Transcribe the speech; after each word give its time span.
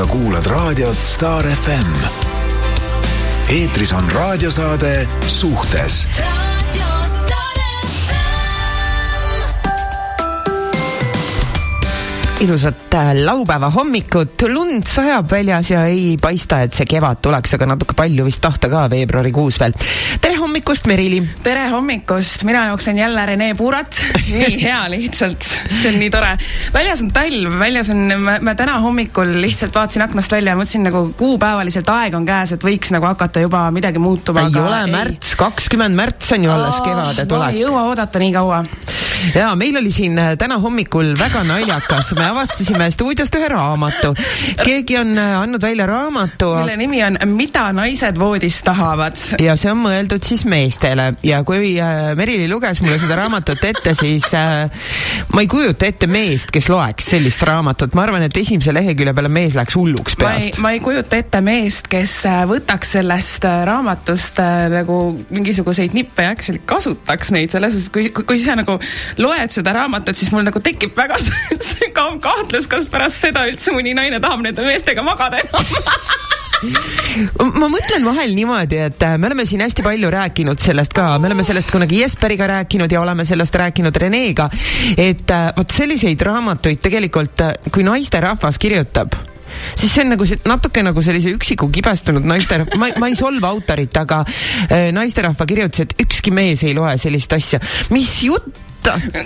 sa 0.00 0.06
kuulad 0.06 0.46
raadiot 0.46 0.96
Star 1.04 1.44
FM. 1.44 1.92
eetris 3.52 3.92
on 3.92 4.04
raadiosaade 4.12 5.08
Suhtes 5.26 6.06
ilusat 12.40 12.94
äh, 12.94 13.10
laupäeva 13.24 13.68
hommikut, 13.70 14.42
lund 14.48 14.86
sajab 14.88 15.28
väljas 15.30 15.70
ja 15.70 15.82
ei 15.92 16.16
paista, 16.20 16.62
et 16.64 16.72
see 16.72 16.88
kevad 16.88 17.20
tuleks, 17.20 17.58
aga 17.58 17.68
natuke 17.74 17.96
palju 17.98 18.24
vist 18.24 18.40
tahta 18.40 18.70
ka 18.72 18.86
veebruarikuus 18.88 19.60
veel. 19.60 19.76
Hommikust, 20.50 20.86
Merili! 20.90 21.20
tere 21.44 21.68
hommikust, 21.70 22.42
mina 22.44 22.64
jooksen 22.66 22.98
jälle 22.98 23.26
Rene 23.26 23.54
Puurat. 23.54 24.00
nii 24.32 24.62
hea 24.62 24.80
lihtsalt, 24.90 25.44
see 25.82 25.92
on 25.92 25.98
nii 26.00 26.10
tore. 26.10 26.32
väljas 26.74 27.02
on 27.04 27.12
talv, 27.14 27.54
väljas 27.58 27.90
on, 27.94 28.00
ma 28.42 28.54
täna 28.58 28.80
hommikul 28.82 29.30
lihtsalt 29.44 29.74
vaatasin 29.74 30.02
aknast 30.02 30.32
välja 30.34 30.56
ja 30.56 30.58
mõtlesin 30.58 30.82
nagu 30.88 31.04
kuupäevaliselt 31.18 31.88
aeg 31.94 32.16
on 32.18 32.26
käes, 32.26 32.56
et 32.56 32.66
võiks 32.66 32.90
nagu 32.90 33.06
hakata 33.06 33.44
juba 33.44 33.62
midagi 33.70 34.02
muutuma. 34.02 34.48
ei 34.48 34.58
ole 34.58 34.80
märts, 34.90 35.36
kakskümmend 35.38 35.94
märts 35.94 36.32
on 36.34 36.48
ju 36.48 36.50
alles 36.50 36.80
kevade 36.82 37.26
tulek. 37.30 37.46
ma 37.46 37.52
ei 37.54 37.62
jõua 37.62 37.86
oodata 37.92 38.18
nii 38.18 38.34
kaua. 38.34 38.64
ja 39.34 39.52
meil 39.54 39.78
oli 39.78 39.94
siin 39.94 40.18
äh, 40.18 40.32
täna 40.40 40.58
hommikul 40.58 41.14
väga 41.18 41.44
naljakas, 41.46 42.10
me 42.18 42.26
avastasime 42.26 42.90
stuudiost 42.90 43.38
ühe 43.38 43.52
raamatu. 43.54 44.16
keegi 44.64 44.98
on 44.98 45.14
äh, 45.14 45.38
andnud 45.44 45.62
välja 45.62 45.86
raamatu. 45.86 46.56
mille 46.58 46.76
nimi 46.82 47.04
on 47.06 47.22
Mida 47.38 47.70
naised 47.72 48.18
voodis 48.18 48.62
tahavad. 48.66 49.14
ja 49.38 49.54
see 49.56 49.70
on 49.70 49.84
mõeldud 49.86 50.26
siis 50.26 50.39
meestele. 50.48 51.10
Ja 51.26 51.42
kui 51.46 51.74
äh, 51.80 52.12
Merili 52.18 52.48
luges 52.50 52.82
mulle 52.84 52.98
seda 53.00 53.16
raamatut 53.20 53.64
ette, 53.64 53.94
siis 53.98 54.28
äh, 54.36 54.70
ma 55.34 55.44
ei 55.44 55.48
kujuta 55.50 55.88
ette 55.88 56.08
meest, 56.10 56.52
kes 56.54 56.70
loeks 56.72 57.10
sellist 57.14 57.42
raamatut, 57.46 57.94
ma 57.98 58.04
arvan, 58.06 58.24
et 58.26 58.40
esimese 58.40 58.74
lehekülje 58.74 59.14
peale 59.16 59.32
mees 59.32 59.56
läheks 59.58 59.76
hulluks 59.78 60.16
peast. 60.20 60.60
ma 60.62 60.74
ei 60.76 60.82
kujuta 60.84 61.18
ette 61.20 61.42
meest, 61.44 61.90
kes 61.92 62.16
äh, 62.30 62.42
võtaks 62.50 62.96
sellest 62.96 63.46
raamatust 63.68 64.40
nagu 64.72 65.00
mingisuguseid 65.30 65.94
nippe 65.96 66.26
ja 66.26 66.34
actually 66.34 66.62
kasutaks 66.66 67.32
neid, 67.34 67.52
selles 67.52 67.76
suhtes, 67.76 67.92
kui, 67.94 68.08
kui, 68.14 68.26
kui 68.32 68.42
sa 68.42 68.56
nagu 68.58 68.78
loed 69.20 69.54
seda 69.54 69.74
raamatut, 69.76 70.18
siis 70.18 70.32
mul 70.34 70.46
nagu 70.46 70.62
tekib 70.64 70.96
väga 70.98 71.18
sügav 71.70 72.18
kahtlus, 72.24 72.68
kas 72.70 72.88
pärast 72.90 73.22
seda 73.26 73.46
üldse 73.50 73.74
mõni 73.76 73.94
naine 73.96 74.22
tahab 74.22 74.44
nende 74.44 74.66
meestega 74.66 75.04
magada 75.06 75.42
enam 75.42 76.28
ma 76.60 77.68
mõtlen 77.72 78.04
vahel 78.04 78.34
niimoodi, 78.36 78.80
et 78.90 79.02
äh, 79.06 79.16
me 79.18 79.30
oleme 79.30 79.46
siin 79.48 79.62
hästi 79.64 79.84
palju 79.86 80.10
rääkinud 80.12 80.60
sellest 80.60 80.94
ka, 80.96 81.06
me 81.18 81.30
oleme 81.30 81.44
sellest 81.46 81.72
kunagi 81.72 82.02
Jesperiga 82.02 82.48
rääkinud 82.50 82.92
ja 82.92 83.00
oleme 83.00 83.24
sellest 83.24 83.56
rääkinud 83.62 83.96
Renega, 83.96 84.48
et 84.96 85.30
äh, 85.30 85.50
vot 85.56 85.72
selliseid 85.72 86.20
raamatuid 86.28 86.82
tegelikult, 86.84 87.46
äh, 87.46 87.72
kui 87.72 87.86
naisterahvas 87.86 88.60
kirjutab 88.60 89.16
siis 89.74 89.92
see 89.92 90.04
on 90.04 90.12
nagu 90.14 90.26
see, 90.28 90.38
natuke 90.46 90.82
nagu 90.84 91.02
sellise 91.04 91.32
üksiku 91.34 91.68
kibestunud 91.74 92.26
naisterahva, 92.28 92.78
ma, 92.80 92.90
ma 93.02 93.10
ei 93.10 93.18
solva 93.18 93.50
autorit, 93.50 93.96
aga 93.98 94.22
äh, 94.22 94.90
naisterahva 94.94 95.46
kirjutas, 95.48 95.86
et 95.86 95.96
ükski 96.04 96.34
mees 96.34 96.64
ei 96.66 96.76
loe 96.76 96.96
sellist 97.00 97.32
asja. 97.36 97.60
mis 97.94 98.12
jutt 98.28 98.69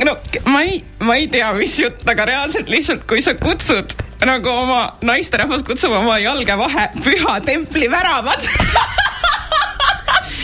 no 0.05 0.17
ma 0.51 0.63
ei, 0.63 0.81
ma 1.05 1.17
ei 1.19 1.29
tea, 1.31 1.53
mis 1.59 1.77
jutt, 1.79 2.03
aga 2.11 2.27
reaalselt 2.31 2.71
lihtsalt, 2.73 3.07
kui 3.09 3.23
sa 3.25 3.37
kutsud 3.39 3.97
nagu 4.25 4.49
oma 4.49 4.85
naisterahvas 5.05 5.65
kutsub 5.67 5.93
oma 5.99 6.19
jalge 6.23 6.57
vahe 6.59 6.89
püha 7.05 7.39
templi 7.45 7.91
väravad 7.93 8.49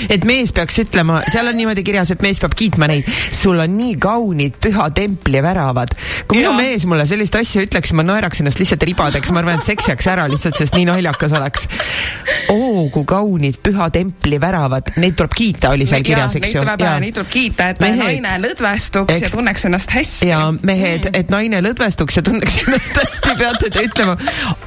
et 0.08 0.24
mees 0.28 0.52
peaks 0.56 0.80
ütlema, 0.84 1.20
seal 1.30 1.50
on 1.50 1.58
niimoodi 1.58 1.84
kirjas, 1.86 2.12
et 2.14 2.22
mees 2.24 2.40
peab 2.42 2.54
kiitma 2.56 2.88
neid. 2.90 3.08
sul 3.30 3.58
on 3.60 3.76
nii 3.76 3.96
kaunid 4.00 4.58
püha 4.62 4.88
templi 4.94 5.42
väravad. 5.42 5.94
kui 6.28 6.40
minu 6.40 6.52
ja. 6.52 6.56
mees 6.56 6.86
mulle 6.90 7.06
sellist 7.08 7.36
asja 7.36 7.64
ütleks, 7.66 7.92
ma 7.96 8.04
naeraks 8.06 8.42
ennast 8.42 8.60
lihtsalt 8.62 8.84
ribadeks, 8.88 9.32
ma 9.34 9.42
arvan, 9.42 9.60
et 9.60 9.66
seks 9.66 9.90
jääks 9.90 10.10
ära 10.12 10.26
lihtsalt, 10.30 10.58
sest 10.58 10.76
nii 10.76 10.86
naljakas 10.88 11.34
oleks. 11.36 11.68
oo, 12.54 12.88
kui 12.92 13.04
kaunid 13.08 13.60
püha 13.64 13.90
templi 13.94 14.40
väravad, 14.40 14.94
neid 15.00 15.18
tuleb 15.18 15.34
kiita, 15.36 15.74
oli 15.76 15.88
seal 15.90 16.04
kirjas, 16.06 16.36
eks 16.40 16.54
ju. 16.56 16.64
Neid 16.64 17.16
tuleb 17.16 17.30
kiita, 17.30 17.70
et 17.74 17.82
mehed, 17.82 18.00
naine 18.00 18.36
lõdvestuks 18.44 19.16
eks, 19.16 19.26
ja 19.26 19.32
tunneks 19.34 19.66
ennast 19.68 19.94
hästi. 19.94 20.30
ja 20.30 20.42
mehed 20.52 21.08
mm., 21.08 21.20
et 21.20 21.32
naine 21.32 21.62
lõdvestuks 21.64 22.20
ja 22.20 22.24
tunneks 22.26 22.58
ennast 22.64 23.00
hästi, 23.02 23.34
peate 23.38 23.70
te 23.72 23.84
ütlema. 23.88 24.16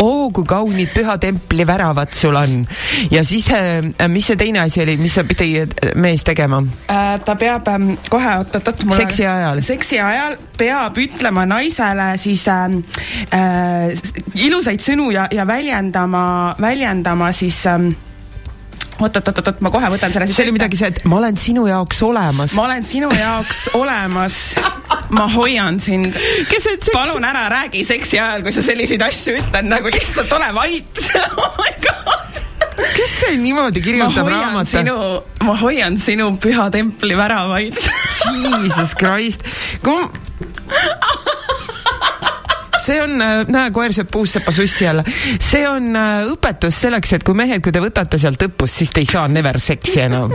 oo, 0.03 0.29
kui 0.35 0.47
kaunid 0.49 0.93
püha 0.95 1.17
templi 1.21 1.67
väravad 1.67 2.13
sul 2.17 2.37
on. 2.39 2.63
ja 3.11 3.23
siis, 3.27 3.49
äh, 3.53 4.07
mis 4.07 4.27
see 4.29 4.39
teine 4.39 4.63
asi 4.63 4.83
oli, 4.83 4.97
mis 5.01 5.15
sa 5.23 5.27
pidi 5.27 5.49
mees 5.95 6.23
tegema 6.23 6.61
äh,? 6.91 7.19
ta 7.25 7.35
peab 7.39 7.67
ähm, 7.71 7.93
kohe, 8.09 8.37
oot-oot-oot. 8.43 8.85
seksi 8.97 9.27
ajal? 9.27 9.61
seksi 9.63 9.99
ajal 9.99 10.37
peab 10.57 10.97
ütlema 10.97 11.45
naisele 11.49 12.13
siis 12.21 12.45
äh, 12.51 12.77
äh, 13.33 13.91
ilusaid 14.35 14.83
sõnu 14.83 15.11
ja, 15.13 15.27
ja 15.31 15.47
väljendama, 15.47 16.55
väljendama 16.61 17.31
siis 17.35 17.63
äh, 17.67 17.79
oot-oot-oot-oot, 18.99 19.61
ma 19.63 19.71
kohe 19.73 19.91
võtan 19.95 20.13
selle 20.13 20.27
siis 20.27 20.39
see 20.39 20.47
oli 20.47 20.57
midagi 20.57 20.79
see, 20.79 20.91
et 20.93 21.05
ma 21.09 21.19
olen 21.21 21.39
sinu 21.39 21.67
jaoks 21.69 22.03
olemas. 22.05 22.57
ma 22.57 22.67
olen 22.67 22.83
sinu 22.87 23.11
jaoks 23.17 23.67
olemas. 23.79 24.41
ma 25.13 25.27
hoian 25.29 25.79
sind. 25.83 26.15
palun 26.97 27.25
ära 27.27 27.47
räägi 27.53 27.83
seksi 27.85 28.19
ajal, 28.19 28.45
kui 28.45 28.55
sa 28.55 28.65
selliseid 28.65 29.01
asju 29.05 29.37
ütled, 29.41 29.71
nagu 29.71 29.93
lihtsalt 29.93 30.31
ole 30.39 30.51
vait 30.57 31.07
oh 31.37 31.55
my 31.59 31.73
god 31.85 32.22
kes 32.75 33.15
see 33.21 33.37
niimoodi 33.41 33.81
kirjutab 33.83 34.29
raamatu? 34.31 34.83
ma 35.43 35.55
hoian 35.61 35.97
sinu 35.97 36.33
püha 36.41 36.69
templi 36.73 37.17
väravaid 37.17 37.77
Jesus 38.63 38.95
Christ, 38.99 39.45
kui 39.83 40.01
see 42.83 42.99
on, 43.03 43.15
äh, 43.21 43.45
näe, 43.47 43.71
koer 43.75 43.93
sööb 43.95 44.11
puussepa 44.11 44.51
sussi 44.51 44.87
alla. 44.89 45.03
see 45.39 45.63
on 45.69 45.93
äh, 45.95 46.27
õpetus 46.33 46.81
selleks, 46.85 47.15
et 47.17 47.25
kui 47.25 47.37
mehed, 47.37 47.63
kui 47.63 47.75
te 47.75 47.81
võtate 47.83 48.19
sealt 48.21 48.41
õppust, 48.49 48.81
siis 48.81 48.93
te 48.93 49.03
ei 49.03 49.09
saa 49.09 49.27
never 49.31 49.59
seksi 49.61 50.03
enam. 50.07 50.33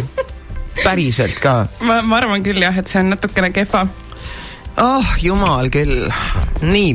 päriselt 0.85 1.41
ka. 1.43 1.61
ma, 1.85 2.01
ma 2.07 2.21
arvan 2.23 2.45
küll 2.47 2.63
jah, 2.63 2.77
et 2.79 2.89
see 2.89 3.03
on 3.03 3.13
natukene 3.17 3.51
kehva 3.55 3.87
oh 4.81 5.17
jumal 5.23 5.71
küll. 5.71 6.09
nii, 6.63 6.95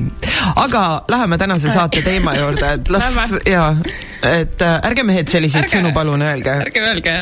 aga 0.56 1.04
läheme 1.12 1.38
tänase 1.38 1.72
saate 1.72 2.02
teema 2.06 2.36
juurde, 2.38 2.74
et 2.78 2.90
las 2.90 3.36
ja, 3.48 3.70
et 4.28 4.62
äh, 4.62 4.80
ärge 4.90 5.06
mehed 5.08 5.32
selliseid 5.32 5.68
ärge, 5.68 5.78
sõnu 5.78 5.94
palun 5.96 6.22
öelge. 6.22 6.58
ärge 6.68 6.84
öelge. 6.84 7.18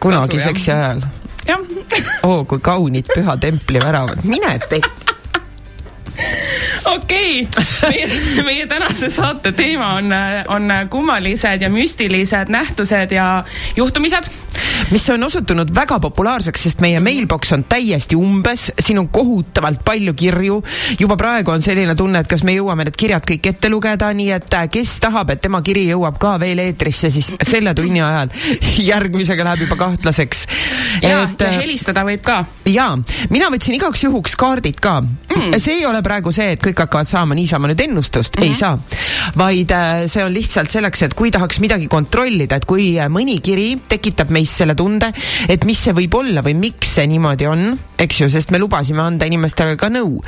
kunagi 0.00 0.40
seksi 0.40 0.72
ajal. 0.74 1.04
jah. 1.46 1.64
oo, 2.28 2.44
kui 2.44 2.62
kaunid 2.62 3.10
püha 3.14 3.36
templi 3.40 3.82
väravad, 3.82 4.24
mine 4.24 4.58
pekki 4.68 5.18
okei 6.84 7.42
okay., 7.42 8.42
meie, 8.46 8.66
tänase 8.66 9.10
saate 9.10 9.52
teema 9.52 9.94
on, 10.00 10.14
on 10.48 10.72
kummalised 10.90 11.62
ja 11.62 11.70
müstilised 11.70 12.52
nähtused 12.52 13.12
ja 13.12 13.44
juhtumised 13.76 14.30
mis 14.90 15.10
on 15.10 15.22
osutunud 15.22 15.74
väga 15.74 15.98
populaarseks, 16.00 16.62
sest 16.62 16.80
meie 16.80 17.00
mailbox 17.00 17.52
on 17.52 17.64
täiesti 17.68 18.16
umbes, 18.16 18.70
siin 18.80 18.98
on 18.98 19.08
kohutavalt 19.08 19.84
palju 19.84 20.14
kirju. 20.14 20.62
juba 20.98 21.16
praegu 21.16 21.50
on 21.50 21.62
selline 21.62 21.94
tunne, 21.94 22.20
et 22.20 22.28
kas 22.28 22.42
me 22.42 22.54
jõuame 22.56 22.86
need 22.88 22.96
kirjad 22.98 23.26
kõik 23.26 23.46
ette 23.52 23.70
lugeda, 23.70 24.10
nii 24.14 24.30
et 24.34 24.54
äh, 24.54 24.68
kes 24.72 24.96
tahab, 25.00 25.30
et 25.30 25.42
tema 25.42 25.62
kiri 25.62 25.86
jõuab 25.90 26.18
ka 26.20 26.36
veel 26.40 26.58
eetrisse, 26.64 27.10
siis 27.10 27.32
selle 27.42 27.74
tunni 27.74 28.02
ajal 28.02 28.32
järgmisega 28.90 29.44
läheb 29.44 29.66
juba 29.66 29.78
kahtlaseks. 29.84 30.46
ja, 31.02 31.08
ja 31.08 31.22
äh, 31.24 31.58
helistada 31.60 32.04
võib 32.06 32.24
ka. 32.26 32.44
ja, 32.66 32.90
mina 33.30 33.50
võtsin 33.52 33.78
igaks 33.78 34.04
juhuks 34.04 34.36
kaardid 34.40 34.80
ka 34.80 35.00
mm.. 35.00 35.58
see 35.58 35.80
ei 35.80 35.86
ole 35.86 36.02
praegu 36.10 36.32
see, 36.34 36.56
et 36.56 36.62
kõik 36.62 36.82
hakkavad 36.84 37.08
saama 37.08 37.36
niisama 37.38 37.70
nüüd 37.70 37.84
ennustust 37.86 38.36
mm, 38.36 38.42
-hmm. 38.42 38.46
ei 38.46 38.50
mhm. 38.50 38.58
saa. 38.58 38.78
vaid 39.38 39.70
äh, 39.70 40.04
see 40.10 40.24
on 40.24 40.34
lihtsalt 40.34 40.70
selleks, 40.72 41.04
et 41.06 41.14
kui 41.14 41.30
tahaks 41.30 41.60
midagi 41.62 41.86
kontrollida, 41.90 42.58
et 42.58 42.66
kui 42.66 42.92
mõni 43.12 43.38
kiri 43.44 43.68
tekitab 43.88 44.32
meis 44.34 44.52
selle 44.62 44.74
tunde, 44.74 45.12
et 45.48 45.64
mis 45.68 45.78
see 45.78 45.94
võib 45.96 46.16
olla 46.18 46.42
või 46.46 46.56
miks 46.58 46.96
see 46.98 47.06
niimoodi 47.10 47.46
on, 47.50 47.66
eks 48.00 48.22
ju, 48.22 48.30
sest 48.32 48.50
me 48.50 48.58
lubasime 48.62 49.02
anda 49.04 49.28
inimestele 49.28 49.76
ka 49.80 49.90
nõu, 49.92 50.18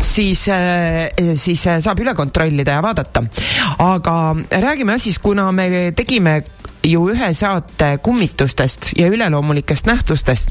siis, 0.00 0.46
äh, 0.48 1.10
siis 1.34 1.66
äh, 1.66 1.80
saab 1.84 2.00
üle 2.00 2.14
kontrollida 2.16 2.78
ja 2.78 2.82
vaadata. 2.84 3.24
aga 3.78 4.16
räägime 4.50 4.98
siis, 4.98 5.18
kuna 5.18 5.50
me 5.52 5.92
tegime 5.96 6.42
ju 6.84 7.06
ühe 7.12 7.28
saate 7.34 7.98
kummitustest 8.02 8.92
ja 8.98 9.08
üleloomulikest 9.12 9.86
nähtustest, 9.86 10.50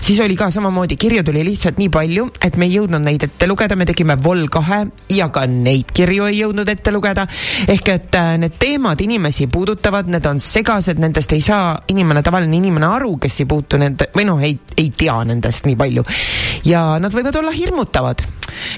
siis 0.00 0.20
oli 0.20 0.36
ka 0.36 0.50
samamoodi, 0.50 0.96
kirju 0.96 1.24
tuli 1.26 1.44
lihtsalt 1.46 1.78
nii 1.78 1.88
palju, 1.92 2.28
et 2.44 2.56
me 2.56 2.66
ei 2.68 2.76
jõudnud 2.76 3.04
neid 3.04 3.26
ette 3.26 3.46
lugeda, 3.46 3.76
me 3.76 3.86
tegime 3.88 4.16
vol 4.22 4.46
kahe 4.52 4.82
ja 5.12 5.28
ka 5.32 5.46
neid 5.50 5.92
kirju 5.94 6.28
ei 6.30 6.40
jõudnud 6.40 6.68
ette 6.68 6.92
lugeda. 6.94 7.26
ehk 7.68 7.88
et 7.88 8.14
äh, 8.14 8.36
need 8.38 8.58
teemad 8.58 9.00
inimesi 9.00 9.46
puudutavad, 9.46 10.08
need 10.10 10.26
on 10.26 10.40
segased, 10.40 10.98
nendest 11.02 11.32
ei 11.32 11.40
saa 11.40 11.76
inimene, 11.88 12.22
tavaline 12.22 12.56
inimene 12.56 12.86
aru, 12.86 13.16
kes 13.22 13.40
ei 13.40 13.46
puutu 13.50 13.80
nende 13.80 14.10
või 14.16 14.26
noh, 14.28 14.42
ei, 14.42 14.58
ei 14.76 14.90
tea 14.90 15.18
nendest 15.24 15.66
nii 15.66 15.76
palju. 15.76 16.04
ja 16.64 16.86
nad 17.02 17.14
võivad 17.14 17.36
olla 17.42 17.54
hirmutavad. 17.54 18.26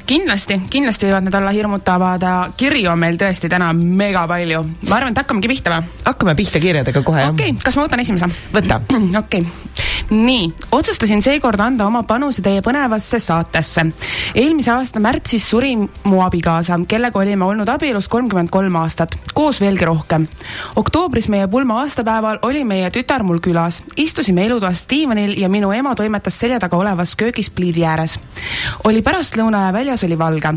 Kindlasti, 0.09 0.61
kindlasti 0.71 1.09
võivad 1.09 1.27
need 1.27 1.35
olla 1.35 1.53
hirmutavad. 1.55 2.25
kirju 2.57 2.91
on 2.93 2.99
meil 2.99 3.19
tõesti 3.21 3.51
täna 3.51 3.73
mega 3.73 4.27
palju. 4.29 4.65
ma 4.89 4.97
arvan, 4.97 5.13
et 5.13 5.23
hakkamegi 5.23 5.49
pihta 5.49 5.77
või? 5.77 6.03
hakkame 6.05 6.35
pihta 6.35 6.61
kirjadega 6.61 7.03
kohe, 7.03 7.21
jah. 7.21 7.33
okei 7.35 7.53
okay,, 7.53 7.65
kas 7.65 7.77
ma 7.77 7.87
võtan 7.87 8.05
esimese? 8.05 8.31
võta. 8.53 8.81
okei 9.23 9.45
okay., 9.45 9.45
nii, 10.11 10.53
otsustasin 10.73 11.23
seekord 11.23 11.61
anda 11.61 11.87
oma 11.87 12.03
panuse 12.09 12.43
teie 12.43 12.63
põnevasse 12.65 13.21
saatesse. 13.21 13.85
eelmise 14.35 14.73
aasta 14.73 15.01
märtsis 15.01 15.49
suri 15.51 15.75
mu 15.79 16.23
abikaasa, 16.25 16.79
kellega 16.89 17.19
olime 17.19 17.45
olnud 17.45 17.69
abielus 17.69 18.09
kolmkümmend 18.09 18.51
kolm 18.51 18.77
aastat, 18.81 19.19
koos 19.35 19.61
veelgi 19.61 19.85
rohkem. 19.85 20.27
oktoobris 20.77 21.29
meie 21.29 21.49
pulma 21.49 21.81
aastapäeval 21.83 22.39
oli 22.43 22.65
meie 22.65 22.91
tütar 22.91 23.23
mul 23.23 23.41
külas, 23.45 23.83
istusime 23.97 24.47
elutoas 24.47 24.85
diivanil 24.91 25.37
ja 25.41 25.49
minu 25.49 25.73
ema 25.73 25.95
toimetas 25.95 26.39
selja 26.39 26.59
taga 26.61 26.77
olevas 26.77 27.17
köögis 27.17 27.51
pliidi 27.51 27.85
ääres. 27.85 28.19
oli 28.85 29.03
pärastlõuna 29.03 29.58
väljas 29.73 30.05
oli 30.05 30.19
valge. 30.19 30.55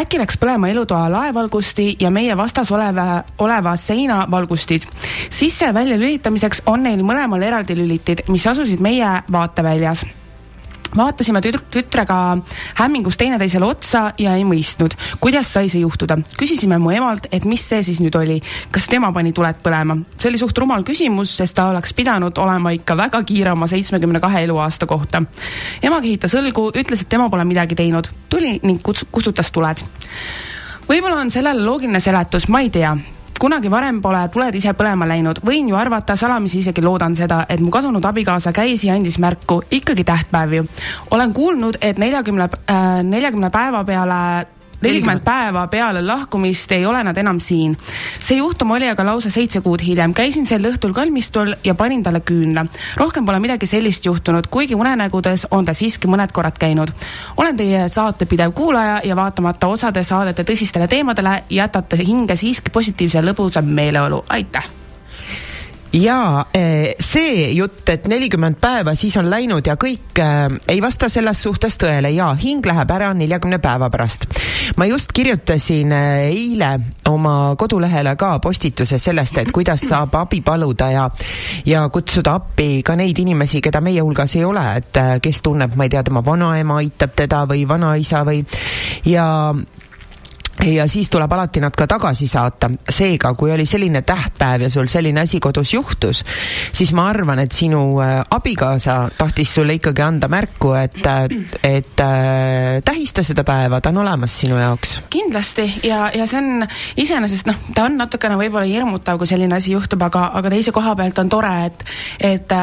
äkki 0.00 0.18
läks 0.18 0.38
põlema 0.40 0.70
elutoa 0.70 1.08
laevalgusti 1.12 1.96
ja 2.00 2.10
meie 2.10 2.36
vastas 2.36 2.70
oleva, 2.72 3.24
oleva 3.38 3.76
seina 3.76 4.26
valgustid. 4.30 4.86
sisse 5.30 5.64
ja 5.64 5.74
välja 5.74 5.98
lülitamiseks 5.98 6.62
on 6.66 6.82
neil 6.82 7.02
mõlemal 7.02 7.42
eraldi 7.42 7.76
lülitid, 7.76 8.26
mis 8.28 8.46
asusid 8.46 8.80
meie 8.80 9.22
vaateväljas 9.32 10.04
vaatasime 10.96 11.40
tüt 11.40 11.60
tütrega 11.70 12.38
hämmingus 12.74 13.16
teineteisele 13.20 13.64
otsa 13.64 14.12
ja 14.18 14.34
ei 14.36 14.44
mõistnud, 14.44 14.94
kuidas 15.20 15.52
sai 15.52 15.68
see 15.68 15.84
juhtuda. 15.84 16.18
küsisime 16.38 16.78
mu 16.78 16.90
emalt, 16.90 17.26
et 17.32 17.44
mis 17.44 17.62
see 17.68 17.82
siis 17.82 18.00
nüüd 18.00 18.16
oli, 18.18 18.40
kas 18.70 18.88
tema 18.90 19.12
pani 19.12 19.32
tuled 19.32 19.62
põlema. 19.62 19.98
see 20.18 20.30
oli 20.30 20.38
suht 20.38 20.58
rumal 20.58 20.84
küsimus, 20.84 21.36
sest 21.36 21.56
ta 21.56 21.68
oleks 21.70 21.94
pidanud 21.94 22.38
olema 22.38 22.70
ikka 22.70 22.96
väga 22.96 23.22
kiire 23.22 23.52
oma 23.52 23.66
seitsmekümne 23.66 24.20
kahe 24.20 24.44
eluaasta 24.44 24.86
kohta. 24.86 25.22
ema 25.82 26.00
kehitas 26.00 26.34
õlgu, 26.34 26.70
ütles, 26.74 27.02
et 27.02 27.08
tema 27.08 27.28
pole 27.28 27.44
midagi 27.44 27.74
teinud, 27.74 28.10
tuli 28.28 28.58
ning 28.62 28.82
kustutas 29.12 29.50
tuled. 29.50 29.84
võib-olla 30.88 31.20
on 31.20 31.30
sellele 31.30 31.64
loogiline 31.64 32.00
seletus, 32.00 32.48
ma 32.48 32.60
ei 32.60 32.70
tea 32.70 32.96
kunagi 33.40 33.70
varem 33.72 34.02
pole 34.04 34.20
tuled 34.32 34.54
ise 34.58 34.74
põlema 34.76 35.08
läinud, 35.08 35.40
võin 35.46 35.70
ju 35.70 35.78
arvata, 35.80 36.16
salamisi 36.16 36.60
isegi 36.60 36.84
loodan 36.84 37.16
seda, 37.16 37.44
et 37.48 37.60
mu 37.64 37.72
kadunud 37.72 38.04
abikaasa 38.04 38.52
käis 38.52 38.84
ja 38.84 38.94
andis 38.98 39.16
märku, 39.22 39.62
ikkagi 39.80 40.04
tähtpäev 40.04 40.56
ju. 40.58 40.66
olen 41.10 41.32
kuulnud, 41.32 41.80
et 41.80 41.98
neljakümne 41.98 42.48
äh,, 42.68 43.02
neljakümne 43.02 43.50
päeva 43.50 43.84
peale 43.84 44.20
nelikümmend 44.80 45.24
päeva 45.24 45.66
peale 45.66 46.02
lahkumist 46.06 46.72
ei 46.72 46.86
ole 46.86 47.02
nad 47.04 47.16
enam 47.16 47.40
siin. 47.40 47.76
see 48.18 48.38
juhtum 48.38 48.70
oli 48.70 48.88
aga 48.88 49.04
lausa 49.04 49.30
seitse 49.30 49.60
kuud 49.60 49.82
hiljem. 49.86 50.14
käisin 50.14 50.46
sel 50.46 50.64
õhtul 50.64 50.92
kalmistul 50.92 51.54
ja 51.64 51.74
panin 51.74 52.02
talle 52.02 52.20
küünla. 52.20 52.66
rohkem 52.96 53.26
pole 53.26 53.38
midagi 53.40 53.66
sellist 53.66 54.06
juhtunud, 54.06 54.46
kuigi 54.50 54.74
unenägudes 54.74 55.46
on 55.50 55.64
ta 55.64 55.74
siiski 55.74 56.08
mõned 56.08 56.32
korrad 56.32 56.58
käinud. 56.58 56.92
olen 57.36 57.56
teie 57.56 57.88
saate 57.88 58.26
pidev 58.26 58.52
kuulaja 58.52 59.00
ja 59.04 59.16
vaatamata 59.16 59.66
osade 59.66 60.04
saadete 60.04 60.42
tõsistele 60.42 60.88
teemadele, 60.88 61.42
jätate 61.50 61.96
hinge 61.96 62.36
siiski 62.36 62.70
positiivse 62.70 63.22
lõbusa 63.22 63.62
meeleolu. 63.62 64.24
aitäh! 64.28 64.80
Ja 65.92 66.44
eh, 66.54 66.94
see 67.00 67.50
jutt, 67.54 67.88
et 67.90 68.06
nelikümmend 68.08 68.60
päeva 68.62 68.94
siis 68.94 69.16
on 69.18 69.30
läinud 69.30 69.66
ja 69.66 69.74
kõik 69.80 70.20
äh, 70.22 70.46
ei 70.70 70.82
vasta 70.82 71.08
selles 71.10 71.42
suhtes 71.42 71.78
tõele 71.80 72.12
ja 72.14 72.30
hing 72.38 72.66
läheb 72.66 72.90
ära 72.94 73.10
neljakümne 73.14 73.58
päeva 73.58 73.90
pärast. 73.90 74.28
ma 74.76 74.86
just 74.86 75.12
kirjutasin 75.12 75.92
äh, 75.92 76.30
eile 76.30 76.70
oma 77.10 77.56
kodulehele 77.58 78.14
ka 78.16 78.38
postituse 78.38 78.98
sellest, 78.98 79.38
et 79.42 79.50
kuidas 79.52 79.88
saab 79.88 80.14
abi 80.20 80.40
paluda 80.46 80.90
ja 80.90 81.08
ja 81.66 81.88
kutsuda 81.88 82.34
appi 82.38 82.82
ka 82.86 82.96
neid 82.96 83.18
inimesi, 83.18 83.60
keda 83.60 83.80
meie 83.80 84.00
hulgas 84.00 84.36
ei 84.36 84.44
ole, 84.44 84.64
et 84.76 84.96
äh, 84.96 85.18
kes 85.22 85.42
tunneb, 85.42 85.74
ma 85.74 85.88
ei 85.88 85.90
tea, 85.90 86.04
tema 86.06 86.22
vanaema 86.24 86.78
aitab 86.84 87.16
teda 87.16 87.44
või 87.50 87.66
vanaisa 87.68 88.22
või 88.24 88.44
ja 89.10 89.26
ja 90.64 90.88
siis 90.88 91.10
tuleb 91.10 91.32
alati 91.32 91.60
nad 91.60 91.74
ka 91.76 91.86
tagasi 91.86 92.26
saata. 92.28 92.70
seega, 92.88 93.34
kui 93.34 93.52
oli 93.52 93.66
selline 93.66 94.02
tähtpäev 94.02 94.62
ja 94.62 94.70
sul 94.70 94.86
selline 94.86 95.20
asi 95.20 95.40
kodus 95.40 95.74
juhtus, 95.74 96.24
siis 96.72 96.92
ma 96.92 97.08
arvan, 97.08 97.38
et 97.38 97.52
sinu 97.52 98.00
äh, 98.00 98.20
abikaasa 98.30 99.10
tahtis 99.18 99.54
sulle 99.54 99.74
ikkagi 99.78 100.02
anda 100.02 100.28
märku, 100.28 100.72
et, 100.74 101.00
äh, 101.06 101.24
et 101.64 102.00
äh, 102.00 102.82
tähista 102.84 103.22
seda 103.22 103.44
päeva, 103.44 103.80
ta 103.80 103.88
on 103.88 104.02
olemas 104.04 104.40
sinu 104.40 104.58
jaoks. 104.58 105.02
kindlasti 105.10 105.80
ja, 105.82 106.10
ja 106.14 106.26
see 106.26 106.38
on 106.38 106.66
iseenesest 106.96 107.48
noh, 107.48 107.60
ta 107.74 107.86
on 107.88 107.98
natukene 108.00 108.36
võib-olla 108.40 108.68
hirmutav, 108.68 109.18
kui 109.18 109.30
selline 109.30 109.56
asi 109.56 109.72
juhtub, 109.72 110.02
aga, 110.02 110.30
aga 110.40 110.52
teise 110.52 110.72
koha 110.76 110.94
pealt 110.96 111.18
on 111.18 111.28
tore, 111.32 111.52
et, 111.66 111.84
et 112.20 112.56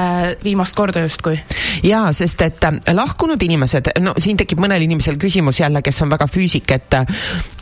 viimast 0.44 0.75
korda 0.75 1.01
justkui. 1.05 1.38
jaa, 1.83 2.11
sest 2.13 2.41
et 2.45 2.69
lahkunud 2.94 3.41
inimesed, 3.41 3.94
no 4.03 4.13
siin 4.17 4.38
tekib 4.38 4.61
mõnel 4.61 4.85
inimesel 4.85 5.17
küsimus 5.21 5.61
jälle, 5.63 5.81
kes 5.81 6.01
on 6.05 6.13
väga 6.13 6.27
füüsik, 6.31 6.71
et 6.75 7.01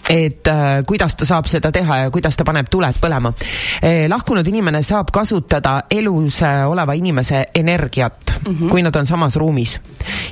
et 0.09 0.47
äh, 0.47 0.83
kuidas 0.87 1.15
ta 1.15 1.25
saab 1.25 1.47
seda 1.49 1.71
teha 1.73 1.97
ja 1.97 2.11
kuidas 2.13 2.37
ta 2.37 2.45
paneb 2.45 2.69
tuled 2.71 2.99
põlema 3.01 3.31
eh,. 3.81 4.05
lahkunud 4.09 4.47
inimene 4.47 4.83
saab 4.85 5.09
kasutada 5.13 5.79
elus 5.91 6.41
äh, 6.45 6.65
oleva 6.69 6.93
inimese 6.93 7.45
energiat 7.55 8.35
mm, 8.45 8.55
-hmm. 8.55 8.69
kui 8.69 8.83
nad 8.83 8.95
on 8.95 9.05
samas 9.05 9.35
ruumis. 9.35 9.79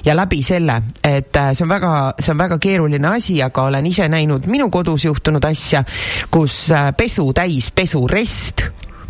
ja 0.05 0.15
läbi 0.15 0.43
selle, 0.43 0.81
et 1.03 1.35
äh, 1.35 1.53
see 1.53 1.65
on 1.65 1.69
väga, 1.69 2.13
see 2.19 2.31
on 2.31 2.37
väga 2.37 2.59
keeruline 2.59 3.07
asi, 3.07 3.43
aga 3.43 3.63
olen 3.63 3.85
ise 3.85 4.07
näinud 4.07 4.45
minu 4.45 4.69
kodus 4.69 5.05
juhtunud 5.05 5.43
asja, 5.43 5.83
kus 6.31 6.71
äh, 6.71 6.93
pesutäis 6.97 7.71
pesurest 7.71 8.61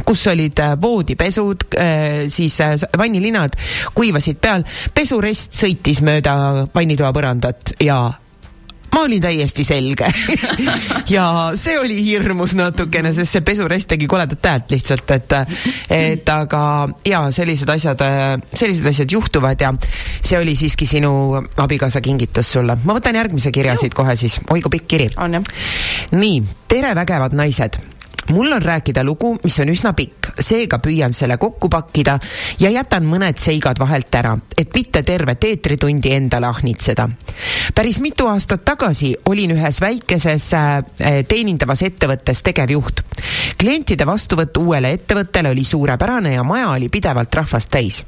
kus 0.06 0.28
olid 0.28 0.60
äh, 0.60 0.82
voodipesud, 0.82 1.64
siis 2.28 2.58
vannilinad 2.98 3.54
kuivasid 3.96 4.38
peal, 4.42 4.64
pesurest 4.94 5.54
sõitis 5.54 6.02
mööda 6.04 6.68
vannitoa 6.76 7.14
põrandat 7.14 7.76
ja 7.80 8.12
ma 8.94 9.02
olin 9.02 9.22
täiesti 9.22 9.64
selge. 9.64 10.08
Ja 11.10 11.52
see 11.60 11.76
oli 11.80 11.98
hirmus 12.06 12.54
natukene, 12.56 13.12
sest 13.14 13.36
see 13.36 13.44
pesurest 13.46 13.90
tegi 13.92 14.08
koledat 14.10 14.46
häält 14.48 14.72
lihtsalt, 14.72 15.12
et, 15.12 15.36
et 15.92 16.30
aga 16.32 16.62
ja 17.06 17.20
sellised 17.36 17.70
asjad, 17.70 18.02
sellised 18.56 18.88
asjad 18.90 19.12
juhtuvad 19.12 19.62
ja 19.62 19.74
see 20.22 20.40
oli 20.40 20.56
siiski 20.58 20.88
sinu 20.90 21.12
abikaasa 21.38 22.02
kingitus 22.02 22.54
sulle. 22.56 22.78
ma 22.84 22.96
võtan 22.98 23.20
järgmise 23.20 23.52
kirja 23.52 23.76
siit 23.78 23.94
kohe 23.98 24.16
siis, 24.16 24.40
oi 24.50 24.64
kui 24.64 24.78
pikk 24.78 24.88
kiri. 24.96 25.10
nii, 26.16 26.44
tere, 26.72 26.96
vägevad 26.96 27.36
naised 27.38 27.82
mul 28.30 28.52
on 28.52 28.62
rääkida 28.62 29.04
lugu, 29.04 29.38
mis 29.44 29.60
on 29.60 29.70
üsna 29.70 29.94
pikk, 29.94 30.30
seega 30.40 30.80
püüan 30.80 31.14
selle 31.14 31.38
kokku 31.38 31.70
pakkida 31.70 32.18
ja 32.60 32.70
jätan 32.72 33.06
mõned 33.10 33.40
seigad 33.42 33.80
vahelt 33.80 34.16
ära, 34.16 34.36
et 34.58 34.72
mitte 34.76 35.04
tervet 35.04 35.44
eetritundi 35.44 36.14
endale 36.14 36.48
ahnitseda. 36.48 37.10
päris 37.76 38.00
mitu 38.00 38.28
aastat 38.28 38.66
tagasi 38.66 39.14
olin 39.26 39.52
ühes 39.52 39.82
väikeses 39.82 40.54
äh, 40.54 40.84
teenindavas 41.28 41.82
ettevõttes 41.82 42.42
tegevjuht. 42.42 43.02
klientide 43.58 44.06
vastuvõtt 44.06 44.58
uuele 44.58 44.94
ettevõttele 44.94 45.50
oli 45.50 45.64
suurepärane 45.64 46.34
ja 46.34 46.44
maja 46.44 46.70
oli 46.70 46.90
pidevalt 46.90 47.34
rahvast 47.34 47.70
täis. 47.70 48.04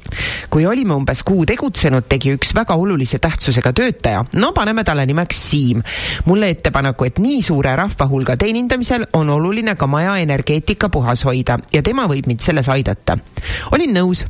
kui 0.50 0.66
olime 0.66 0.94
umbes 0.94 1.22
kuu 1.22 1.46
tegutsenud, 1.46 2.08
tegi 2.08 2.32
üks 2.34 2.54
väga 2.54 2.74
olulise 2.74 3.18
tähtsusega 3.18 3.72
töötaja, 3.72 4.24
no 4.34 4.52
paneme 4.52 4.84
talle 4.84 5.06
nimeks 5.06 5.36
Siim, 5.50 5.82
mulle 6.24 6.48
ettepaneku, 6.50 7.04
et 7.04 7.18
nii 7.18 7.42
suure 7.42 7.76
rahvahulga 7.76 8.36
teenindamisel 8.36 9.06
on 9.12 9.30
oluline 9.30 9.74
ka 9.76 9.86
maja 9.86 10.05
maja 10.06 10.22
energeetika 10.22 10.88
puhas 10.88 11.24
hoida 11.24 11.58
ja 11.72 11.82
tema 11.82 12.06
võib 12.08 12.26
mind 12.26 12.40
selles 12.40 12.68
aidata. 12.68 13.18
olin 13.72 13.94
nõus. 13.94 14.24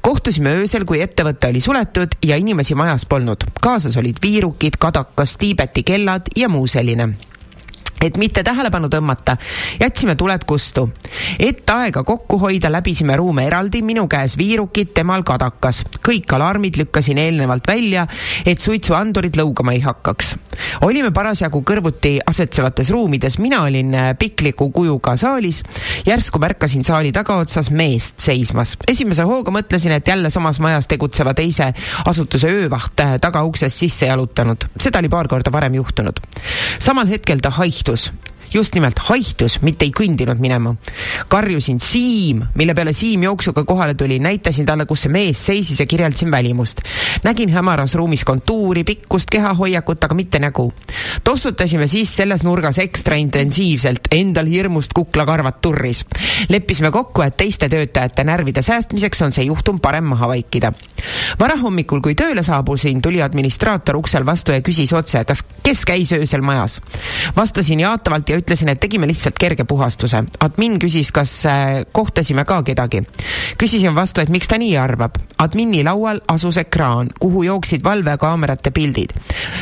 kohtusime 0.00 0.50
öösel, 0.50 0.84
kui 0.84 1.00
ettevõte 1.00 1.48
oli 1.48 1.60
suletud 1.60 2.16
ja 2.22 2.36
inimesi 2.36 2.74
majas 2.74 3.06
polnud. 3.06 3.44
kaasas 3.60 3.96
olid 3.96 4.16
viirukid, 4.22 4.76
kadakas, 4.78 5.36
Tiibeti 5.36 5.82
kellad 5.82 6.32
ja 6.36 6.48
muu 6.48 6.66
selline 6.66 7.29
et 8.00 8.16
mitte 8.16 8.42
tähelepanu 8.42 8.88
tõmmata, 8.88 9.36
jätsime 9.80 10.14
tuled 10.16 10.44
kustu. 10.46 10.88
et 11.38 11.70
aega 11.70 12.02
kokku 12.04 12.38
hoida, 12.38 12.72
läbisime 12.72 13.16
ruume 13.16 13.44
eraldi, 13.46 13.82
minu 13.82 14.06
käes 14.08 14.36
viirukid, 14.38 14.94
temal 14.94 15.22
kadakas. 15.22 15.84
kõik 16.08 16.32
alarmid 16.34 16.76
lükkasin 16.76 17.18
eelnevalt 17.18 17.66
välja, 17.66 18.06
et 18.46 18.60
suitsuandurid 18.60 19.36
lõugama 19.36 19.74
ei 19.76 19.80
hakkaks. 19.80 20.34
olime 20.80 21.10
parasjagu 21.10 21.62
kõrvuti 21.62 22.18
asetsevates 22.26 22.90
ruumides, 22.90 23.38
mina 23.38 23.62
olin 23.62 23.94
äh, 23.94 24.14
pikliku 24.18 24.70
kujuga 24.70 25.16
saalis. 25.16 25.62
järsku 26.06 26.38
märkasin 26.38 26.84
saali 26.84 27.12
tagaotsas 27.12 27.70
meest 27.70 28.20
seismas. 28.20 28.76
esimese 28.88 29.22
hooga 29.22 29.50
mõtlesin, 29.50 29.92
et 29.92 30.08
jälle 30.08 30.30
samas 30.30 30.60
majas 30.60 30.88
tegutseva 30.88 31.34
teise 31.34 31.72
asutuse 32.06 32.48
öövaht 32.48 33.00
äh, 33.00 33.18
tagauksest 33.20 33.76
sisse 33.76 34.06
jalutanud. 34.06 34.64
seda 34.80 34.98
oli 34.98 35.08
paar 35.08 35.28
korda 35.28 35.52
varem 35.52 35.74
juhtunud. 35.74 36.20
samal 36.78 37.06
hetkel 37.06 37.38
ta 37.40 37.50
haihtus 37.50 37.89
haihtus 37.90 38.12
just 38.54 38.74
nimelt 38.74 38.98
haihtus, 38.98 39.60
mitte 39.62 39.84
ei 39.86 39.92
kõndinud 39.94 40.40
minema. 40.42 40.74
karjusin 41.28 41.80
Siim, 41.80 42.42
mille 42.54 42.74
peale 42.74 42.92
Siim 42.92 43.22
jooksuga 43.22 43.64
kohale 43.64 43.94
tuli, 43.94 44.18
näitasin 44.18 44.66
talle, 44.66 44.86
kus 44.86 45.06
see 45.06 45.12
mees 45.12 45.46
seisis 45.46 45.80
ja 45.80 45.86
kirjeldasin 45.86 46.30
välimust. 46.30 46.80
nägin 47.24 47.50
hämaras 47.50 47.94
ruumis 47.94 48.24
kontuuri, 48.24 48.84
pikkust, 48.84 49.30
kehahoiakut, 49.30 50.04
aga 50.04 50.14
mitte 50.14 50.38
nägu. 50.38 50.72
tossutasime 51.24 51.86
siis 51.86 52.16
selles 52.16 52.42
nurgas 52.42 52.78
ekstra 52.78 53.16
intensiivselt, 53.16 54.00
endal 54.10 54.46
hirmust 54.46 54.92
kuklakarvad 54.92 55.60
turris. 55.62 56.04
leppisime 56.48 56.90
kokku, 56.90 57.22
et 57.22 57.36
teiste 57.36 57.68
töötajate 57.68 58.24
närvide 58.24 58.62
säästmiseks 58.62 59.22
on 59.22 59.32
see 59.32 59.44
juhtum 59.44 59.80
parem 59.80 60.04
maha 60.04 60.28
vaikida. 60.28 60.72
varahommikul, 61.40 62.00
kui 62.00 62.14
tööle 62.14 62.42
saabusin, 62.42 63.02
tuli 63.02 63.22
administraator 63.22 63.96
uksel 63.96 64.26
vastu 64.26 64.52
ja 64.52 64.60
küsis 64.60 64.92
otse, 64.92 65.24
kas, 65.24 65.44
kes 65.62 65.84
käis 65.84 66.12
öösel 66.12 66.42
majas. 66.42 66.80
vastasin 67.36 67.80
jaatavalt 67.80 68.28
ja 68.28 68.39
ütlesin, 68.40 68.72
et 68.72 68.80
tegime 68.80 69.08
lihtsalt 69.10 69.38
kerge 69.40 69.64
puhastuse. 69.64 70.24
admin 70.40 70.78
küsis, 70.82 71.12
kas 71.12 71.46
äh, 71.46 71.84
kohtasime 71.92 72.44
ka 72.44 72.62
kedagi. 72.62 73.02
küsisin 73.58 73.94
vastu, 73.94 74.20
et 74.20 74.28
miks 74.28 74.48
ta 74.48 74.58
nii 74.58 74.76
arvab. 74.76 75.18
admini 75.38 75.84
laual 75.84 76.20
asus 76.28 76.56
ekraan, 76.56 77.08
kuhu 77.20 77.42
jooksid 77.42 77.84
valvekaamerate 77.84 78.70
pildid. 78.70 79.12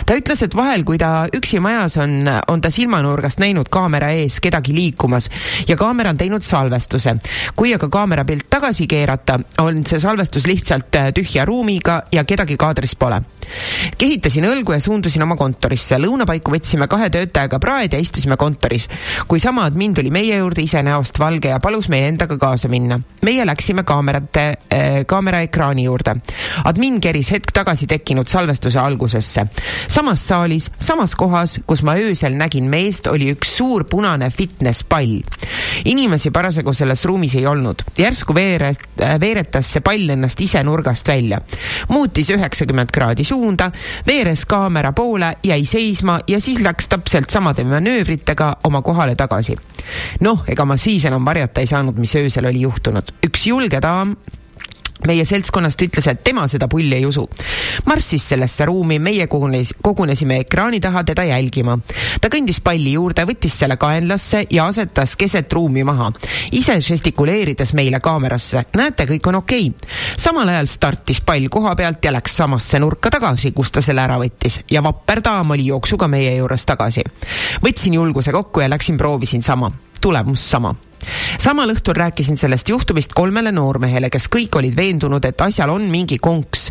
ta 0.07 0.17
ütles, 0.17 0.43
et 0.43 0.57
vahel, 0.57 0.85
kui 0.85 0.99
ta 0.99 1.29
üksi 1.35 1.61
majas 1.61 1.97
on, 1.97 2.29
on 2.49 2.61
ta 2.61 2.71
silmanurgast 2.71 3.39
näinud 3.39 3.69
kaamera 3.69 4.11
ees 4.11 4.41
kedagi 4.41 4.75
liikumas 4.75 5.29
ja 5.69 5.77
kaamera 5.77 6.11
on 6.11 6.19
teinud 6.19 6.43
salvestuse. 6.43 7.17
kui 7.57 7.75
aga 7.75 7.89
kaamera 7.89 8.25
pilt 8.25 8.49
tagasi 8.51 8.87
keerata, 8.87 9.39
on 9.59 9.85
see 9.87 10.01
salvestus 10.01 10.47
lihtsalt 10.47 10.95
äh, 10.97 11.13
tühja 11.15 11.45
ruumiga 11.45 12.03
ja 12.13 12.25
kedagi 12.25 12.57
kaadris 12.57 12.97
pole. 12.97 13.23
kehitasin 13.99 14.45
õlgu 14.45 14.73
ja 14.73 14.81
suundusin 14.81 15.23
oma 15.23 15.37
kontorisse. 15.37 15.99
lõunapaiku 15.99 16.55
võtsime 16.55 16.89
kahe 16.89 17.11
töötajaga 17.11 17.59
praed 17.59 17.93
ja 17.93 17.99
istusime 17.99 18.37
kontoris. 18.37 18.68
Kui 19.29 19.41
sama 19.41 19.65
admin 19.65 19.95
tuli 19.95 20.11
meie 20.11 20.37
juurde 20.37 20.63
ise 20.63 20.83
näost 20.83 21.19
valge 21.19 21.49
ja 21.49 21.61
palus 21.61 21.89
meil 21.89 22.05
endaga 22.09 22.39
kaasa 22.39 22.69
minna. 22.69 23.01
meie 23.23 23.47
läksime 23.47 23.83
kaamerate 23.83 24.45
äh,, 24.73 25.05
kaamera 25.07 25.41
ekraani 25.41 25.85
juurde. 25.85 26.17
admin 26.65 27.01
keris 27.01 27.31
hetk 27.33 27.53
tagasi 27.53 27.87
tekkinud 27.87 28.29
salvestuse 28.29 28.79
algusesse. 28.79 29.47
samas 29.89 30.29
saalis, 30.29 30.71
samas 30.81 31.15
kohas, 31.15 31.61
kus 31.67 31.83
ma 31.83 31.95
öösel 31.97 32.37
nägin 32.37 32.69
meest, 32.71 33.07
oli 33.07 33.33
üks 33.33 33.57
suur 33.57 33.85
punane 33.85 34.31
fitness 34.31 34.85
pall. 34.85 35.21
inimesi 35.85 36.31
parasjagu 36.31 36.75
selles 36.75 37.05
ruumis 37.05 37.35
ei 37.35 37.47
olnud. 37.47 37.83
järsku 37.99 38.35
veere, 38.35 38.73
veeretas 39.21 39.73
see 39.73 39.81
pall 39.81 40.11
ennast 40.11 40.41
ise 40.41 40.63
nurgast 40.63 41.09
välja. 41.09 41.41
muutis 41.89 42.31
üheksakümmend 42.31 42.93
kraadi 42.93 43.25
suunda, 43.25 43.71
veeres 44.07 44.45
kaamera 44.47 44.93
poole, 44.93 45.37
jäi 45.43 45.65
seisma 45.67 46.19
ja 46.29 46.41
siis 46.41 46.61
läks 46.61 46.89
täpselt 46.89 47.31
samade 47.31 47.65
manöövritega 47.65 48.58
oma 48.65 48.83
kohale 48.83 49.15
tagasi. 49.17 49.57
noh, 50.21 50.45
ega 50.49 50.65
ma 50.65 50.77
siis 50.77 51.05
enam 51.05 51.25
varjata 51.25 51.61
ei 51.61 51.67
saanud, 51.67 51.99
mis 51.99 52.15
öösel 52.17 52.47
oli 52.51 52.61
juhtunud. 52.67 53.15
üks 53.27 53.47
julge 53.47 53.81
daam 53.83 54.17
meie 55.07 55.25
seltskonnast 55.25 55.83
ütles, 55.87 56.07
et 56.11 56.23
tema 56.25 56.47
seda 56.51 56.69
pulli 56.69 56.97
ei 56.97 57.07
usu. 57.07 57.29
marssis 57.87 58.29
sellesse 58.33 58.67
ruumi, 58.67 58.99
meie 58.99 59.27
kogunes, 59.27 59.75
kogunesime 59.83 60.41
ekraani 60.45 60.81
taha 60.81 61.05
teda 61.05 61.25
jälgima. 61.25 61.79
ta 62.21 62.29
kõndis 62.33 62.61
palli 62.65 62.93
juurde, 62.93 63.25
võttis 63.29 63.59
selle 63.59 63.77
kaenlasse 63.77 64.45
ja 64.51 64.67
asetas 64.67 65.17
keset 65.17 65.53
ruumi 65.53 65.85
maha, 65.85 66.11
ise 66.53 66.81
žestikuleerides 66.81 67.75
meile 67.75 68.01
kaamerasse. 68.01 68.65
näete, 68.77 69.07
kõik 69.07 69.29
on 69.29 69.41
okei 69.43 69.71
okay.. 69.71 69.91
samal 70.17 70.49
ajal 70.49 70.67
startis 70.67 71.21
pall 71.21 71.49
koha 71.49 71.77
pealt 71.77 72.05
ja 72.05 72.13
läks 72.13 72.37
samasse 72.37 72.79
nurka 72.79 73.11
tagasi, 73.11 73.53
kust 73.53 73.75
ta 73.75 73.83
selle 73.83 74.03
ära 74.03 74.19
võttis 74.19 74.61
ja 74.71 74.83
vapper 74.83 75.23
daam 75.25 75.55
oli 75.55 75.71
jooksuga 75.71 76.09
meie 76.09 76.37
juures 76.37 76.67
tagasi. 76.67 77.05
võtsin 77.63 77.95
julguse 77.95 78.33
kokku 78.33 78.61
ja 78.61 78.71
läksin 78.71 78.97
proovisin 78.97 79.43
sama 79.43 79.71
tulemus 80.01 80.51
sama 80.51 80.75
samal 81.39 81.73
õhtul 81.73 81.97
rääkisin 81.99 82.37
sellest 82.37 82.69
juhtumist 82.69 83.15
kolmele 83.17 83.53
noormehele, 83.53 84.11
kes 84.11 84.29
kõik 84.33 84.59
olid 84.61 84.77
veendunud, 84.77 85.25
et 85.25 85.41
asjal 85.41 85.71
on 85.73 85.89
mingi 85.91 86.19
konks 86.19 86.69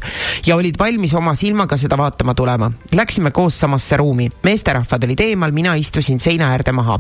ja 0.48 0.56
olid 0.56 0.80
valmis 0.80 1.14
oma 1.18 1.36
silmaga 1.36 1.78
seda 1.78 1.98
vaatama 1.98 2.36
tulema. 2.38 2.72
Läksime 2.96 3.32
koos 3.32 3.60
samasse 3.60 3.98
ruumi, 3.98 4.30
meesterahvad 4.44 5.08
olid 5.08 5.26
eemal, 5.28 5.56
mina 5.56 5.76
istusin 5.76 6.20
seina 6.20 6.52
äärde 6.56 6.74
maha, 6.76 7.00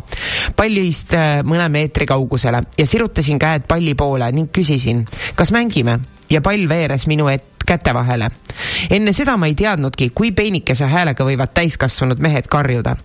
pallist 0.55 1.13
äh, 1.17 1.41
mõne 1.47 1.69
meetri 1.73 2.07
kaugusele 2.09 2.63
ja 2.77 2.87
sirutasin 2.87 3.39
käed 3.39 3.67
palli 3.67 3.95
poole 3.95 4.31
ning 4.31 4.51
küsisin, 4.53 5.05
kas 5.35 5.53
mängime? 5.55 5.99
Ja 6.29 6.41
pall 6.43 6.67
veeres 6.67 7.07
minu 7.07 7.29
ette 7.31 7.56
käte 7.65 7.93
vahele. 7.93 8.29
enne 8.89 9.13
seda 9.13 9.37
ma 9.37 9.47
ei 9.47 9.55
teadnudki, 9.55 10.09
kui 10.15 10.31
peenikese 10.31 10.87
häälega 10.87 11.25
võivad 11.27 11.51
täiskasvanud 11.53 12.19
mehed 12.23 12.47
karjuda. 12.47 12.95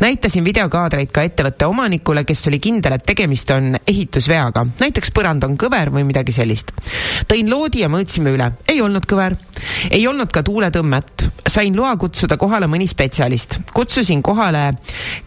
näitasin 0.00 0.44
videokaadreid 0.44 1.12
ka 1.14 1.22
ettevõtte 1.22 1.66
omanikule, 1.66 2.24
kes 2.24 2.46
oli 2.50 2.58
kindel, 2.58 2.92
et 2.98 3.06
tegemist 3.06 3.50
on 3.50 3.76
ehitusveaga, 3.86 4.66
näiteks 4.80 5.12
põrand 5.14 5.44
on 5.44 5.56
kõver 5.58 5.92
või 5.94 6.04
midagi 6.04 6.32
sellist. 6.32 6.72
tõin 7.28 7.50
loodi 7.50 7.84
ja 7.84 7.88
mõõtsime 7.88 8.34
üle, 8.34 8.50
ei 8.68 8.80
olnud 8.82 9.06
kõver. 9.06 9.36
ei 9.90 10.06
olnud 10.06 10.32
ka 10.32 10.42
tuuletõmmet. 10.42 11.28
sain 11.48 11.76
loa 11.76 11.96
kutsuda 11.96 12.36
kohale 12.36 12.66
mõni 12.66 12.88
spetsialist. 12.88 13.60
kutsusin 13.72 14.22
kohale 14.22 14.74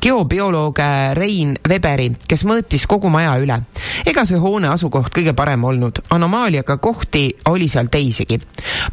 geobioloog 0.01 0.77
Rein 1.13 1.57
Weberi, 1.69 2.11
kes 2.27 2.45
mõõtis 2.45 2.87
kogu 2.87 3.09
maja 3.09 3.37
üle. 3.39 3.61
ega 4.05 4.25
see 4.25 4.37
hoone 4.37 4.67
asukoht 4.67 5.13
kõige 5.15 5.33
parem 5.33 5.63
olnud, 5.63 6.03
anomaaliaga 6.09 6.77
kohti 6.77 7.29
oli 7.45 7.67
seal 7.67 7.87
teisigi 7.87 8.41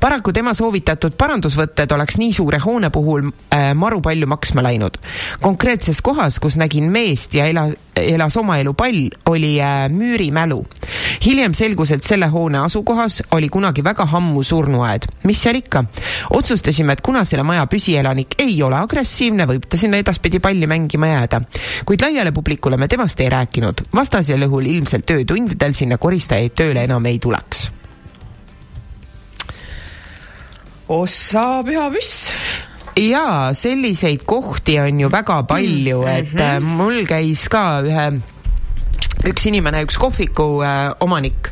paraku 0.01 0.33
tema 0.33 0.55
soovitatud 0.55 1.17
parandusvõtted 1.19 1.93
oleks 1.95 2.19
nii 2.19 2.33
suure 2.33 2.59
hoone 2.63 2.91
puhul 2.95 3.29
äh, 3.29 3.73
maru 3.75 4.01
palju 4.05 4.27
maksma 4.27 4.63
läinud. 4.63 4.99
konkreetses 5.41 6.01
kohas, 6.03 6.39
kus 6.39 6.57
nägin 6.57 6.91
meest 6.93 7.35
ja 7.35 7.47
ela, 7.47 7.69
elas 7.97 8.37
oma 8.37 8.59
elu 8.59 8.75
pall, 8.75 9.09
oli 9.27 9.61
äh, 9.61 9.89
müürimälu. 9.91 10.65
hiljem 11.25 11.55
selgus, 11.55 11.91
et 11.91 12.03
selle 12.05 12.29
hoone 12.33 12.59
asukohas 12.59 13.23
oli 13.33 13.49
kunagi 13.49 13.85
väga 13.85 14.09
ammu 14.13 14.43
surnuaed. 14.43 15.07
mis 15.25 15.43
seal 15.43 15.61
ikka? 15.61 15.85
otsustasime, 16.31 16.93
et 16.93 17.01
kuna 17.01 17.25
selle 17.25 17.43
maja 17.43 17.67
püsielanik 17.67 18.39
ei 18.39 18.63
ole 18.63 18.77
agressiivne, 18.77 19.47
võib 19.47 19.67
ta 19.69 19.77
sinna 19.77 19.99
edaspidi 20.03 20.41
palli 20.41 20.67
mängima 20.67 21.07
jääda. 21.15 21.41
kuid 21.85 22.03
laiale 22.03 22.33
publikule 22.33 22.77
me 22.77 22.89
temast 22.89 23.21
ei 23.21 23.29
rääkinud. 23.29 23.89
vastasel 23.95 24.43
juhul 24.43 24.67
ilmselt 24.67 25.11
öötundidel 25.11 25.75
sinna 25.75 25.99
koristajaid 25.99 26.55
tööle 26.55 26.85
enam 26.85 27.07
ei 27.07 27.19
tuleks 27.19 27.78
ossa 30.88 31.62
pühapüss 31.66 32.33
jaa, 32.99 33.52
selliseid 33.54 34.25
kohti 34.26 34.78
on 34.80 35.00
ju 35.00 35.09
väga 35.12 35.42
palju, 35.42 36.02
et 36.07 36.33
mm 36.33 36.40
-hmm. 36.40 36.61
mul 36.61 37.07
käis 37.07 37.49
ka 37.49 37.80
ühe 37.83 38.21
üks 39.27 39.47
inimene, 39.51 39.83
üks 39.87 39.99
kohviku 40.01 40.47
äh, 40.63 40.93
omanik, 41.05 41.51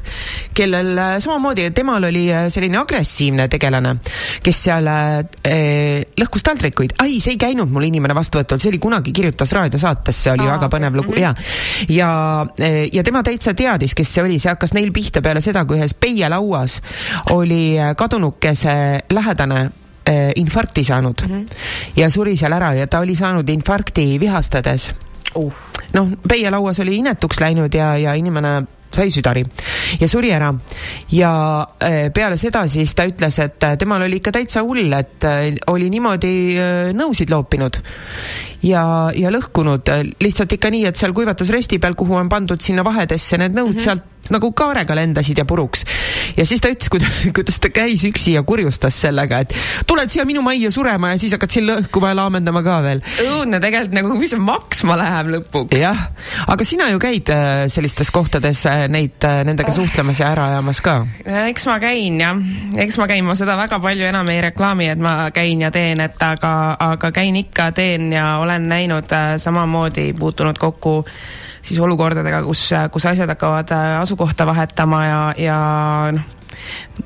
kellel 0.57 0.93
äh, 0.99 1.15
samamoodi, 1.23 1.67
temal 1.75 2.05
oli 2.07 2.27
äh, 2.33 2.47
selline 2.53 2.79
agressiivne 2.79 3.49
tegelane, 3.53 3.97
kes 4.45 4.61
seal 4.69 4.87
äh, 4.91 6.05
lõhkus 6.21 6.47
taldrikuid. 6.47 6.97
ai, 7.03 7.19
see 7.23 7.35
ei 7.35 7.41
käinud 7.41 7.73
mul 7.73 7.89
inimene 7.89 8.15
vastuvõtul, 8.17 8.61
see 8.63 8.71
oli 8.73 8.81
kunagi, 8.83 9.15
kirjutas 9.17 9.53
raadiosaates, 9.57 10.23
see 10.27 10.35
oli 10.35 10.47
Aa, 10.47 10.57
väga 10.57 10.71
põnev 10.73 10.99
lugu 11.01 11.15
-hmm. 11.17 11.23
ja, 11.23 11.35
ja, 11.89 12.11
äh, 12.61 12.87
ja 12.93 13.03
tema 13.03 13.23
täitsa 13.27 13.55
teadis, 13.55 13.95
kes 13.95 14.15
see 14.15 14.23
oli, 14.23 14.39
see 14.39 14.53
hakkas 14.53 14.75
neil 14.77 14.93
pihta 14.93 15.23
peale 15.23 15.41
seda, 15.41 15.65
kui 15.65 15.81
ühes 15.81 15.95
peielauas 15.95 16.81
oli 17.35 17.79
äh, 17.79 17.97
kadunukese 17.97 18.77
lähedane 19.11 19.61
äh, 20.09 20.31
infarkti 20.37 20.85
saanud 20.85 21.27
mm 21.27 21.35
-hmm. 21.35 21.47
ja 21.97 22.11
suri 22.11 22.37
seal 22.37 22.53
ära 22.53 22.75
ja 22.75 22.87
ta 22.87 23.01
oli 23.01 23.17
saanud 23.17 23.49
infarkti 23.49 24.21
vihastades 24.21 24.93
uh 25.37 25.77
noh, 25.97 26.17
peielauas 26.29 26.81
oli 26.85 27.01
inetuks 27.01 27.41
läinud 27.41 27.75
ja, 27.75 27.95
ja 28.01 28.15
inimene 28.19 28.59
sai 28.97 29.11
südari 29.13 29.43
ja 30.01 30.09
suri 30.09 30.31
ära. 30.33 30.53
ja 31.13 31.31
äh, 31.83 32.09
peale 32.15 32.39
seda 32.41 32.65
siis 32.71 32.95
ta 32.95 33.07
ütles, 33.09 33.39
et 33.43 33.65
äh, 33.67 33.77
temal 33.79 34.07
oli 34.07 34.21
ikka 34.21 34.33
täitsa 34.37 34.63
hull, 34.65 34.93
et 34.97 35.27
äh, 35.27 35.49
oli 35.73 35.91
niimoodi 35.93 36.33
nõusid 36.97 37.33
loopinud 37.33 37.81
ja, 38.65 38.85
ja 39.15 39.33
lõhkunud 39.35 39.91
lihtsalt 40.23 40.57
ikka 40.57 40.71
nii, 40.73 40.87
et 40.91 41.01
seal 41.01 41.15
kuivatusresti 41.17 41.81
peal, 41.83 41.99
kuhu 41.99 42.17
on 42.19 42.31
pandud 42.33 42.63
sinna 42.63 42.85
vahedesse 42.87 43.41
need 43.43 43.57
nõud 43.57 43.75
mm, 43.75 43.77
-hmm. 43.77 43.85
sealt 43.85 44.16
nagu 44.35 44.51
kaarega 44.57 44.97
lendasid 44.99 45.39
ja 45.39 45.45
puruks. 45.49 45.85
ja 46.37 46.47
siis 46.47 46.63
ta 46.63 46.71
ütles, 46.73 46.91
kuidas, 46.93 47.21
kuidas 47.37 47.61
ta 47.63 47.71
käis 47.75 48.05
üksi 48.09 48.37
ja 48.37 48.43
kurjustas 48.47 48.99
sellega, 49.07 49.43
et 49.45 49.55
tuled 49.87 50.13
siia 50.13 50.27
minu 50.29 50.43
majja 50.47 50.71
surema 50.75 51.13
ja 51.15 51.21
siis 51.21 51.37
hakkad 51.37 51.57
siin 51.57 51.69
lõhkuma 51.69 52.13
ja 52.13 52.21
laamendama 52.21 52.63
ka 52.67 52.81
veel. 52.85 53.03
õudne 53.27 53.61
tegelikult 53.63 53.97
nagu, 54.01 54.15
mis 54.21 54.35
see 54.35 54.43
maksma 54.43 54.99
läheb 55.01 55.33
lõpuks. 55.37 55.79
jah, 55.81 56.07
aga 56.47 56.69
sina 56.69 56.91
ju 56.93 57.03
käid 57.03 57.33
sellistes 57.73 58.11
kohtades 58.15 58.65
neid, 58.93 59.23
nendega 59.23 59.73
oh. 59.73 59.79
suhtlemas 59.81 60.21
ja 60.23 60.33
ära 60.35 60.51
ajamas 60.53 60.83
ka? 60.85 60.99
eks 61.47 61.69
ma 61.71 61.79
käin 61.83 62.21
jah, 62.21 62.43
eks 62.83 62.99
ma 63.01 63.09
käin, 63.11 63.25
ma 63.27 63.37
seda 63.39 63.57
väga 63.59 63.81
palju 63.83 64.07
enam 64.09 64.29
ei 64.33 64.43
reklaami, 64.49 64.91
et 64.93 65.03
ma 65.03 65.17
käin 65.35 65.65
ja 65.65 65.71
teen, 65.75 66.01
et 66.05 66.23
aga, 66.23 66.53
aga 66.91 67.13
käin 67.15 67.37
ikka, 67.37 67.71
teen 67.77 68.13
ja 68.15 68.37
olen 68.43 68.69
näinud 68.69 69.13
äh, 69.13 69.35
samamoodi, 69.41 70.13
puutunud 70.19 70.59
kokku 70.59 71.05
siis 71.67 71.81
olukordadega, 71.83 72.43
kus, 72.47 72.69
kus 72.95 73.07
asjad 73.11 73.31
hakkavad 73.35 73.73
äh, 73.75 74.01
asukohta 74.01 74.47
vahetama 74.47 75.05
ja, 75.05 75.21
ja 75.39 75.59
noh, 76.15 76.33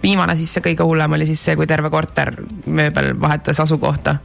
viimane 0.02 0.36
siis 0.36 0.52
see 0.54 0.64
kõige 0.64 0.86
hullem 0.86 1.16
oli 1.16 1.26
siis 1.28 1.42
see, 1.44 1.56
kui 1.58 1.66
terve 1.68 1.90
korter 1.90 2.32
mööbel 2.66 3.12
vahetas 3.20 3.60
asukohta. 3.60 4.16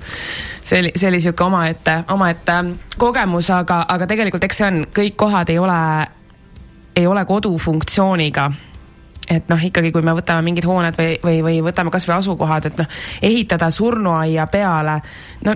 see 0.63 0.79
oli, 0.83 0.91
see 0.95 1.09
oli 1.09 1.19
sihuke 1.23 1.43
omaette, 1.43 2.03
omaette 2.13 2.59
kogemus, 2.97 3.49
aga, 3.49 3.85
aga 3.89 4.07
tegelikult 4.07 4.43
eks 4.43 4.61
see 4.61 4.67
on, 4.67 4.85
kõik 4.95 5.17
kohad 5.25 5.49
ei 5.49 5.59
ole 5.59 5.81
ei 6.95 7.07
ole 7.07 7.25
kodufunktsiooniga 7.25 8.51
et 9.29 9.49
noh, 9.49 9.61
ikkagi 9.67 9.91
kui 9.91 10.05
me 10.05 10.13
võtame 10.15 10.45
mingid 10.45 10.67
hooned 10.69 10.97
või, 10.97 11.15
või, 11.23 11.39
või 11.43 11.61
võtame 11.65 11.91
kasvõi 11.93 12.19
asukohad, 12.19 12.69
et 12.69 12.77
noh, 12.77 12.99
ehitada 13.25 13.71
surnuaia 13.73 14.45
peale, 14.51 14.99
no 15.45 15.55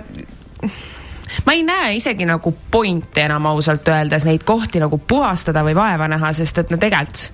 ma 1.46 1.52
ei 1.52 1.62
näe 1.62 1.96
isegi 1.96 2.26
nagu 2.28 2.54
pointi 2.70 3.20
enam 3.20 3.46
ausalt 3.46 3.88
öeldes 3.88 4.24
neid 4.28 4.44
kohti 4.44 4.80
nagu 4.82 4.98
puhastada 4.98 5.64
või 5.66 5.74
vaeva 5.78 6.08
näha, 6.08 6.32
sest 6.32 6.64
et 6.64 6.70
no 6.70 6.78
tegelikult 6.80 7.30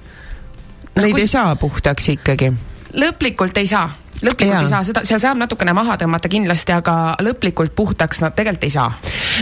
no,. 0.96 1.02
Neid 1.02 1.12
kus... 1.12 1.22
ei 1.26 1.28
saa 1.28 1.56
puhtaks 1.56 2.08
ikkagi? 2.16 2.52
lõplikult 2.96 3.56
ei 3.60 3.66
saa 3.66 3.90
lõplikult 4.22 4.52
Jaa. 4.54 4.62
ei 4.64 4.70
saa 4.70 4.82
seda, 4.86 5.02
seal 5.08 5.20
saab 5.22 5.40
natukene 5.40 5.74
maha 5.76 5.96
tõmmata 6.00 6.30
kindlasti, 6.32 6.74
aga 6.76 7.16
lõplikult 7.24 7.74
puhtaks 7.76 8.22
nad 8.24 8.36
tegelikult 8.36 8.66
ei 8.68 8.74
saa. 8.74 8.90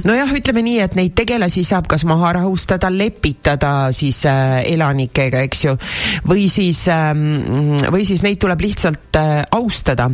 nojah, 0.04 0.34
ütleme 0.38 0.64
nii, 0.66 0.78
et 0.84 0.96
neid 0.98 1.14
tegelasi 1.18 1.64
saab 1.66 1.88
kas 1.90 2.06
maha 2.08 2.34
rahustada, 2.38 2.90
lepitada 2.92 3.74
siis 3.94 4.24
äh, 4.30 4.60
elanikega, 4.74 5.44
eks 5.48 5.64
ju, 5.66 5.76
või 6.28 6.48
siis 6.52 6.86
ähm,, 6.92 7.76
või 7.94 8.06
siis 8.08 8.24
neid 8.26 8.40
tuleb 8.42 8.64
lihtsalt 8.64 9.20
äh, 9.20 9.34
austada. 9.54 10.10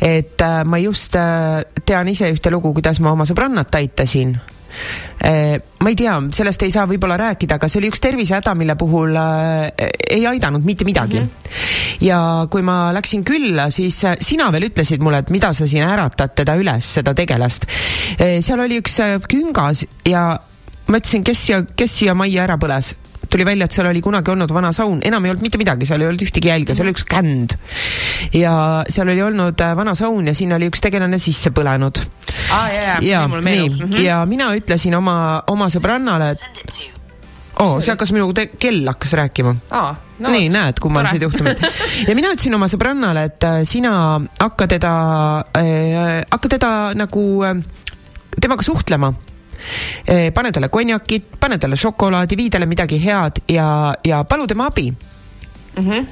et 0.00 0.40
äh, 0.40 0.60
ma 0.64 0.80
just 0.82 1.16
äh, 1.16 1.64
tean 1.84 2.08
ise 2.08 2.30
ühte 2.32 2.52
lugu, 2.54 2.72
kuidas 2.76 3.00
ma 3.04 3.12
oma 3.16 3.28
sõbrannat 3.28 3.74
aitasin 3.80 4.36
ma 5.78 5.90
ei 5.90 5.96
tea, 5.98 6.14
sellest 6.34 6.62
ei 6.62 6.72
saa 6.74 6.86
võib-olla 6.90 7.16
rääkida, 7.18 7.58
aga 7.58 7.68
see 7.70 7.80
oli 7.80 7.90
üks 7.92 8.02
tervisehäda, 8.02 8.54
mille 8.58 8.76
puhul 8.78 9.16
äh, 9.18 9.88
ei 10.10 10.26
aidanud 10.30 10.64
mitte 10.66 10.86
midagi 10.88 11.20
mm. 11.20 11.26
-hmm. 11.26 12.04
ja 12.06 12.20
kui 12.50 12.62
ma 12.62 12.92
läksin 12.94 13.24
külla, 13.24 13.70
siis 13.70 14.04
äh, 14.04 14.16
sina 14.20 14.50
veel 14.52 14.68
ütlesid 14.70 15.02
mulle, 15.02 15.18
et 15.24 15.30
mida 15.30 15.52
sa 15.52 15.66
siin 15.66 15.82
äratad 15.86 16.34
teda 16.34 16.54
üles, 16.56 16.94
seda 16.98 17.14
tegelast 17.14 17.66
seal 18.18 18.60
oli 18.60 18.78
üks 18.82 19.00
äh, 19.00 19.18
küngas 19.28 19.84
ja 20.06 20.38
ma 20.86 20.96
ütlesin, 20.96 21.24
kes 21.24 21.46
siia, 21.46 21.62
kes 21.76 21.98
siia 21.98 22.14
majja 22.14 22.46
ära 22.46 22.58
põles 22.58 22.94
tuli 23.30 23.46
välja, 23.46 23.68
et 23.68 23.76
seal 23.76 23.88
oli 23.90 24.02
kunagi 24.04 24.32
olnud 24.32 24.52
vana 24.54 24.72
saun, 24.76 25.00
enam 25.04 25.24
ei 25.24 25.32
olnud 25.32 25.44
mitte 25.44 25.60
midagi, 25.60 25.88
seal 25.88 26.02
ei 26.04 26.10
olnud 26.10 26.26
ühtegi 26.26 26.50
jälge, 26.50 26.76
seal 26.76 26.88
oli 26.88 26.96
üks 26.96 27.06
känd. 27.08 27.56
ja 28.36 28.52
seal 28.88 29.08
oli 29.08 29.22
olnud 29.22 29.64
äh, 29.64 29.74
vana 29.76 29.94
saun 29.98 30.30
ja 30.30 30.36
sinna 30.36 30.58
oli 30.58 30.70
üks 30.72 30.82
tegelane 30.84 31.20
sisse 31.22 31.52
põlenud 31.54 32.00
aa, 32.52 32.68
ja, 32.72 32.82
ja, 32.82 33.00
ja, 33.04 33.24
mul 33.30 33.42
nii 33.42 33.68
meenub. 33.68 33.88
Mhm. 33.88 34.04
ja 34.04 34.20
mina 34.28 34.52
ütlesin 34.56 34.96
oma, 34.98 35.18
oma 35.50 35.68
sõbrannale, 35.72 36.32
et 36.34 36.78
oo 37.58 37.74
oh,, 37.74 37.78
see 37.82 37.90
hakkas 37.92 38.12
minu 38.14 38.30
kell 38.34 38.86
hakkas 38.86 39.14
rääkima 39.18 39.54
aa, 39.74 39.92
no,. 40.18 40.30
nii, 40.30 40.48
näed, 40.54 40.78
kummalised 40.82 41.22
juhtumid. 41.26 41.62
ja 42.08 42.14
mina 42.18 42.32
ütlesin 42.34 42.54
oma 42.58 42.70
sõbrannale, 42.70 43.26
et 43.30 43.48
äh, 43.48 43.60
sina 43.68 43.92
hakka 44.38 44.68
teda 44.70 44.92
äh,, 45.58 46.22
hakka 46.30 46.54
teda 46.56 46.72
nagu 46.98 47.24
äh, 47.46 47.58
temaga 48.40 48.62
suhtlema. 48.62 49.12
Pane 50.34 50.52
talle 50.52 50.68
konjakit, 50.68 51.28
pane 51.40 51.58
talle 51.58 51.76
šokolaadi, 51.76 52.36
vii 52.36 52.50
talle 52.50 52.66
midagi 52.66 53.00
head 53.02 53.42
ja, 53.48 53.94
ja 54.04 54.24
palu 54.24 54.46
tema 54.46 54.66
abi 54.66 54.90
mm. 54.90 55.90
-hmm. 55.90 56.06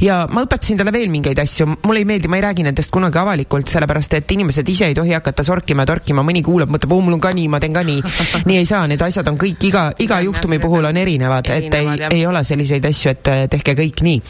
ja 0.00 0.26
ma 0.30 0.42
õpetasin 0.44 0.78
talle 0.78 0.92
veel 0.92 1.10
mingeid 1.10 1.38
asju, 1.38 1.66
mulle 1.82 2.02
ei 2.02 2.04
meeldi, 2.04 2.28
ma 2.28 2.36
ei 2.36 2.42
räägi 2.42 2.62
nendest 2.62 2.90
kunagi 2.90 3.18
avalikult, 3.18 3.68
sellepärast 3.68 4.14
et 4.14 4.30
inimesed 4.30 4.68
ise 4.68 4.86
ei 4.86 4.94
tohi 4.94 5.12
hakata 5.12 5.42
sorkima 5.42 5.82
ja 5.82 5.86
torkima, 5.86 6.22
mõni 6.22 6.42
kuulab, 6.42 6.70
mõtleb, 6.70 6.92
oo 6.92 7.00
mul 7.00 7.18
on 7.18 7.20
ka 7.20 7.32
nii, 7.32 7.48
ma 7.48 7.60
teen 7.60 7.72
ka 7.72 7.82
nii. 7.82 8.02
nii 8.48 8.56
ei 8.56 8.66
saa, 8.66 8.86
need 8.86 9.02
asjad 9.02 9.28
on 9.28 9.38
kõik 9.38 9.64
iga, 9.68 9.92
iga 9.98 10.20
juhtumi 10.20 10.58
puhul 10.58 10.84
on 10.84 10.96
erinevad, 10.96 11.50
et 11.50 11.74
ei 11.74 11.88
ei 12.10 12.26
ole 12.26 12.44
selliseid 12.44 12.84
asju, 12.84 13.10
et 13.10 13.28
eh, 13.28 13.46
tehke 13.48 13.74
kõik 13.74 14.02
nii. 14.02 14.22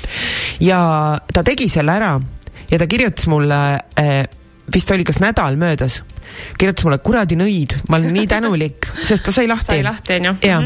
ja 0.61 1.19
ta 1.33 1.43
tegi 1.43 1.69
selle 1.69 1.93
ära 1.93 2.21
ja 2.71 2.79
ta 2.79 2.87
kirjutas 2.87 3.27
mulle 3.27 3.61
eh, 3.97 4.25
vist 4.73 4.91
oli 4.91 5.05
kas 5.05 5.21
nädal 5.21 5.57
möödas, 5.57 6.01
kirjutas 6.59 6.87
mulle 6.87 6.99
kuradi 7.05 7.37
nõid, 7.39 7.77
ma 7.89 7.99
olen 7.99 8.15
nii 8.17 8.29
tänulik, 8.31 8.89
sest 9.09 9.27
ta 9.27 9.35
sai 9.35 9.49
lahti. 9.49 9.73
sai 9.73 9.83
lahti, 9.85 10.19
onju. 10.19 10.35
ja, 10.47 10.61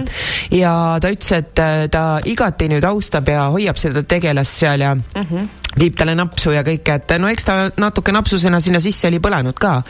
ja 0.55 0.75
ta 1.03 1.11
ütles, 1.13 1.33
et 1.39 1.63
äh, 1.63 1.87
ta 1.93 2.05
igati 2.25 2.71
nüüd 2.71 2.87
austab 2.89 3.29
ja 3.33 3.49
hoiab 3.55 3.81
seda 3.81 4.03
tegelast 4.03 4.63
seal 4.63 4.85
ja 4.87 4.95
mm 4.95 5.23
-hmm. 5.23 5.49
viib 5.81 5.97
talle 5.99 6.15
napsu 6.15 6.55
ja 6.55 6.63
kõike, 6.63 6.95
et 6.95 7.17
no 7.19 7.29
eks 7.29 7.45
ta 7.45 7.59
natuke 7.77 8.13
napsusena 8.13 8.61
sinna 8.61 8.81
sisse 8.81 9.09
oli 9.09 9.19
põlenud 9.19 9.59
ka. 9.59 9.83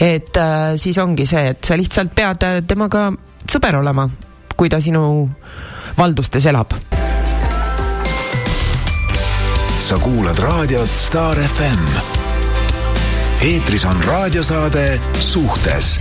et 0.00 0.36
äh, 0.36 0.76
siis 0.76 0.98
ongi 0.98 1.26
see, 1.26 1.48
et 1.48 1.64
sa 1.64 1.76
lihtsalt 1.76 2.14
pead 2.14 2.42
äh, 2.42 2.62
temaga 2.66 3.12
sõber 3.52 3.76
olema, 3.76 4.08
kui 4.56 4.68
ta 4.68 4.80
sinu 4.80 5.30
valdustes 5.98 6.46
elab. 6.46 6.74
sa 9.84 9.98
kuulad 9.98 10.38
raadiot 10.38 10.90
Star 10.96 11.36
FM. 11.36 12.13
Eetris 13.44 13.84
on 13.84 14.04
raadiosaade 14.04 15.00
Suhtes 15.18 16.00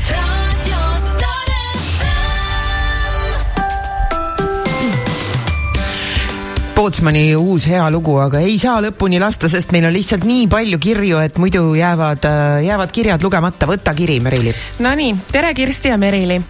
Pootsmani 6.83 7.29
uus 7.39 7.63
hea 7.71 7.83
lugu, 7.93 8.17
aga 8.19 8.41
ei 8.43 8.57
saa 8.59 8.81
lõpuni 8.83 9.15
lasta, 9.21 9.47
sest 9.47 9.71
meil 9.71 9.85
on 9.87 9.93
lihtsalt 9.95 10.25
nii 10.27 10.49
palju 10.51 10.75
kirju, 10.83 11.21
et 11.23 11.37
muidu 11.39 11.61
jäävad, 11.77 12.25
jäävad 12.65 12.91
kirjad 12.91 13.23
lugemata. 13.23 13.69
võta 13.69 13.93
kiri, 13.95 14.17
Merili. 14.19 14.51
Nonii, 14.83 15.13
tere 15.31 15.53
Kirsti 15.55 15.93
ja 15.93 15.97
Merili. 15.97 16.41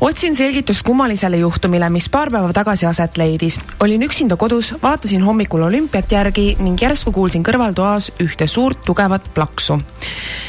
otsin 0.00 0.36
selgitust 0.36 0.82
kummalisele 0.84 1.36
juhtumile, 1.40 1.88
mis 1.88 2.08
paar 2.08 2.28
päeva 2.30 2.52
tagasi 2.52 2.86
aset 2.86 3.16
leidis. 3.16 3.58
olin 3.80 4.02
üksinda 4.02 4.36
kodus, 4.36 4.74
vaatasin 4.82 5.22
hommikul 5.22 5.62
olümpiat 5.62 6.12
järgi 6.12 6.56
ning 6.58 6.82
järsku 6.82 7.12
kuulsin 7.12 7.42
kõrvaltoas 7.42 8.10
ühte 8.20 8.46
suurt 8.46 8.84
tugevat 8.84 9.34
plaksu. 9.34 9.80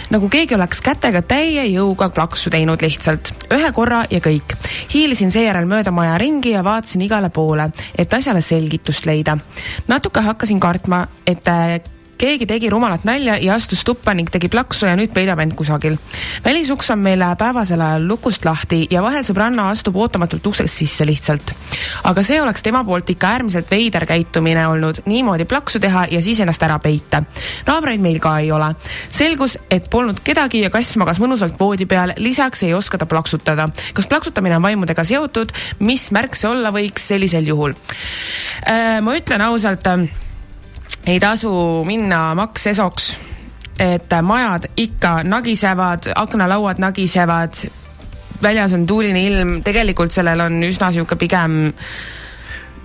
nagu 0.10 0.30
keegi 0.30 0.56
oleks 0.56 0.82
kätega 0.82 1.22
täie 1.22 1.64
jõuga 1.66 2.10
plaksu 2.10 2.50
teinud 2.50 2.82
lihtsalt, 2.82 3.34
ühe 3.52 3.72
korra 3.72 4.04
ja 4.12 4.20
kõik. 4.20 4.58
hiilisin 4.94 5.32
seejärel 5.32 5.66
mööda 5.66 5.92
maja 5.92 6.18
ringi 6.18 6.52
ja 6.52 6.64
vaatasin 6.64 7.02
igale 7.02 7.30
poole, 7.30 7.72
et 7.96 8.14
asjale 8.14 8.42
selgitust 8.42 9.06
leida. 9.06 9.29
Natuke 9.88 10.22
hakkasin 10.26 10.60
kartma, 10.60 11.08
et 11.26 11.48
äh, 11.48 11.80
keegi 12.20 12.46
tegi 12.46 12.70
rumalat 12.70 13.06
nalja 13.08 13.38
ja 13.40 13.56
astus 13.56 13.86
tuppa 13.88 14.14
ning 14.14 14.28
tegi 14.32 14.50
plaksu 14.52 14.88
ja 14.90 14.96
nüüd 15.00 15.14
peidab 15.16 15.40
end 15.40 15.56
kusagil. 15.56 15.96
välisuks 16.44 16.92
on 16.92 17.00
meil 17.00 17.24
päevasel 17.40 17.82
ajal 17.82 18.08
lukust 18.08 18.46
lahti 18.46 18.82
ja 18.92 19.02
vahel 19.04 19.24
sõbranna 19.24 19.70
astub 19.72 19.96
ootamatult 19.96 20.48
uksest 20.52 20.82
sisse 20.82 21.08
lihtsalt. 21.08 21.54
aga 22.04 22.24
see 22.24 22.42
oleks 22.42 22.64
tema 22.64 22.84
poolt 22.84 23.10
ikka 23.10 23.32
äärmiselt 23.38 23.72
veider 23.72 24.06
käitumine 24.06 24.68
olnud, 24.68 25.02
niimoodi 25.06 25.46
plaksu 25.46 25.80
teha 25.80 26.06
ja 26.12 26.22
siis 26.22 26.40
ennast 26.40 26.64
ära 26.64 26.80
peita. 26.80 27.24
naabreid 27.68 28.04
meil 28.04 28.20
ka 28.20 28.38
ei 28.40 28.52
ole. 28.52 28.74
selgus, 29.10 29.58
et 29.72 29.90
polnud 29.90 30.20
kedagi 30.24 30.66
ja 30.66 30.70
kass 30.70 30.98
magas 31.00 31.24
mõnusalt 31.24 31.60
voodi 31.60 31.86
peal, 31.86 32.14
lisaks 32.18 32.64
ei 32.64 32.74
oska 32.74 32.98
ta 32.98 33.06
plaksutada. 33.06 33.70
kas 33.94 34.08
plaksutamine 34.08 34.58
on 34.60 34.68
vaimudega 34.68 35.04
seotud, 35.04 35.56
mis 35.80 36.12
märk 36.12 36.36
see 36.36 36.52
olla 36.52 36.76
võiks 36.76 37.08
sellisel 37.14 37.48
juhul? 37.48 37.74
ma 39.02 39.16
ütlen 39.16 39.42
ausalt 39.42 39.88
ei 41.10 41.20
tasu 41.20 41.52
minna 41.88 42.36
maks 42.38 42.68
esoks, 42.70 43.10
et 43.80 44.14
majad 44.22 44.70
ikka 44.78 45.20
nagisevad, 45.24 46.12
aknalauad 46.16 46.82
nagisevad, 46.82 47.64
väljas 48.44 48.74
on 48.78 48.86
tuuline 48.88 49.24
ilm, 49.26 49.56
tegelikult 49.66 50.14
sellel 50.14 50.46
on 50.46 50.60
üsna 50.68 50.92
sihuke 50.94 51.18
pigem 51.20 51.72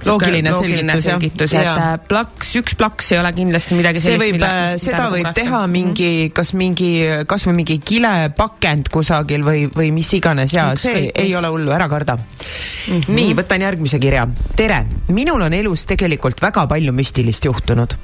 Loogiline 0.09 0.53
loogiline 0.53 0.97
selgitus, 0.99 1.05
selgitus, 1.05 1.55
et 1.59 1.69
äh, 1.69 1.95
plaks, 2.09 2.55
üks 2.61 2.77
plaks 2.79 3.13
ei 3.15 3.21
ole 3.21 3.33
kindlasti 3.37 3.79
midagi 3.79 4.03
see 4.03 4.15
sellist, 4.15 4.37
võib, 4.37 4.79
seda 4.83 5.09
võib 5.13 5.31
teha 5.37 5.61
mingi, 5.71 6.11
kas 6.35 6.53
mingi, 6.59 6.91
kasvõi 7.31 7.57
mingi 7.61 7.79
kilepakend 7.85 8.91
kusagil 8.93 9.45
või, 9.47 9.67
või 9.73 9.91
mis 9.95 10.11
iganes 10.19 10.55
ja 10.55 10.71
see 10.81 11.09
ei 11.09 11.31
mis. 11.31 11.37
ole 11.39 11.51
hullu, 11.55 11.73
ära 11.75 11.89
karda 11.91 12.17
mm. 12.19 13.01
-hmm. 13.01 13.15
nii, 13.15 13.35
võtan 13.39 13.65
järgmise 13.65 13.99
kirja. 14.03 14.27
tere, 14.57 14.85
minul 15.09 15.47
on 15.47 15.53
elus 15.53 15.87
tegelikult 15.87 16.43
väga 16.43 16.67
palju 16.67 16.93
müstilist 16.93 17.45
juhtunud. 17.45 17.97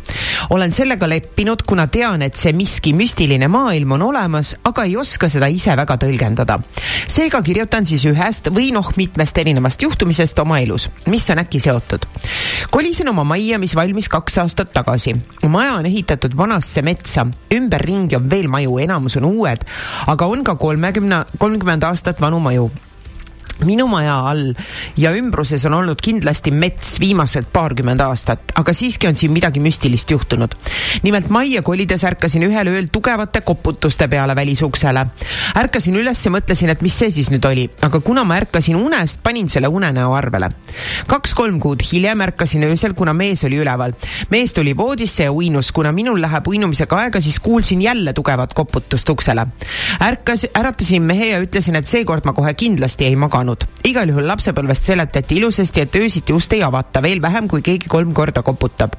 olen 0.51 0.73
sellega 0.73 1.09
leppinud, 1.09 1.63
kuna 1.67 1.87
tean, 1.87 2.23
et 2.23 2.37
see 2.37 2.53
miski 2.53 2.93
müstiline 2.97 3.49
maailm 3.49 3.93
on 3.99 4.03
olemas, 4.03 4.57
aga 4.65 4.85
ei 4.85 4.97
oska 4.97 5.29
seda 5.29 5.47
ise 5.47 5.77
väga 5.77 5.97
tõlgendada. 5.97 6.59
seega 7.07 7.43
kirjutan 7.43 7.87
siis 7.87 8.05
ühest 8.05 8.51
või 8.55 8.71
noh, 8.73 8.93
mitmest 8.97 9.39
erinevast 9.39 9.83
juhtumisest 9.83 10.39
oma 10.39 10.61
elus, 10.61 10.91
mis 11.07 11.31
on 11.31 11.39
äkki 11.39 11.61
seotud. 11.61 11.90
Kolisin 12.71 13.09
oma 13.09 13.25
majja, 13.25 13.59
mis 13.59 13.75
valmis 13.77 14.09
kaks 14.09 14.39
aastat 14.39 14.73
tagasi. 14.73 15.17
maja 15.49 15.75
on 15.75 15.87
ehitatud 15.87 16.37
vanasse 16.37 16.83
metsa, 16.83 17.27
ümberringi 17.55 18.17
on 18.17 18.31
veel 18.31 18.49
maju, 18.49 18.79
enamus 18.79 19.17
on 19.17 19.25
uued, 19.25 19.67
aga 20.07 20.27
on 20.27 20.45
ka 20.45 20.55
kolmekümne, 20.55 21.25
kolmkümmend 21.39 21.83
aastat 21.83 22.21
vanu 22.21 22.41
maju 22.41 22.71
minu 23.65 23.87
maja 23.91 24.19
all 24.31 24.55
ja 24.97 25.13
ümbruses 25.17 25.65
on 25.69 25.75
olnud 25.75 26.01
kindlasti 26.03 26.51
mets 26.51 26.99
viimased 27.01 27.51
paarkümmend 27.53 28.01
aastat, 28.05 28.53
aga 28.61 28.73
siiski 28.77 29.09
on 29.09 29.17
siin 29.17 29.33
midagi 29.33 29.61
müstilist 29.61 30.11
juhtunud. 30.11 30.55
nimelt 31.03 31.29
majja 31.29 31.63
kolides 31.63 32.05
ärkasin 32.05 32.43
ühel 32.49 32.69
ööl 32.73 32.89
tugevate 32.93 33.41
koputuste 33.41 34.09
peale 34.09 34.37
välisuksele. 34.37 35.07
ärkasin 35.57 35.97
üles 35.97 36.25
ja 36.25 36.31
mõtlesin, 36.31 36.71
et 36.71 36.83
mis 36.83 36.99
see 36.99 37.11
siis 37.11 37.31
nüüd 37.31 37.45
oli, 37.47 37.69
aga 37.83 38.01
kuna 38.01 38.25
ma 38.25 38.37
ärkasin 38.41 38.77
unest, 38.77 39.23
panin 39.23 39.49
selle 39.49 39.69
unenäo 39.69 40.13
arvele. 40.15 40.51
kaks-kolm 41.07 41.61
kuud 41.61 41.83
hiljem 41.93 42.21
ärkasin 42.21 42.65
öösel, 42.65 42.95
kuna 42.95 43.15
mees 43.15 43.45
oli 43.45 43.61
üleval. 43.61 43.93
mees 44.31 44.55
tuli 44.55 44.77
voodisse 44.77 45.25
ja 45.25 45.33
uinus, 45.33 45.73
kuna 45.73 45.93
minul 45.93 46.21
läheb 46.21 46.49
uinumisega 46.49 46.97
aega, 46.97 47.21
siis 47.21 47.41
kuulsin 47.41 47.83
jälle 47.83 48.13
tugevat 48.13 48.55
koputust 48.55 49.09
uksele. 49.09 49.47
ärkas, 50.01 50.47
äratasin 50.59 51.03
mehe 51.03 51.27
ja 51.27 51.41
ütlesin, 51.41 51.77
et 51.77 51.87
seekord 51.87 52.25
ma 52.25 52.33
kohe 52.33 52.55
kindlasti 52.55 53.05
ei 53.05 53.17
maganud. 53.17 53.50
saanud. 53.51 53.69
igal 53.85 54.09
juhul 54.09 54.27
lapsepõlvest 54.29 54.85
seletati 54.85 55.39
ilusasti, 55.41 55.81
et 55.81 55.97
öösiti 55.97 56.33
ust 56.33 56.53
ei 56.53 56.63
avata, 56.63 57.01
veel 57.03 57.21
vähem, 57.23 57.49
kui 57.49 57.63
keegi 57.63 57.89
kolm 57.89 58.13
korda 58.13 58.43
koputab. 58.43 58.93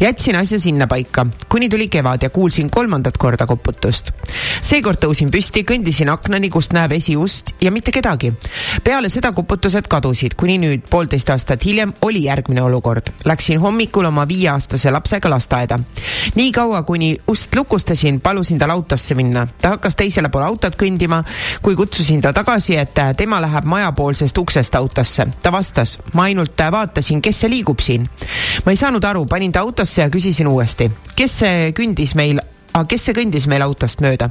jätsin 0.00 0.36
asja 0.36 0.58
sinnapaika, 0.58 1.26
kuni 1.48 1.68
tuli 1.68 1.88
kevad 1.88 2.22
ja 2.22 2.30
kuulsin 2.30 2.70
kolmandat 2.70 3.18
korda 3.18 3.46
koputust. 3.46 4.10
seekord 4.60 4.98
tõusin 4.98 5.30
püsti, 5.30 5.64
kõndisin 5.64 6.10
aknani, 6.10 6.50
kust 6.50 6.72
näeb 6.72 6.92
esiust 6.92 7.54
ja 7.60 7.70
mitte 7.70 7.92
kedagi. 7.92 8.32
peale 8.84 9.08
seda 9.08 9.32
koputused 9.32 9.88
kadusid, 9.88 10.34
kuni 10.34 10.58
nüüd 10.58 10.88
poolteist 10.90 11.30
aastat 11.30 11.64
hiljem 11.64 11.92
oli 12.02 12.24
järgmine 12.24 12.62
olukord. 12.62 13.12
Läksin 13.24 13.60
hommikul 13.60 14.04
oma 14.04 14.28
viieaastase 14.28 14.90
lapsega 14.90 15.30
lasteaeda. 15.30 15.78
nii 16.34 16.52
kaua, 16.52 16.82
kuni 16.82 17.16
ust 17.28 17.54
lukustasin, 17.54 18.20
palusin 18.20 18.58
tal 18.58 18.70
autosse 18.70 19.14
minna. 19.14 19.46
ta 19.60 19.68
hakkas 19.68 19.96
teisele 19.96 20.28
poole 20.28 20.46
autot 20.46 20.76
kõndima, 20.76 21.22
kui 21.62 21.76
kutsusin 21.76 22.20
ta 22.20 22.32
tagasi, 22.32 22.76
et 22.76 22.98
äh, 22.98 23.14
tema 23.16 23.40
läheb 23.40 23.64
majapoolsest 23.76 24.38
uksest 24.38 24.74
autosse. 24.74 25.28
ta 25.42 25.52
vastas, 25.52 25.98
ma 26.14 26.26
ainult 26.30 26.60
äh, 26.60 26.72
vaatasin, 26.72 27.22
kes 27.22 27.44
see 27.44 27.52
liigub 27.52 27.80
siin. 27.84 28.08
ma 28.64 28.74
ei 28.74 28.80
saanud 28.80 29.04
aru, 29.04 29.26
panin 29.30 29.52
ta 29.52 29.64
autosse 29.66 30.02
ja 30.02 30.10
küsisin 30.10 30.48
uuesti, 30.50 30.90
kes 31.16 31.40
see 31.44 31.72
kõndis 31.76 32.16
meil 32.18 32.40
aga 32.76 32.86
kes 32.90 33.08
see 33.08 33.16
kõndis 33.16 33.46
meil 33.50 33.64
autost 33.64 34.02
mööda? 34.04 34.28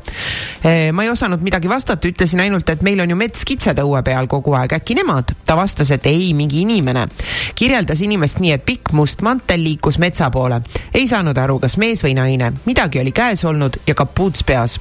ma 0.94 1.06
ei 1.06 1.10
osanud 1.12 1.42
midagi 1.46 1.70
vastata, 1.70 2.10
ütlesin 2.10 2.42
ainult, 2.44 2.70
et 2.70 2.84
meil 2.86 3.02
on 3.02 3.12
ju 3.12 3.18
metskitsed 3.20 3.80
õue 3.82 4.02
peal 4.06 4.30
kogu 4.32 4.56
aeg, 4.58 4.78
äkki 4.78 4.98
nemad? 5.00 5.34
ta 5.46 5.58
vastas, 5.58 5.92
et 5.96 6.06
ei, 6.10 6.34
mingi 6.38 6.62
inimene. 6.64 7.08
kirjeldas 7.56 8.02
inimest 8.06 8.42
nii, 8.44 8.56
et 8.58 8.66
pikk 8.66 8.94
must 8.98 9.24
mantel 9.26 9.64
liikus 9.66 10.00
metsa 10.02 10.30
poole. 10.34 10.62
ei 10.94 11.08
saanud 11.08 11.38
aru, 11.38 11.60
kas 11.64 11.78
mees 11.82 12.04
või 12.06 12.16
naine, 12.18 12.52
midagi 12.66 13.02
oli 13.02 13.14
käes 13.16 13.46
olnud 13.46 13.82
ja 13.88 13.96
kapuuts 13.98 14.44
peas. 14.44 14.80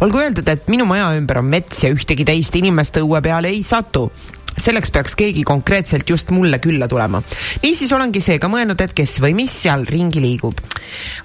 olgu 0.00 0.22
öeldud, 0.24 0.48
et 0.48 0.68
minu 0.72 0.88
maja 0.88 1.12
ümber 1.18 1.42
on 1.42 1.50
mets 1.50 1.84
ja 1.84 1.92
ühtegi 1.92 2.24
teist 2.24 2.56
inimest 2.56 3.02
õue 3.02 3.22
peale 3.22 3.52
ei 3.52 3.62
satu 3.62 4.10
selleks 4.58 4.92
peaks 4.94 5.16
keegi 5.18 5.44
konkreetselt 5.44 6.10
just 6.10 6.30
mulle 6.30 6.58
külla 6.58 6.88
tulema. 6.88 7.22
niisiis 7.62 7.92
olengi 7.92 8.20
seega 8.20 8.48
mõelnud, 8.48 8.80
et 8.80 8.94
kes 8.94 9.18
või 9.22 9.34
mis 9.34 9.54
seal 9.64 9.86
ringi 9.88 10.22
liigub. 10.22 10.60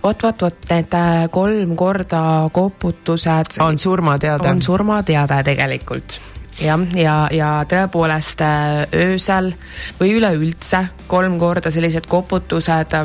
vot, 0.04 0.24
vot, 0.24 0.42
vot 0.42 0.72
need 0.72 0.98
äh, 0.98 1.30
kolm 1.32 1.76
korda 1.76 2.24
koputused 2.54 3.62
on 3.64 3.78
surmateade 3.78 4.50
on. 4.50 4.62
surmateade 4.62 5.44
tegelikult 5.44 6.20
jah, 6.64 6.80
ja, 6.96 7.16
ja 7.32 7.50
tõepoolest 7.70 8.42
äh, 8.44 8.86
öösel 8.94 9.54
või 10.00 10.16
üleüldse 10.18 10.86
kolm 11.08 11.38
korda 11.40 11.72
sellised 11.72 12.08
koputused, 12.10 12.96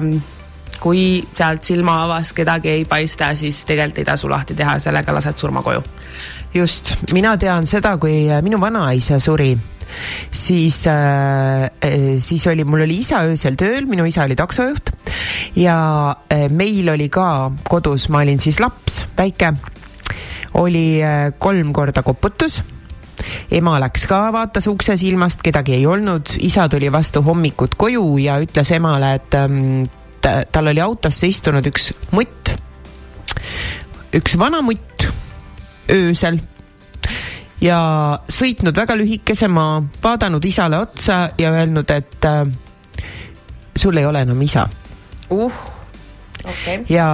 kui 0.80 1.04
sealt 1.34 1.64
silmaavas 1.64 2.32
kedagi 2.36 2.68
ei 2.72 2.84
paista, 2.88 3.30
siis 3.38 3.62
tegelikult 3.64 4.02
ei 4.02 4.08
tasu 4.08 4.28
lahti 4.30 4.56
teha, 4.58 4.78
sellega 4.82 5.14
lased 5.14 5.38
surma 5.40 5.62
koju. 5.62 5.82
just, 6.54 6.96
mina 7.12 7.36
tean 7.36 7.66
seda, 7.66 7.96
kui 7.98 8.30
äh, 8.30 8.42
minu 8.42 8.60
vanaisa 8.60 9.18
suri, 9.18 9.54
siis 10.30 10.84
äh,, 10.90 11.70
siis 12.18 12.46
oli, 12.50 12.64
mul 12.64 12.84
oli 12.86 12.98
isa 13.02 13.22
öösel 13.28 13.58
tööl, 13.60 13.88
minu 13.90 14.06
isa 14.08 14.24
oli 14.26 14.36
taksojuht. 14.38 14.92
Ja 15.60 15.76
äh, 16.32 16.46
meil 16.50 16.88
oli 16.92 17.08
ka 17.12 17.50
kodus, 17.68 18.08
ma 18.12 18.24
olin 18.24 18.40
siis 18.42 18.60
laps, 18.62 19.04
väike, 19.18 19.54
oli 20.60 20.86
äh, 21.02 21.32
kolm 21.38 21.72
korda 21.72 22.04
koputus. 22.06 22.62
Ema 23.54 23.76
läks 23.80 24.08
ka, 24.10 24.26
vaatas 24.34 24.66
ukse 24.68 24.96
silmast, 25.00 25.42
kedagi 25.44 25.76
ei 25.78 25.84
olnud, 25.86 26.34
isa 26.44 26.66
tuli 26.68 26.90
vastu 26.92 27.22
hommikut 27.24 27.76
koju 27.78 28.18
ja 28.20 28.40
ütles 28.42 28.72
emale, 28.74 29.14
et 29.20 29.36
ähm, 29.38 29.84
ta, 30.20 30.42
tal 30.50 30.72
oli 30.72 30.82
autosse 30.82 31.30
istunud 31.30 31.66
üks 31.70 31.92
mutt, 32.12 32.54
üks 34.18 34.36
vana 34.40 34.60
mutt 34.66 35.06
öösel 35.94 36.40
ja 37.60 37.78
sõitnud 38.28 38.76
väga 38.76 38.96
lühikese 38.98 39.48
maa, 39.48 39.82
vaadanud 40.02 40.44
isale 40.44 40.78
otsa 40.78 41.28
ja 41.38 41.52
öelnud, 41.52 41.90
et 41.90 42.24
äh, 42.24 42.42
sul 43.76 43.96
ei 43.96 44.06
ole 44.06 44.24
enam 44.26 44.42
isa. 44.42 44.68
uh, 45.30 45.52
okei 46.44 46.78
okay.. 46.78 46.84
ja 46.88 47.06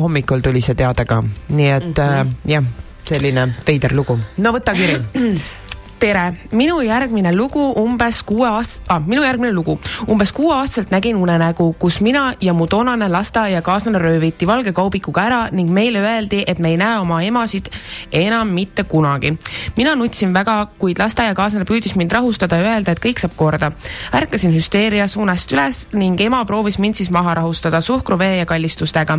hommikul 0.00 0.40
tuli 0.40 0.60
see 0.60 0.74
teade 0.74 1.04
ka, 1.04 1.22
nii 1.48 1.70
et 1.70 1.84
mm 1.84 1.94
-hmm. 1.94 2.28
äh, 2.28 2.52
jah, 2.56 2.64
selline 3.04 3.48
veider 3.66 3.94
lugu. 3.94 4.18
no 4.38 4.52
võta 4.52 4.74
kiri. 4.74 5.00
tere, 6.02 6.32
minu 6.50 6.80
järgmine 6.82 7.30
lugu 7.36 7.62
umbes 7.78 8.22
kuue 8.26 8.48
aast- 8.48 8.82
ah,, 8.90 8.98
minu 9.06 9.22
järgmine 9.22 9.52
lugu. 9.52 9.78
umbes 10.10 10.32
kuueaastaselt 10.32 10.90
nägin 10.90 11.16
unenägu, 11.16 11.72
kus 11.78 12.00
mina 12.00 12.34
ja 12.40 12.52
mu 12.52 12.66
toonane 12.66 13.08
lasteaiakaaslane 13.08 13.98
rööviti 13.98 14.46
valge 14.46 14.72
kaubikuga 14.72 15.22
ära 15.22 15.48
ning 15.52 15.70
meile 15.70 16.00
öeldi, 16.00 16.42
et 16.46 16.58
me 16.58 16.70
ei 16.70 16.76
näe 16.76 16.98
oma 16.98 17.20
emasid 17.22 17.70
enam 18.12 18.48
mitte 18.48 18.84
kunagi. 18.84 19.38
mina 19.76 19.94
nutsin 19.94 20.34
väga, 20.34 20.66
kuid 20.78 20.98
lasteaiakaaslane 20.98 21.64
püüdis 21.64 21.94
mind 21.96 22.10
rahustada 22.12 22.56
ja 22.56 22.72
öelda, 22.72 22.92
et 22.92 23.04
kõik 23.04 23.22
saab 23.22 23.36
korda. 23.36 23.72
ärkasin 24.12 24.54
hüsteerias 24.54 25.16
unest 25.16 25.52
üles 25.52 25.86
ning 25.92 26.20
ema 26.20 26.44
proovis 26.44 26.78
mind 26.78 26.94
siis 26.94 27.10
maha 27.10 27.34
rahustada 27.34 27.80
suhkru, 27.80 28.18
vee 28.18 28.36
ja 28.36 28.46
kallistustega. 28.46 29.18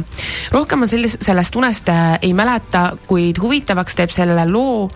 rohkem 0.51 0.79
ma 0.79 0.87
selles, 0.87 1.17
sellest 1.21 1.55
unest 1.55 1.89
äh, 1.89 2.19
ei 2.21 2.33
mäleta, 2.33 2.97
kuid 3.07 3.39
huvitavaks 3.39 3.95
teeb 3.95 4.09
selle 4.09 4.51
loo 4.51 4.91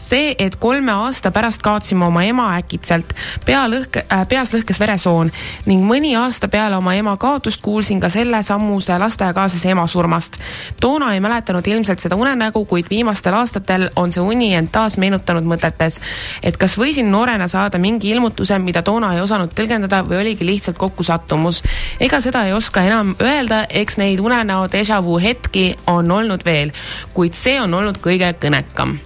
see, 0.00 0.34
et 0.38 0.56
kolme 0.56 0.92
aasta 0.92 1.30
pärast 1.30 1.62
kaotasime 1.62 2.04
oma 2.04 2.22
ema 2.24 2.48
äkitselt, 2.56 3.12
pea 3.46 3.64
lõhke 3.68 4.04
äh,, 4.06 4.24
peas 4.28 4.52
lõhkes 4.54 4.80
veresoon 4.80 5.30
ning 5.68 5.84
mõni 5.86 6.14
aasta 6.18 6.48
peale 6.48 6.78
oma 6.80 6.94
ema 6.96 7.16
kaotust 7.20 7.60
kuulsin 7.64 8.00
ka 8.00 8.08
selle 8.12 8.42
sammuse 8.46 8.96
lasteaiakaaslase 8.98 9.70
ema 9.74 9.86
surmast. 9.86 10.38
toona 10.80 11.12
ei 11.14 11.20
mäletanud 11.20 11.66
ilmselt 11.66 12.00
seda 12.00 12.16
unenägu, 12.16 12.64
kuid 12.64 12.90
viimastel 12.90 13.34
aastatel 13.34 13.90
on 13.96 14.12
see 14.12 14.24
uni 14.24 14.54
end 14.54 14.72
taas 14.72 14.96
meenutanud 14.96 15.44
mõtetes, 15.44 16.00
et 16.42 16.56
kas 16.56 16.78
võisin 16.78 17.10
noorena 17.12 17.48
saada 17.48 17.78
mingi 17.78 18.10
ilmutuse, 18.10 18.58
mida 18.58 18.82
toona 18.82 19.14
ei 19.14 19.20
osanud 19.20 19.52
tõlgendada 19.54 20.02
või 20.06 20.20
oligi 20.22 20.46
lihtsalt 20.46 20.78
kokkusattumus. 20.78 21.62
ega 22.00 22.20
seda 22.20 22.46
ei 22.46 22.52
oska 22.52 22.82
enam 22.88 23.14
öelda, 23.20 23.64
eks 23.68 23.98
neid 24.00 24.20
unenäo 24.20 24.66
déjà 24.72 25.02
vu 25.04 25.18
hetki 25.20 25.76
on 25.86 26.10
olnud 26.10 26.44
veel, 26.44 26.72
kuid 27.14 27.34
see 27.34 27.60
on 27.60 27.74
olnud 27.74 28.00
kõige 28.00 28.34
kõnekam 28.40 28.98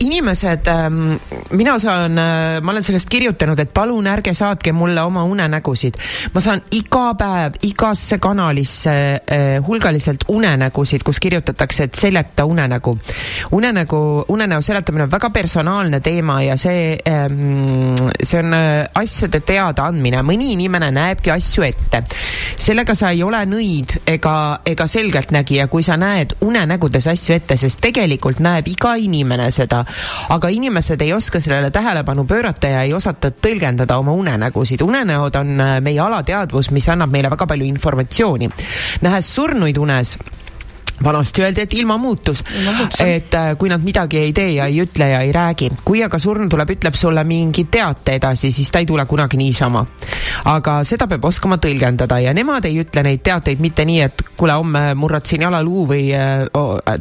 inimesed, 0.00 0.68
mina 1.50 1.78
saan, 1.78 2.16
ma 2.62 2.72
olen 2.72 2.84
sellest 2.84 3.08
kirjutanud, 3.12 3.58
et 3.58 3.72
palun 3.74 4.06
ärge 4.06 4.34
saatke 4.34 4.72
mulle 4.72 5.02
oma 5.02 5.24
unenägusid. 5.24 5.98
ma 6.34 6.40
saan 6.40 6.62
iga 6.70 7.04
päev 7.18 7.58
igasse 7.62 8.18
kanalisse 8.18 8.94
eh, 9.26 9.58
hulgaliselt 9.66 10.24
unenägusid, 10.28 11.02
kus 11.04 11.20
kirjutatakse, 11.20 11.84
et 11.84 11.94
seleta 11.94 12.44
unenägu. 12.44 12.98
unenägu, 13.52 14.24
unenäo 14.28 14.60
seletamine 14.62 15.04
on 15.04 15.10
väga 15.10 15.30
personaalne 15.30 16.00
teema 16.00 16.42
ja 16.42 16.56
see, 16.56 16.98
see 18.22 18.40
on 18.40 18.54
asjade 18.94 19.40
teadaandmine, 19.40 20.22
mõni 20.26 20.52
inimene 20.56 20.90
näebki 20.90 21.30
asju 21.30 21.62
ette. 21.62 22.02
sellega 22.56 22.94
sa 22.94 23.10
ei 23.10 23.22
ole 23.22 23.44
nõid 23.46 23.98
ega, 24.06 24.36
ega 24.66 24.86
selgeltnägija, 24.86 25.68
kui 25.68 25.82
sa 25.82 25.96
näed 25.96 26.36
unenägudes 26.40 27.06
asju 27.12 27.36
ette, 27.36 27.56
sest 27.56 27.80
tegelikult 27.82 28.40
näeb 28.42 28.68
iga 28.68 28.94
inimene 28.96 29.11
seda, 29.50 29.84
aga 30.28 30.48
inimesed 30.48 31.00
ei 31.02 31.12
oska 31.12 31.40
sellele 31.40 31.70
tähelepanu 31.70 32.24
pöörata 32.24 32.68
ja 32.68 32.82
ei 32.82 32.94
osata 32.94 33.30
tõlgendada 33.30 33.96
oma 33.98 34.12
unenägusid. 34.12 34.80
unenäod 34.80 35.34
on 35.36 35.60
äh, 35.60 35.80
meie 35.80 36.00
alateadvus, 36.00 36.70
mis 36.70 36.88
annab 36.88 37.10
meile 37.10 37.30
väga 37.30 37.46
palju 37.46 37.64
informatsiooni. 37.66 38.50
nähes 39.02 39.34
surnuid 39.34 39.76
unes 39.76 40.18
vanasti 41.04 41.42
öeldi, 41.42 41.60
et 41.66 41.74
ilma 41.74 41.96
muutus 41.98 42.42
et 43.00 43.34
äh, 43.34 43.52
kui 43.58 43.70
nad 43.72 43.82
midagi 43.82 44.18
ei 44.18 44.32
tee 44.32 44.50
ja 44.56 44.66
ei 44.70 44.80
ütle 44.82 45.08
ja 45.08 45.20
ei 45.24 45.32
räägi, 45.32 45.70
kui 45.84 46.02
aga 46.04 46.18
surnu 46.18 46.48
tuleb, 46.50 46.74
ütleb 46.76 46.96
sulle 46.98 47.24
mingi 47.24 47.64
teate 47.70 48.16
edasi, 48.18 48.52
siis 48.52 48.70
ta 48.70 48.82
ei 48.82 48.86
tule 48.86 49.06
kunagi 49.06 49.36
niisama. 49.40 49.84
aga 50.44 50.78
seda 50.84 51.06
peab 51.08 51.24
oskama 51.24 51.58
tõlgendada 51.62 52.18
ja 52.22 52.34
nemad 52.34 52.64
ei 52.68 52.80
ütle 52.82 53.02
neid 53.06 53.22
teateid 53.24 53.60
mitte 53.60 53.84
nii, 53.88 54.00
et 54.00 54.24
kuule, 54.36 54.56
homme 54.58 54.84
murrad 54.98 55.26
siin 55.28 55.46
jalaluu 55.46 55.86
või 55.88 56.08
äh, 56.16 56.46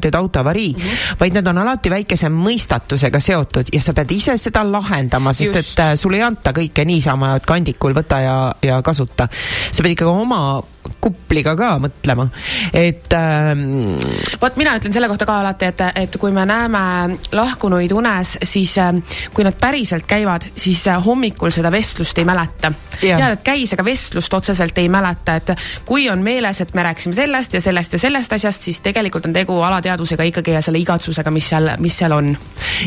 teed 0.02 0.16
autoavarii 0.16 0.74
mm, 0.74 0.82
-hmm. 0.82 1.20
vaid 1.20 1.38
need 1.38 1.48
on 1.48 1.58
alati 1.64 1.90
väikese 1.90 2.30
mõistatusega 2.30 3.20
seotud 3.20 3.74
ja 3.74 3.82
sa 3.82 3.94
pead 3.94 4.12
ise 4.12 4.38
seda 4.38 4.64
lahendama, 4.72 5.34
sest 5.34 5.56
Just. 5.56 5.80
et 5.80 5.86
äh, 5.86 5.96
sulle 5.96 6.18
ei 6.18 6.24
anta 6.24 6.54
kõike 6.56 6.86
niisama, 6.86 7.36
et 7.36 7.46
kandikul 7.46 7.96
võta 7.98 8.22
ja, 8.22 8.38
ja 8.62 8.82
kasuta. 8.82 9.28
sa 9.72 9.84
pead 9.84 9.98
ikkagi 9.98 10.12
oma 10.12 10.62
kupliga 11.02 11.54
ka 11.58 11.76
mõtlema, 11.82 12.28
et 12.74 13.14
ähm, 13.18 13.96
vot 14.42 14.58
mina 14.60 14.76
ütlen 14.78 14.94
selle 14.94 15.10
kohta 15.12 15.26
ka 15.30 15.40
alati, 15.42 15.70
et, 15.72 15.84
et 16.04 16.18
kui 16.22 16.34
me 16.34 16.44
näeme 16.48 16.82
lahkunuid 17.34 17.94
unes, 17.96 18.36
siis 18.44 18.76
äh, 18.82 18.94
kui 19.34 19.46
nad 19.46 19.58
päriselt 19.60 20.06
käivad, 20.10 20.46
siis 20.56 20.84
äh, 20.92 21.02
hommikul 21.06 21.54
seda 21.54 21.72
vestlust 21.74 22.18
ei 22.22 22.28
mäleta. 22.28 22.74
Tead, 23.02 23.24
et 23.38 23.46
käis, 23.46 23.74
aga 23.74 23.86
vestlust 23.86 24.34
otseselt 24.34 24.78
ei 24.78 24.90
mäleta, 24.92 25.38
et 25.42 25.54
kui 25.86 26.08
on 26.12 26.22
meeles, 26.22 26.62
et 26.62 26.74
me 26.78 26.86
rääkisime 26.86 27.18
sellest 27.18 27.58
ja 27.58 27.62
sellest 27.62 27.98
ja 27.98 28.02
sellest 28.06 28.38
asjast, 28.38 28.68
siis 28.70 28.82
tegelikult 28.86 29.26
on 29.30 29.34
tegu 29.34 29.58
alateadvusega 29.66 30.28
ikkagi 30.30 30.56
ja 30.58 30.62
selle 30.66 30.82
igatsusega, 30.82 31.34
mis 31.34 31.50
seal, 31.54 31.72
mis 31.82 31.98
seal 31.98 32.16
on. 32.16 32.34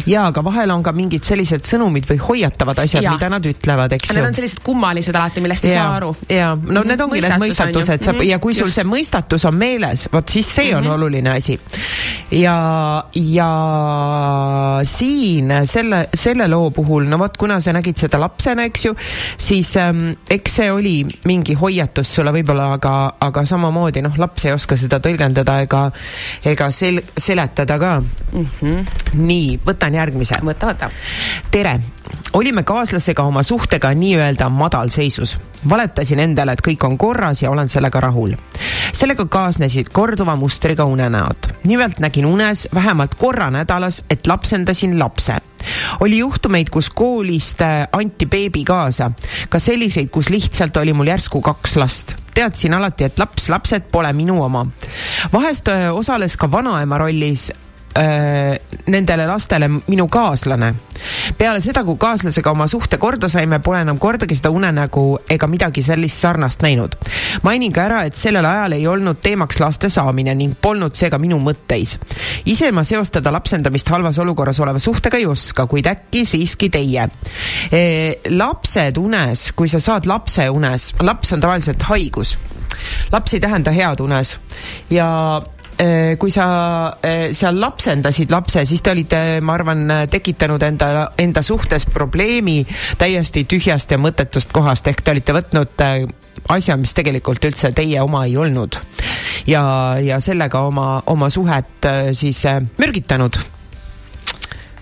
jaa, 0.07 0.28
aga 0.30 0.44
vahel 0.44 0.74
on 0.74 0.83
ka 0.87 0.94
mingid 0.94 1.26
sellised 1.26 1.66
sõnumid 1.68 2.09
või 2.11 2.20
hoiatavad 2.22 2.85
asjad, 2.85 3.07
mida 3.07 3.30
nad 3.33 3.46
ütlevad, 3.50 3.96
eks 3.98 4.14
Need 4.14 4.22
ju 4.22 4.28
on 4.28 4.37
sellised 4.37 4.62
kummalised 4.64 5.16
alati, 5.18 5.42
millest 5.44 5.66
ei 5.66 5.74
saa 5.74 5.90
aru. 5.96 6.14
ja 6.30 6.54
no 6.54 6.85
need 6.87 7.00
ongi 7.00 7.22
need 7.24 7.35
Mõistatus 7.35 7.64
on 7.64 7.74
mõistatus, 7.74 7.84
et 7.92 8.05
sa 8.05 8.14
Mhm, 8.14 8.29
ja 8.29 8.38
kui 8.38 8.55
sul 8.55 8.68
just. 8.68 8.79
see 8.79 8.87
mõistatus 8.88 9.44
on 9.49 9.57
meeles, 9.59 10.09
vot 10.12 10.29
siis 10.29 10.49
see 10.57 10.75
on 10.77 10.87
oluline 10.87 11.35
asi. 11.37 11.59
ja, 12.31 12.57
ja 13.14 13.49
siin 14.85 15.53
selle, 15.70 16.09
selle 16.14 16.49
loo 16.49 16.70
puhul, 16.75 17.09
no 17.11 17.18
vot, 17.20 17.37
kuna 17.40 17.61
sa 17.61 17.75
nägid 17.77 17.99
seda 18.01 18.20
lapsena, 18.23 18.66
eks 18.70 18.87
ju, 18.87 18.94
siis 19.38 19.75
ähm, 19.81 20.14
eks 20.31 20.59
see 20.61 20.70
oli 20.73 20.94
mingi 21.29 21.57
hoiatus 21.59 22.14
sulle 22.18 22.33
võib-olla, 22.35 22.70
aga, 22.79 22.94
aga 23.25 23.44
samamoodi 23.49 24.03
noh, 24.05 24.16
laps 24.18 24.47
ei 24.49 24.55
oska 24.55 24.79
seda 24.81 25.01
tõlgendada 25.05 25.61
ega, 25.64 25.85
ega 26.44 26.70
sel-, 26.75 27.03
seletada 27.16 27.79
ka 27.79 27.97
mm. 28.01 28.47
-hmm. 28.61 28.87
nii, 29.20 29.59
võtan 29.66 29.94
järgmise. 30.01 30.40
võta, 30.44 30.73
võta. 30.73 30.90
tere, 31.51 31.79
olime 32.33 32.62
kaaslasega 32.62 33.23
oma 33.23 33.43
suhtega 33.43 33.95
nii-öelda 33.95 34.49
madalseisus. 34.49 35.38
valetasin 35.69 36.21
endale, 36.21 36.53
et 36.53 36.62
kõik 36.67 36.87
on 36.87 36.99
korras 36.99 37.43
ja 37.43 37.51
olen 37.51 37.69
sellega 37.69 38.01
rahul. 38.01 38.35
sellega 38.93 39.25
kaasnesid 39.25 39.88
korduva 39.93 40.37
mustriga 40.37 40.85
unenäod. 40.85 41.51
nimelt 41.64 41.99
nägin 41.99 42.27
unes 42.27 42.69
vähemalt 42.75 43.14
korra 43.14 43.51
nädalas, 43.51 44.03
et 44.11 44.27
lapsendasin 44.27 44.99
lapse. 44.99 45.37
oli 46.01 46.19
juhtumeid, 46.19 46.71
kus 46.71 46.90
koolist 46.90 47.62
äh, 47.62 47.88
anti 47.93 48.27
beebi 48.27 48.64
kaasa, 48.64 49.11
ka 49.49 49.59
selliseid, 49.59 50.11
kus 50.11 50.31
lihtsalt 50.31 50.77
oli 50.77 50.93
mul 50.93 51.07
järsku 51.07 51.40
kaks 51.40 51.77
last 51.77 52.17
teadsin 52.35 52.75
alati, 52.75 53.05
et 53.05 53.19
laps, 53.19 53.49
lapsed 53.49 53.83
pole 53.93 54.12
minu 54.12 54.43
oma. 54.43 54.67
vahest 55.33 55.69
öö, 55.69 55.93
osales 55.93 56.37
ka 56.37 56.51
vanaema 56.51 56.99
rollis 56.99 57.53
öö, 57.98 58.57
nendele 58.87 59.26
lastele 59.26 59.68
minu 59.68 60.09
kaaslane. 60.09 60.74
peale 61.38 61.61
seda, 61.61 61.83
kui 61.85 61.96
kaaslasega 61.98 62.50
oma 62.50 62.66
suhte 62.70 62.98
korda 62.98 63.28
saime, 63.28 63.59
pole 63.59 63.80
enam 63.83 63.98
kordagi 63.98 64.37
seda 64.38 64.50
unenägu 64.54 65.04
ega 65.30 65.46
midagi 65.50 65.83
sellist 65.83 66.20
sarnast 66.20 66.62
näinud. 66.62 66.96
mainin 67.42 67.72
ka 67.72 67.85
ära, 67.88 68.02
et 68.04 68.16
sellel 68.16 68.44
ajal 68.44 68.76
ei 68.76 68.87
olnud 68.87 69.20
teemaks 69.22 69.61
laste 69.61 69.90
saamine 69.90 70.35
ning 70.35 70.57
polnud 70.61 70.94
seega 70.94 71.18
minu 71.18 71.38
mõtteis. 71.38 71.96
ise 72.46 72.72
ma 72.72 72.85
seostada 72.85 73.33
lapsendamist 73.33 73.88
halvas 73.88 74.18
olukorras 74.18 74.61
oleva 74.61 74.78
suhtega 74.78 75.18
ei 75.18 75.26
oska, 75.26 75.66
kuid 75.66 75.87
äkki 75.87 76.24
siiski 76.26 76.70
teie 76.70 77.09
e,. 77.72 77.85
lapsed 78.30 78.98
unes, 78.98 79.52
kui 79.52 79.68
sa 79.68 79.80
saad 79.80 80.07
lapse 80.07 80.48
unes, 80.50 80.92
laps 81.00 81.33
on 81.33 81.40
tavaliselt 81.40 81.83
haigus. 81.83 82.38
laps 83.12 83.35
ei 83.35 83.40
tähenda 83.40 83.70
head 83.70 84.00
unes 84.00 84.37
ja 84.90 85.40
kui 86.18 86.30
sa 86.30 86.46
eh, 87.02 87.32
seal 87.34 87.58
lapsendasid 87.60 88.30
lapse, 88.30 88.62
siis 88.68 88.82
te 88.82 88.92
olite, 88.94 89.20
ma 89.42 89.56
arvan, 89.58 89.82
tekitanud 90.10 90.62
enda, 90.62 91.08
enda 91.18 91.42
suhtes 91.42 91.88
probleemi 91.90 92.60
täiesti 93.00 93.44
tühjast 93.50 93.90
ja 93.90 93.98
mõttetust 93.98 94.54
kohast, 94.54 94.87
ehk 94.90 95.02
te 95.02 95.14
olite 95.14 95.34
võtnud 95.34 95.84
eh, 95.87 96.06
asja, 96.54 96.78
mis 96.78 96.94
tegelikult 96.94 97.44
üldse 97.50 97.72
teie 97.74 98.00
oma 98.02 98.24
ei 98.28 98.37
olnud. 98.38 98.78
ja, 99.50 99.64
ja 100.02 100.20
sellega 100.20 100.62
oma, 100.68 101.02
oma 101.06 101.30
suhet 101.30 101.88
siis 102.12 102.44
mürgitanud. 102.78 103.38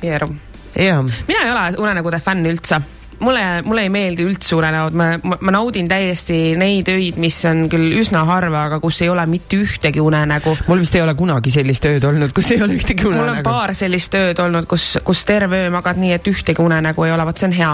Jah, 0.02 1.04
mina 1.28 1.44
ei 1.44 1.52
ole 1.52 1.68
unenägude 1.84 2.20
fänn 2.20 2.48
üldse 2.48 2.80
mulle, 3.22 3.62
mulle 3.64 3.84
ei 3.86 3.90
meeldi 3.92 4.24
üldse 4.26 4.56
unenäod, 4.56 4.96
ma, 4.98 5.08
ma, 5.22 5.38
ma 5.40 5.54
naudin 5.54 5.88
täiesti 5.90 6.38
neid 6.58 6.88
öid, 6.92 7.18
mis 7.22 7.38
on 7.48 7.64
küll 7.72 7.94
üsna 8.00 8.24
harva, 8.28 8.66
aga 8.68 8.80
kus 8.82 9.00
ei 9.04 9.10
ole 9.12 9.24
mitte 9.30 9.60
ühtegi 9.62 10.02
unenägu. 10.02 10.54
mul 10.68 10.82
vist 10.82 10.96
ei 10.98 11.04
ole 11.04 11.14
kunagi 11.18 11.52
sellist 11.54 11.86
ööd 11.88 12.06
olnud, 12.08 12.34
kus 12.36 12.50
ei 12.54 12.62
ole 12.62 12.76
ühtegi 12.78 13.06
mul 13.06 13.16
on 13.16 13.28
unenägu. 13.28 13.46
paar 13.46 13.74
sellist 13.78 14.14
ööd 14.18 14.42
olnud, 14.44 14.68
kus, 14.70 14.86
kus 15.04 15.24
terve 15.28 15.64
öö 15.66 15.72
magad 15.74 16.00
nii, 16.02 16.12
et 16.18 16.30
ühtegi 16.32 16.62
unenägu 16.62 17.06
ei 17.06 17.14
ole, 17.14 17.26
vot 17.28 17.38
see 17.38 17.50
on 17.50 17.56
hea. 17.56 17.72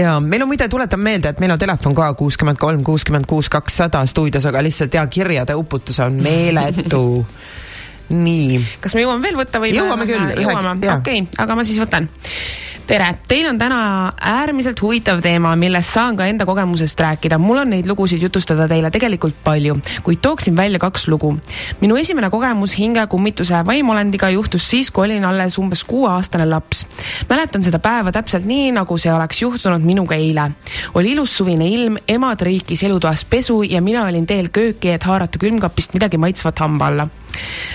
ja 0.00 0.16
meil 0.24 0.46
on 0.46 0.52
muide, 0.52 0.68
tuletan 0.72 1.04
meelde, 1.04 1.34
et 1.34 1.42
meil 1.44 1.54
on 1.54 1.60
telefon 1.60 1.96
ka 1.98 2.10
kuuskümmend 2.18 2.60
kolm, 2.60 2.84
kuuskümmend 2.86 3.28
kuus, 3.28 3.50
kakssada 3.52 4.04
stuudios, 4.06 4.46
aga 4.48 4.62
lihtsalt 4.64 4.94
ja 4.94 5.06
kirjade 5.06 5.56
uputus 5.58 6.00
on 6.04 6.20
meeletu. 6.22 7.04
nii, 8.08 8.60
kas 8.80 8.94
me 8.96 9.04
jõuame 9.04 9.26
veel 9.26 9.36
võtta 9.36 9.60
või? 9.60 9.74
Jõuame 9.76 10.08
küll, 10.08 10.32
jõuame, 10.40 10.78
okei 10.96 11.26
aga 11.44 11.58
ma 11.58 11.64
siis 11.68 11.80
võtan. 11.82 12.08
tere, 12.88 13.08
teil 13.28 13.44
on 13.50 13.58
täna 13.60 13.78
äärmiselt 14.16 14.80
huvitav 14.80 15.20
teema, 15.20 15.50
millest 15.60 15.92
saan 15.92 16.16
ka 16.16 16.24
enda 16.26 16.46
kogemusest 16.48 17.00
rääkida. 17.00 17.38
mul 17.38 17.60
on 17.60 17.70
neid 17.70 17.86
lugusid 17.86 18.22
jutustada 18.22 18.64
teile 18.68 18.90
tegelikult 18.90 19.36
palju, 19.44 19.76
kuid 20.02 20.22
tooksin 20.24 20.56
välja 20.56 20.78
kaks 20.78 21.08
lugu. 21.08 21.36
minu 21.80 21.96
esimene 21.96 22.30
kogemus 22.30 22.78
hingekummituse 22.78 23.60
vaimuolendiga 23.66 24.30
juhtus 24.30 24.70
siis, 24.70 24.90
kui 24.90 25.04
olin 25.04 25.24
alles 25.24 25.58
umbes 25.58 25.84
kuueaastane 25.84 26.46
laps. 26.46 26.86
mäletan 27.28 27.62
seda 27.62 27.78
päeva 27.78 28.12
täpselt 28.12 28.48
nii, 28.48 28.72
nagu 28.72 28.98
see 28.98 29.12
oleks 29.12 29.42
juhtunud 29.42 29.84
minuga 29.84 30.14
eile. 30.14 30.50
oli 30.94 31.12
ilus 31.12 31.36
suvine 31.36 31.68
ilm, 31.68 31.96
ema 32.08 32.36
triikis 32.36 32.82
elutoas 32.82 33.24
pesu 33.24 33.62
ja 33.62 33.82
mina 33.82 34.06
olin 34.06 34.26
teel 34.26 34.48
kööki, 34.48 34.88
et 34.88 35.02
haarata 35.02 35.38
külmkapist 35.38 35.92
midagi 35.94 36.16
maitsvat 36.16 36.58
hamba 36.58 36.86
alla 36.86 37.08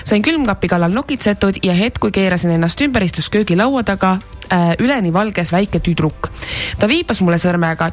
sain 0.04 0.22
külmkapi 0.22 0.68
kallal 0.68 0.92
nokitsetud 0.92 1.62
ja 1.62 1.72
hetk, 1.74 2.00
kui 2.00 2.10
keerasin 2.10 2.50
ennast 2.50 2.80
ümber, 2.80 3.04
istus 3.04 3.30
köögilaua 3.30 3.82
taga 3.82 4.18
äh, 4.52 4.74
üleni 4.78 5.12
valges 5.12 5.52
väike 5.52 5.80
tüdruk. 5.80 6.30
ta 6.78 6.88
viipas 6.88 7.20
mulle 7.20 7.38
sõrmega. 7.38 7.90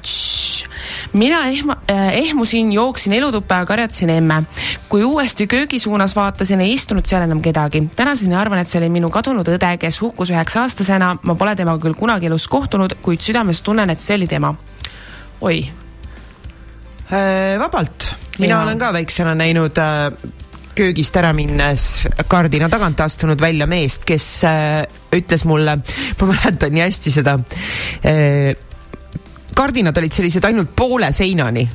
mina 1.14 1.44
ehma, 1.50 1.78
äh, 1.92 2.14
ehmusin, 2.18 2.72
jooksin 2.72 3.14
elutuppa 3.14 3.56
ja 3.56 3.66
karjatasin 3.66 4.10
emme. 4.10 4.44
kui 4.90 5.04
uuesti 5.04 5.48
köögi 5.48 5.80
suunas 5.80 6.16
vaatasin, 6.16 6.62
ei 6.62 6.74
istunud 6.74 7.06
seal 7.06 7.22
enam 7.24 7.42
kedagi. 7.42 7.90
tänaseni 7.96 8.36
arvan, 8.36 8.60
et 8.60 8.68
see 8.68 8.80
oli 8.80 8.90
minu 8.90 9.10
kadunud 9.10 9.48
õde, 9.48 9.78
kes 9.78 10.02
hukkus 10.02 10.30
üheksa-aastasena. 10.30 11.18
ma 11.22 11.36
pole 11.36 11.56
temaga 11.56 11.80
küll 11.88 11.96
kunagi 11.96 12.26
elus 12.26 12.48
kohtunud, 12.48 12.98
kuid 13.02 13.22
südames 13.22 13.62
tunnen, 13.62 13.90
et 13.90 14.02
see 14.02 14.16
oli 14.16 14.28
tema. 14.28 14.56
oi, 15.42 15.72
Äh, 17.12 17.60
vabalt, 17.60 18.16
mina 18.40 18.54
Jaa. 18.54 18.64
olen 18.64 18.80
ka 18.80 18.94
väiksena 18.94 19.34
näinud 19.36 19.76
äh, 19.78 20.14
köögist 20.76 21.16
ära 21.20 21.34
minnes 21.36 22.08
kardina 22.32 22.70
tagant 22.72 23.00
astunud 23.04 23.42
välja 23.42 23.68
meest, 23.68 24.06
kes 24.08 24.28
äh, 24.48 24.84
ütles 25.16 25.46
mulle, 25.46 25.78
ma 26.22 26.28
mäletan 26.32 26.72
nii 26.76 26.86
hästi 26.86 27.12
seda 27.12 27.38
äh,, 28.06 28.54
kardinad 29.56 29.98
olid 30.00 30.14
sellised 30.16 30.46
ainult 30.48 30.72
poole 30.76 31.12
seinani. 31.14 31.66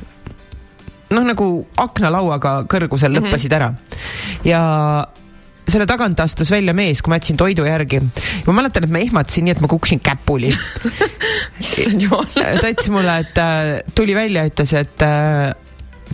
noh, 1.09 1.23
nagu 1.23 1.45
aknalauaga 1.77 2.63
kõrgusel 2.67 3.13
Mhm. 3.13 3.23
lõppesid 3.27 3.53
ära 3.55 3.69
ja 4.43 4.61
selle 5.67 5.85
tagant 5.87 6.19
astus 6.19 6.49
välja 6.51 6.73
mees, 6.75 7.01
kui 7.01 7.11
ma 7.11 7.17
jätsin 7.19 7.37
toidu 7.37 7.65
järgi. 7.67 8.01
ma 8.47 8.53
mäletan, 8.53 8.83
et 8.83 8.91
ma 8.91 8.99
ehmatasin 8.99 9.43
nii, 9.45 9.51
et 9.55 9.61
ma 9.61 9.67
kukkusin 9.71 9.99
käpuli 10.03 10.51
issand 11.61 12.01
jumal. 12.01 12.25
ta 12.33 12.67
ütles 12.71 12.89
mulle, 12.91 13.17
et 13.23 13.37
äh, 13.37 13.71
tuli 13.95 14.15
välja, 14.15 14.45
ütles, 14.49 14.73
et 14.73 15.01
äh, 15.05 15.53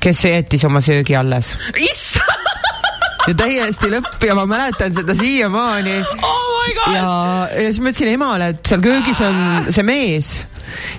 kes 0.01 0.23
jättis 0.25 0.65
oma 0.65 0.81
söögi 0.81 1.15
alles 1.17 1.55
issand, 1.77 2.32
ja 3.27 3.35
täiesti 3.37 3.89
lõpp 3.91 4.25
ja 4.27 4.35
ma 4.37 4.45
mäletan 4.49 4.93
seda 4.95 5.15
siiamaani. 5.17 5.99
Oh 6.19 6.47
my 6.53 6.73
god! 6.77 6.95
Ja, 6.95 7.11
ja 7.51 7.67
siis 7.69 7.81
ma 7.83 7.93
ütlesin 7.93 8.13
emale, 8.13 8.49
et 8.53 8.63
seal 8.67 8.83
köögis 8.83 9.21
on 9.23 9.69
see 9.69 9.85
mees. 9.87 10.33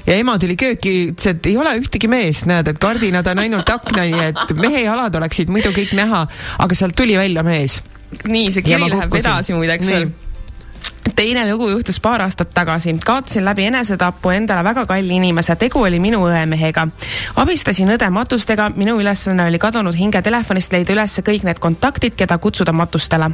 Ja 0.06 0.18
ema 0.20 0.36
tuli 0.38 0.54
kööki, 0.60 0.92
ütles, 1.10 1.32
et 1.32 1.46
ei 1.50 1.56
ole 1.58 1.72
ühtegi 1.80 2.08
meest, 2.10 2.46
näed, 2.46 2.68
et 2.70 2.78
kardinad 2.80 3.26
on 3.32 3.40
ainult 3.42 3.70
aknani, 3.74 4.28
et 4.28 4.54
mehe 4.60 4.84
jalad 4.84 5.16
oleksid 5.18 5.50
muidu 5.52 5.72
kõik 5.74 5.96
näha, 5.98 6.26
aga 6.62 6.78
sealt 6.78 6.96
tuli 6.96 7.16
välja 7.18 7.42
mees. 7.46 7.80
nii, 8.28 8.52
see 8.54 8.62
kiri 8.62 8.92
läheb 8.92 9.16
edasi 9.18 9.56
muideks 9.56 9.90
veel 9.90 10.12
teine 11.16 11.44
lugu 11.52 11.68
juhtus 11.70 12.00
paar 12.00 12.22
aastat 12.22 12.50
tagasi, 12.54 12.94
kaotasin 13.06 13.44
läbi 13.44 13.66
enesetapu 13.66 14.30
endale 14.34 14.64
väga 14.64 14.86
kalli 14.86 15.16
inimese, 15.16 15.56
tegu 15.56 15.82
oli 15.82 15.98
minu 16.00 16.22
õemehega. 16.26 16.86
abistasin 17.36 17.90
õde 17.94 18.10
matustega, 18.10 18.70
minu 18.76 18.96
ülesanne 19.00 19.46
oli 19.48 19.58
kadunud 19.58 19.94
hinge 19.94 20.22
telefonist 20.22 20.72
leida 20.72 20.92
üles 20.92 21.18
kõik 21.24 21.46
need 21.46 21.60
kontaktid, 21.62 22.16
keda 22.16 22.38
kutsuda 22.38 22.72
matustele, 22.72 23.30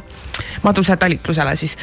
matuse 0.63 0.97
talitlusele 0.97 1.55
siis. 1.55 1.77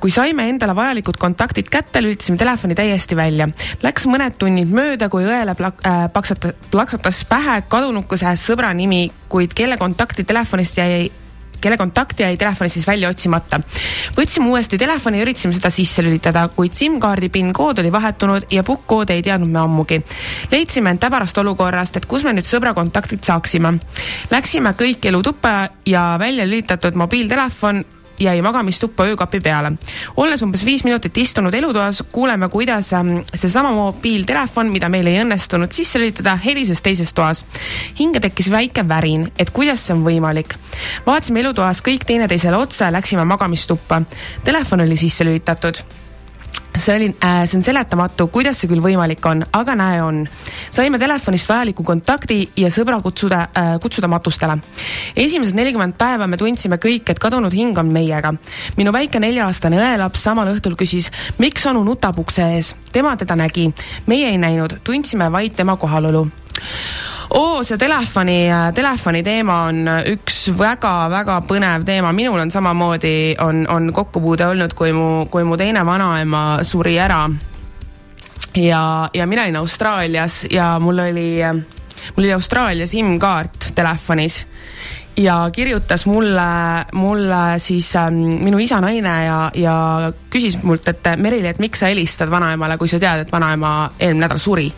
kui 0.00 0.10
saime 0.10 0.48
endale 0.48 0.74
vajalikud 0.76 1.16
kontaktid 1.16 1.68
kätte, 1.70 2.02
lülitasime 2.02 2.38
telefoni 2.38 2.74
täiesti 2.74 3.16
välja. 3.16 3.48
Läks 3.82 4.06
mõned 4.06 4.38
tunnid 4.38 4.70
mööda, 4.72 5.08
kui 5.08 5.24
õele 5.24 5.54
plak-, 5.54 5.84
äh, 5.86 6.06
paksata-, 6.12 6.54
plaksatas 6.70 7.24
pähe 7.28 7.60
kadunukese 7.68 8.34
sõbra 8.40 8.72
nimi, 8.74 9.10
kuid 9.28 9.54
kelle 9.54 9.76
kontakti 9.76 10.24
telefonist 10.24 10.78
jäi 10.78 11.10
kelle 11.60 11.76
kontakt 11.80 12.20
jäi 12.20 12.36
telefonist 12.36 12.74
siis 12.74 12.86
välja 12.86 13.08
otsimata. 13.08 13.60
võtsime 14.16 14.48
uuesti 14.50 14.78
telefoni 14.78 15.18
ja 15.18 15.24
üritasime 15.24 15.54
seda 15.54 15.70
sisse 15.70 16.02
lülitada, 16.02 16.48
kuid 16.56 16.74
SIM-kaardi 16.74 17.28
PIN 17.28 17.52
kood 17.52 17.78
oli 17.78 17.92
vahetunud 17.92 18.48
ja 18.50 18.64
pukkkoodi 18.64 19.12
ei 19.12 19.22
teadnud 19.22 19.50
me 19.50 19.58
ammugi. 19.58 20.02
leidsime 20.50 20.90
end 20.90 21.00
täbarast 21.00 21.38
olukorrast, 21.38 21.96
et 21.96 22.06
kus 22.06 22.24
me 22.24 22.32
nüüd 22.32 22.48
sõbra 22.48 22.74
kontaktid 22.74 23.24
saaksime. 23.24 23.78
Läksime 24.30 24.74
kõik 24.78 25.06
elutuppa 25.06 25.68
ja 25.86 26.16
välja 26.18 26.46
lülitatud 26.46 26.94
mobiiltelefon 26.94 27.84
jäi 28.20 28.42
magamistuppa 28.42 29.04
öökapi 29.04 29.40
peale. 29.40 29.72
olles 30.16 30.42
umbes 30.42 30.64
viis 30.64 30.84
minutit 30.84 31.16
istunud 31.16 31.54
elutoas, 31.54 32.02
kuuleme, 32.12 32.48
kuidas 32.48 32.92
ähm, 32.92 33.08
seesama 33.34 33.72
mobiiltelefon, 33.72 34.72
mida 34.72 34.88
meil 34.88 35.06
ei 35.06 35.20
õnnestunud 35.24 35.72
sisse 35.72 35.98
lülitada, 35.98 36.36
helises 36.44 36.82
teises 36.82 37.12
toas. 37.12 37.44
hinge 37.98 38.20
tekkis 38.20 38.50
väike 38.50 38.88
värin, 38.88 39.30
et 39.38 39.50
kuidas 39.50 39.86
see 39.86 39.96
on 39.96 40.04
võimalik. 40.04 40.54
vaatasime 41.06 41.40
elutoas 41.40 41.82
kõik 41.82 42.04
teineteisele 42.06 42.56
otsa 42.56 42.84
ja 42.84 42.92
läksime 42.92 43.24
magamistuppa. 43.24 44.02
Telefon 44.44 44.80
oli 44.80 44.96
sisse 44.96 45.24
lülitatud 45.24 45.82
see 46.80 46.96
oli 46.96 47.08
äh,, 47.24 47.42
see 47.46 47.58
on 47.58 47.64
seletamatu, 47.64 48.28
kuidas 48.32 48.60
see 48.60 48.70
küll 48.70 48.82
võimalik 48.84 49.24
on, 49.28 49.44
aga 49.56 49.76
näe 49.78 50.00
on. 50.02 50.22
saime 50.70 50.98
telefonist 50.98 51.48
vajaliku 51.48 51.84
kontakti 51.86 52.40
ja 52.60 52.70
sõbra 52.72 53.00
kutsuda 53.04 53.42
äh,, 53.48 53.72
kutsuda 53.82 54.08
matustele. 54.08 54.58
esimesed 55.16 55.56
nelikümmend 55.58 55.96
päeva 55.98 56.26
me 56.26 56.40
tundsime 56.40 56.80
kõik, 56.82 57.10
et 57.10 57.22
kadunud 57.22 57.52
hing 57.52 57.78
on 57.78 57.92
meiega. 57.92 58.34
minu 58.76 58.92
väike 58.92 59.20
nelja-aastane 59.20 59.80
õelaps 59.80 60.26
samal 60.28 60.50
õhtul 60.54 60.76
küsis, 60.80 61.10
miks 61.38 61.66
onu 61.66 61.84
nutab 61.84 62.18
ukse 62.18 62.46
ees. 62.56 62.74
tema 62.92 63.16
teda 63.16 63.36
nägi, 63.36 63.70
meie 64.06 64.32
ei 64.32 64.38
näinud, 64.38 64.80
tundsime 64.84 65.30
vaid 65.32 65.56
tema 65.56 65.76
kohalolu 65.76 66.28
oo, 67.30 67.62
see 67.62 67.78
telefoni, 67.78 68.48
telefoni 68.74 69.22
teema 69.22 69.62
on 69.68 69.84
üks 70.12 70.48
väga-väga 70.58 71.40
põnev 71.48 71.84
teema, 71.86 72.12
minul 72.16 72.40
on 72.42 72.50
samamoodi, 72.50 73.36
on, 73.44 73.64
on 73.70 73.92
kokkupuude 73.94 74.48
olnud, 74.50 74.74
kui 74.78 74.92
mu, 74.96 75.26
kui 75.30 75.46
mu 75.46 75.58
teine 75.60 75.84
vanaema 75.86 76.64
suri 76.66 76.98
ära. 76.98 77.28
ja, 78.56 79.10
ja 79.14 79.26
mina 79.26 79.42
olin 79.42 79.56
Austraalias 79.56 80.46
ja 80.50 80.78
mul 80.82 80.98
oli, 80.98 81.38
mul 82.16 82.24
oli 82.24 82.32
Austraalia 82.32 82.86
SIM-kaart 82.86 83.72
telefonis. 83.74 84.46
Ja 85.16 85.50
kirjutas 85.52 86.06
mulle, 86.06 86.86
mulle 86.92 87.58
siis 87.58 87.96
ähm, 87.96 88.14
minu 88.40 88.58
isa 88.58 88.78
naine 88.80 89.24
ja, 89.24 89.50
ja 89.54 90.12
küsis 90.30 90.56
mult, 90.62 90.86
et 90.88 91.10
Merili, 91.16 91.50
et 91.50 91.58
miks 91.58 91.82
sa 91.82 91.90
helistad 91.90 92.30
vanaemale, 92.30 92.78
kui 92.78 92.88
sa 92.88 92.98
tead, 92.98 93.26
et 93.26 93.32
vanaema 93.32 93.90
eelmine 93.98 94.24
nädal 94.24 94.38
suri 94.40 94.70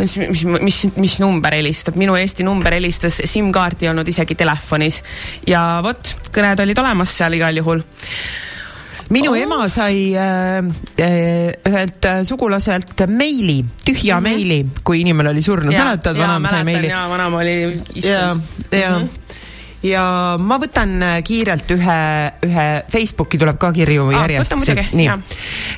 mis, 0.00 0.16
mis, 0.18 0.44
mis, 0.60 0.78
mis 0.96 1.16
number 1.22 1.54
helistab, 1.54 1.98
minu 2.00 2.16
Eesti 2.18 2.46
number 2.46 2.74
helistas, 2.76 3.20
SIM-kaarti 3.28 3.86
ei 3.86 3.92
olnud 3.92 4.08
isegi 4.08 4.36
telefonis 4.38 5.02
ja 5.48 5.64
vot, 5.84 6.14
kõned 6.34 6.62
olid 6.64 6.80
olemas 6.82 7.12
seal 7.20 7.36
igal 7.38 7.60
juhul. 7.60 7.82
minu 9.10 9.32
oh. 9.32 9.38
ema 9.38 9.68
sai 9.68 10.12
äh, 10.14 10.58
äh, 11.02 11.52
ühelt 11.66 12.04
äh, 12.06 12.22
sugulaselt 12.24 13.06
meili, 13.08 13.64
tühja 13.84 14.20
mm 14.20 14.26
-hmm. 14.26 14.28
meili, 14.28 14.66
kui 14.84 15.00
inimene 15.00 15.30
oli 15.30 15.42
surnud, 15.42 15.74
mäletad, 15.74 16.18
vanaema 16.18 16.48
sai 16.48 16.64
meili? 16.64 16.88
jaa, 16.88 17.08
vanaema 17.10 17.38
oli, 17.38 17.80
issand., 17.94 18.42
ja 18.72 18.98
mm, 18.98 19.04
-hmm. 19.04 19.08
Ja 19.82 20.36
ma 20.38 20.58
võtan 20.60 20.96
äh, 21.02 21.16
kiirelt 21.24 21.70
ühe, 21.76 21.98
ühe 22.46 22.66
Facebooki 22.92 23.40
tuleb 23.40 23.58
ka 23.60 23.72
kirju 23.72 24.10
Aa, 24.10 24.26
järjest. 24.26 24.56
nii. 24.92 25.08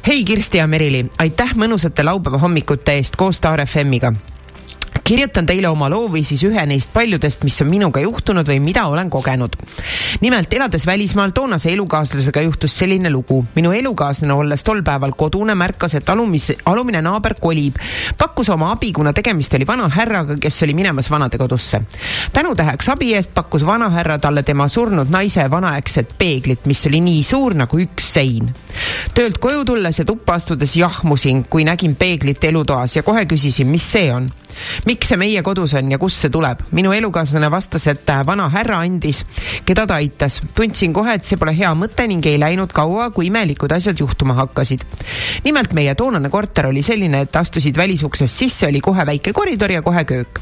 hei 0.06 0.24
Kirsti 0.24 0.58
ja 0.62 0.66
Merili, 0.66 1.04
aitäh 1.22 1.54
mõnusate 1.58 2.04
laupäeva 2.06 2.40
hommikute 2.42 2.98
eest 2.98 3.16
koos 3.20 3.38
Star 3.42 3.62
FM-iga 3.66 4.12
kirjutan 5.04 5.46
teile 5.46 5.68
oma 5.68 5.88
loo 5.90 6.06
või 6.10 6.22
siis 6.26 6.42
ühe 6.46 6.62
neist 6.66 6.92
paljudest, 6.94 7.42
mis 7.44 7.58
on 7.62 7.68
minuga 7.70 8.00
juhtunud 8.02 8.46
või 8.48 8.60
mida 8.62 8.84
olen 8.86 9.10
kogenud. 9.10 9.56
nimelt 10.20 10.52
elades 10.52 10.86
välismaal 10.86 11.30
toonase 11.30 11.72
elukaaslasega 11.72 12.40
juhtus 12.40 12.78
selline 12.78 13.10
lugu. 13.10 13.44
minu 13.54 13.72
elukaaslane, 13.72 14.32
olles 14.32 14.62
tol 14.62 14.82
päeval 14.82 15.12
kodune, 15.16 15.54
märkas, 15.54 15.94
et 15.94 16.08
alumise, 16.08 16.56
alumine 16.64 17.02
naaber 17.02 17.34
kolib. 17.40 17.76
pakkus 18.18 18.48
oma 18.48 18.70
abi, 18.72 18.92
kuna 18.92 19.12
tegemist 19.12 19.54
oli 19.54 19.66
vana 19.66 19.88
härraga, 19.88 20.36
kes 20.40 20.62
oli 20.62 20.74
minemas 20.74 21.10
vanadekodusse. 21.10 21.82
tänutäheks 22.32 22.88
abi 22.88 23.14
eest 23.14 23.34
pakkus 23.34 23.66
vanahärra 23.66 24.18
talle 24.18 24.42
tema 24.42 24.68
surnud 24.68 25.10
naise 25.10 25.50
vanaaegset 25.50 26.14
peeglit, 26.18 26.66
mis 26.66 26.86
oli 26.86 27.00
nii 27.00 27.22
suur 27.22 27.54
nagu 27.54 27.78
üks 27.78 28.12
sein. 28.12 28.54
töölt 29.14 29.38
koju 29.38 29.64
tulles 29.64 29.98
ja 29.98 30.04
tuppa 30.04 30.34
astudes 30.34 30.76
jahmusin, 30.76 31.44
kui 31.44 31.64
nägin 31.64 31.96
peeglit 31.96 32.44
elutoas 32.44 32.96
ja 32.96 33.02
kohe 33.02 33.26
küsisin, 33.26 33.66
mis 33.66 33.92
see 33.92 34.12
on 34.12 34.30
miks 34.86 35.12
see 35.12 35.20
meie 35.20 35.42
kodus 35.42 35.74
on 35.78 35.90
ja 35.92 35.98
kust 35.98 36.24
see 36.24 36.30
tuleb? 36.32 36.62
minu 36.72 36.92
elukaaslane 36.92 37.50
vastas, 37.50 37.86
et 37.90 38.10
äh, 38.10 38.24
vana 38.26 38.48
härra 38.52 38.80
andis, 38.84 39.24
keda 39.66 39.86
ta 39.86 39.98
aitas. 40.00 40.40
tundsin 40.54 40.92
kohe, 40.92 41.14
et 41.14 41.24
see 41.24 41.38
pole 41.40 41.54
hea 41.56 41.72
mõte 41.78 42.06
ning 42.08 42.26
ei 42.26 42.38
läinud 42.40 42.72
kaua, 42.72 43.10
kui 43.10 43.28
imelikud 43.30 43.72
asjad 43.72 43.98
juhtuma 44.00 44.34
hakkasid. 44.40 44.84
nimelt 45.44 45.72
meie 45.72 45.94
toonane 45.94 46.30
korter 46.30 46.66
oli 46.66 46.82
selline, 46.82 47.24
et 47.26 47.36
astusid 47.36 47.76
välisuksest 47.76 48.42
sisse, 48.44 48.66
oli 48.66 48.80
kohe 48.80 49.06
väike 49.06 49.32
koridor 49.32 49.72
ja 49.72 49.82
kohe 49.82 50.04
köök. 50.04 50.40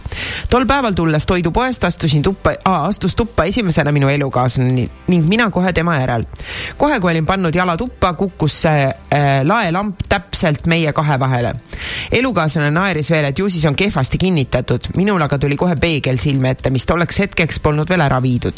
tol 0.51 0.67
päeval 0.67 0.95
tulles 0.95 1.27
toidupoest 1.27 1.85
astusin 1.85 2.23
tuppa, 2.23 2.55
astus 2.65 3.15
tuppa 3.17 3.45
esimesena 3.45 3.93
minu 3.93 4.09
elukaaslane 4.09 4.89
ning 5.09 5.29
mina 5.29 5.51
kohe 5.51 5.73
tema 5.73 5.97
järel. 6.01 6.25
kohe, 6.77 7.01
kui 7.01 7.11
olin 7.11 7.27
pannud 7.27 7.55
jala 7.55 7.77
tuppa, 7.77 8.13
kukkus 8.13 8.61
see 8.63 8.87
äh, 8.87 9.29
laelamp 9.45 10.03
täpselt 10.09 10.67
meie 10.67 10.93
kahe 10.93 11.19
vahele. 11.21 11.55
elukaaslane 12.13 12.71
naeris 12.71 13.11
veel, 13.11 13.25
et 13.31 13.39
ju 13.39 13.49
siis 13.51 13.65
on 13.65 13.77
kehvasti 14.01 14.19
kinnitatud, 14.19 14.87
minul 14.97 15.21
aga 15.21 15.37
tuli 15.39 15.59
kohe 15.61 15.75
peegel 15.77 16.17
silme 16.17 16.55
ette, 16.55 16.71
mis 16.73 16.87
tolleks 16.89 17.19
hetkeks 17.21 17.59
polnud 17.61 17.89
veel 17.89 18.01
ära 18.01 18.17
viidud. 18.25 18.57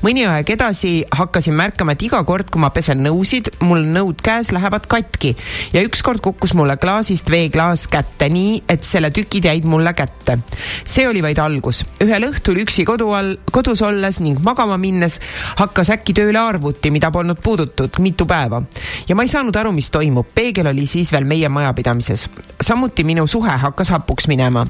mõni 0.00 0.22
aeg 0.24 0.48
edasi 0.54 1.04
hakkasin 1.12 1.52
märkama, 1.52 1.92
et 1.92 2.02
iga 2.06 2.22
kord, 2.24 2.48
kui 2.48 2.62
ma 2.62 2.70
pesen 2.72 3.02
nõusid, 3.04 3.50
mul 3.60 3.84
nõud 3.84 4.22
käes 4.24 4.54
lähevad 4.56 4.86
katki 4.88 5.34
ja 5.74 5.82
ükskord 5.84 6.22
kukkus 6.24 6.54
mulle 6.56 6.78
klaasist 6.80 7.28
veeklaas 7.28 7.84
kätte 7.92 8.30
nii, 8.32 8.62
et 8.68 8.88
selle 8.88 9.10
tükid 9.12 9.44
jäid 9.44 9.68
mulle 9.68 9.92
kätte. 9.92 10.38
see 10.84 11.04
oli 11.08 11.20
vaid 11.20 11.38
algus. 11.38 11.84
ühel 12.00 12.24
õhtul 12.30 12.62
üksi 12.64 12.86
kodu 12.88 13.12
all, 13.12 13.36
kodus 13.52 13.82
olles 13.82 14.20
ning 14.20 14.40
magama 14.40 14.78
minnes 14.80 15.20
hakkas 15.60 15.90
äkki 15.90 16.16
tööle 16.16 16.40
arvuti, 16.40 16.90
mida 16.90 17.10
polnud 17.10 17.42
puudutud 17.42 18.00
mitu 18.00 18.24
päeva 18.24 18.62
ja 19.08 19.14
ma 19.14 19.28
ei 19.28 19.28
saanud 19.28 19.56
aru, 19.56 19.72
mis 19.72 19.90
toimub. 19.90 20.32
peegel 20.34 20.72
oli 20.72 20.86
siis 20.86 21.12
veel 21.12 21.28
meie 21.28 21.48
majapidamises. 21.48 22.30
samuti 22.60 23.04
minu 23.04 23.26
suhe 23.26 23.60
hakkas 23.68 23.90
hapuks 23.90 24.28
minema 24.28 24.69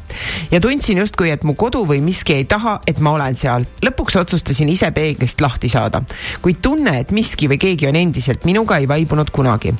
ja 0.51 0.61
tundsin 0.61 0.99
justkui, 0.99 1.31
et 1.31 1.45
mu 1.45 1.55
kodu 1.59 1.85
või 1.89 2.01
miski 2.05 2.35
ei 2.41 2.45
taha, 2.49 2.79
et 2.87 2.99
ma 3.01 3.15
olen 3.17 3.37
seal. 3.37 3.67
lõpuks 3.85 4.19
otsustasin 4.21 4.69
ise 4.69 4.91
peeglist 4.97 5.41
lahti 5.41 5.69
saada, 5.69 6.03
kuid 6.43 6.61
tunne, 6.63 6.99
et 7.01 7.15
miski 7.17 7.49
või 7.51 7.61
keegi 7.61 7.89
on 7.89 7.97
endiselt 7.97 8.45
minuga, 8.45 8.81
ei 8.81 8.89
vaibunud 8.89 9.31
kunagi. 9.31 9.75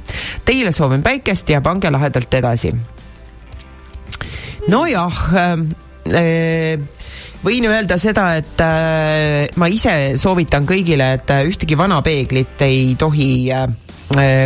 Teile 0.45 0.73
soovin 0.73 1.03
päikest 1.03 1.51
ja 1.51 1.61
pange 1.61 1.91
lahedalt 1.91 2.35
edasi. 2.35 2.73
nojah 4.69 5.21
äh,, 5.35 5.53
äh, 6.15 6.89
võin 7.45 7.67
öelda 7.71 7.97
seda, 8.01 8.35
et 8.41 8.61
äh, 8.65 9.49
ma 9.57 9.69
ise 9.73 10.17
soovitan 10.21 10.67
kõigile, 10.69 11.15
et 11.17 11.31
äh, 11.33 11.47
ühtegi 11.49 11.79
vana 11.79 12.01
peeglit 12.05 12.61
ei 12.67 12.95
tohi 13.01 13.31
äh, 13.55 13.69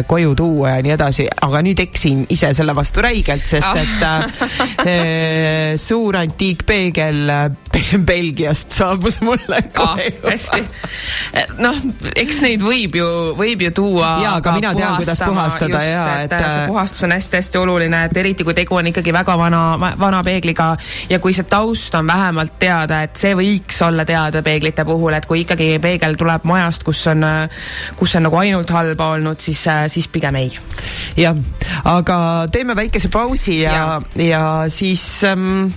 koju 0.06 0.34
tuua 0.36 0.74
ja 0.76 0.82
nii 0.84 0.92
edasi, 0.92 1.24
aga 1.42 1.60
nüüd 1.64 1.80
eksin 1.80 2.24
ise 2.32 2.50
selle 2.54 2.74
vastu 2.76 3.00
räigelt, 3.04 3.46
sest 3.48 3.76
et 3.80 4.02
äh, 4.04 4.24
äh, 4.84 5.76
suur 5.80 6.16
antiikpeegel 6.20 7.22
äh, 7.32 7.46
Belgiast 8.06 8.70
saabus 8.76 9.20
mulle 9.24 9.62
Ah, 9.74 9.96
koju. 9.96 10.30
hästi. 10.30 10.60
noh, 11.64 11.78
eks 12.16 12.40
neid 12.44 12.62
võib 12.62 12.98
ju, 12.98 13.06
võib 13.38 13.64
ju 13.66 13.70
tuua. 13.74 14.10
Jaa, 14.22 14.34
aga 14.40 14.52
mina 14.58 14.74
tean, 14.76 14.96
kuidas 15.00 15.22
puhastada 15.24 15.80
just, 15.80 15.90
ja 15.94 16.04
et, 16.24 16.32
et- 16.32 16.40
et 16.44 16.52
see 16.54 16.66
puhastus 16.68 17.04
on 17.08 17.14
hästi-hästi 17.16 17.58
oluline, 17.62 18.02
et 18.10 18.16
eriti 18.20 18.44
kui 18.46 18.54
tegu 18.54 18.76
on 18.78 18.90
ikkagi 18.92 19.12
väga 19.16 19.36
vana, 19.40 19.62
vana 20.00 20.20
peegliga 20.26 20.68
ja 21.10 21.18
kui 21.24 21.32
see 21.36 21.46
taust 21.50 21.94
on 21.98 22.06
vähemalt 22.06 22.58
teada, 22.60 23.02
et 23.08 23.16
see 23.20 23.32
võiks 23.38 23.80
olla 23.86 24.04
teada 24.08 24.42
peeglite 24.44 24.84
puhul, 24.84 25.16
et 25.16 25.26
kui 25.26 25.42
ikkagi 25.46 25.72
peegel 25.82 26.16
tuleb 26.20 26.44
majast, 26.48 26.84
kus 26.86 27.00
on, 27.12 27.24
kus 27.98 28.14
on 28.20 28.26
nagu 28.28 28.38
ainult 28.44 28.70
halba 28.74 29.10
olnud, 29.16 29.40
siis, 29.40 29.53
siis 29.88 30.08
pigem 30.08 30.36
ei. 30.40 30.52
jah, 31.16 31.38
aga 31.84 32.18
teeme 32.52 32.76
väikese 32.76 33.08
pausi 33.14 33.60
ja, 33.62 34.00
ja., 34.16 34.28
ja 34.28 34.44
siis 34.68 35.24
ähm,. 35.28 35.72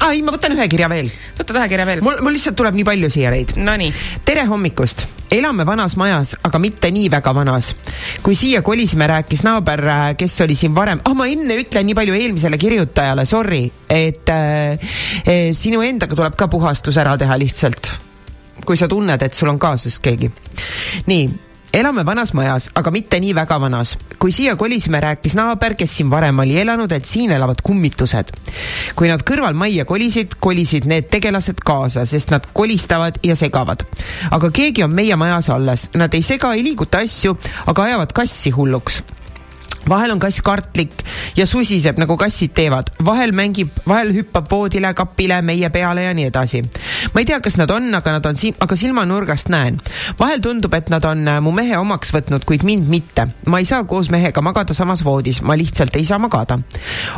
Ah, 0.00 0.14
ei, 0.16 0.22
ma 0.24 0.32
võtan 0.32 0.54
ühe 0.54 0.64
kirja 0.72 0.86
veel. 0.88 1.10
võta 1.36 1.52
tähekirja 1.52 1.84
veel. 1.84 2.00
mul, 2.00 2.22
mul 2.24 2.32
lihtsalt 2.32 2.56
tuleb 2.56 2.76
nii 2.78 2.86
palju 2.88 3.10
siia 3.12 3.32
neid. 3.34 3.52
Nonii, 3.60 3.90
tere 4.24 4.46
hommikust, 4.48 5.04
elame 5.36 5.66
vanas 5.68 5.98
majas, 6.00 6.32
aga 6.40 6.60
mitte 6.62 6.88
nii 6.94 7.10
väga 7.12 7.34
vanas. 7.36 7.74
kui 8.24 8.38
siia 8.38 8.62
kolisime, 8.64 9.04
rääkis 9.10 9.44
naaber, 9.44 9.84
kes 10.16 10.38
oli 10.46 10.56
siin 10.56 10.72
varem, 10.76 11.02
ah 11.04 11.16
ma 11.16 11.28
enne 11.28 11.58
ütlen 11.60 11.84
nii 11.90 11.98
palju 11.98 12.16
eelmisele 12.16 12.60
kirjutajale, 12.60 13.26
sorry, 13.28 13.66
et 13.92 14.32
äh, 14.32 14.88
äh, 15.20 15.44
sinu 15.52 15.84
endaga 15.84 16.16
tuleb 16.16 16.38
ka 16.38 16.48
puhastus 16.48 16.96
ära 16.96 17.18
teha 17.20 17.36
lihtsalt. 17.36 17.92
kui 18.64 18.80
sa 18.80 18.88
tunned, 18.88 19.20
et 19.20 19.36
sul 19.36 19.52
on 19.52 19.60
kaasas 19.60 20.00
keegi. 20.00 20.32
nii 21.12 21.28
elame 21.72 22.04
vanas 22.06 22.32
majas, 22.34 22.68
aga 22.74 22.90
mitte 22.90 23.20
nii 23.20 23.34
väga 23.34 23.58
vanas. 23.60 23.96
kui 24.18 24.32
siia 24.32 24.56
kolisime, 24.56 25.00
rääkis 25.00 25.36
naaber, 25.38 25.74
kes 25.74 25.96
siin 25.96 26.10
varem 26.10 26.38
oli 26.38 26.58
elanud, 26.60 26.92
et 26.92 27.06
siin 27.06 27.30
elavad 27.30 27.62
kummitused. 27.62 28.32
kui 28.96 29.08
nad 29.08 29.22
kõrvalmajja 29.22 29.84
kolisid, 29.84 30.34
kolisid 30.40 30.88
need 30.90 31.08
tegelased 31.10 31.62
kaasa, 31.64 32.04
sest 32.04 32.30
nad 32.30 32.46
kolistavad 32.52 33.20
ja 33.22 33.36
segavad. 33.36 33.86
aga 34.30 34.50
keegi 34.50 34.84
on 34.84 34.94
meie 34.94 35.16
majas 35.16 35.50
alles, 35.50 35.88
nad 35.94 36.14
ei 36.14 36.22
sega, 36.22 36.54
ei 36.54 36.64
liiguta 36.64 36.98
asju, 36.98 37.38
aga 37.66 37.82
ajavad 37.82 38.12
kassi 38.12 38.50
hulluks 38.50 39.02
vahel 39.88 40.12
on 40.14 40.20
kass 40.20 40.42
kartlik 40.44 40.92
ja 41.36 41.46
susiseb, 41.46 41.98
nagu 42.00 42.16
kassid 42.20 42.52
teevad, 42.56 42.90
vahel 43.04 43.32
mängib, 43.36 43.72
vahel 43.88 44.12
hüppab 44.14 44.50
voodile, 44.50 44.92
kapile, 44.94 45.40
meie 45.42 45.70
peale 45.70 46.04
ja 46.04 46.14
nii 46.14 46.28
edasi. 46.30 46.62
ma 47.14 47.22
ei 47.22 47.28
tea, 47.28 47.40
kas 47.40 47.56
nad 47.60 47.70
on, 47.70 47.88
aga 47.94 48.16
nad 48.18 48.26
on 48.26 48.36
siin, 48.36 48.54
aga 48.60 48.76
silmanurgast 48.76 49.48
näen. 49.52 49.80
vahel 50.20 50.40
tundub, 50.40 50.74
et 50.74 50.90
nad 50.90 51.04
on 51.04 51.26
äh, 51.28 51.40
mu 51.40 51.52
mehe 51.56 51.78
omaks 51.78 52.14
võtnud, 52.14 52.44
kuid 52.46 52.64
mind 52.66 52.88
mitte. 52.88 53.28
ma 53.46 53.58
ei 53.58 53.68
saa 53.68 53.84
koos 53.84 54.10
mehega 54.10 54.42
magada 54.42 54.74
samas 54.76 55.04
voodis, 55.04 55.42
ma 55.42 55.56
lihtsalt 55.58 55.96
ei 55.96 56.04
saa 56.04 56.18
magada. 56.18 56.58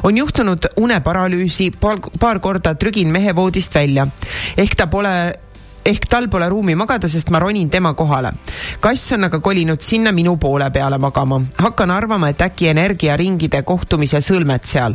on 0.03 0.19
juhtunud 0.19 0.73
uneparalüüsi, 0.77 1.71
paar, 1.81 2.01
paar 2.21 2.41
korda 2.41 2.75
trügin 2.75 3.13
mehe 3.13 3.37
voodist 3.37 3.75
välja. 3.75 4.07
ehk 4.57 4.77
ta 4.77 4.87
pole 4.87 5.17
ehk 5.85 6.07
tal 6.07 6.29
pole 6.31 6.47
ruumi 6.49 6.75
magada, 6.79 7.09
sest 7.11 7.31
ma 7.35 7.41
ronin 7.43 7.69
tema 7.71 7.95
kohale. 7.95 8.33
kass 8.81 9.13
on 9.13 9.25
aga 9.25 9.41
kolinud 9.41 9.81
sinna 9.83 10.13
minu 10.13 10.37
poole 10.39 10.71
peale 10.71 10.99
magama. 10.99 11.41
hakkan 11.59 11.91
arvama, 11.91 12.29
et 12.29 12.41
äkki 12.41 12.69
energiaringide 12.71 13.63
kohtumise 13.63 14.21
sõlmed 14.23 14.65
seal. 14.65 14.95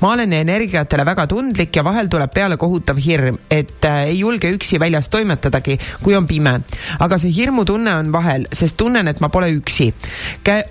ma 0.00 0.12
olen 0.12 0.32
energiatele 0.32 1.04
väga 1.04 1.26
tundlik 1.26 1.76
ja 1.76 1.84
vahel 1.84 2.08
tuleb 2.08 2.32
peale 2.32 2.56
kohutav 2.56 2.96
hirm, 2.96 3.38
et 3.50 3.84
äh, 3.84 4.08
ei 4.08 4.18
julge 4.20 4.48
üksi 4.56 4.80
väljas 4.80 5.08
toimetadagi, 5.08 5.78
kui 6.02 6.16
on 6.16 6.26
pime. 6.26 6.60
aga 6.98 7.18
see 7.18 7.32
hirmutunne 7.32 7.94
on 7.94 8.12
vahel, 8.12 8.48
sest 8.52 8.76
tunnen, 8.76 9.08
et 9.08 9.20
ma 9.20 9.28
pole 9.28 9.50
üksi. 9.52 9.92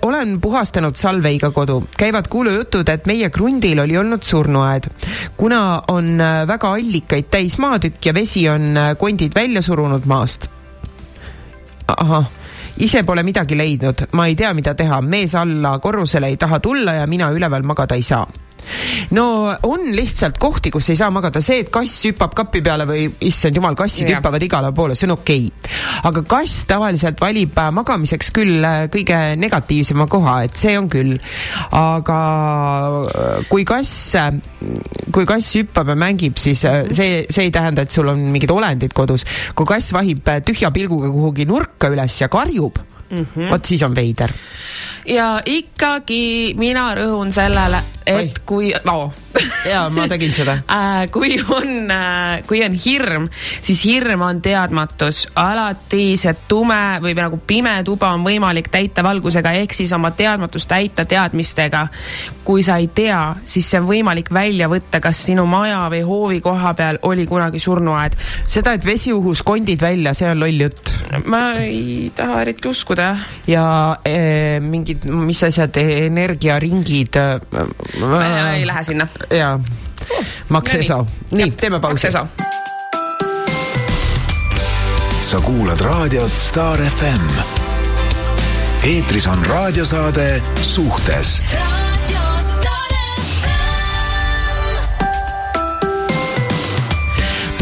olen 0.02 0.40
puhastanud 0.40 0.96
salveiga 0.96 1.50
kodu, 1.50 1.84
käivad 1.96 2.28
kuulujutud, 2.28 2.88
et 2.88 3.06
meie 3.06 3.30
krundil 3.30 3.78
oli 3.78 3.96
olnud 3.96 4.22
surnuaed. 4.22 4.90
kuna 5.36 5.82
on 5.88 6.20
äh, 6.20 6.48
väga 6.48 6.74
allikaid 6.74 7.30
täis 7.30 7.58
maatükk 7.58 8.06
ja 8.06 8.14
vesi 8.14 8.48
on 8.48 8.76
äh, 8.76 8.96
kondid 8.98 9.34
välja 9.34 9.51
surunud 9.60 10.06
maast. 10.06 10.48
ahah 11.88 12.24
ise 12.78 13.02
pole 13.04 13.22
midagi 13.22 13.56
leidnud, 13.56 14.06
ma 14.12 14.26
ei 14.26 14.34
tea, 14.34 14.54
mida 14.54 14.74
teha, 14.74 15.00
mees 15.02 15.34
alla 15.34 15.78
korrusele 15.78 16.26
ei 16.26 16.36
taha 16.36 16.60
tulla 16.60 16.92
ja 16.92 17.06
mina 17.06 17.28
üleval 17.30 17.62
magada 17.62 17.94
ei 17.94 18.02
saa 18.02 18.26
no 19.16 19.26
on 19.68 19.88
lihtsalt 19.94 20.38
kohti, 20.42 20.70
kus 20.74 20.90
ei 20.92 20.98
saa 20.98 21.10
magada, 21.14 21.42
see, 21.44 21.62
et 21.64 21.70
kass 21.72 22.06
hüppab 22.08 22.34
kapi 22.36 22.62
peale 22.64 22.86
või 22.88 23.06
issand 23.28 23.56
jumal, 23.58 23.76
kassid 23.78 24.08
Jah. 24.08 24.20
hüppavad 24.20 24.44
igale 24.46 24.72
poole, 24.76 24.96
see 24.98 25.08
on 25.08 25.16
okei 25.16 25.48
okay. 25.48 25.72
aga 26.10 26.24
kass 26.28 26.66
tavaliselt 26.70 27.20
valib 27.22 27.58
äh, 27.58 27.70
magamiseks 27.74 28.32
küll 28.36 28.66
äh, 28.66 28.84
kõige 28.92 29.20
negatiivsema 29.40 30.08
koha, 30.12 30.38
et 30.46 30.58
see 30.60 30.76
on 30.78 30.88
küll. 30.92 31.18
aga 31.76 32.20
äh, 33.02 33.42
kui 33.50 33.66
kass, 33.68 34.14
kui 35.12 35.28
kass 35.28 35.58
hüppab 35.58 35.92
ja 35.92 35.98
mängib, 35.98 36.38
siis 36.40 36.62
see, 36.62 37.10
see 37.28 37.48
ei 37.48 37.52
tähenda, 37.54 37.86
et 37.86 37.94
sul 37.94 38.10
on 38.12 38.24
mingid 38.32 38.52
olendid 38.54 38.94
kodus. 38.96 39.26
kui 39.58 39.68
kass 39.68 39.92
vahib 39.94 40.24
tühja 40.46 40.72
pilguga 40.74 41.10
kuhugi 41.12 41.46
nurka 41.48 41.92
üles 41.92 42.20
ja 42.22 42.30
karjub 42.32 42.80
mm 43.12 43.26
-hmm. 43.26 43.50
vot 43.50 43.64
siis 43.64 43.82
on 43.82 43.94
veider. 43.94 44.32
ja 45.06 45.40
ikkagi 45.46 46.54
mina 46.56 46.94
rõhun 46.94 47.32
sellele, 47.32 47.82
et 48.06 48.16
Oi. 48.16 48.32
kui 48.46 48.72
no, 48.84 49.12
ja 49.70 49.86
ma 49.92 50.06
tegin 50.10 50.34
seda 50.34 50.58
äh, 50.78 51.06
kui 51.12 51.36
on 51.42 51.90
äh,, 51.90 52.42
kui 52.46 52.62
on 52.64 52.74
hirm, 52.76 53.28
siis 53.60 53.84
hirm 53.86 54.22
on 54.26 54.42
teadmatus. 54.42 55.26
alati 55.34 56.16
see 56.20 56.34
tume 56.48 56.98
või 57.02 57.14
nagu 57.18 57.38
pime 57.46 57.74
tuba 57.86 58.12
on 58.16 58.24
võimalik 58.26 58.70
täita 58.72 59.04
valgusega, 59.04 59.54
ehk 59.62 59.74
siis 59.76 59.92
oma 59.96 60.12
teadmatust 60.16 60.68
täita 60.68 61.04
teadmistega. 61.04 61.86
kui 62.44 62.62
sa 62.62 62.76
ei 62.82 62.88
tea, 62.94 63.34
siis 63.44 63.68
see 63.70 63.80
on 63.80 63.86
võimalik 63.86 64.32
välja 64.34 64.68
võtta, 64.68 65.00
kas 65.00 65.20
sinu 65.26 65.46
maja 65.46 65.84
või 65.92 66.02
hoovi 66.06 66.40
koha 66.42 66.74
peal 66.74 66.98
oli 67.02 67.26
kunagi 67.26 67.58
surnuaed. 67.62 68.16
seda, 68.46 68.72
et 68.72 68.86
vesi 68.86 69.12
uhus 69.12 69.42
kondid 69.42 69.80
välja, 69.82 70.14
see 70.14 70.30
on 70.30 70.40
loll 70.40 70.66
jutt. 70.66 70.94
ma 71.26 71.42
ei 71.62 72.10
taha 72.16 72.42
eriti 72.42 72.68
uskuda, 72.68 73.14
ja 73.46 73.64
eh, 74.04 74.58
mingid, 74.60 75.06
mis 75.06 75.42
asjad, 75.46 75.76
energiaringid 75.82 77.16
äh,. 77.16 77.40
ma 78.00 78.24
ei 78.54 78.66
lähe 78.66 78.84
sinna. 78.84 79.06
Jaa, 79.30 79.60
Max 80.48 80.72
No 80.90 81.06
nii. 81.30 81.50
Teeme 81.50 81.80
pausi. 81.80 82.08
Sa 85.30 85.40
kuulad 85.40 85.80
raadiot 85.80 86.32
Star 86.38 86.78
FM. 86.78 87.42
eetris 88.82 89.26
on 89.26 89.46
raadiosaade 89.46 90.42
Suhtes 90.60 91.42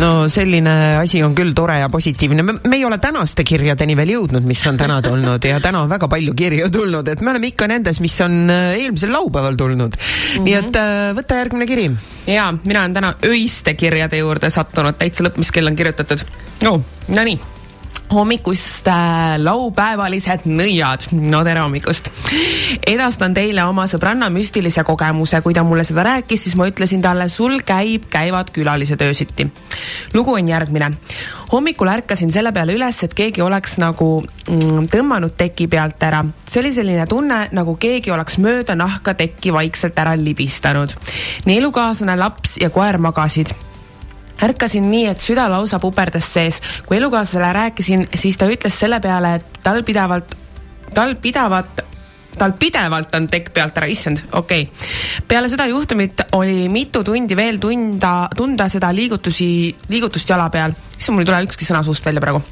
no 0.01 0.29
selline 0.33 0.73
asi 1.01 1.21
on 1.25 1.35
küll 1.37 1.53
tore 1.57 1.79
ja 1.81 1.89
positiivne, 1.93 2.45
me 2.45 2.77
ei 2.77 2.85
ole 2.85 2.99
tänaste 3.03 3.45
kirjadeni 3.47 3.97
veel 3.99 4.15
jõudnud, 4.15 4.47
mis 4.49 4.63
on 4.71 4.81
täna 4.81 5.01
tulnud 5.05 5.45
ja 5.45 5.61
täna 5.63 5.85
on 5.85 5.93
väga 5.93 6.09
palju 6.11 6.35
kirju 6.37 6.71
tulnud, 6.73 7.09
et 7.13 7.23
me 7.25 7.35
oleme 7.35 7.51
ikka 7.53 7.69
nendes, 7.71 8.01
mis 8.05 8.17
on 8.25 8.43
äh, 8.53 8.73
eelmisel 8.81 9.13
laupäeval 9.13 9.59
tulnud 9.61 9.97
mm. 9.97 10.01
-hmm. 10.01 10.49
nii 10.49 10.59
et 10.63 10.81
äh, 10.81 11.13
võta 11.17 11.41
järgmine 11.43 11.69
kiri. 11.69 11.91
ja 12.27 12.51
mina 12.65 12.81
olen 12.81 12.95
täna 12.95 13.15
öiste 13.25 13.75
kirjade 13.75 14.19
juurde 14.19 14.51
sattunud, 14.51 14.99
täitsa 14.99 15.25
lõpp, 15.25 15.39
mis 15.39 15.53
kell 15.53 15.67
on 15.67 15.77
kirjutatud 15.77 16.27
oh,. 16.67 16.81
Nonii 17.09 17.60
hommikust 18.11 18.89
äh, 18.91 19.37
laupäevalised 19.39 20.47
nõiad, 20.51 21.07
no 21.15 21.43
tere 21.47 21.63
hommikust. 21.63 22.11
edastan 22.87 23.35
teile 23.35 23.65
oma 23.69 23.87
sõbranna 23.91 24.31
müstilise 24.35 24.83
kogemuse, 24.87 25.41
kui 25.45 25.55
ta 25.55 25.63
mulle 25.67 25.85
seda 25.87 26.05
rääkis, 26.07 26.45
siis 26.47 26.57
ma 26.59 26.67
ütlesin 26.71 27.03
talle, 27.05 27.29
sul 27.31 27.61
käib, 27.67 28.09
käivad 28.11 28.51
külalised 28.55 29.03
öösiti. 29.07 29.47
lugu 30.15 30.35
on 30.35 30.49
järgmine. 30.49 30.91
hommikul 31.53 31.89
ärkasin 31.89 32.33
selle 32.33 32.53
peale 32.53 32.75
üles, 32.75 33.03
et 33.05 33.15
keegi 33.15 33.43
oleks 33.43 33.79
nagu 33.79 34.11
mm, 34.23 34.91
tõmmanud 34.91 35.37
teki 35.39 35.69
pealt 35.69 36.03
ära. 36.03 36.25
see 36.47 36.61
oli 36.61 36.73
selline 36.73 37.07
tunne, 37.07 37.49
nagu 37.53 37.77
keegi 37.77 38.11
oleks 38.11 38.39
mööda 38.39 38.75
nahka 38.75 39.15
tekki 39.15 39.53
vaikselt 39.53 39.99
ära 39.99 40.17
libistanud. 40.17 40.95
nii 41.47 41.59
elukaaslane, 41.59 42.17
laps 42.17 42.59
ja 42.61 42.71
koer 42.71 42.99
magasid 42.99 43.55
ärkasin 44.43 44.91
nii, 44.91 45.07
et 45.13 45.21
süda 45.21 45.49
lausa 45.51 45.79
puperdas 45.83 46.33
sees. 46.33 46.61
kui 46.87 46.97
elukaaslasele 46.97 47.53
rääkisin, 47.53 48.09
siis 48.15 48.37
ta 48.37 48.49
ütles 48.51 48.81
selle 48.81 49.01
peale, 49.01 49.35
et 49.41 49.63
tal 49.63 49.85
pidevalt, 49.85 50.37
tal 50.95 51.15
pidavat 51.23 51.87
tal 52.39 52.55
pidevalt 52.59 53.15
on 53.19 53.27
tekk 53.31 53.53
pealt 53.55 53.79
ära, 53.81 53.89
issand, 53.91 54.23
okei 54.39 54.65
okay.. 54.65 54.89
peale 55.29 55.51
seda 55.51 55.67
juhtumit 55.71 56.25
oli 56.37 56.69
mitu 56.73 57.03
tundi 57.05 57.37
veel 57.37 57.59
tunda, 57.63 58.29
tunda 58.37 58.69
seda 58.73 58.93
liigutusi, 58.95 59.51
liigutust 59.93 60.31
jala 60.31 60.49
peal. 60.53 60.75
issand, 60.97 61.15
mul 61.17 61.25
ei 61.25 61.31
tule 61.31 61.43
ükski 61.49 61.69
sõna 61.69 61.83
suust 61.87 62.07
välja 62.07 62.23
praegu. 62.23 62.43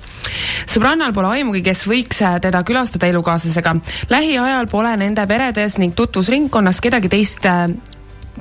sõbrannal 0.66 1.14
pole 1.16 1.32
aimugi, 1.39 1.62
kes 1.66 1.86
võiks 1.89 2.24
teda 2.45 2.62
külastada 2.68 3.11
elukaaslasega. 3.12 3.76
lähiajal 4.11 4.68
pole 4.70 4.97
nende 4.97 5.26
peredes 5.30 5.78
ning 5.78 5.97
tutvusringkonnas 5.97 6.82
kedagi 6.84 7.12
teist 7.12 7.47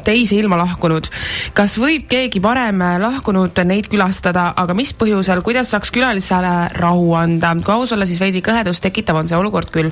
teise 0.03 0.35
ilma 0.35 0.57
lahkunud. 0.57 1.09
kas 1.53 1.77
võib 1.81 2.07
keegi 2.09 2.41
varem 2.43 2.81
lahkunud 3.01 3.57
neid 3.65 3.87
külastada, 3.91 4.53
aga 4.57 4.73
mis 4.77 4.93
põhjusel, 4.93 5.41
kuidas 5.45 5.71
saaks 5.73 5.91
külalisele 5.91 6.69
rahu 6.77 7.13
anda? 7.17 7.55
kui 7.63 7.73
aus 7.73 7.91
olla, 7.95 8.05
siis 8.05 8.19
veidi 8.19 8.41
kõhedust 8.45 8.83
tekitav 8.83 9.15
on 9.21 9.27
see 9.27 9.37
olukord 9.37 9.71
küll 9.73 9.91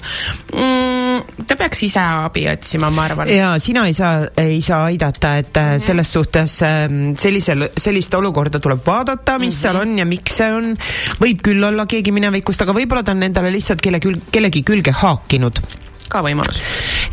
mm,. 0.54 1.46
ta 1.48 1.56
peaks 1.60 1.84
ise 1.88 2.00
abi 2.00 2.46
otsima, 2.52 2.90
ma 2.94 3.06
arvan. 3.10 3.30
ja 3.32 3.54
sina 3.60 3.86
ei 3.88 3.94
saa, 3.98 4.28
ei 4.38 4.62
saa 4.62 4.86
aidata, 4.92 5.38
et 5.38 5.54
Mhm. 5.56 5.76
äh, 5.76 5.80
selles 5.80 6.12
suhtes 6.14 6.62
ähm, 6.62 7.16
sellisel, 7.18 7.70
sellist 7.78 8.14
olukorda 8.14 8.60
tuleb 8.60 8.82
vaadata, 8.86 9.40
mis 9.40 9.56
Mhm. 9.56 9.62
seal 9.62 9.76
on 9.82 9.98
ja 9.98 10.06
miks 10.06 10.38
see 10.38 10.52
on. 10.52 10.76
võib 11.22 11.42
küll 11.42 11.64
olla 11.64 11.86
keegi 11.86 12.12
minevikust, 12.12 12.62
aga 12.62 12.74
võib-olla 12.74 13.04
ta 13.04 13.12
on 13.12 13.24
endale 13.24 13.52
lihtsalt 13.52 13.82
kelle 13.82 14.00
kellegi 14.32 14.64
külge 14.64 14.92
haakinud 14.92 15.60
ka 16.12 16.24
võimalus. 16.26 16.62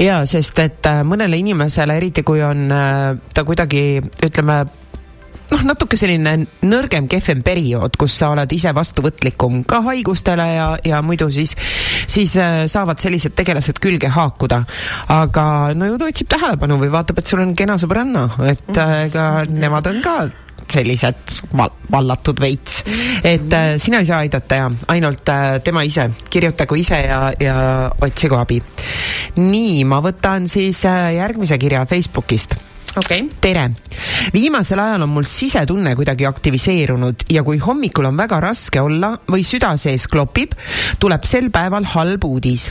ja 0.02 0.22
sest, 0.28 0.58
et 0.62 0.86
äh, 0.90 1.02
mõnele 1.06 1.38
inimesele, 1.40 1.96
eriti 1.96 2.24
kui 2.26 2.42
on 2.44 2.70
äh, 2.72 3.10
ta 3.34 3.44
kuidagi 3.48 4.00
ütleme 4.24 4.62
noh, 5.52 5.64
natuke 5.68 5.98
selline 6.00 6.34
nõrgem, 6.64 7.08
kehvem 7.10 7.42
periood, 7.44 7.96
kus 8.00 8.16
sa 8.20 8.32
oled 8.34 8.52
ise 8.54 8.72
vastuvõtlikum 8.76 9.62
ka 9.68 9.82
haigustele 9.88 10.46
ja, 10.54 10.68
ja 10.86 11.02
muidu 11.04 11.28
siis, 11.34 11.54
siis 12.10 12.36
äh, 12.40 12.62
saavad 12.70 13.02
sellised 13.02 13.36
tegelased 13.38 13.80
külge 13.82 14.12
haakuda. 14.12 14.62
aga 15.12 15.46
no 15.76 15.90
ju 15.90 15.98
ta 16.00 16.08
otsib 16.12 16.30
tähelepanu 16.32 16.78
või 16.82 16.92
vaatab, 16.92 17.20
et 17.20 17.32
sul 17.32 17.44
on 17.44 17.56
kena 17.58 17.78
sõbranna, 17.80 18.28
et 18.52 18.82
ega 19.06 19.28
nemad 19.50 19.92
on 19.92 20.00
ka 20.04 20.16
sellised 20.72 21.38
val 21.56 21.72
vallatud 21.92 22.40
veits. 22.40 22.82
et 23.24 23.52
äh, 23.52 23.76
sina 23.78 24.00
ei 24.00 24.08
saa 24.08 24.22
aidata 24.24 24.58
ja 24.62 24.70
ainult 24.94 25.28
äh, 25.28 25.60
tema 25.64 25.84
ise, 25.86 26.08
kirjutagu 26.30 26.78
ise 26.80 27.00
ja, 27.06 27.22
ja 27.40 27.56
otsigu 28.00 28.38
abi. 28.40 28.60
nii, 29.36 29.84
ma 29.84 30.02
võtan 30.04 30.48
siis 30.50 30.84
äh, 30.88 31.14
järgmise 31.18 31.58
kirja 31.58 31.86
Facebookist 31.86 32.56
okei 32.96 33.22
okay. 33.22 33.36
tere! 33.40 33.68
viimasel 34.34 34.80
ajal 34.80 35.06
on 35.06 35.12
mul 35.12 35.28
sisetunne 35.28 35.94
kuidagi 35.96 36.26
aktiviseerunud 36.28 37.28
ja 37.32 37.44
kui 37.46 37.60
hommikul 37.62 38.08
on 38.10 38.18
väga 38.18 38.40
raske 38.44 38.80
olla 38.80 39.14
või 39.30 39.44
süda 39.46 39.74
sees 39.80 40.08
klopib, 40.08 40.56
tuleb 41.00 41.28
sel 41.28 41.50
päeval 41.54 41.88
halb 41.94 42.28
uudis 42.28 42.70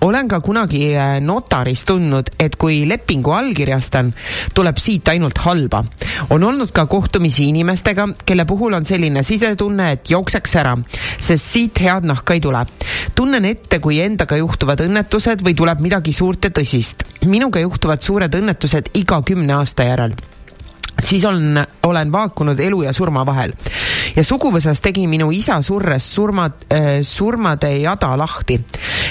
olen 0.00 0.28
ka 0.28 0.40
kunagi 0.40 0.82
äh, 0.96 1.16
notaris 1.20 1.84
tundnud, 1.88 2.30
et 2.40 2.56
kui 2.56 2.82
lepingu 2.88 3.32
allkirjastan, 3.32 4.12
tuleb 4.54 4.78
siit 4.78 5.08
ainult 5.08 5.38
halba. 5.38 5.84
on 6.30 6.44
olnud 6.44 6.72
ka 6.72 6.86
kohtumisi 6.86 7.48
inimestega, 7.48 8.08
kelle 8.26 8.44
puhul 8.44 8.72
on 8.72 8.84
selline 8.84 9.22
sisetunne, 9.22 9.90
et 9.92 10.10
jookseks 10.10 10.56
ära, 10.56 10.76
sest 11.18 11.44
siit 11.44 11.80
head 11.80 12.04
nahka 12.04 12.34
ei 12.34 12.40
tule. 12.40 12.66
tunnen 13.14 13.44
ette, 13.44 13.78
kui 13.78 14.00
endaga 14.00 14.36
juhtuvad 14.36 14.80
õnnetused 14.80 15.44
või 15.44 15.54
tuleb 15.54 15.80
midagi 15.80 16.12
suurt 16.12 16.44
ja 16.44 16.50
tõsist. 16.50 17.04
minuga 17.26 17.60
juhtuvad 17.60 18.02
suured 18.02 18.34
õnnetused 18.34 18.90
iga 18.94 19.22
kümne 19.22 19.54
aasta 19.54 19.84
järel 19.84 20.16
siis 21.02 21.24
on, 21.24 21.66
olen 21.82 22.12
vaakunud 22.12 22.60
elu 22.60 22.82
ja 22.82 22.92
surma 22.92 23.26
vahel. 23.26 23.52
Ja 24.16 24.24
suguvõsas 24.24 24.82
tegi 24.84 25.06
minu 25.10 25.30
isa 25.34 25.60
surres 25.62 26.06
surma 26.14 26.48
äh,, 26.72 27.00
surmade 27.02 27.72
jada 27.82 28.14
lahti. 28.18 28.60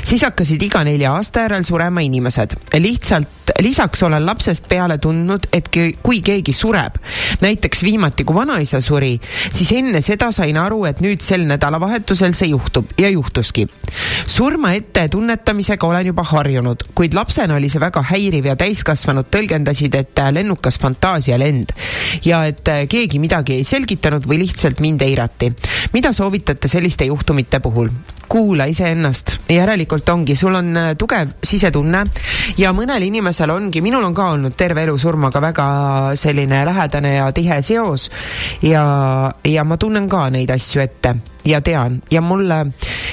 siis 0.04 0.24
hakkasid 0.24 0.62
iga 0.62 0.84
nelja 0.84 1.16
aasta 1.16 1.48
järel 1.48 1.64
surema 1.64 2.02
inimesed. 2.02 2.56
lihtsalt 2.80 3.36
lisaks 3.62 4.04
olen 4.04 4.26
lapsest 4.26 4.68
peale 4.68 4.98
tundnud, 4.98 5.48
et 5.54 5.70
kui 6.04 6.22
keegi 6.26 6.54
sureb, 6.54 6.98
näiteks 7.42 7.84
viimati, 7.84 8.24
kui 8.24 8.36
vanaisa 8.36 8.82
suri, 8.82 9.14
siis 9.52 9.72
enne 9.78 10.02
seda 10.06 10.32
sain 10.36 10.58
aru, 10.58 10.84
et 10.90 11.02
nüüd 11.04 11.24
sel 11.24 11.46
nädalavahetusel 11.48 12.34
see 12.38 12.52
juhtub 12.52 12.92
ja 13.00 13.10
juhtuski. 13.10 13.68
surma 14.26 14.74
ette 14.74 15.08
tunnetamisega 15.10 15.88
olen 15.88 16.08
juba 16.12 16.24
harjunud, 16.24 16.84
kuid 16.96 17.14
lapsena 17.14 17.56
oli 17.56 17.70
see 17.70 17.82
väga 17.82 18.04
häiriv 18.12 18.50
ja 18.52 18.56
täiskasvanud 18.60 19.30
tõlgendasid, 19.32 19.96
et 19.96 20.20
äh, 20.20 20.32
lennukas 20.34 20.80
fantaasialend 20.80 21.74
ja 22.26 22.46
et 22.46 22.68
äh, 22.68 22.86
keegi 22.90 23.20
midagi 23.20 23.60
ei 23.60 23.64
selgitanud 23.64 24.28
või 24.28 24.42
lihtsalt 24.44 24.82
mind 24.86 25.02
eirati. 25.02 25.52
mida 25.94 26.12
soovitate 26.14 26.68
selliste 26.68 27.10
juhtumite 27.10 27.60
puhul? 27.60 27.90
Kuula 28.30 28.66
iseennast, 28.72 29.38
järelikult 29.50 30.10
ongi, 30.10 30.36
sul 30.36 30.56
on 30.56 30.72
äh, 30.78 30.90
tugev 30.98 31.36
sisetunne 31.44 32.04
ja 32.58 32.74
mõnel 32.76 33.08
inimesel 33.08 33.54
ongi, 33.54 33.84
minul 33.86 34.04
on 34.08 34.16
ka 34.18 34.32
olnud 34.36 34.58
terve 34.58 34.86
elu 34.86 34.98
surmaga 35.02 35.42
väga 35.44 35.68
selline 36.20 36.64
lähedane 36.66 37.16
ja 37.18 37.30
tihe 37.36 37.62
seos 37.66 38.10
ja, 38.66 38.84
ja 39.44 39.64
ma 39.64 39.78
tunnen 39.78 40.10
ka 40.10 40.28
neid 40.34 40.52
asju 40.56 40.84
ette 40.84 41.16
ja 41.46 41.62
tean. 41.62 42.02
Ja 42.12 42.22
mulle 42.22 42.60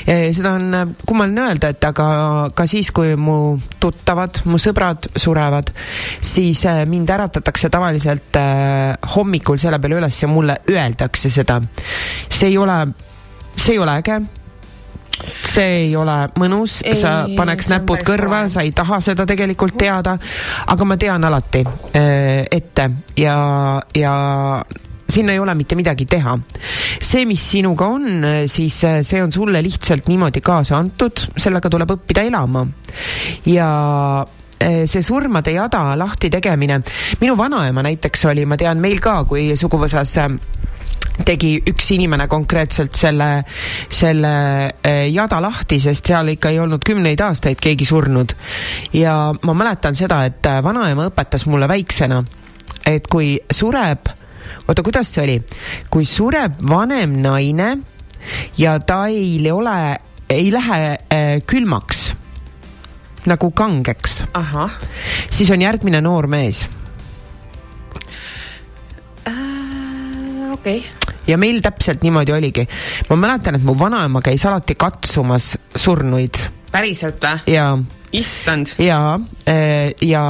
eh, 0.06 0.32
seda 0.34 0.54
on 0.56 0.74
eh, 0.74 0.86
kummaline 1.06 1.46
öelda, 1.46 1.72
et 1.72 1.84
aga 1.84 2.06
ka 2.54 2.66
siis, 2.66 2.90
kui 2.94 3.14
mu 3.16 3.56
tuttavad, 3.80 4.42
mu 4.48 4.60
sõbrad 4.62 5.10
surevad, 5.16 5.72
siis 6.20 6.64
eh, 6.70 6.82
mind 6.88 7.12
äratatakse 7.12 7.70
tavaliselt 7.72 8.40
hommikul 9.14 9.60
selle 9.60 9.80
peale 9.82 10.00
üles 10.00 10.22
ja 10.22 10.28
mulle 10.30 10.60
öeldakse 10.70 11.30
seda. 11.30 11.60
see 12.28 12.48
ei 12.48 12.58
ole, 12.58 12.78
see 13.56 13.76
ei 13.76 13.82
ole 13.82 13.98
äge 14.00 14.20
see 15.42 15.86
ei 15.86 15.96
ole 15.96 16.16
mõnus, 16.40 16.80
sa 16.98 17.14
Ei, 17.28 17.36
paneks 17.36 17.68
on 17.68 17.76
näpud 17.76 18.04
kõrva, 18.06 18.44
sa 18.52 18.64
ei 18.64 18.72
taha 18.76 19.00
seda 19.04 19.26
tegelikult 19.28 19.76
teada, 19.78 20.16
aga 20.72 20.88
ma 20.88 20.96
tean 21.00 21.24
alati 21.28 21.64
äh, 21.64 22.44
ette 22.50 22.88
ja, 23.20 23.36
ja 23.96 24.14
sinna 25.12 25.32
ei 25.32 25.38
ole 25.38 25.54
mitte 25.54 25.76
midagi 25.76 26.06
teha. 26.06 26.38
see, 27.00 27.26
mis 27.28 27.42
sinuga 27.50 27.88
on, 27.92 28.24
siis 28.48 28.82
äh, 28.88 29.00
see 29.06 29.22
on 29.22 29.32
sulle 29.32 29.62
lihtsalt 29.62 30.08
niimoodi 30.08 30.40
kaasa 30.44 30.78
antud, 30.80 31.26
sellega 31.36 31.70
tuleb 31.70 31.96
õppida 31.96 32.24
elama. 32.28 32.64
ja 33.46 33.68
äh, 34.62 34.82
see 34.86 35.02
surmade 35.02 35.52
jada 35.52 35.84
lahti 35.98 36.30
tegemine, 36.32 36.80
minu 37.20 37.36
vanaema 37.38 37.84
näiteks 37.84 38.24
oli, 38.32 38.46
ma 38.46 38.56
tean 38.56 38.80
meil 38.80 39.00
ka, 39.04 39.22
kui 39.28 39.52
suguvõsas 39.58 40.16
äh, 40.24 40.38
tegi 41.26 41.56
üks 41.68 41.90
inimene 41.94 42.26
konkreetselt 42.30 42.96
selle, 42.96 43.28
selle 43.92 44.32
eh, 44.80 45.06
jada 45.12 45.40
lahti, 45.44 45.78
sest 45.82 46.08
seal 46.08 46.32
ikka 46.34 46.52
ei 46.52 46.60
olnud 46.62 46.84
kümneid 46.86 47.20
aastaid 47.20 47.60
keegi 47.62 47.86
surnud. 47.88 48.34
ja 48.96 49.16
ma 49.42 49.54
mäletan 49.54 49.96
seda, 49.98 50.24
et 50.28 50.46
äh, 50.46 50.62
vanaema 50.64 51.10
õpetas 51.10 51.46
mulle 51.46 51.68
väiksena, 51.68 52.22
et 52.88 53.06
kui 53.12 53.36
sureb, 53.52 54.08
oota, 54.66 54.82
kuidas 54.82 55.12
see 55.12 55.24
oli, 55.26 55.38
kui 55.90 56.08
sureb 56.08 56.58
vanem 56.68 57.20
naine 57.22 57.76
ja 58.58 58.78
ta 58.80 59.04
ei 59.12 59.38
ole, 59.50 59.78
ei 60.32 60.50
lähe 60.52 60.82
eh, 61.10 61.38
külmaks 61.46 62.12
nagu 63.28 63.52
kangeks, 63.54 64.24
siis 65.30 65.50
on 65.54 65.62
järgmine 65.62 66.00
noor 66.02 66.26
mees 66.26 66.64
okei. 70.62 70.84
ja 71.26 71.38
meil 71.38 71.60
täpselt 71.62 72.02
niimoodi 72.06 72.32
oligi. 72.32 72.66
ma 73.10 73.16
mäletan, 73.16 73.58
et 73.58 73.66
mu 73.66 73.74
vanaema 73.78 74.22
käis 74.22 74.46
alati 74.46 74.78
katsumas 74.78 75.56
surnuid 75.74 76.38
päriselt 76.72 77.20
või? 77.22 77.42
ja, 77.50 77.66
issand. 78.12 78.76
ja, 78.78 79.18
ja 80.00 80.24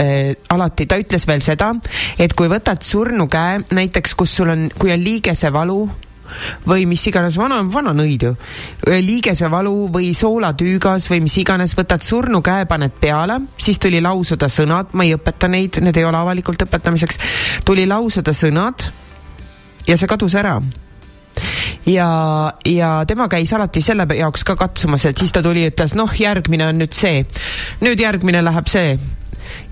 äh, 0.00 0.32
alati 0.54 0.86
ta 0.86 0.98
ütles 1.00 1.26
veel 1.28 1.42
seda, 1.44 1.74
et 2.18 2.32
kui 2.38 2.48
võtad 2.52 2.82
surnu 2.86 3.28
käe, 3.28 3.60
näiteks 3.74 4.14
kus 4.14 4.38
sul 4.38 4.54
on, 4.54 4.68
kui 4.78 4.94
on 4.94 5.02
liigesevalu 5.02 5.82
või 6.66 6.86
mis 6.88 7.04
iganes, 7.06 7.36
vana, 7.38 7.60
vana 7.70 7.92
nõid 7.94 8.24
ju, 8.26 8.32
liigesevalu 8.88 9.74
või 9.94 10.10
soolatüügas 10.16 11.06
või 11.12 11.20
mis 11.26 11.36
iganes, 11.42 11.76
võtad 11.78 12.02
surnu 12.02 12.40
käe, 12.42 12.64
paned 12.70 12.96
peale, 13.00 13.38
siis 13.60 13.78
tuli 13.78 14.00
lausuda 14.02 14.48
sõnad, 14.50 14.94
ma 14.96 15.06
ei 15.06 15.14
õpeta 15.14 15.50
neid, 15.52 15.78
need 15.84 16.00
ei 16.00 16.08
ole 16.08 16.18
avalikult 16.18 16.64
õpetamiseks, 16.66 17.20
tuli 17.68 17.86
lausuda 17.86 18.34
sõnad 18.34 18.88
ja 19.86 19.96
see 19.98 20.10
kadus 20.10 20.34
ära. 20.38 20.58
Ja, 21.86 22.08
ja 22.64 22.90
tema 23.08 23.26
käis 23.28 23.52
alati 23.52 23.82
selle 23.84 24.06
jaoks 24.16 24.44
ka 24.46 24.56
katsumas, 24.56 25.04
et 25.08 25.20
siis 25.20 25.34
ta 25.34 25.42
tuli, 25.44 25.66
ütles 25.68 25.96
noh, 25.98 26.12
järgmine 26.18 26.68
on 26.70 26.80
nüüd 26.80 26.94
see, 26.96 27.24
nüüd 27.84 28.00
järgmine 28.00 28.40
läheb 28.44 28.70
see. 28.70 28.96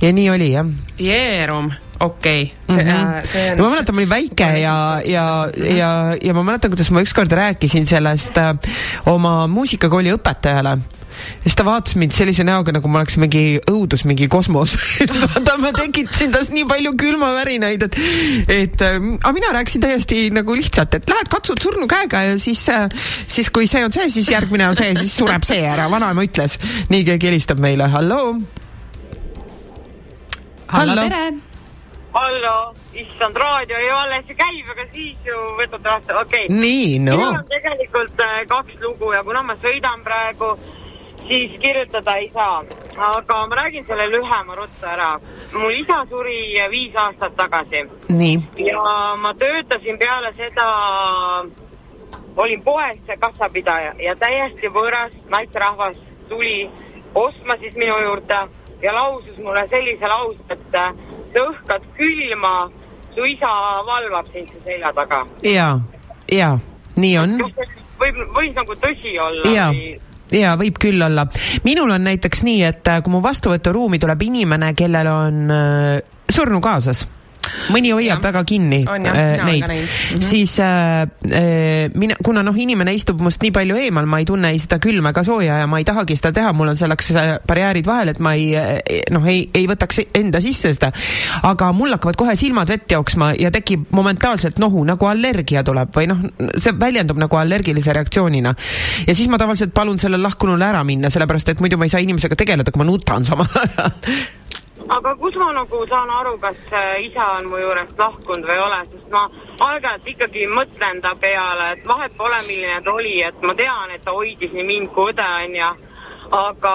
Ja 0.02 0.10
nii 0.12 0.28
oli 0.30 0.50
jah. 0.52 0.68
Jeerum, 1.00 1.70
okei. 2.00 2.52
Mhm. 2.68 2.88
ja 2.88 3.54
ma 3.58 3.70
mäletan, 3.70 3.94
ma 3.94 4.02
olin 4.02 4.10
väike 4.10 4.48
ja, 4.60 4.76
ja, 5.06 5.26
ja, 5.56 5.92
ja 6.18 6.34
ma 6.34 6.44
mäletan, 6.46 6.72
kuidas 6.74 6.90
ma 6.90 7.02
ükskord 7.04 7.32
rääkisin 7.32 7.86
sellest 7.86 8.38
äh, 8.38 8.52
oma 9.06 9.46
muusikakooli 9.50 10.12
õpetajale 10.18 10.76
ja 11.43 11.45
siis 11.47 11.59
ta 11.59 11.66
vaatas 11.66 11.97
mind 11.99 12.14
sellise 12.16 12.45
näoga, 12.47 12.75
nagu 12.77 12.91
ma 12.91 13.03
oleks 13.03 13.18
mingi 13.20 13.61
õudus, 13.70 14.05
mingi 14.09 14.29
kosmos. 14.33 14.75
vaata, 15.23 15.57
ma 15.62 15.73
tekitasin 15.77 16.33
tas 16.35 16.51
nii 16.55 16.66
palju 16.70 16.95
külmavärinaid, 17.01 17.87
et, 17.89 17.99
et 18.53 18.87
äh, 18.87 18.99
aga 19.18 19.35
mina 19.37 19.53
rääkisin 19.59 19.85
täiesti 19.85 20.25
nagu 20.35 20.57
lihtsalt, 20.59 20.99
et 20.99 21.09
lähed 21.11 21.31
katsud 21.33 21.62
surnu 21.62 21.89
käega 21.91 22.25
ja 22.29 22.39
siis 22.41 22.64
äh,, 22.73 22.89
siis 23.27 23.51
kui 23.51 23.68
see 23.70 23.85
on 23.85 23.93
see, 23.95 24.09
siis 24.12 24.31
järgmine 24.33 24.68
on 24.68 24.79
see, 24.79 24.93
siis 24.99 25.14
sureb 25.23 25.47
see 25.49 25.62
ära, 25.66 25.89
vanaema 25.93 26.25
ütles. 26.27 26.59
nii 26.93 27.07
keegi 27.09 27.33
helistab 27.33 27.62
meile, 27.62 27.89
halloo. 27.93 28.35
hallo, 30.68 30.95
hallo. 30.95 31.03
tere. 31.03 31.33
hallo, 32.12 32.57
issand, 32.95 33.37
raadio 33.37 33.81
ju 33.87 33.97
alles 33.97 34.29
ju 34.29 34.37
käib, 34.37 34.70
aga 34.75 34.87
siis 34.93 35.27
ju 35.27 35.41
võtate 35.61 35.89
vastu, 35.89 36.14
okei 36.20 36.47
okay.. 36.47 36.61
nii, 36.61 36.99
no 37.07 37.16
minul 37.16 37.41
on 37.41 37.51
tegelikult 37.51 38.25
äh, 38.27 38.39
kaks 38.49 38.81
lugu 38.85 39.12
ja 39.16 39.25
kuna 39.27 39.45
ma 39.47 39.59
sõidan 39.64 40.05
praegu, 40.07 40.55
siis 41.29 41.53
kirjutada 41.61 42.16
ei 42.16 42.31
saa. 42.35 42.64
aga 42.97 43.47
ma 43.47 43.55
räägin 43.57 43.87
selle 43.87 44.07
lühema 44.11 44.55
ruttu 44.55 44.87
ära. 44.87 45.20
mul 45.53 45.70
isa 45.70 46.07
suri 46.09 46.39
viis 46.70 46.97
aastat 46.97 47.37
tagasi 47.37 47.89
ja 48.57 49.16
ma 49.16 49.35
töötasin 49.35 49.99
peale 49.99 50.33
seda, 50.33 50.66
olin 52.37 52.62
poes 52.62 52.99
kassapidaja 53.18 53.95
ja 53.99 54.16
täiesti 54.16 54.68
võõras 54.68 55.12
naisterahvas 55.29 55.97
tuli 56.29 56.70
ostma 57.14 57.57
siis 57.61 57.75
minu 57.77 57.99
juurde 58.05 58.49
ja 58.83 58.95
lausus 58.95 59.39
mulle 59.39 59.68
sellise 59.68 60.09
lause, 60.09 60.39
et 60.51 60.61
sa 60.73 60.93
õhkad 61.41 61.85
külma, 61.97 62.70
su 63.14 63.25
isa 63.25 63.51
valvab 63.87 64.27
sind 64.33 64.49
su 64.49 64.64
selja 64.64 64.93
taga. 64.93 65.27
ja, 65.43 65.79
ja 66.33 66.59
nii 66.97 67.18
on 67.18 67.37
võib, 68.01 68.18
võis 68.37 68.55
nagu 68.57 68.75
tõsi 68.85 69.18
olla 69.20 69.45
või 69.47 70.01
ja 70.33 70.55
võib 70.61 70.78
küll 70.83 71.03
olla. 71.03 71.26
minul 71.64 71.91
on 71.91 72.05
näiteks 72.09 72.43
nii, 72.47 72.62
et 72.68 72.89
äh, 72.89 73.03
kui 73.03 73.14
mu 73.14 73.22
vastuvõturuumi 73.24 74.01
tuleb 74.03 74.22
inimene, 74.28 74.72
kellel 74.78 75.11
on 75.12 75.43
äh, 75.51 75.99
surnu 76.30 76.61
kaasas, 76.64 77.07
mõni 77.72 77.93
hoiab 77.93 78.18
Jah. 78.18 78.22
väga 78.22 78.43
kinni 78.49 78.82
On 78.88 79.07
jah, 79.07 79.16
äh, 79.16 79.45
neid 79.47 79.66
näinud. 79.66 79.88
Mhm. 80.14 80.22
siis 80.24 80.55
äh, 80.62 81.03
äh, 81.30 81.90
mina, 81.95 82.16
kuna 82.24 82.43
noh, 82.43 82.57
inimene 82.57 82.95
istub 82.95 83.20
must 83.24 83.43
nii 83.43 83.53
palju 83.55 83.78
eemal, 83.78 84.07
ma 84.07 84.20
ei 84.22 84.26
tunne 84.28 84.53
ei 84.55 84.61
seda 84.62 84.78
külma 84.82 85.12
ega 85.12 85.24
sooja 85.26 85.59
ja 85.62 85.68
ma 85.70 85.80
ei 85.82 85.86
tahagi 85.88 86.16
seda 86.18 86.32
teha, 86.36 86.53
mul 86.57 86.72
on 86.72 86.78
selleks 86.78 87.12
äh, 87.16 87.32
barjäärid 87.49 87.88
vahel, 87.88 88.12
et 88.14 88.20
ma 88.22 88.34
ei 88.38 88.51
äh, 88.59 89.05
noh, 89.14 89.26
ei, 89.28 89.45
ei 89.55 89.66
võtaks 89.70 90.03
enda 90.18 90.43
sisse 90.45 90.72
seda. 90.74 90.93
aga 91.49 91.72
mul 91.76 91.95
hakkavad 91.97 92.18
kohe 92.20 92.36
silmad 92.38 92.70
vett 92.72 92.90
jooksma 92.93 93.32
ja 93.40 93.53
tekib 93.55 93.88
momentaalselt 93.95 94.61
nohu, 94.62 94.84
nagu 94.88 95.09
allergia 95.09 95.64
tuleb 95.66 95.93
või 95.97 96.11
noh, 96.11 96.22
see 96.57 96.74
väljendub 96.78 97.20
nagu 97.20 97.40
allergilise 97.40 97.95
reaktsioonina. 97.97 98.55
ja 99.07 99.14
siis 99.14 99.28
ma 99.32 99.40
tavaliselt 99.40 99.74
palun 99.74 99.99
sellel 100.03 100.22
lahkunul 100.22 100.62
ära 100.62 100.84
minna, 100.84 101.11
sellepärast 101.12 101.55
et 101.55 101.64
muidu 101.64 101.80
ma 101.80 101.88
ei 101.88 101.95
saa 101.95 102.05
inimesega 102.05 102.38
tegeleda, 102.38 102.72
kui 102.72 102.84
ma 102.84 102.88
nutan 102.88 103.26
samal 103.28 103.51
ajal. 103.64 103.93
aga 104.89 105.14
kus 105.14 105.35
ma 105.37 105.53
nagu 105.53 105.87
saan 105.87 106.11
aru, 106.11 106.39
kas 106.39 106.57
äh, 106.72 107.05
isa 107.07 107.24
on 107.39 107.49
mu 107.51 107.61
juurest 107.61 107.99
lahkunud 107.99 108.47
või 108.49 108.57
ei 108.57 108.64
ole, 108.66 108.80
sest 108.91 109.09
ma 109.14 109.22
aeg-ajalt 109.68 110.09
ikkagi 110.14 110.47
mõtlen 110.51 111.01
ta 111.05 111.14
peale, 111.20 111.72
et 111.76 111.87
vahet 111.87 112.16
pole, 112.16 112.41
milline 112.49 112.80
ta 112.83 112.93
oli, 112.93 113.14
et 113.22 113.43
ma 113.43 113.55
tean, 113.55 113.95
et 113.95 114.05
ta 114.05 114.14
hoidis 114.16 114.53
nii 114.57 114.66
mind 114.66 114.93
kui 114.95 115.12
õde 115.12 115.28
onju, 115.45 115.70
aga 116.39 116.74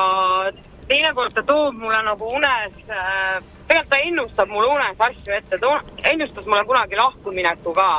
teinekord 0.88 1.36
ta 1.36 1.44
toob 1.44 1.80
mulle 1.82 2.02
nagu 2.06 2.30
unes 2.40 2.78
äh,, 2.88 3.42
tegelikult 3.68 3.90
ta 3.90 4.04
ennustab 4.04 4.54
mulle 4.54 4.70
unes 4.76 5.02
asju 5.10 5.34
ette, 5.34 5.60
ta 5.60 5.74
ennustas 6.12 6.46
mulle 6.46 6.64
kunagi 6.66 6.96
lahkumineku 6.96 7.74
ka. 7.76 7.90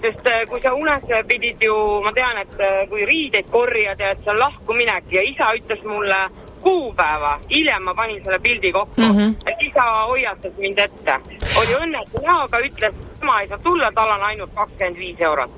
Sest 0.00 0.28
äh, 0.28 0.44
kui 0.48 0.60
sa 0.60 0.74
unes 0.76 1.04
pidid 1.28 1.64
ju, 1.64 1.74
ma 2.04 2.12
tean, 2.16 2.38
et 2.44 2.60
äh, 2.60 2.84
kui 2.92 3.04
riideid 3.08 3.48
korjad 3.52 4.00
ja 4.00 4.12
et 4.14 4.22
see 4.24 4.32
on 4.32 4.40
lahkuminek 4.40 5.12
ja 5.12 5.24
isa 5.28 5.52
ütles 5.56 5.84
mulle 5.84 6.20
kuupäeva, 6.62 7.38
hiljem 7.50 7.82
ma 7.82 7.94
panin 7.94 8.24
selle 8.24 8.38
pildi 8.38 8.72
kokku 8.72 9.00
mm, 9.00 9.16
-hmm. 9.16 9.34
et 9.46 9.62
isa 9.62 9.84
hoiatas 10.06 10.52
mind 10.58 10.78
ette. 10.78 11.20
oli 11.60 11.74
õnnetu 11.74 12.22
näoga, 12.26 12.58
ütles, 12.58 12.94
tema 13.20 13.40
ei 13.40 13.48
saa 13.48 13.58
tulla, 13.58 13.92
tal 13.94 14.10
on 14.10 14.22
ainult 14.22 14.50
kakskümmend 14.54 14.96
viis 14.96 15.20
eurot. 15.20 15.50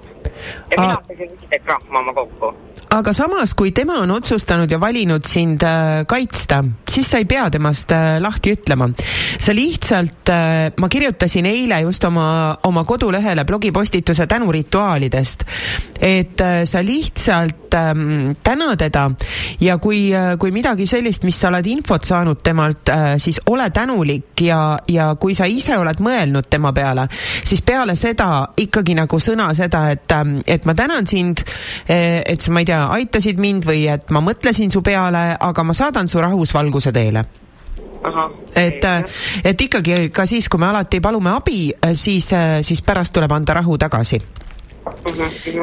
ja 0.70 0.80
mina 0.80 0.92
Aa. 0.92 1.02
sain 1.06 1.18
viisteist 1.18 1.66
rahma 1.66 2.14
kokku. 2.14 2.54
Aga 2.92 3.12
samas, 3.16 3.54
kui 3.56 3.70
tema 3.72 3.96
on 4.02 4.10
otsustanud 4.12 4.70
ja 4.70 4.78
valinud 4.80 5.24
sind 5.28 5.62
äh, 5.64 6.02
kaitsta, 6.08 6.60
siis 6.88 7.08
sa 7.08 7.20
ei 7.22 7.26
pea 7.28 7.46
temast 7.52 7.92
äh, 7.96 8.18
lahti 8.20 8.52
ütlema. 8.52 8.90
sa 9.38 9.54
lihtsalt 9.54 10.28
äh,, 10.28 10.72
ma 10.76 10.88
kirjutasin 10.92 11.46
eile 11.48 11.80
just 11.86 12.04
oma, 12.04 12.56
oma 12.68 12.84
kodulehele 12.84 13.44
blogipostituse 13.48 14.26
tänurituaalidest, 14.26 15.44
et 16.00 16.40
äh, 16.40 16.64
sa 16.68 16.82
lihtsalt 16.84 17.74
ähm, 17.74 18.36
täna 18.44 18.76
teda 18.76 19.10
ja 19.60 19.78
kui 19.78 20.12
äh,, 20.14 20.36
kui 20.38 20.52
midagi 20.52 20.86
sellist, 20.86 21.24
mis 21.24 21.40
sa 21.40 21.48
oled 21.48 21.66
infot 21.72 22.04
saanud 22.04 22.42
temalt 22.44 22.92
äh,, 22.92 23.16
siis 23.16 23.40
ole 23.46 23.70
tänulik 23.70 24.44
ja, 24.44 24.78
ja 24.88 25.14
kui 25.16 25.34
sa 25.34 25.48
ise 25.48 25.78
oled 25.80 26.04
mõelnud 26.04 26.50
tema 26.50 26.74
peale, 26.76 27.08
siis 27.44 27.64
peale 27.64 27.96
seda 27.96 28.52
ikkagi 28.56 28.98
nagu 29.00 29.20
sõna 29.20 29.48
seda, 29.56 29.86
et, 29.96 30.12
et 30.46 30.68
ma 30.68 30.76
tänan 30.76 31.08
sind, 31.08 31.40
et 31.88 32.40
sa, 32.40 32.52
ma 32.52 32.60
ei 32.60 32.68
tea, 32.68 32.81
aitasid 32.90 33.40
mind 33.40 33.66
või 33.68 33.86
et 33.92 34.10
ma 34.10 34.22
mõtlesin 34.24 34.72
su 34.72 34.82
peale, 34.82 35.32
aga 35.40 35.64
ma 35.64 35.74
saadan 35.74 36.08
su 36.08 36.20
rahvusvalguse 36.20 36.92
teele. 36.92 37.24
et, 38.56 38.84
et 39.44 39.60
ikkagi 39.60 40.10
ka 40.10 40.26
siis, 40.26 40.48
kui 40.48 40.58
me 40.60 40.66
alati 40.66 41.00
palume 41.00 41.30
abi, 41.30 41.72
siis, 41.94 42.32
siis 42.62 42.82
pärast 42.82 43.14
tuleb 43.14 43.32
anda 43.32 43.54
rahu 43.54 43.78
tagasi. 43.78 44.20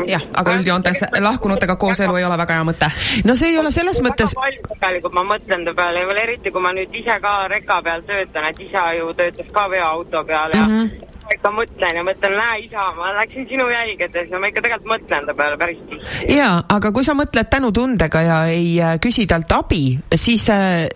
jah, 0.07 0.21
aga 0.33 0.53
üldjoontes 0.55 1.03
lahkunutega 1.19 1.75
kooselu 1.75 2.15
ei 2.15 2.23
ole 2.23 2.37
väga 2.37 2.53
hea 2.53 2.63
mõte. 2.63 2.91
no 3.25 3.35
see 3.35 3.51
ei 3.51 3.59
ole 3.59 3.71
selles 3.71 3.99
mõttes 4.01 4.31
tegelikult 4.79 5.13
ma 5.13 5.25
mõtlen 5.35 5.65
ta 5.67 5.73
peale 5.75 5.99
ja 5.99 6.07
veel 6.07 6.23
eriti, 6.23 6.51
kui 6.51 6.61
ma 6.61 6.71
nüüd 6.73 6.95
ise 6.95 7.19
ka 7.21 7.35
reka 7.51 7.81
peal 7.83 8.01
töötan, 8.07 8.47
et 8.49 8.59
isa 8.63 8.93
ju 8.95 9.13
töötas 9.13 9.51
ka 9.51 9.69
veoauto 9.69 10.23
peal 10.23 10.55
ja 10.55 10.67
mm 10.67 10.75
-hmm. 10.79 11.09
Ikka 11.35 11.51
mõtlen 11.53 11.99
ja 11.99 12.03
mõtlen, 12.05 12.35
näe 12.37 12.63
isa, 12.65 12.85
ma 12.97 13.11
läksin 13.17 13.47
sinu 13.49 13.67
jälgedes 13.69 14.31
ja 14.31 14.39
ma 14.41 14.49
ikka 14.49 14.63
tegelikult 14.65 14.91
mõtlen 14.93 15.27
ta 15.27 15.35
peale 15.37 15.57
päris 15.61 15.81
tihti. 15.89 16.33
jaa, 16.35 16.55
aga 16.75 16.91
kui 16.95 17.05
sa 17.05 17.15
mõtled 17.17 17.49
tänutundega 17.51 18.21
ja 18.25 18.37
ei 18.51 18.71
äh, 18.81 18.95
küsi 19.03 19.25
talt 19.29 19.51
abi, 19.55 19.83
siis, 20.15 20.47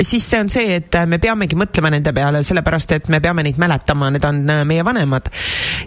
siis 0.01 0.29
see 0.29 0.41
on 0.41 0.49
see, 0.53 0.77
et 0.79 0.95
äh, 0.95 1.07
me 1.09 1.19
peamegi 1.23 1.57
mõtlema 1.59 1.91
nende 1.93 2.13
peale, 2.15 2.43
sellepärast 2.43 2.95
et 2.97 3.11
me 3.13 3.21
peame 3.23 3.45
neid 3.45 3.59
mäletama, 3.61 4.11
need 4.13 4.25
on 4.29 4.41
äh, 4.49 4.63
meie 4.67 4.85
vanemad. 4.85 5.29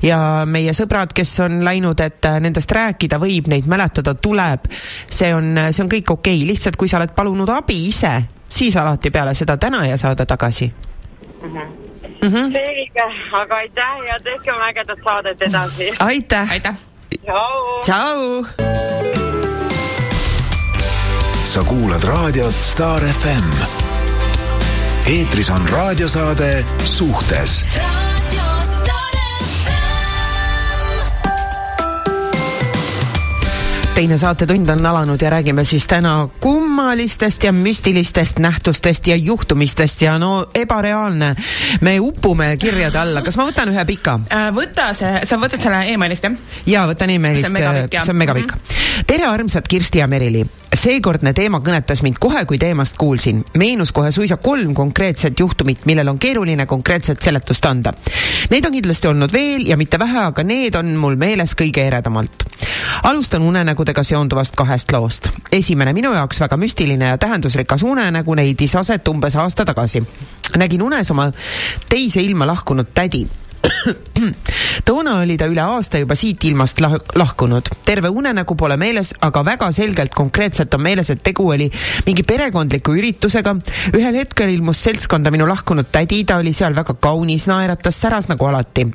ja 0.03 0.19
meie 0.47 0.75
sõbrad, 0.77 1.15
kes 1.17 1.39
on 1.47 1.63
läinud, 1.67 2.01
et 2.05 2.29
äh, 2.29 2.39
nendest 2.43 2.73
rääkida 2.73 3.21
võib, 3.23 3.51
neid 3.53 3.67
mäletada 3.71 4.15
tuleb, 4.15 4.71
see 5.09 5.33
on, 5.35 5.55
see 5.71 5.85
on 5.85 5.93
kõik 5.93 6.13
okei 6.19 6.39
okay., 6.41 6.51
lihtsalt 6.53 6.77
kui 6.77 6.89
sa 6.91 7.01
oled 7.01 7.15
palunud 7.17 7.51
abi 7.51 7.87
ise, 7.89 8.15
siis 8.49 8.77
alati 8.77 9.11
peale 9.11 9.35
seda 9.35 9.57
täna 9.61 9.87
ja 9.87 9.97
saada 9.99 10.27
tagasi 10.27 10.71
mm. 10.71 11.51
-hmm. 11.51 11.86
selge, 12.23 13.07
aga 13.33 13.55
aitäh 13.55 13.97
ja 14.09 14.19
tehke 14.25 14.53
oma 14.53 14.69
ägedat 14.69 14.99
saadet 15.05 15.43
edasi. 15.43 15.93
aitäh, 15.99 16.51
aitäh. 16.51 16.75
tšau. 17.25 17.81
tšau. 17.83 18.47
sa 21.45 21.65
kuulad 21.65 22.05
raadiot 22.05 22.55
Star 22.61 23.03
FM. 23.03 23.51
eetris 25.07 25.51
on 25.51 25.69
raadiosaade 25.69 26.65
Suhtes 26.85 27.65
teine 33.97 34.19
saatetund 34.19 34.69
on 34.69 34.87
alanud 34.87 35.23
ja 35.23 35.31
räägime 35.31 35.65
siis 35.65 35.87
täna 35.87 36.29
kummalistest 36.41 37.45
ja 37.45 37.53
müstilistest 37.53 38.39
nähtustest 38.39 39.07
ja 39.07 39.17
juhtumistest 39.17 40.03
ja 40.03 40.19
no 40.19 40.47
ebareaalne. 40.55 41.37
me 41.81 42.01
upume 42.01 42.57
kirjade 42.57 42.99
alla, 42.99 43.23
kas 43.23 43.39
ma 43.41 43.47
võtan 43.49 43.73
ühe 43.73 43.85
pika? 43.89 44.19
Äh, 44.29 44.51
võta 44.53 44.91
see, 44.93 45.25
sa 45.25 45.41
võtad 45.41 45.65
selle 45.65 45.81
emailist, 45.95 46.29
jah? 46.29 46.37
ja 46.67 46.85
võtan 46.91 47.15
emailist, 47.17 47.47
See 47.47 47.55
on 47.55 47.57
megapikk, 47.57 48.01
on 48.11 48.17
megapikk. 48.17 48.55
tere, 49.07 49.31
armsad 49.33 49.65
Kirsti 49.69 50.05
ja 50.05 50.07
Merili. 50.07 50.45
Seekordne 50.77 51.33
teema 51.37 51.61
kõnetas 51.65 52.03
mind 52.05 52.19
kohe, 52.21 52.45
kui 52.45 52.59
teemast 52.59 52.97
kuulsin. 52.97 53.45
meenus 53.59 53.93
kohe 53.93 54.11
suisa 54.13 54.37
kolm 54.37 54.75
konkreetset 54.75 55.41
juhtumit, 55.41 55.87
millel 55.87 56.09
on 56.09 56.19
keeruline 56.19 56.67
konkreetset 56.67 57.23
seletust 57.23 57.65
anda. 57.65 57.93
Neid 58.51 58.65
on 58.65 58.73
kindlasti 58.73 59.09
olnud 59.09 59.33
veel 59.33 59.67
ja 59.67 59.77
mitte 59.77 59.99
vähe, 59.99 60.19
aga 60.19 60.43
need 60.43 60.75
on 60.75 60.97
mul 60.97 61.17
meeles 61.17 61.57
kõige 61.57 61.87
eredamalt. 61.87 62.45
alustan 63.03 63.43
unenägudega 63.43 64.03
seonduvast 64.03 64.57
kahest 64.57 64.93
loost. 64.93 65.29
esimene 65.53 65.93
minu 65.93 66.13
jaoks 66.13 66.41
väga 66.41 66.57
müstiline 66.57 67.05
ja 67.05 67.19
tähendusrikas 67.19 67.83
unenägu 67.83 68.37
leidis 68.37 68.77
aset 68.77 69.09
umbes 69.09 69.37
aasta 69.37 69.65
tagasi. 69.65 70.03
nägin 70.57 70.83
unes 70.83 71.11
oma 71.11 71.33
teise 71.89 72.21
ilma 72.21 72.47
lahkunud 72.47 72.87
tädi 72.95 73.27
toona 74.89 75.17
oli 75.23 75.37
ta 75.39 75.49
üle 75.51 75.63
aasta 75.63 76.01
juba 76.03 76.17
siit 76.19 76.45
ilmast 76.49 76.81
lah 76.85 76.97
lahkunud. 77.15 77.71
terve 77.85 78.09
unenägu 78.09 78.57
pole 78.57 78.77
meeles, 78.77 79.15
aga 79.21 79.45
väga 79.45 79.71
selgelt 79.73 80.15
konkreetselt 80.15 80.75
on 80.75 80.83
meeles, 80.83 81.11
et 81.11 81.23
tegu 81.23 81.49
oli 81.51 81.71
mingi 82.07 82.23
perekondliku 82.23 82.97
üritusega. 82.97 83.57
ühel 83.95 84.23
hetkel 84.23 84.55
ilmus 84.55 84.83
seltskonda 84.89 85.31
minu 85.31 85.49
lahkunud 85.49 85.93
tädi, 85.93 86.25
ta 86.25 86.41
oli 86.43 86.53
seal 86.53 86.77
väga 86.77 86.95
kaunis, 87.01 87.49
naeratas, 87.51 88.01
säras 88.01 88.29
nagu 88.33 88.47
alati 88.47 88.91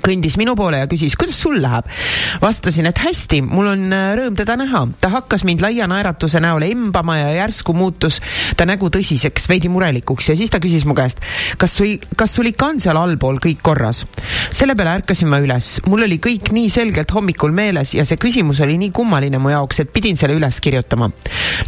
kõndis 0.00 0.38
minu 0.40 0.54
poole 0.58 0.82
ja 0.82 0.88
küsis, 0.90 1.16
kuidas 1.18 1.38
sul 1.42 1.60
läheb. 1.62 1.88
vastasin, 2.42 2.86
et 2.88 2.98
hästi, 2.98 3.42
mul 3.42 3.72
on 3.74 3.84
äh, 3.92 4.12
rõõm 4.18 4.36
teda 4.38 4.56
näha. 4.56 4.86
ta 5.00 5.10
hakkas 5.12 5.44
mind 5.44 5.62
laia 5.64 5.86
naeratuse 5.90 6.40
näol 6.40 6.64
embama 6.66 7.18
ja 7.18 7.30
järsku 7.42 7.74
muutus 7.76 8.20
ta 8.56 8.66
nägu 8.68 8.88
tõsiseks, 8.92 9.48
veidi 9.48 9.70
murelikuks 9.72 10.30
ja 10.32 10.36
siis 10.38 10.50
ta 10.50 10.60
küsis 10.62 10.86
mu 10.88 10.96
käest, 10.98 11.22
kas 11.58 11.76
sul, 11.76 11.96
kas 12.16 12.34
sul 12.36 12.50
ikka 12.50 12.72
on 12.72 12.80
seal 12.82 12.98
allpool 12.98 13.40
kõik 13.42 13.62
korras. 13.62 14.04
selle 14.50 14.76
peale 14.78 14.96
ärkasin 15.00 15.28
ma 15.28 15.40
üles, 15.42 15.74
mul 15.86 16.06
oli 16.06 16.18
kõik 16.22 16.52
nii 16.54 16.70
selgelt 16.72 17.12
hommikul 17.14 17.52
meeles 17.54 17.94
ja 17.94 18.06
see 18.08 18.20
küsimus 18.20 18.62
oli 18.64 18.78
nii 18.80 18.92
kummaline 18.94 19.40
mu 19.42 19.52
jaoks, 19.52 19.82
et 19.82 19.92
pidin 19.92 20.16
selle 20.20 20.36
üles 20.38 20.60
kirjutama. 20.62 21.10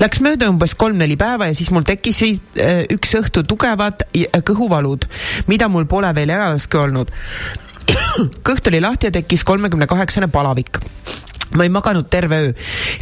Läks 0.01 0.23
mööda 0.25 0.49
umbes 0.53 0.77
kolm-neli 0.79 1.19
päeva 1.21 1.51
ja 1.51 1.57
siis 1.57 1.71
mul 1.75 1.87
tekkisid 1.89 2.61
äh, 2.61 2.85
üks 2.95 3.15
õhtu 3.19 3.45
tugevad 3.49 4.07
äh, 4.11 4.41
kõhuvalud, 4.45 5.09
mida 5.51 5.69
mul 5.69 5.89
pole 5.91 6.11
veel 6.17 6.35
eladaski 6.35 6.81
olnud 6.81 7.13
kõht 8.49 8.69
oli 8.71 8.81
lahti 8.81 9.11
ja 9.11 9.15
tekkis 9.15 9.45
kolmekümne 9.45 9.87
kaheksane 9.87 10.29
palavik 10.29 10.79
ma 11.55 11.63
ei 11.63 11.71
maganud 11.71 12.09
terve 12.11 12.39
öö. 12.41 12.53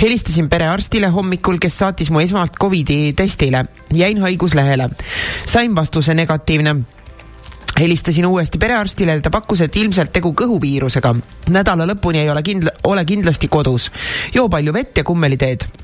helistasin 0.00 0.48
perearstile 0.48 1.08
hommikul, 1.08 1.58
kes 1.58 1.78
saatis 1.78 2.10
mu 2.10 2.20
esmalt 2.20 2.58
Covidi 2.60 3.12
testile. 3.12 3.64
jäin 3.92 4.20
haiguslehele. 4.20 4.88
sain 5.46 5.74
vastuse 5.74 6.14
negatiivne 6.14 6.76
helistasin 7.80 8.26
uuesti 8.26 8.58
perearstile 8.58 9.20
ta 9.20 9.30
pakkus, 9.30 9.60
et 9.60 9.76
ilmselt 9.76 10.12
tegu 10.12 10.34
kõhuviirusega. 10.40 11.14
nädala 11.48 11.86
lõpuni 11.86 12.24
ei 12.24 12.30
ole 12.30 12.42
kindla-, 12.42 12.76
ole 12.84 13.04
kindlasti 13.04 13.48
kodus. 13.48 13.90
joo 14.34 14.48
palju 14.48 14.72
vett 14.72 14.96
ja 14.96 15.04
kummeliteed 15.04 15.81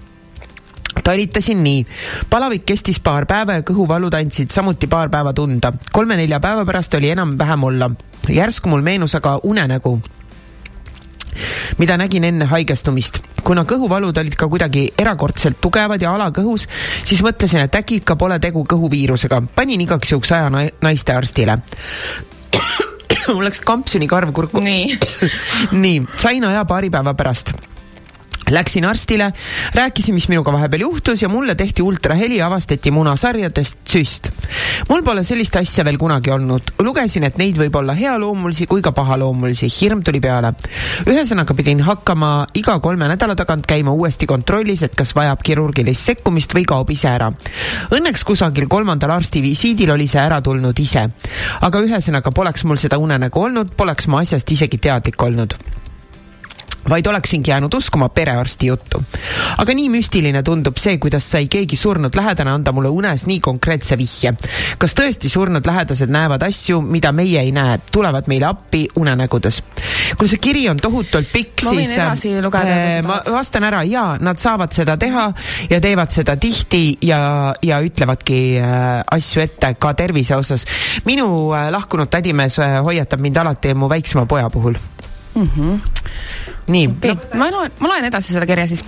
talitasin 1.04 1.62
nii. 1.64 1.86
palavik 2.30 2.66
kestis 2.66 3.00
paar 3.00 3.26
päeva 3.26 3.58
ja 3.58 3.62
kõhuvalud 3.66 4.14
andsid 4.14 4.50
samuti 4.54 4.86
paar 4.86 5.10
päeva 5.10 5.32
tunda. 5.32 5.72
kolme-nelja 5.92 6.40
päeva 6.40 6.64
pärast 6.64 6.94
oli 6.94 7.10
enam-vähem 7.10 7.64
olla. 7.64 7.90
järsku 8.28 8.68
mul 8.68 8.82
meenus 8.82 9.14
aga 9.14 9.38
unenägu 9.42 10.00
mida 11.78 11.96
nägin 11.96 12.24
enne 12.24 12.44
haigestumist. 12.44 13.22
kuna 13.44 13.64
kõhuvalud 13.64 14.18
olid 14.18 14.34
ka 14.36 14.48
kuidagi 14.48 14.88
erakordselt 14.98 15.60
tugevad 15.60 16.02
ja 16.02 16.12
alakõhus, 16.14 16.66
siis 17.04 17.22
mõtlesin, 17.22 17.64
et 17.64 17.74
äkki 17.74 18.02
ikka 18.02 18.16
pole 18.16 18.38
tegu 18.38 18.64
kõhuviirusega. 18.64 19.42
panin 19.54 19.80
igaks 19.80 20.12
juhuks 20.12 20.32
aja 20.32 20.50
na- 20.50 20.68
naistearstile. 20.82 21.58
mul 23.34 23.44
läks 23.44 23.60
kampsuni 23.60 24.08
karv 24.08 24.32
kurku. 24.32 24.60
nii. 24.60 24.98
nii, 25.84 26.06
sain 26.16 26.44
aja 26.44 26.64
paari 26.64 26.90
päeva 26.90 27.14
pärast 27.14 27.54
Läksin 28.50 28.84
arstile, 28.84 29.32
rääkisin, 29.74 30.14
mis 30.14 30.28
minuga 30.28 30.52
vahepeal 30.52 30.80
juhtus 30.80 31.22
ja 31.22 31.28
mulle 31.28 31.54
tehti 31.54 31.82
ultraheli 31.82 32.36
ja 32.36 32.46
avastati 32.46 32.90
munasarjadest 32.90 33.78
süst. 33.88 34.30
mul 34.88 35.02
pole 35.02 35.24
sellist 35.24 35.56
asja 35.56 35.84
veel 35.84 35.98
kunagi 35.98 36.30
olnud. 36.30 36.62
lugesin, 36.78 37.24
et 37.24 37.36
neid 37.38 37.58
võib 37.60 37.76
olla 37.76 37.94
healoomulisi 37.94 38.66
kui 38.66 38.82
ka 38.82 38.92
pahaloomulisi, 38.92 39.68
hirm 39.80 40.02
tuli 40.02 40.20
peale. 40.20 40.52
ühesõnaga 41.06 41.54
pidin 41.54 41.80
hakkama 41.80 42.46
iga 42.54 42.78
kolme 42.80 43.08
nädala 43.08 43.36
tagant 43.36 43.66
käima 43.66 43.92
uuesti 43.92 44.26
kontrollis, 44.26 44.82
et 44.82 44.94
kas 44.94 45.14
vajab 45.14 45.42
kirurgilist 45.44 46.04
sekkumist 46.04 46.54
või 46.54 46.64
kaob 46.64 46.90
ise 46.90 47.08
ära. 47.08 47.32
Õnneks 47.90 48.24
kusagil 48.24 48.68
kolmandal 48.68 49.10
arsti 49.10 49.42
visiidil 49.42 49.90
oli 49.90 50.08
see 50.08 50.20
ära 50.20 50.40
tulnud 50.40 50.78
ise. 50.78 51.08
aga 51.60 51.84
ühesõnaga 51.84 52.32
poleks 52.32 52.64
mul 52.64 52.76
seda 52.76 52.98
unenägu 52.98 53.42
olnud, 53.42 53.76
poleks 53.76 54.08
ma 54.08 54.24
asjast 54.24 54.50
isegi 54.50 54.78
teadlik 54.78 55.22
olnud 55.22 55.54
vaid 56.88 57.06
oleksingi 57.06 57.50
jäänud 57.50 57.74
uskuma 57.74 58.08
perearsti 58.08 58.66
juttu. 58.66 59.02
aga 59.58 59.74
nii 59.74 59.88
müstiline 59.92 60.42
tundub 60.42 60.76
see, 60.76 60.98
kuidas 60.98 61.30
sai 61.30 61.48
keegi 61.48 61.76
surnud 61.76 62.14
lähedane 62.14 62.50
anda 62.50 62.72
mulle 62.72 62.88
unes 62.88 63.26
nii 63.26 63.40
konkreetse 63.40 63.98
vihje. 63.98 64.34
kas 64.78 64.94
tõesti 64.94 65.28
surnud 65.28 65.66
lähedased 65.66 66.10
näevad 66.10 66.42
asju, 66.42 66.80
mida 66.80 67.12
meie 67.12 67.40
ei 67.40 67.52
näe, 67.52 67.78
tulevad 67.92 68.28
meile 68.28 68.46
appi 68.46 68.86
unenägudes? 68.96 69.62
kuule, 70.16 70.28
see 70.28 70.42
kiri 70.42 70.68
on 70.68 70.76
tohutult 70.76 71.32
pikk, 71.32 71.64
siis 71.68 71.94
edasi 71.96 72.34
lugeda, 72.42 72.76
sa 72.96 73.02
ma 73.06 73.20
vastan 73.32 73.66
ära, 73.68 73.82
jaa, 73.88 74.16
nad 74.20 74.40
saavad 74.40 74.72
seda 74.74 74.96
teha 75.00 75.28
ja 75.70 75.80
teevad 75.80 76.12
seda 76.14 76.36
tihti 76.40 76.98
ja, 77.02 77.20
ja 77.62 77.80
ütlevadki 77.84 78.40
äh, 78.62 79.02
asju 79.18 79.44
ette 79.44 79.74
ka 79.78 79.94
tervise 79.98 80.36
osas. 80.36 80.66
minu 81.04 81.28
äh, 81.52 81.68
lahkunud 81.74 82.10
tädimees 82.10 82.58
äh, 82.58 82.78
hoiatab 82.84 83.20
mind 83.20 83.36
alati 83.36 83.74
mu 83.74 83.88
väiksema 83.88 84.26
poja 84.26 84.50
puhul 84.50 84.78
nii 86.68 86.88
okay., 86.88 87.16
ma 87.38 87.50
loen, 87.52 87.72
ma 87.80 87.88
loen 87.88 88.04
edasi 88.08 88.34
seda 88.34 88.46
kirja 88.46 88.66
siis. 88.68 88.84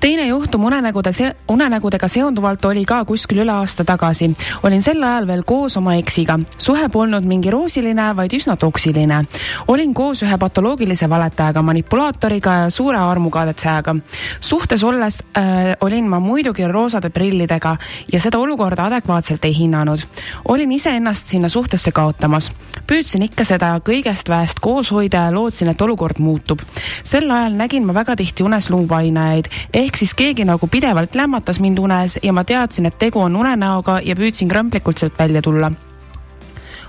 teine 0.00 0.26
juhtum 0.26 0.64
unenägude, 0.64 1.10
unenägudega 1.48 2.08
seonduvalt 2.08 2.64
oli 2.64 2.84
ka 2.84 3.04
kuskil 3.04 3.40
üle 3.44 3.52
aasta 3.52 3.84
tagasi. 3.84 4.30
olin 4.62 4.82
sel 4.82 5.02
ajal 5.02 5.26
veel 5.26 5.42
koos 5.46 5.76
oma 5.76 5.94
eksiga. 5.94 6.38
suhe 6.58 6.88
polnud 6.88 7.24
mingi 7.24 7.50
roosiline, 7.50 8.16
vaid 8.16 8.32
üsna 8.32 8.56
toksiline. 8.56 9.24
olin 9.68 9.94
koos 9.94 10.22
ühe 10.22 10.38
patoloogilise 10.38 11.08
valetajaga, 11.10 11.62
manipulaatoriga 11.62 12.52
ja 12.52 12.70
suure 12.70 12.98
armukaadetsejaga. 12.98 13.96
suhtes 14.40 14.84
olles 14.84 15.22
äh, 15.38 15.76
olin 15.80 16.08
ma 16.08 16.20
muidugi 16.20 16.68
roosade 16.68 17.10
prillidega 17.10 17.76
ja 18.12 18.20
seda 18.20 18.38
olukorda 18.38 18.86
adekvaatselt 18.90 19.44
ei 19.44 19.58
hinnanud. 19.58 20.00
olin 20.48 20.72
iseennast 20.72 21.26
sinna 21.26 21.48
suhtesse 21.48 21.92
kaotamas. 21.92 22.52
püüdsin 22.86 23.22
ikka 23.22 23.44
seda 23.44 23.78
kõigest 23.84 24.28
väest 24.28 24.60
koos 24.60 24.90
hoida 24.92 25.28
ja 25.28 25.32
lootsin, 25.34 25.68
et 25.68 25.80
olukord 25.80 26.18
muutub. 26.18 26.60
Sel 27.04 27.30
ajal 27.30 27.56
nägin 27.56 27.86
ma 27.86 27.94
väga 27.94 28.16
tihti 28.16 28.42
unes 28.42 28.70
luupainajaid, 28.72 29.48
ehk 29.72 29.96
siis 29.96 30.14
keegi 30.18 30.44
nagu 30.48 30.66
pidevalt 30.66 31.14
lämmatas 31.14 31.60
mind 31.60 31.78
unes 31.78 32.18
ja 32.22 32.32
ma 32.32 32.44
teadsin, 32.44 32.86
et 32.86 32.98
tegu 32.98 33.20
on 33.20 33.36
unenäoga 33.36 34.00
ja 34.04 34.16
püüdsin 34.16 34.48
kramplikult 34.48 34.98
sealt 34.98 35.18
välja 35.18 35.42
tulla. 35.42 35.72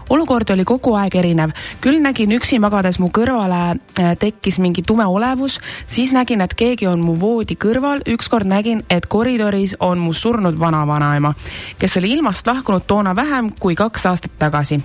Olukord 0.09 0.49
oli 0.53 0.63
kogu 0.66 0.93
aeg 0.99 1.16
erinev, 1.18 1.53
küll 1.82 1.97
nägin 2.03 2.36
üksi 2.36 2.59
magades 2.61 2.99
mu 3.01 3.07
kõrvale 3.13 3.61
äh, 3.74 4.11
tekkis 4.22 4.59
mingi 4.61 4.84
tume 4.86 5.05
olevus, 5.09 5.57
siis 5.89 6.11
nägin, 6.13 6.43
et 6.45 6.53
keegi 6.53 6.86
on 6.86 7.01
mu 7.01 7.16
voodi 7.18 7.57
kõrval, 7.57 8.03
ükskord 8.13 8.45
nägin, 8.49 8.84
et 8.89 9.07
koridoris 9.09 9.74
on 9.82 10.03
mu 10.03 10.13
surnud 10.13 10.59
vanavanaema, 10.61 11.34
kes 11.82 11.97
oli 11.97 12.13
ilmast 12.13 12.45
lahkunud 12.47 12.86
toona 12.86 13.16
vähem 13.18 13.49
kui 13.59 13.76
kaks 13.76 14.05
aastat 14.05 14.38
tagasi. 14.39 14.80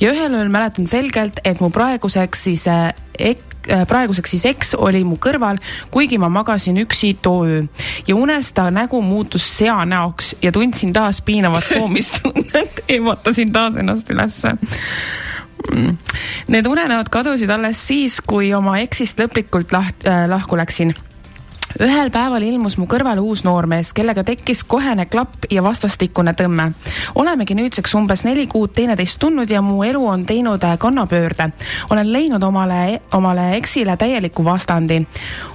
ja 0.00 0.12
ühel 0.12 0.36
ööl 0.36 0.52
mäletan 0.52 0.86
selgelt, 0.86 1.40
et 1.44 1.64
mu 1.64 1.72
praeguseks 1.72 2.44
siis 2.50 2.68
äh, 2.68 2.92
ek-, 3.18 3.47
praeguseks 3.88 4.30
siis 4.30 4.44
eks 4.50 4.74
oli 4.78 5.04
mu 5.04 5.18
kõrval, 5.20 5.58
kuigi 5.90 6.18
ma 6.18 6.28
magasin 6.32 6.78
üksi 6.84 7.14
too 7.22 7.44
öö. 7.46 7.62
Ja 8.06 8.16
unes 8.16 8.52
ta 8.52 8.70
nägu 8.70 9.02
muutus 9.02 9.46
seanäoks 9.58 10.34
ja 10.42 10.52
tundsin 10.52 10.92
taas 10.92 11.20
piinavat 11.20 11.68
koomistunnet, 11.78 12.84
ehmatasin 12.96 13.52
taas 13.52 13.76
ennast 13.76 14.10
ülesse. 14.10 14.54
Mm. 15.74 15.96
Need 16.48 16.66
unenäod 16.66 17.08
kadusid 17.10 17.50
alles 17.50 17.80
siis, 17.88 18.20
kui 18.24 18.52
oma 18.54 18.78
eksist 18.78 19.18
lõplikult 19.20 19.74
laht- 19.74 20.06
äh,, 20.06 20.24
lahku 20.30 20.56
läksin 20.56 20.94
ühel 21.76 22.10
päeval 22.10 22.42
ilmus 22.42 22.78
mu 22.80 22.86
kõrvale 22.88 23.20
uus 23.20 23.42
noormees, 23.44 23.92
kellega 23.96 24.24
tekkis 24.24 24.62
kohene 24.64 25.06
klapp 25.06 25.46
ja 25.52 25.62
vastastikune 25.62 26.32
tõmme. 26.32 26.72
olemegi 27.14 27.54
nüüdseks 27.54 27.94
umbes 27.94 28.24
neli 28.24 28.46
kuud 28.46 28.72
teineteist 28.74 29.20
tundnud 29.20 29.50
ja 29.50 29.62
mu 29.62 29.82
elu 29.84 30.06
on 30.06 30.24
teinud 30.26 30.64
kannapöörde. 30.78 31.50
olen 31.90 32.12
leidnud 32.12 32.42
omale, 32.42 33.00
omale 33.12 33.56
eksile 33.56 33.96
täieliku 33.96 34.44
vastandi. 34.44 35.06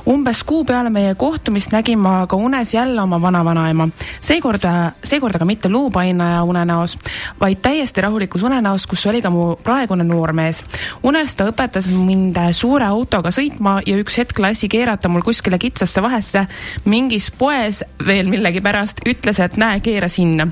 Umbes 0.05 0.43
kuu 0.43 0.65
peale 0.65 0.89
meie 0.89 1.15
kohtumist 1.15 1.71
nägin 1.71 1.99
ma 1.99 2.25
ka 2.27 2.35
unes 2.35 2.73
jälle 2.73 3.01
oma 3.01 3.21
vanavanaema. 3.21 3.87
seekord, 4.21 4.65
seekord 5.03 5.35
aga 5.35 5.45
mitte 5.45 5.69
luupainaja 5.69 6.43
unenäos, 6.43 6.97
vaid 7.39 7.61
täiesti 7.61 8.01
rahulikus 8.01 8.43
unenäos, 8.43 8.87
kus 8.87 9.05
oli 9.07 9.21
ka 9.21 9.29
mu 9.29 9.55
praegune 9.55 10.03
noormees. 10.03 10.63
unes 11.03 11.35
ta 11.35 11.47
õpetas 11.51 11.87
mind 11.91 12.37
suure 12.51 12.85
autoga 12.85 13.31
sõitma 13.31 13.79
ja 13.85 13.97
üks 13.97 14.17
hetk 14.17 14.39
lasi 14.39 14.69
keerata 14.69 15.09
mul 15.09 15.21
kuskile 15.21 15.57
kitsasse 15.59 16.01
vahesse 16.01 16.45
mingis 16.85 17.31
poes 17.31 17.83
veel 18.05 18.27
millegipärast 18.27 19.05
ütles, 19.07 19.39
et 19.39 19.57
näe, 19.57 19.79
keera 19.79 20.07
sinna. 20.07 20.47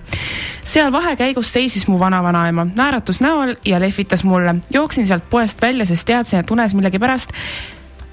seal 0.64 0.92
vahekäigus 0.92 1.54
seisis 1.54 1.88
mu 1.88 2.00
vanavanaema, 2.00 2.68
naeratus 2.76 3.22
näol 3.22 3.56
ja 3.66 3.80
lehvitas 3.80 4.24
mulle. 4.24 4.56
jooksin 4.70 5.08
sealt 5.08 5.30
poest 5.30 5.62
välja, 5.62 5.86
sest 5.86 6.08
teadsin, 6.08 6.40
et 6.40 6.52
unes 6.52 6.74
millegipärast 6.74 7.32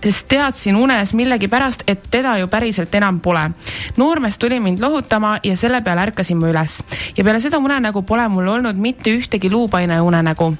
sest 0.02 0.28
teadsin 0.28 0.76
unes 0.76 1.14
millegipärast, 1.14 1.82
et 1.86 2.06
teda 2.10 2.38
ju 2.38 2.46
päriselt 2.46 2.94
enam 2.94 3.20
pole. 3.20 3.50
noormees 3.96 4.38
tuli 4.38 4.60
mind 4.60 4.80
lohutama 4.80 5.38
ja 5.42 5.56
selle 5.56 5.80
peale 5.80 6.00
ärkasin 6.00 6.38
ma 6.38 6.48
üles. 6.48 6.82
ja 7.16 7.24
peale 7.24 7.40
seda 7.40 7.58
unenägu 7.58 8.02
pole 8.02 8.28
mul 8.28 8.48
olnud 8.48 8.76
mitte 8.76 9.10
ühtegi 9.10 9.50
luupaine 9.50 10.00
unenägu 10.00 10.54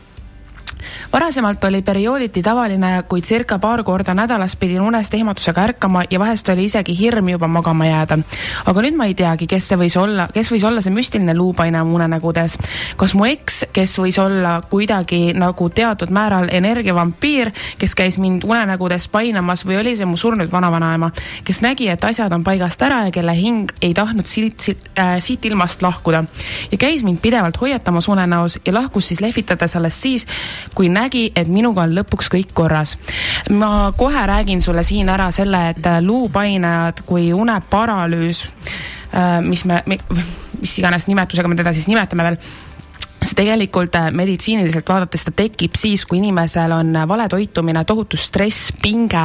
varasemalt 1.13 1.65
oli 1.65 1.83
periooditi 1.83 2.43
tavaline, 2.43 3.03
kuid 3.09 3.25
circa 3.25 3.59
paar 3.59 3.83
korda 3.85 4.15
nädalas 4.15 4.57
pidin 4.57 4.81
unest 4.81 5.15
ehmatusega 5.15 5.63
ärkama 5.63 6.03
ja 6.11 6.19
vahest 6.19 6.49
oli 6.49 6.65
isegi 6.65 6.99
hirm 6.99 7.29
juba 7.29 7.49
magama 7.49 7.87
jääda. 7.87 8.19
aga 8.65 8.83
nüüd 8.83 8.97
ma 8.97 9.07
ei 9.07 9.15
teagi, 9.15 9.47
kes 9.47 9.69
see 9.69 9.79
võis 9.79 9.97
olla, 10.01 10.29
kes 10.35 10.53
võis 10.53 10.65
olla 10.65 10.81
see 10.85 10.95
müstiline 10.95 11.35
luupaine 11.37 11.83
mu 11.85 11.95
unenägudes. 11.95 12.59
kas 12.97 13.15
mu 13.15 13.25
eks, 13.25 13.65
kes 13.73 13.99
võis 13.99 14.19
olla 14.23 14.61
kuidagi 14.71 15.33
nagu 15.35 15.69
teatud 15.69 16.11
määral 16.11 16.49
energiavampiir, 16.53 17.53
kes 17.79 17.95
käis 17.95 18.19
mind 18.19 18.45
unenägudes 18.45 19.09
painamas 19.09 19.65
või 19.67 19.81
oli 19.81 19.97
see 19.97 20.07
mu 20.07 20.17
surnud 20.17 20.53
vanavanaema, 20.53 21.11
kes 21.45 21.63
nägi, 21.63 21.89
et 21.89 22.05
asjad 22.05 22.33
on 22.33 22.45
paigast 22.45 22.83
ära 22.83 23.05
ja 23.09 23.15
kelle 23.15 23.35
hing 23.37 23.73
ei 23.83 23.95
tahtnud 23.95 24.27
siit, 24.27 24.61
siit, 24.61 24.91
äh, 24.99 25.17
siit 25.25 25.45
ilmast 25.45 25.83
lahkuda 25.83 26.25
ja 26.73 26.79
käis 26.79 27.05
mind 27.05 27.21
pidevalt 27.23 27.61
hoiatamas 27.61 28.09
unenäos 28.09 28.59
ja 28.67 28.75
lahkus 28.75 29.09
siis 29.09 29.21
lehvitades 29.21 29.77
alles 29.77 30.03
siis, 30.03 30.27
kui 30.75 30.89
nägi, 30.93 31.29
et 31.37 31.49
minuga 31.49 31.85
on 31.87 31.95
lõpuks 31.97 32.31
kõik 32.33 32.55
korras. 32.55 32.97
ma 33.51 33.93
kohe 33.97 34.27
räägin 34.27 34.61
sulle 34.61 34.83
siin 34.83 35.09
ära 35.09 35.31
selle, 35.31 35.69
et 35.71 35.87
äh, 35.87 36.01
luupainajad 36.05 37.03
kui 37.07 37.33
uneparalüüs, 37.33 38.49
mis 39.41 39.65
me, 39.65 39.83
me, 39.87 39.97
mis 40.61 40.75
iganes 40.79 41.07
nimetusega 41.09 41.49
me 41.49 41.57
teda 41.57 41.73
siis 41.73 41.87
nimetame 41.89 42.27
veel 42.27 42.37
see 43.29 43.39
tegelikult 43.43 43.97
äh, 43.99 44.09
meditsiiniliselt 44.15 44.89
vaadates 44.89 45.27
ta 45.27 45.35
tekib 45.37 45.77
siis, 45.79 46.05
kui 46.09 46.21
inimesel 46.23 46.73
on 46.77 46.95
äh, 46.97 47.09
vale 47.09 47.29
toitumine, 47.31 47.85
tohutu 47.89 48.17
stress, 48.21 48.73
pinge, 48.83 49.25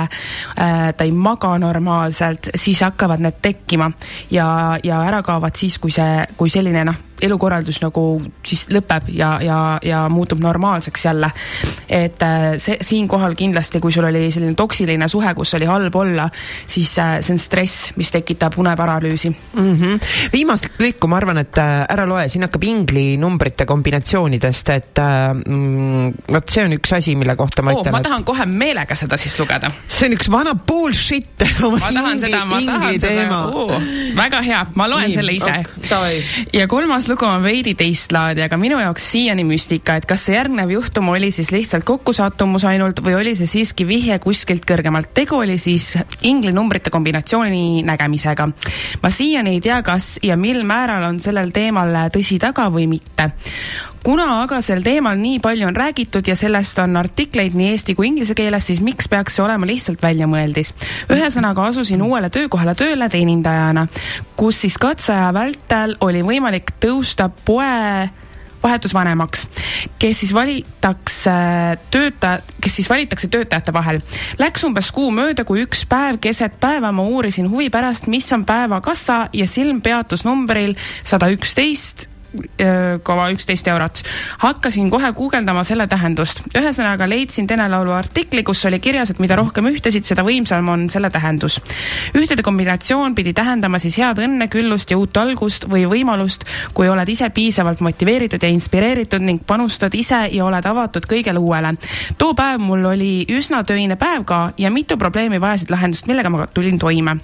ta 0.55 1.05
ei 1.05 1.11
maga 1.11 1.53
normaalselt, 1.61 2.51
siis 2.59 2.81
hakkavad 2.85 3.21
need 3.23 3.39
tekkima 3.41 3.89
ja, 4.31 4.47
ja 4.83 5.01
ära 5.07 5.21
kaovad 5.25 5.55
siis, 5.57 5.79
kui 5.81 5.93
see, 5.93 6.23
kui 6.37 6.51
selline 6.51 6.83
noh, 6.87 7.01
elukorraldus 7.23 7.79
nagu 7.83 8.03
siis 8.45 8.65
lõpeb 8.73 9.07
ja, 9.15 9.35
ja, 9.43 9.57
ja 9.85 10.03
muutub 10.11 10.41
normaalseks 10.43 11.05
jälle. 11.05 11.29
et 11.89 12.23
äh, 12.23 12.47
see 12.57 12.77
siinkohal 12.81 13.35
kindlasti, 13.39 13.79
kui 13.79 13.91
sul 13.91 14.07
oli 14.07 14.31
selline 14.31 14.55
toksiline 14.59 15.07
suhe, 15.07 15.33
kus 15.37 15.53
oli 15.57 15.67
halb 15.69 15.95
olla, 15.95 16.29
siis 16.67 16.91
äh, 16.99 17.15
see 17.21 17.35
on 17.35 17.41
stress, 17.41 17.91
mis 17.95 18.11
tekitab 18.11 18.57
uneparalüüsi 18.57 19.29
mm. 19.29 19.75
-hmm. 19.75 19.99
viimast 20.33 20.79
lõiku 20.79 21.07
ma 21.07 21.17
arvan, 21.21 21.37
et 21.43 21.57
äh, 21.57 21.85
ära 21.89 22.07
loe, 22.09 22.27
siin 22.29 22.47
hakkab 22.47 22.63
inglinumbrite 22.67 23.65
kombinatsioonidest, 23.93 24.69
et 24.69 24.99
äh, 24.99 25.33
mm, 25.33 26.13
vot 26.33 26.49
see 26.49 26.63
on 26.65 26.73
üks 26.77 26.93
asi, 26.97 27.13
mille 27.15 27.35
kohta 27.37 27.63
ma 27.63 27.73
oh,. 27.73 27.81
ütlen, 27.81 27.93
ma 27.93 28.01
et 28.01 28.07
tahan 28.07 28.23
kohe 28.25 28.45
meelega 28.49 28.95
seda 28.97 29.17
siis 29.21 29.35
lugeda. 29.39 29.69
see 29.87 30.07
on 30.09 30.15
üks 30.17 30.29
vana 30.33 30.55
bullshit. 30.55 31.43
ma 31.61 31.91
tahan 31.93 32.21
seda, 32.21 32.43
ma 32.49 32.61
tahan 32.65 32.99
seda 33.01 33.39
oh,. 33.53 33.73
väga 34.17 34.41
hea, 34.45 34.61
ma 34.79 34.87
loen 34.89 35.07
Nii, 35.07 35.17
selle 35.17 35.35
ise 35.35 35.53
ok, 35.53 36.47
ja 36.55 36.67
kolmas 36.71 37.07
lugu 37.11 37.27
on 37.27 37.43
veidi 37.45 37.75
teist 37.77 38.13
laadi, 38.15 38.43
aga 38.45 38.57
minu 38.57 38.79
jaoks 38.81 39.11
siiani 39.13 39.45
müstika, 39.47 39.97
et 39.99 40.07
kas 40.09 40.25
see 40.27 40.37
järgnev 40.37 40.73
juhtum 40.73 41.11
oli 41.13 41.29
siis 41.33 41.51
lihtsalt 41.53 41.85
kokkusattumus 41.87 42.65
ainult 42.69 43.03
või 43.05 43.17
oli 43.19 43.35
see 43.37 43.49
siiski 43.49 43.87
vihje 43.87 44.17
kuskilt 44.23 44.65
kõrgemalt. 44.69 45.13
tegu 45.13 45.37
oli 45.43 45.59
siis 45.61 45.93
inglinumbrite 46.25 46.89
kombinatsiooni 46.93 47.83
nägemisega. 47.85 48.49
ma 49.03 49.13
siiani 49.13 49.57
ei 49.57 49.61
tea, 49.61 49.81
kas 49.85 50.17
ja 50.23 50.37
mil 50.39 50.63
määral 50.67 51.05
on 51.11 51.21
sellel 51.21 51.53
teemal 51.53 51.93
tõsi 52.13 52.39
taga 52.41 52.69
või 52.73 52.87
mitte 52.89 53.29
kuna 54.03 54.25
aga 54.43 54.59
sel 54.63 54.83
teemal 54.83 55.17
nii 55.19 55.39
palju 55.43 55.67
on 55.69 55.75
räägitud 55.75 56.27
ja 56.27 56.35
sellest 56.35 56.79
on 56.83 56.97
artikleid 56.99 57.55
nii 57.55 57.69
eesti 57.73 57.95
kui 57.95 58.09
inglise 58.11 58.35
keeles, 58.35 58.67
siis 58.67 58.81
miks 58.83 59.07
peaks 59.11 59.37
see 59.37 59.45
olema 59.45 59.67
lihtsalt 59.69 60.03
väljamõeldis? 60.03 60.73
ühesõnaga 61.13 61.69
asusin 61.71 62.03
uuele 62.03 62.29
töökohale 62.33 62.75
tööle 62.75 63.07
teenindajana, 63.09 63.87
kus 64.35 64.63
siis 64.65 64.77
katseaja 64.77 65.31
vältel 65.33 65.95
oli 66.03 66.23
võimalik 66.25 66.75
tõusta 66.83 67.29
poe 67.45 68.09
vahetusvanemaks, 68.63 69.47
kes 69.99 70.19
siis 70.23 70.33
valitakse 70.33 71.33
töötaja, 71.91 72.39
kes 72.63 72.77
siis 72.79 72.87
valitakse 72.89 73.27
töötajate 73.27 73.73
vahel. 73.75 73.99
Läks 74.39 74.63
umbes 74.63 74.91
kuu 74.95 75.11
mööda, 75.11 75.43
kui 75.43 75.65
üks 75.65 75.83
päev 75.89 76.21
keset 76.23 76.55
päeva 76.63 76.93
ma 76.95 77.03
uurisin 77.03 77.49
huvi 77.51 77.67
pärast, 77.73 78.07
mis 78.07 78.31
on 78.35 78.47
päevakassa 78.47 79.25
ja 79.35 79.47
silm 79.51 79.83
peatus 79.83 80.23
numbril 80.27 80.77
sada 81.03 81.27
üksteist 81.35 82.07
koma 83.03 83.29
üksteist 83.33 83.67
eurot. 83.67 84.01
hakkasin 84.37 84.89
kohe 84.89 85.11
guugeldama 85.13 85.63
selle 85.63 85.87
tähendust. 85.87 86.41
ühesõnaga 86.57 87.09
leidsin 87.09 87.47
Tenelaulu 87.47 87.91
artikli, 87.91 88.43
kus 88.43 88.65
oli 88.65 88.79
kirjas, 88.79 89.11
et 89.11 89.19
mida 89.19 89.35
rohkem 89.35 89.67
ühtesid, 89.69 90.03
seda 90.03 90.23
võimsam 90.23 90.69
on 90.69 90.89
selle 90.89 91.09
tähendus. 91.09 91.59
ühtede 92.15 92.43
kombinatsioon 92.43 93.15
pidi 93.15 93.33
tähendama 93.33 93.79
siis 93.79 93.97
head 93.97 94.17
õnne, 94.17 94.47
küllust 94.47 94.91
ja 94.91 94.97
uut 94.97 95.17
algust 95.17 95.67
või 95.69 95.85
võimalust, 95.89 96.47
kui 96.73 96.89
oled 96.89 97.09
ise 97.09 97.29
piisavalt 97.29 97.81
motiveeritud 97.81 98.43
ja 98.43 98.49
inspireeritud 98.49 99.21
ning 99.21 99.45
panustad 99.47 99.93
ise 99.93 100.27
ja 100.31 100.45
oled 100.45 100.65
avatud 100.65 101.05
kõigele 101.09 101.39
uuele. 101.39 101.75
too 102.17 102.33
päev 102.33 102.59
mul 102.59 102.85
oli 102.85 103.25
üsna 103.29 103.63
töine 103.63 103.95
päev 103.95 104.25
ka 104.25 104.51
ja 104.57 104.71
mitu 104.71 104.97
probleemi 104.97 105.41
vajasid 105.41 105.69
lahendust, 105.69 106.07
millega 106.07 106.29
ma 106.29 106.47
tulin 106.47 106.79
toime 106.79 107.17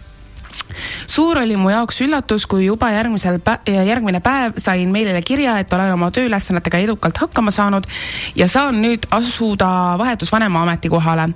suur 1.07 1.38
oli 1.38 1.55
mu 1.57 1.70
jaoks 1.70 2.01
üllatus, 2.05 2.45
kui 2.47 2.66
juba 2.66 2.91
järgmisel 2.93 3.39
pä-, 3.43 3.60
järgmine 3.68 4.20
päev 4.24 4.57
sain 4.57 4.91
meilile 4.91 5.22
kirja, 5.26 5.57
et 5.60 5.74
olen 5.74 5.93
oma 5.93 6.12
tööülesannetega 6.16 6.82
edukalt 6.86 7.18
hakkama 7.18 7.51
saanud 7.51 7.88
ja 8.36 8.47
saan 8.47 8.82
nüüd 8.84 9.07
asuda 9.12 9.70
vahetusvanema 9.99 10.64
ametikohale. 10.64 11.28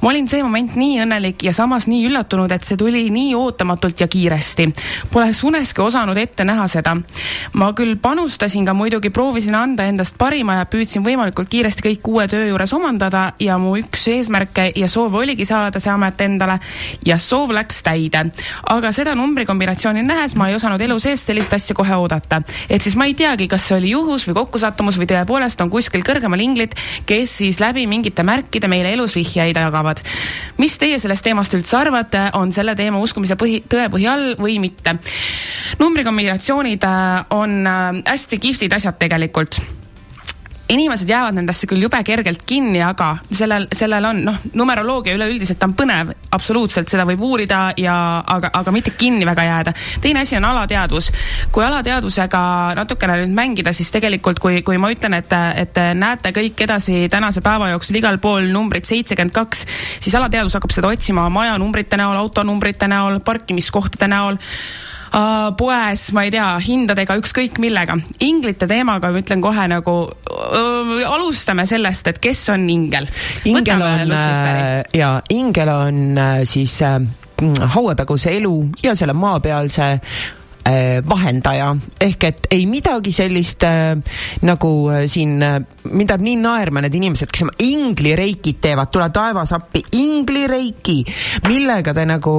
ma 0.00 0.10
olin 0.10 0.28
see 0.28 0.42
moment 0.42 0.76
nii 0.76 1.00
õnnelik 1.04 1.44
ja 1.44 1.52
samas 1.52 1.86
nii 1.86 2.06
üllatunud, 2.08 2.52
et 2.52 2.64
see 2.64 2.76
tuli 2.76 3.08
nii 3.10 3.34
ootamatult 3.34 4.00
ja 4.00 4.08
kiiresti. 4.08 4.68
Poleks 5.12 5.44
uneski 5.44 5.82
osanud 5.82 6.16
ette 6.16 6.44
näha 6.44 6.68
seda. 6.68 6.96
ma 7.52 7.72
küll 7.72 7.96
panustasin 7.96 8.64
ka 8.64 8.74
muidugi, 8.74 9.10
proovisin 9.10 9.54
anda 9.54 9.84
endast 9.84 10.18
parima 10.18 10.60
ja 10.60 10.66
püüdsin 10.66 11.04
võimalikult 11.04 11.48
kiiresti 11.48 11.84
kõik 11.88 12.08
uue 12.08 12.28
töö 12.28 12.48
juures 12.48 12.72
omandada 12.72 13.32
ja 13.40 13.58
mu 13.58 13.76
üks 13.76 14.08
eesmärke 14.08 14.72
ja 14.76 14.88
soov 14.88 15.14
oligi 15.14 15.44
saada 15.44 15.80
see 15.80 15.92
amet 15.92 16.20
endale 16.20 16.58
ja 17.06 17.18
soov 17.18 17.52
läks 17.56 17.82
täide 17.82 18.28
aga 18.68 18.90
seda 18.92 19.14
numbrikombinatsiooni 19.18 20.02
nähes 20.06 20.34
ma 20.38 20.48
ei 20.50 20.56
osanud 20.58 20.80
elu 20.84 20.98
sees 21.02 21.24
sellist 21.28 21.54
asja 21.56 21.76
kohe 21.76 21.96
oodata. 21.96 22.42
et 22.68 22.82
siis 22.82 22.96
ma 22.96 23.06
ei 23.08 23.14
teagi, 23.18 23.48
kas 23.48 23.68
see 23.68 23.78
oli 23.78 23.92
juhus 23.94 24.26
või 24.28 24.36
kokkusattumus 24.42 24.98
või 25.00 25.08
tõepoolest 25.12 25.60
on 25.64 25.70
kuskil 25.72 26.04
kõrgemal 26.06 26.40
inglid, 26.44 26.76
kes 27.06 27.38
siis 27.42 27.60
läbi 27.60 27.86
mingite 27.86 28.22
märkide 28.22 28.68
meile 28.68 28.92
elus 28.92 29.16
vihjeid 29.16 29.56
jagavad. 29.56 30.02
mis 30.58 30.78
teie 30.78 30.98
sellest 30.98 31.24
teemast 31.24 31.54
üldse 31.54 31.76
arvate, 31.76 32.28
on 32.34 32.52
selle 32.52 32.76
teema 32.76 33.00
uskumise 33.00 33.38
põhi, 33.40 33.62
tõepõhi 33.68 34.08
all 34.10 34.28
või 34.38 34.58
mitte? 34.60 34.98
numbrikombinatsioonid 35.78 36.84
äh, 36.84 37.24
on 37.30 37.66
äh, 37.66 37.90
hästi 38.04 38.38
kihvtid 38.38 38.72
asjad 38.72 38.98
tegelikult 39.00 39.60
inimesed 40.68 41.08
jäävad 41.08 41.36
nendesse 41.38 41.66
küll 41.66 41.82
jube 41.82 41.98
kergelt 42.04 42.42
kinni, 42.46 42.80
aga 42.84 43.14
sellel, 43.32 43.66
sellel 43.74 44.04
on 44.04 44.20
noh, 44.26 44.38
numeroloogia 44.58 45.14
üleüldiselt 45.16 45.62
on 45.64 45.74
põnev, 45.78 46.12
absoluutselt, 46.34 46.90
seda 46.92 47.06
võib 47.08 47.22
uurida 47.24 47.60
ja 47.80 47.94
aga, 48.36 48.50
aga 48.60 48.74
mitte 48.74 48.92
kinni 48.98 49.26
väga 49.26 49.46
jääda. 49.48 49.72
teine 50.00 50.24
asi 50.26 50.36
on 50.36 50.44
alateadvus. 50.44 51.10
kui 51.52 51.64
alateadvusega 51.64 52.42
natukene 52.76 53.20
nüüd 53.22 53.36
mängida, 53.36 53.72
siis 53.72 53.90
tegelikult 53.94 54.38
kui, 54.38 54.62
kui 54.62 54.78
ma 54.78 54.92
ütlen, 54.92 55.16
et, 55.18 55.32
et 55.56 55.80
näete 55.94 56.32
kõik 56.36 56.60
edasi 56.68 57.08
tänase 57.08 57.40
päeva 57.40 57.70
jooksul 57.72 58.00
igal 58.02 58.18
pool 58.18 58.50
numbrit 58.52 58.84
seitsekümmend 58.84 59.32
kaks, 59.32 59.64
siis 60.00 60.14
alateadvus 60.14 60.58
hakkab 60.58 60.76
seda 60.76 60.92
otsima 60.92 61.28
majanumbrite 61.32 61.96
näol, 61.96 62.18
autonumbrite 62.20 62.90
näol, 62.92 63.20
parkimiskohtade 63.24 64.10
näol 64.12 64.36
poes, 65.58 66.08
ma 66.16 66.24
ei 66.26 66.32
tea, 66.34 66.48
hindadega, 66.64 67.16
ükskõik 67.20 67.58
millega. 67.62 67.96
inglite 68.24 68.68
teemaga 68.70 69.10
ma 69.12 69.22
ütlen 69.22 69.42
kohe 69.44 69.68
nagu 69.70 69.94
uh, 70.08 70.96
alustame 71.08 71.66
sellest, 71.66 72.10
et 72.12 72.18
kes 72.22 72.48
on 72.54 72.68
ingel. 72.70 73.08
ingel 73.44 73.82
on 73.82 74.12
äh, 74.12 74.82
ja 74.96 75.18
ingel 75.28 75.72
on 75.72 76.18
äh, 76.18 76.42
siis 76.48 76.80
äh, 76.82 77.00
hauataguse 77.74 78.34
elu 78.36 78.56
ja 78.82 78.94
selle 78.98 79.14
maapealse 79.14 79.92
äh, 79.92 80.37
vahendaja. 81.08 81.72
Ehk 82.00 82.24
et 82.28 82.48
ei 82.54 82.66
midagi 82.70 83.12
sellist 83.14 83.64
äh, 83.66 83.96
nagu 84.46 84.72
äh, 84.92 85.06
siin 85.10 85.42
äh, 85.42 85.60
mind 85.92 86.12
ajab 86.12 86.24
nii 86.24 86.36
naerma 86.40 86.82
need 86.84 86.96
inimesed, 86.98 87.30
kes 87.32 87.44
oma 87.46 87.54
inglireikid 87.62 88.60
teevad, 88.62 88.90
tule 88.92 89.08
taevas 89.14 89.52
appi, 89.56 89.82
inglireiki, 89.98 90.98
millega 91.48 91.94
te 91.96 92.04
nagu, 92.08 92.34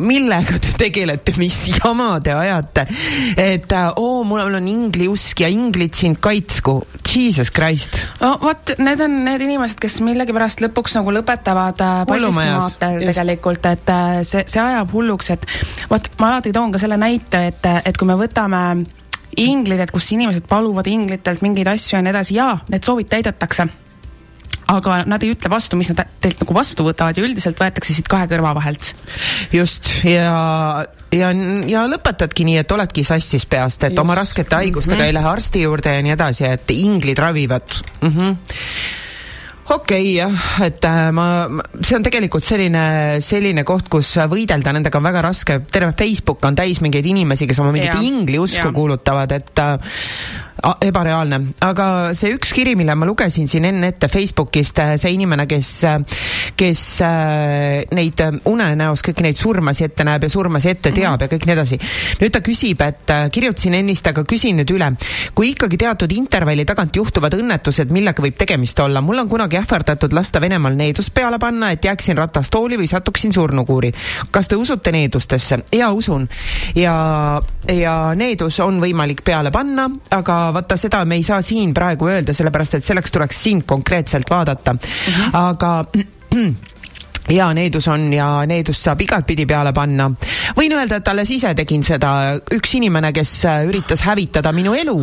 millega 0.00 0.58
te 0.62 0.74
tegelete, 0.84 1.34
mis 1.40 1.58
jama 1.76 2.14
te 2.24 2.34
ajate, 2.36 2.86
et 3.40 3.72
äh, 3.72 3.90
oo, 4.00 4.22
mul 4.28 4.44
on 4.44 4.68
ingliusk 4.70 5.44
ja 5.44 5.50
inglid 5.52 5.96
sind 5.98 6.20
kaitsku, 6.24 6.80
jesus 7.04 7.52
christ. 7.54 8.04
no 8.22 8.34
vot, 8.42 8.74
need 8.78 9.02
on 9.04 9.18
need 9.26 9.44
inimesed, 9.46 9.80
kes 9.82 10.00
millegipärast 10.04 10.64
lõpuks 10.64 10.96
nagu 10.98 11.14
lõpetavad 11.18 11.84
äh, 11.84 11.96
paldiskimaatel 12.10 13.00
just. 13.00 13.10
tegelikult, 13.12 13.70
et 13.70 13.94
äh, 13.94 14.20
see, 14.26 14.44
see 14.50 14.62
ajab 14.62 14.94
hulluks, 14.94 15.32
et 15.34 15.48
vot 15.90 16.10
ma 16.20 16.32
alati 16.34 16.54
toon 16.54 16.74
ka 16.74 16.82
selle 16.82 16.98
näite, 17.00 17.46
et, 17.50 17.70
et 17.84 17.96
kui 17.96 18.08
me 18.08 18.18
võtame 18.18 18.84
inglid, 19.36 19.80
et 19.80 19.90
kus 19.90 20.12
inimesed 20.14 20.46
paluvad 20.48 20.86
inglitelt 20.86 21.42
mingeid 21.42 21.72
asju 21.74 21.98
ja 21.98 22.02
nii 22.04 22.14
edasi, 22.14 22.36
jaa, 22.38 22.58
need 22.70 22.86
soovid 22.86 23.10
täidetakse 23.10 23.66
aga 24.70 25.02
nad 25.08 25.22
ei 25.24 25.34
ütle 25.34 25.50
vastu, 25.52 25.76
mis 25.76 25.90
nad 25.92 26.04
teilt 26.22 26.40
nagu 26.40 26.56
vastu 26.56 26.86
võtavad 26.86 27.18
ja 27.18 27.24
üldiselt 27.26 27.60
võetakse 27.60 27.96
siit 27.96 28.08
kahe 28.10 28.28
kõrva 28.30 28.54
vahelt. 28.56 28.94
just 29.52 29.90
ja, 30.08 30.84
ja, 31.12 31.30
ja 31.68 31.84
lõpetadki 31.90 32.46
nii, 32.48 32.58
et 32.62 32.72
oledki 32.72 33.04
sassis 33.04 33.46
peast, 33.46 33.84
et 33.84 33.92
just. 33.92 34.02
oma 34.02 34.16
raskete 34.18 34.56
haigustega 34.62 34.96
mm 34.96 35.02
-hmm. 35.02 35.06
ei 35.12 35.18
lähe 35.18 35.28
arsti 35.28 35.62
juurde 35.62 35.94
ja 35.94 36.02
nii 36.02 36.16
edasi, 36.16 36.44
et 36.44 36.70
inglid 36.70 37.18
ravivad 37.18 37.80
mm. 38.00 38.08
-hmm 38.08 38.36
okei 39.64 39.76
okay, 39.76 40.12
jah, 40.18 40.46
et 40.66 40.84
äh, 40.84 41.10
ma, 41.16 41.26
see 41.80 41.96
on 41.96 42.04
tegelikult 42.04 42.44
selline, 42.44 42.84
selline 43.24 43.64
koht, 43.66 43.88
kus 43.92 44.14
võidelda 44.30 44.74
nendega 44.76 45.00
on 45.00 45.08
väga 45.08 45.24
raske, 45.24 45.60
terve 45.72 45.94
Facebook 45.98 46.44
on 46.44 46.58
täis 46.58 46.82
mingeid 46.84 47.06
inimesi, 47.08 47.48
kes 47.48 47.62
oma 47.64 47.72
mingit 47.74 48.02
ingliusku 48.04 48.72
kuulutavad, 48.76 49.32
et 49.38 49.64
äh, 49.64 50.00
ebareaalne, 50.62 51.40
aga 51.66 51.86
see 52.16 52.30
üks 52.36 52.52
kiri, 52.54 52.74
mille 52.78 52.94
ma 52.94 53.06
lugesin 53.08 53.48
siin 53.50 53.66
enne 53.66 53.90
ette 53.90 54.08
Facebookist, 54.08 54.78
see 55.00 55.12
inimene, 55.16 55.48
kes, 55.50 55.70
kes 56.56 56.82
äh, 57.02 57.82
neid 57.94 58.22
äh, 58.22 58.36
unenäos 58.48 59.02
kõiki 59.04 59.24
neid 59.26 59.38
surmasi 59.38 59.88
ette 59.88 60.06
näeb 60.06 60.24
ja 60.24 60.30
surmasi 60.30 60.70
ette 60.70 60.92
teab 60.94 61.24
ja 61.24 61.28
kõik 61.30 61.48
nii 61.48 61.56
edasi. 61.56 61.78
nüüd 62.20 62.34
ta 62.34 62.42
küsib, 62.44 62.84
et 62.86 63.10
äh, 63.10 63.26
kirjutasin 63.34 63.74
ennist, 63.80 64.06
aga 64.06 64.24
küsin 64.28 64.60
nüüd 64.60 64.70
üle. 64.76 64.92
kui 65.34 65.50
ikkagi 65.52 65.78
teatud 65.80 66.12
intervalli 66.14 66.64
tagant 66.68 66.96
juhtuvad 66.96 67.34
õnnetused, 67.34 67.90
millega 67.92 68.22
võib 68.22 68.38
tegemist 68.38 68.78
olla, 68.80 69.02
mul 69.02 69.24
on 69.24 69.28
kunagi 69.28 69.58
ähvardatud 69.58 70.14
lasta 70.14 70.40
Venemaal 70.40 70.78
needust 70.78 71.14
peale 71.14 71.38
panna, 71.42 71.72
et 71.74 71.84
jääksin 71.84 72.16
ratastooli 72.16 72.78
või 72.78 72.88
satuksin 72.90 73.34
surnukuuri. 73.34 73.92
kas 74.30 74.48
te 74.48 74.56
usute 74.56 74.94
needustesse? 74.94 75.64
jaa, 75.74 75.90
usun. 75.92 76.28
ja, 76.78 76.94
ja 77.68 77.98
needus 78.14 78.60
on 78.62 78.78
võimalik 78.80 79.24
peale 79.26 79.50
panna, 79.50 79.90
aga 80.14 80.43
vaata, 80.52 80.76
seda 80.80 81.04
me 81.04 81.18
ei 81.20 81.24
saa 81.26 81.40
siin 81.42 81.74
praegu 81.74 82.08
öelda, 82.10 82.34
sellepärast 82.36 82.78
et 82.78 82.84
selleks 82.84 83.12
tuleks 83.14 83.42
sind 83.48 83.66
konkreetselt 83.66 84.30
vaadata. 84.30 84.76
aga 85.40 85.72
ja 87.38 87.48
needus 87.54 87.88
on 87.88 88.12
ja 88.12 88.28
needust 88.46 88.84
saab 88.84 89.00
igatpidi 89.00 89.46
peale 89.46 89.72
panna. 89.72 90.10
võin 90.56 90.76
öelda, 90.76 91.00
et 91.00 91.08
alles 91.08 91.30
ise 91.30 91.54
tegin 91.54 91.82
seda, 91.86 92.34
üks 92.54 92.74
inimene, 92.78 93.12
kes 93.12 93.36
äh, 93.48 93.62
üritas 93.68 94.04
hävitada 94.04 94.52
minu 94.52 94.74
elu 94.76 94.98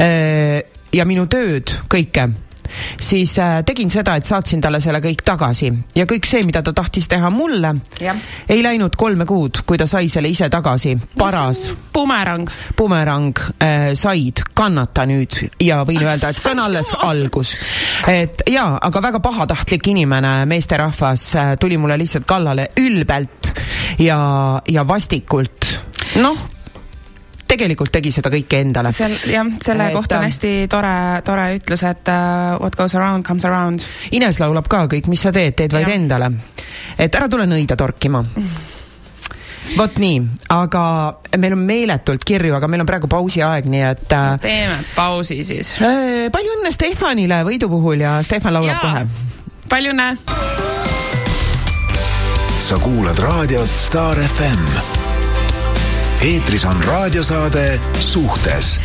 äh, 0.00 0.62
ja 0.92 1.06
minu 1.06 1.26
tööd, 1.30 1.76
kõike 1.90 2.28
siis 3.00 3.38
äh, 3.38 3.60
tegin 3.66 3.90
seda, 3.90 4.16
et 4.16 4.28
saatsin 4.28 4.60
talle 4.60 4.80
selle 4.80 5.00
kõik 5.04 5.24
tagasi 5.26 5.70
ja 5.96 6.06
kõik 6.10 6.26
see, 6.28 6.42
mida 6.46 6.62
ta 6.62 6.72
tahtis 6.76 7.08
teha 7.10 7.30
mulle, 7.30 7.74
ei 8.48 8.62
läinud 8.64 8.96
kolme 8.96 9.26
kuud, 9.28 9.64
kui 9.66 9.78
ta 9.80 9.86
sai 9.90 10.08
selle 10.12 10.30
ise 10.32 10.48
tagasi. 10.50 10.96
paras 11.18 11.66
bumerang. 11.94 12.48
bumerang 12.76 13.32
äh, 13.62 13.92
said, 13.94 14.44
kannata 14.54 15.06
nüüd 15.06 15.40
ja 15.60 15.82
võin 15.86 16.02
öelda, 16.04 16.30
et 16.30 16.40
see 16.40 16.52
on 16.54 16.64
alles 16.64 16.92
algus. 17.06 17.56
et 18.08 18.44
jaa, 18.50 18.78
aga 18.82 19.02
väga 19.02 19.20
pahatahtlik 19.24 19.92
inimene, 19.94 20.36
meesterahvas 20.50 21.28
äh, 21.34 21.54
tuli 21.60 21.78
mulle 21.78 21.98
lihtsalt 22.00 22.26
kallale 22.26 22.68
ülbelt 22.80 23.52
ja, 23.98 24.18
ja 24.68 24.86
vastikult. 24.88 25.70
noh, 26.22 26.53
tegelikult 27.56 27.92
tegi 27.94 28.12
seda 28.14 28.30
kõike 28.32 28.60
endale. 28.64 28.92
seal 28.94 29.14
jah, 29.30 29.48
selle 29.64 29.88
Et, 29.90 29.96
kohta 29.96 30.18
on 30.18 30.24
ähm, 30.24 30.30
hästi 30.30 30.52
tore, 30.72 30.94
tore 31.26 31.48
ütlus, 31.58 31.84
et 31.88 32.12
uh, 32.12 32.54
what 32.60 32.76
goes 32.78 32.94
around 32.98 33.26
comes 33.26 33.44
around. 33.48 33.84
Ines 34.14 34.40
laulab 34.42 34.68
ka 34.70 34.84
kõik, 34.90 35.08
mis 35.12 35.22
sa 35.24 35.32
teed, 35.34 35.56
teed 35.58 35.74
vaid 35.74 35.88
Jah. 35.88 35.98
endale. 35.98 36.30
et 36.98 37.14
ära 37.14 37.28
tule 37.28 37.46
nõida 37.50 37.76
torkima. 37.76 38.24
vot 39.76 39.98
nii, 39.98 40.18
aga 40.52 40.84
meil 41.40 41.56
on 41.56 41.62
meeletult 41.64 42.24
kirju, 42.24 42.54
aga 42.54 42.68
meil 42.68 42.84
on 42.84 42.88
praegu 42.90 43.08
pausiaeg, 43.10 43.68
nii 43.70 43.84
et 43.90 44.12
äh, 44.12 44.32
teeme 44.42 44.80
pausi 44.96 45.42
siis. 45.44 45.76
äh, 45.80 46.28
palju 46.34 46.58
õnne 46.58 46.72
Stefanile 46.74 47.42
võidu 47.48 47.70
puhul 47.72 48.04
ja 48.04 48.18
Stefan 48.26 48.54
laulab 48.58 48.82
kohe. 48.84 49.06
palju 49.68 49.94
õnne. 49.94 50.10
sa 52.64 52.78
kuulad 52.80 53.18
raadiot 53.18 53.72
Star 53.76 54.16
FM. 54.16 54.93
Eetris 56.24 56.64
on 56.64 56.84
raadiosaade 56.86 57.80
Suhtes 57.98 58.80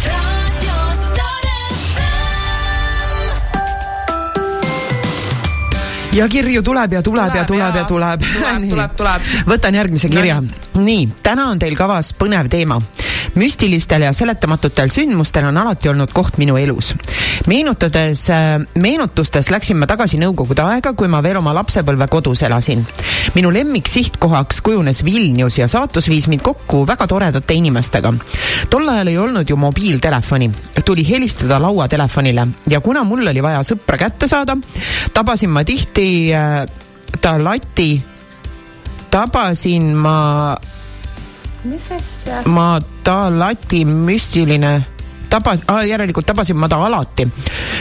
ja 6.11 6.27
kirju 6.27 6.63
tuleb 6.63 6.93
ja 6.93 7.01
tuleb, 7.01 7.35
ja 7.35 7.45
tuleb 7.45 7.75
ja 7.75 7.83
tuleb. 7.83 8.21
Tuleb, 8.39 8.59
Nii. 8.59 8.69
tuleb, 8.69 8.95
tuleb. 8.97 9.21
võtan 9.47 9.75
järgmise 9.75 10.09
kirja. 10.09 10.41
nii, 10.75 11.09
täna 11.23 11.47
on 11.53 11.59
teil 11.59 11.77
kavas 11.79 12.11
põnev 12.19 12.49
teema. 12.51 12.81
Müstilistel 13.35 14.01
ja 14.01 14.13
seletamatutel 14.13 14.89
sündmustel 14.89 15.45
on 15.49 15.57
alati 15.57 15.89
olnud 15.89 16.11
koht 16.13 16.37
minu 16.37 16.57
elus. 16.57 16.93
meenutades, 17.47 18.27
meenutustes 18.75 19.49
läksin 19.51 19.77
ma 19.77 19.87
tagasi 19.87 20.19
nõukogude 20.21 20.63
aega, 20.65 20.93
kui 20.93 21.07
ma 21.07 21.21
veel 21.23 21.37
oma 21.37 21.53
lapsepõlve 21.53 22.07
kodus 22.07 22.43
elasin. 22.47 22.85
minu 23.35 23.53
lemmik 23.53 23.87
sihtkohaks 23.87 24.61
kujunes 24.61 25.03
Vilnius 25.05 25.59
ja 25.59 25.67
saatus 25.67 26.09
viis 26.09 26.27
mind 26.27 26.41
kokku 26.41 26.85
väga 26.87 27.07
toredate 27.07 27.53
inimestega. 27.53 28.13
tol 28.69 28.89
ajal 28.89 29.07
ei 29.07 29.17
olnud 29.17 29.49
ju 29.49 29.57
mobiiltelefoni, 29.57 30.51
tuli 30.85 31.09
helistada 31.09 31.61
lauatelefonile 31.61 32.47
ja 32.67 32.81
kuna 32.81 33.03
mul 33.03 33.27
oli 33.27 33.43
vaja 33.43 33.63
sõpra 33.63 33.97
kätte 33.97 34.27
saada, 34.27 34.57
tabasin 35.13 35.49
ma 35.49 35.63
tihti 35.63 36.33
äh, 36.33 36.65
ta 37.21 37.37
lati, 37.43 38.01
tabasin 39.11 39.95
ma 39.97 40.57
mis 41.63 41.91
asja? 41.91 42.43
Madalati 42.45 43.83
müstiline 43.85 44.73
tabas 45.29 45.63
ah,, 45.67 45.83
järelikult 45.85 46.25
tabasin 46.25 46.57
ma 46.57 46.69
ta 46.69 46.79
alati. 46.85 47.27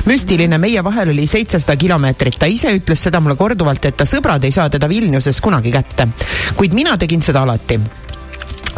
müstiline 0.07 0.59
meie 0.59 0.85
vahel 0.85 1.15
oli 1.15 1.27
seitsesada 1.27 1.77
kilomeetrit, 1.77 2.39
ta 2.39 2.47
ise 2.47 2.75
ütles 2.77 3.03
seda 3.03 3.21
mulle 3.21 3.37
korduvalt, 3.37 3.85
et 3.85 3.97
ta 3.97 4.05
sõbrad 4.05 4.45
ei 4.45 4.53
saa 4.53 4.69
teda 4.71 4.89
Vilniuses 4.89 5.41
kunagi 5.41 5.73
kätte. 5.73 6.09
kuid 6.57 6.75
mina 6.75 6.97
tegin 6.99 7.23
seda 7.23 7.43
alati 7.43 7.81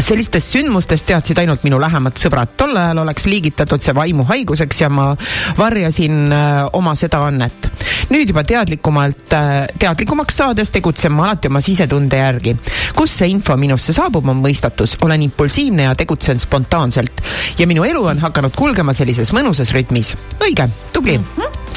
sellistest 0.02 0.54
sündmustest 0.54 1.06
teadsid 1.08 1.38
ainult 1.42 1.64
minu 1.66 1.80
lähemad 1.80 2.18
sõbrad. 2.20 2.54
tol 2.56 2.76
ajal 2.76 3.02
oleks 3.02 3.26
liigitatud 3.26 3.82
see 3.82 3.94
vaimuhaiguseks 3.96 4.80
ja 4.80 4.88
ma 4.92 5.10
varjasin 5.58 6.32
äh, 6.32 6.68
oma 6.72 6.94
seda 6.98 7.22
annet. 7.26 7.70
nüüd 8.10 8.32
juba 8.32 8.44
teadlikumalt 8.44 9.34
äh,, 9.36 9.66
teadlikumaks 9.78 10.40
saades 10.42 10.70
tegutsen 10.70 11.12
ma 11.12 11.28
alati 11.28 11.48
oma 11.48 11.60
sisetunde 11.60 12.22
järgi. 12.22 12.56
kust 12.96 13.18
see 13.20 13.30
info 13.30 13.56
minusse 13.56 13.92
saabub, 13.96 14.28
on 14.28 14.42
mõistatus. 14.44 14.96
olen 15.02 15.22
impulsiivne 15.28 15.88
ja 15.88 15.94
tegutsen 15.94 16.40
spontaanselt 16.40 17.22
ja 17.58 17.66
minu 17.66 17.84
elu 17.84 18.04
on 18.14 18.18
hakanud 18.18 18.56
kulgema 18.56 18.92
sellises 18.92 19.32
mõnusas 19.36 19.74
rütmis. 19.76 20.16
õige, 20.40 20.68
tubli 20.92 21.18
mm. 21.18 21.24
-hmm 21.36 21.69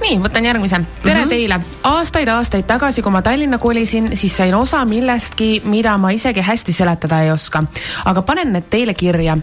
nii, 0.00 0.18
võtan 0.22 0.44
järgmise. 0.44 0.80
tere 1.02 1.14
mm 1.14 1.24
-hmm. 1.24 1.28
teile. 1.28 1.60
aastaid-aastaid 1.82 2.66
tagasi, 2.66 3.02
kui 3.02 3.12
ma 3.12 3.22
Tallinna 3.22 3.58
kolisin, 3.58 4.16
siis 4.16 4.36
sain 4.36 4.54
osa 4.54 4.84
millestki, 4.84 5.62
mida 5.64 5.98
ma 5.98 6.10
isegi 6.10 6.40
hästi 6.40 6.72
seletada 6.72 7.22
ei 7.22 7.30
oska. 7.30 7.62
aga 8.04 8.22
panen 8.22 8.52
need 8.52 8.68
teile 8.70 8.94
kirja. 8.94 9.38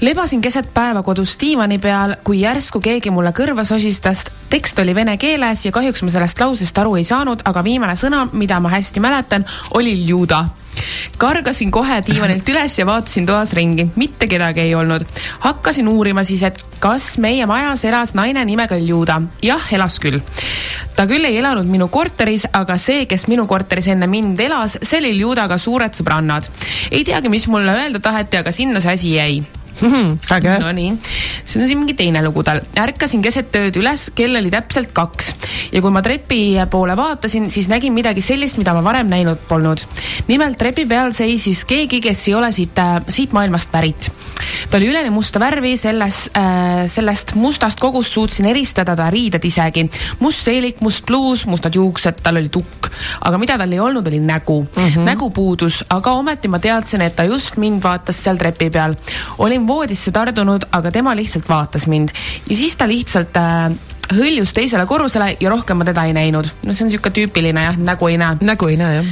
lebasin 0.00 0.40
keset 0.40 0.74
päeva 0.74 1.02
kodus 1.02 1.36
diivani 1.40 1.78
peal, 1.78 2.14
kui 2.24 2.40
järsku 2.40 2.80
keegi 2.80 3.10
mulle 3.10 3.30
kõrva 3.30 3.64
sosistas. 3.64 4.24
tekst 4.50 4.78
oli 4.78 4.94
vene 4.94 5.16
keeles 5.16 5.66
ja 5.66 5.72
kahjuks 5.72 6.02
ma 6.02 6.10
sellest 6.10 6.40
lausest 6.40 6.78
aru 6.78 6.96
ei 6.96 7.04
saanud, 7.04 7.42
aga 7.44 7.64
viimane 7.64 7.92
sõna, 7.92 8.28
mida 8.32 8.60
ma 8.60 8.68
hästi 8.68 9.00
mäletan, 9.00 9.44
oli 9.74 10.06
ljuda 10.06 10.44
kargasin 11.18 11.70
kohe 11.74 12.00
diivanilt 12.06 12.48
üles 12.52 12.78
ja 12.78 12.86
vaatasin 12.88 13.26
toas 13.26 13.52
ringi, 13.56 13.88
mitte 13.96 14.28
kedagi 14.30 14.66
ei 14.66 14.74
olnud. 14.74 15.04
hakkasin 15.44 15.88
uurima 15.88 16.24
siis, 16.24 16.42
et 16.42 16.62
kas 16.80 17.16
meie 17.18 17.46
majas 17.46 17.84
elas 17.84 18.14
naine 18.14 18.44
nimega 18.44 18.78
Ljuda. 18.78 19.20
jah, 19.42 19.68
elas 19.72 19.98
küll. 20.02 20.20
ta 20.96 21.06
küll 21.10 21.24
ei 21.24 21.38
elanud 21.38 21.66
minu 21.66 21.88
korteris, 21.88 22.48
aga 22.52 22.78
see, 22.78 23.06
kes 23.06 23.28
minu 23.28 23.46
korteris 23.46 23.88
enne 23.94 24.06
mind 24.06 24.40
elas, 24.40 24.78
see 24.82 25.02
oli 25.02 25.14
Ljudaga 25.18 25.58
suured 25.58 25.94
sõbrannad. 25.94 26.50
ei 26.90 27.04
teagi, 27.04 27.28
mis 27.28 27.48
mulle 27.48 27.74
öelda 27.74 28.02
taheti, 28.02 28.42
aga 28.42 28.52
sinna 28.52 28.80
see 28.80 28.98
asi 28.98 29.14
jäi 29.16 29.57
äge. 29.82 30.58
Nonii, 30.58 30.92
see 31.44 31.62
on 31.62 31.68
siin 31.68 31.78
mingi 31.78 31.94
teine 31.98 32.22
lugu 32.24 32.42
tal. 32.46 32.60
ärkasin 32.78 33.22
keset 33.22 33.54
ööd 33.58 33.78
üles, 33.80 34.08
kell 34.14 34.36
oli 34.38 34.50
täpselt 34.50 34.92
kaks 34.96 35.34
ja 35.72 35.82
kui 35.82 35.92
ma 35.94 36.02
trepi 36.04 36.40
poole 36.70 36.96
vaatasin, 36.96 37.48
siis 37.52 37.68
nägin 37.70 37.94
midagi 37.96 38.22
sellist, 38.24 38.58
mida 38.60 38.74
ma 38.76 38.82
varem 38.84 39.08
näinud 39.10 39.40
polnud. 39.48 39.82
nimelt 40.28 40.58
trepi 40.58 40.86
peal 40.86 41.12
seisis 41.16 41.64
keegi, 41.68 42.00
kes 42.04 42.26
ei 42.28 42.34
ole 42.34 42.50
siit 42.52 42.78
äh,, 42.78 42.98
siit 43.08 43.32
maailmast 43.36 43.70
pärit. 43.72 44.10
ta 44.70 44.76
oli 44.76 44.88
üleni 44.90 45.10
musta 45.10 45.40
värvi, 45.40 45.76
selles 45.76 46.30
äh,, 46.36 46.86
sellest 46.90 47.34
mustast 47.34 47.80
kogust 47.80 48.12
suutsin 48.12 48.48
eristada 48.50 48.96
ta 48.96 49.10
riided 49.10 49.44
isegi. 49.44 49.88
must 50.20 50.44
seelik, 50.44 50.80
must 50.80 51.04
pluus, 51.06 51.46
mustad 51.46 51.74
juuksed, 51.74 52.22
tal 52.22 52.40
oli 52.40 52.48
tukk, 52.48 52.90
aga 53.20 53.38
mida 53.38 53.58
tal 53.58 53.72
ei 53.72 53.80
olnud, 53.80 54.06
oli 54.06 54.20
nägu 54.20 54.62
mm. 54.62 54.88
-hmm. 54.88 55.04
nägu 55.04 55.30
puudus, 55.30 55.84
aga 55.90 56.12
ometi 56.12 56.48
ma 56.48 56.58
teadsin, 56.58 57.02
et 57.02 57.16
ta 57.16 57.24
just 57.24 57.56
mind 57.56 57.82
vaatas 57.82 58.24
seal 58.24 58.36
trepi 58.36 58.70
peal. 58.70 58.94
olin 59.38 59.66
voodisse 59.68 60.12
tardunud, 60.14 60.68
aga 60.72 60.92
tema 60.94 61.14
lihtsalt 61.16 61.48
vaatas 61.48 61.86
mind 61.86 62.14
ja 62.48 62.56
siis 62.56 62.76
ta 62.76 62.88
lihtsalt 62.88 63.36
äh, 63.36 63.70
hõljus 64.14 64.54
teisele 64.56 64.86
korrusele 64.88 65.34
ja 65.40 65.50
rohkem 65.52 65.80
ma 65.80 65.86
teda 65.88 66.06
ei 66.08 66.14
näinud. 66.16 66.48
no 66.64 66.74
see 66.74 66.86
on 66.86 66.92
niisugune 66.92 67.14
tüüpiline 67.20 67.66
jah, 67.68 67.76
nägu 67.78 68.08
ei 68.08 68.18
näe. 68.20 68.38
nägu 68.40 68.68
ei 68.72 68.76
näe 68.80 69.00
jah. 69.00 69.10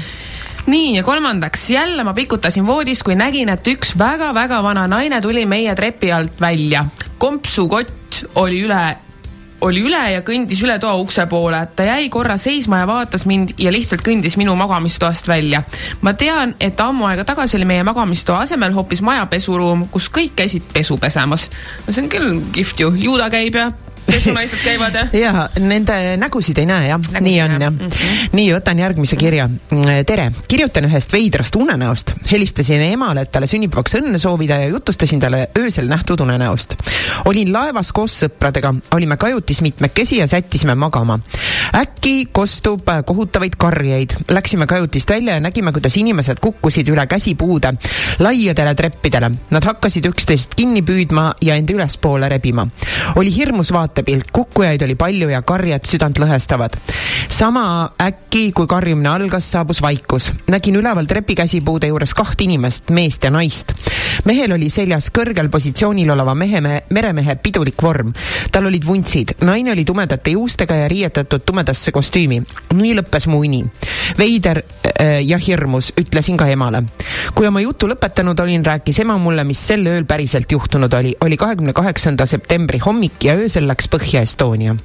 nii 0.67 0.97
ja 0.97 1.03
kolmandaks, 1.07 1.71
jälle 1.71 2.05
ma 2.05 2.15
pikutasin 2.15 2.67
voodis, 2.67 3.03
kui 3.03 3.15
nägin, 3.15 3.53
et 3.53 3.69
üks 3.69 3.95
väga-väga 3.99 4.63
vana 4.63 4.87
naine 4.91 5.21
tuli 5.23 5.47
meie 5.47 5.75
trepi 5.75 6.13
alt 6.13 6.41
välja. 6.41 6.87
kompsukott 7.19 8.25
oli 8.35 8.63
üle 8.65 8.85
oli 9.61 9.83
üle 9.87 10.03
ja 10.13 10.23
kõndis 10.27 10.61
üle 10.65 10.77
toa 10.83 10.97
ukse 11.01 11.27
poole, 11.31 11.61
ta 11.77 11.87
jäi 11.87 12.09
korra 12.13 12.37
seisma 12.41 12.83
ja 12.83 12.89
vaatas 12.89 13.27
mind 13.27 13.55
ja 13.61 13.73
lihtsalt 13.73 14.05
kõndis 14.07 14.37
minu 14.37 14.57
magamistoast 14.59 15.29
välja. 15.29 15.63
ma 16.01 16.13
tean, 16.15 16.55
et 16.61 16.81
ammu 16.81 17.07
aega 17.07 17.25
tagasi 17.25 17.57
oli 17.57 17.65
meie 17.65 17.87
magamistoa 17.87 18.43
asemel 18.45 18.75
hoopis 18.77 19.03
maja 19.03 19.27
pesuruum, 19.27 19.89
kus 19.91 20.11
kõik 20.13 20.37
käisid 20.37 20.63
pesu 20.73 20.99
pesemas. 20.99 21.51
no 21.87 21.93
see 21.93 22.05
on 22.05 22.13
küll 22.13 22.41
kihvt 22.53 22.81
ju, 22.81 22.93
juuda 23.09 23.31
käib 23.31 23.55
ja 23.55 23.71
pesunaised 24.07 24.59
käivad 24.65 24.95
ja. 24.95 25.07
ja 25.13 25.49
nende 25.61 26.17
nägusid 26.17 26.59
ei 26.59 26.67
näe 26.67 26.89
jah, 26.89 27.01
nii 27.21 27.37
on 27.43 27.57
jah 27.61 27.71
mm. 27.73 27.79
-hmm. 27.79 28.29
nii, 28.33 28.53
võtan 28.55 28.79
järgmise 28.79 29.17
kirja. 29.17 29.49
tere, 30.07 30.31
kirjutan 30.49 30.85
ühest 30.85 31.13
veidrast 31.13 31.57
unenäost. 31.57 32.13
helistasin 32.33 32.83
emale, 32.83 33.21
et 33.27 33.33
talle 33.33 33.47
sünnipäevaks 33.47 33.95
õnne 34.01 34.19
soovida 34.19 34.61
ja 34.63 34.69
jutustasin 34.69 35.21
talle 35.21 35.49
öösel 35.59 35.89
nähtud 35.89 36.21
unenäost. 36.21 36.75
olin 37.25 37.53
laevas 37.53 37.93
koos 37.93 38.23
sõpradega, 38.23 38.75
olime 38.95 39.17
kajutis 39.17 39.63
mitmekesi 39.63 40.19
ja 40.19 40.27
sättisime 40.27 40.75
magama. 40.75 41.19
äkki 41.75 42.29
kostub 42.33 42.87
kohutavaid 43.07 43.57
karjeid. 43.57 44.11
Läksime 44.29 44.67
kajutist 44.67 45.11
välja 45.11 45.35
ja 45.35 45.41
nägime, 45.41 45.73
kuidas 45.73 45.97
inimesed 45.97 46.39
kukkusid 46.41 46.89
üle 46.89 47.07
käsipuude 47.07 47.75
laiadele 48.19 48.75
treppidele. 48.75 49.31
Nad 49.51 49.65
hakkasid 49.65 50.07
üksteist 50.07 50.55
kinni 50.57 50.83
püüdma 50.83 51.33
ja 51.43 51.57
end 51.57 51.71
ülespoole 51.71 52.29
rebima. 52.29 52.67
oli 53.17 53.35
hirmus 53.37 53.73
vaatepilt, 53.97 54.31
kukkujaid 54.33 54.83
oli 54.83 54.95
palju 54.95 55.29
ja 55.31 55.41
karjed 55.43 55.87
südant 55.89 56.19
lõhestavad. 56.19 56.77
sama 57.29 57.93
äkki, 58.01 58.53
kui 58.53 58.67
karjumine 58.67 59.09
algas, 59.09 59.51
saabus 59.51 59.81
vaikus. 59.83 60.33
nägin 60.47 60.77
üleval 60.77 61.07
trepikäsipuude 61.07 61.87
juures 61.87 62.15
kaht 62.15 62.41
inimest, 62.41 62.91
meest 62.91 63.25
ja 63.25 63.31
naist. 63.31 63.73
mehel 64.25 64.53
oli 64.53 64.71
seljas 64.71 65.11
kõrgel 65.11 65.49
positsioonil 65.49 66.11
oleva 66.11 66.35
mehe, 66.35 66.83
meremehe 66.91 67.37
pidulik 67.37 67.83
vorm. 67.83 68.13
tal 68.53 68.67
olid 68.67 68.85
vuntsid, 68.87 69.33
naine 69.41 69.73
oli 69.73 69.85
tumedate 69.85 70.31
juustega 70.31 70.75
ja 70.75 70.89
riietatud 70.89 71.41
tumedasse 71.47 71.93
kostüümi. 71.93 72.43
nii 72.75 72.95
lõppes 73.01 73.29
mu 73.29 73.39
uni. 73.39 73.65
veider 74.19 74.63
äh, 75.01 75.25
ja 75.25 75.39
hirmus, 75.39 75.93
ütlesin 75.97 76.37
ka 76.37 76.49
emale. 76.49 76.83
kui 77.35 77.47
oma 77.47 77.61
jutu 77.61 77.89
lõpetanud 77.89 78.41
olin, 78.41 78.65
rääkis 78.65 79.01
ema 79.01 79.17
mulle, 79.19 79.45
mis 79.45 79.67
sel 79.67 79.87
ööl 79.87 80.05
päriselt 80.05 80.53
juhtunud 80.53 80.93
oli. 80.93 81.17
oli 81.21 81.37
kahekümne 81.37 81.73
kaheksanda 81.73 82.27
septembri 82.27 82.79
hommik 82.79 83.25
ja 83.25 83.35
öösel 83.35 83.69
läks 83.69 83.86
põhja 83.93 84.23
Estonia. 84.27 84.77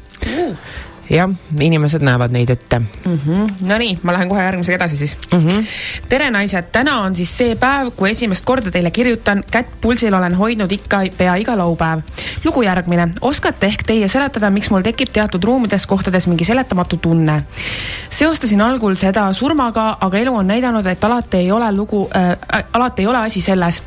jah, 1.11 1.29
inimesed 1.59 2.03
näevad 2.05 2.31
neid 2.31 2.49
ette 2.49 2.79
mm. 2.79 3.19
-hmm. 3.25 3.53
Nonii, 3.67 3.99
ma 4.03 4.13
lähen 4.13 4.29
kohe 4.29 4.43
järgmisega 4.43 4.75
edasi 4.75 4.97
siis 4.97 5.17
mm. 5.33 5.47
-hmm. 5.47 5.65
tere, 6.09 6.31
naised, 6.31 6.63
täna 6.71 6.99
on 6.99 7.15
siis 7.15 7.37
see 7.37 7.55
päev, 7.55 7.91
kui 7.95 8.09
esimest 8.11 8.45
korda 8.45 8.71
teile 8.71 8.91
kirjutan, 8.91 9.43
kätt 9.51 9.67
pulsil 9.81 10.13
olen 10.13 10.35
hoidnud 10.35 10.71
ikka 10.71 11.01
pea 11.17 11.35
iga 11.35 11.57
laupäev. 11.57 11.99
lugu 12.45 12.61
järgmine, 12.61 13.09
oskate 13.21 13.67
ehk 13.67 13.83
teie 13.83 14.07
seletada, 14.07 14.49
miks 14.49 14.69
mul 14.69 14.81
tekib 14.81 15.09
teatud 15.13 15.43
ruumides, 15.43 15.87
kohtades 15.87 16.27
mingi 16.27 16.45
seletamatu 16.45 16.97
tunne? 16.97 17.43
seostasin 18.09 18.61
algul 18.61 18.95
seda 18.95 19.33
surmaga, 19.33 19.97
aga 20.01 20.17
elu 20.17 20.35
on 20.35 20.47
näidanud, 20.47 20.85
et 20.85 21.03
alati 21.03 21.37
ei 21.37 21.51
ole 21.51 21.71
lugu 21.71 22.09
äh,, 22.15 22.63
alati 22.73 23.01
ei 23.01 23.07
ole 23.07 23.17
asi 23.17 23.41
selles, 23.41 23.83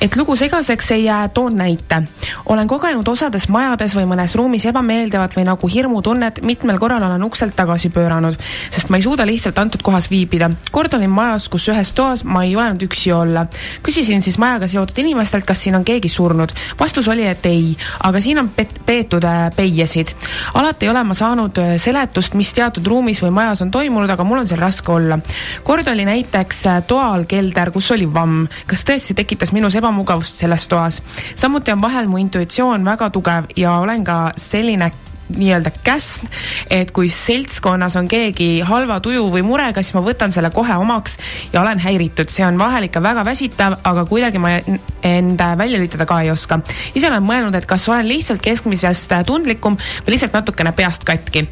et 0.00 0.16
lugu 0.16 0.36
segaseks 0.36 0.90
ei 0.90 1.04
jää, 1.04 1.28
toon 1.28 1.56
näite. 1.56 2.02
olen 2.46 2.68
kogenud 2.68 3.08
osades 3.08 3.48
majades 3.48 3.96
või 3.96 4.06
mõnes 4.06 4.34
ruumis 4.34 4.66
ebameeldivat 4.66 5.36
või 5.36 5.44
nagu 5.44 5.68
hirmutunnet, 5.68 6.40
mitmel 6.68 6.80
korral 6.82 7.04
olen 7.06 7.22
ukselt 7.24 7.54
tagasi 7.56 7.88
pööranud, 7.88 8.34
sest 8.68 8.90
ma 8.92 8.98
ei 8.98 9.04
suuda 9.06 9.24
lihtsalt 9.24 9.56
antud 9.56 9.80
kohas 9.80 10.10
viibida. 10.12 10.50
kord 10.70 10.92
olin 10.98 11.08
majas, 11.08 11.46
kus 11.48 11.64
ühes 11.72 11.94
toas 11.96 12.24
ma 12.28 12.42
ei 12.44 12.52
julenud 12.52 12.82
üksi 12.84 13.12
olla. 13.12 13.46
küsisin 13.82 14.20
siis 14.22 14.36
majaga 14.38 14.68
seotud 14.68 14.98
inimestelt, 15.00 15.46
kas 15.48 15.62
siin 15.64 15.78
on 15.78 15.84
keegi 15.84 16.08
surnud. 16.08 16.52
vastus 16.80 17.08
oli, 17.08 17.24
et 17.24 17.46
ei, 17.46 17.72
aga 18.04 18.20
siin 18.20 18.38
on 18.38 18.50
peetud 18.84 19.24
äh, 19.24 19.48
peiesid. 19.56 20.12
alati 20.54 20.86
ei 20.86 20.90
ole 20.90 21.04
ma 21.04 21.14
saanud 21.14 21.58
äh, 21.58 21.72
seletust, 21.80 22.34
mis 22.34 22.52
teatud 22.52 22.86
ruumis 22.86 23.22
või 23.24 23.32
majas 23.32 23.64
on 23.64 23.70
toimunud, 23.70 24.10
aga 24.10 24.24
mul 24.24 24.44
on 24.44 24.46
seal 24.46 24.60
raske 24.60 24.92
olla. 24.92 25.18
kord 25.64 25.88
oli 25.88 26.04
näiteks 26.04 26.66
äh, 26.66 26.82
toa 26.84 27.14
all 27.14 27.24
kelder, 27.24 27.72
kus 27.72 27.90
oli 27.96 28.12
vamm. 28.12 28.44
kas 28.66 28.84
tõesti 28.84 29.16
tekitas 29.16 29.56
minus 29.56 29.80
ebamugavust 29.80 30.36
selles 30.36 30.68
toas? 30.68 31.02
samuti 31.34 31.72
on 31.72 31.80
vahel 31.80 32.12
mu 32.12 32.20
intuitsioon 32.20 32.84
väga 32.84 33.10
tugev 33.10 33.52
ja 33.56 33.78
olen 33.80 34.04
ka 34.04 34.22
selline 34.36 34.92
nii-öelda 35.36 35.72
käsn, 35.84 36.28
et 36.70 36.90
kui 36.96 37.08
seltskonnas 37.12 37.96
on 38.00 38.08
keegi 38.08 38.60
halva 38.66 38.98
tuju 39.04 39.26
või 39.32 39.44
murega, 39.46 39.82
siis 39.82 39.96
ma 39.96 40.02
võtan 40.06 40.32
selle 40.34 40.50
kohe 40.54 40.76
omaks 40.80 41.18
ja 41.52 41.62
olen 41.62 41.82
häiritud, 41.82 42.32
see 42.32 42.46
on 42.46 42.58
vahel 42.60 42.88
ikka 42.88 43.02
väga 43.04 43.24
väsitav, 43.28 43.78
aga 43.88 44.04
kuidagi 44.08 44.42
ma 44.42 44.56
end 45.02 45.40
välja 45.60 45.78
lülitada 45.78 46.06
ka 46.08 46.22
ei 46.24 46.30
oska. 46.30 46.60
ise 46.94 47.10
olen 47.10 47.24
mõelnud, 47.24 47.56
et 47.56 47.66
kas 47.66 47.88
olen 47.88 48.08
lihtsalt 48.08 48.42
keskmisest 48.42 49.12
tundlikum 49.26 49.76
või 49.76 50.16
lihtsalt 50.16 50.32
natukene 50.32 50.72
peast 50.72 51.04
katki. 51.04 51.48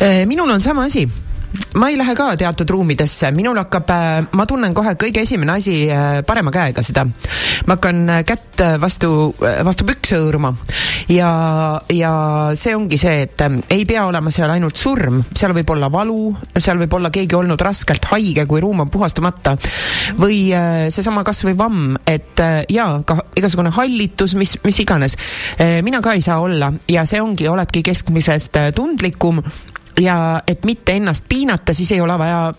Eh, 0.00 0.24
minul 0.26 0.50
on 0.50 0.60
sama 0.60 0.84
asi. 0.84 1.08
Ma 1.78 1.88
ei 1.90 1.98
lähe 1.98 2.14
ka 2.14 2.32
teatud 2.38 2.70
ruumidesse, 2.70 3.30
minul 3.34 3.58
hakkab, 3.58 3.90
ma 4.34 4.46
tunnen 4.46 4.74
kohe 4.74 4.94
kõige 4.98 5.24
esimene 5.24 5.56
asi 5.58 5.74
äh, 5.90 6.20
parema 6.26 6.52
käega 6.54 6.82
seda. 6.86 7.04
ma 7.66 7.76
hakkan 7.76 8.02
äh, 8.10 8.22
kätt 8.26 8.60
äh, 8.62 8.76
vastu, 8.80 9.34
vastu 9.38 9.86
pükse 9.86 10.18
hõõruma. 10.20 10.54
Ja, 11.10 11.30
ja 11.92 12.12
see 12.58 12.74
ongi 12.76 12.98
see, 13.00 13.24
et 13.26 13.44
äh, 13.44 13.58
ei 13.74 13.84
pea 13.88 14.06
olema 14.06 14.32
seal 14.34 14.50
ainult 14.54 14.78
surm, 14.80 15.22
seal 15.34 15.54
võib 15.56 15.74
olla 15.74 15.90
valu, 15.92 16.34
seal 16.58 16.78
võib 16.82 16.94
olla 16.98 17.10
keegi 17.14 17.38
olnud 17.38 17.60
raskelt 17.60 18.08
haige, 18.12 18.46
kui 18.50 18.62
ruum 18.62 18.84
on 18.86 18.92
puhastamata. 18.92 19.56
Või 20.20 20.38
äh, 20.54 20.86
seesama 20.94 21.24
kasvõi 21.26 21.56
vamm, 21.58 21.98
et 22.06 22.42
äh, 22.42 22.62
jaa, 22.70 23.02
ka 23.06 23.18
igasugune 23.38 23.74
hallitus, 23.74 24.36
mis, 24.38 24.56
mis 24.64 24.82
iganes. 24.82 25.18
mina 25.82 26.00
ka 26.02 26.14
ei 26.14 26.22
saa 26.22 26.40
olla. 26.42 26.72
Ja 26.90 27.04
see 27.08 27.22
ongi, 27.22 27.48
oledki 27.50 27.82
keskmisest 27.86 28.60
äh, 28.60 28.72
tundlikum 28.74 29.42
ja 30.00 30.42
et 30.46 30.64
mitte 30.64 30.92
ennast 30.92 31.24
piinata, 31.28 31.74
siis 31.74 31.92
ei 31.92 32.00
ole 32.00 32.18
vaja 32.18 32.52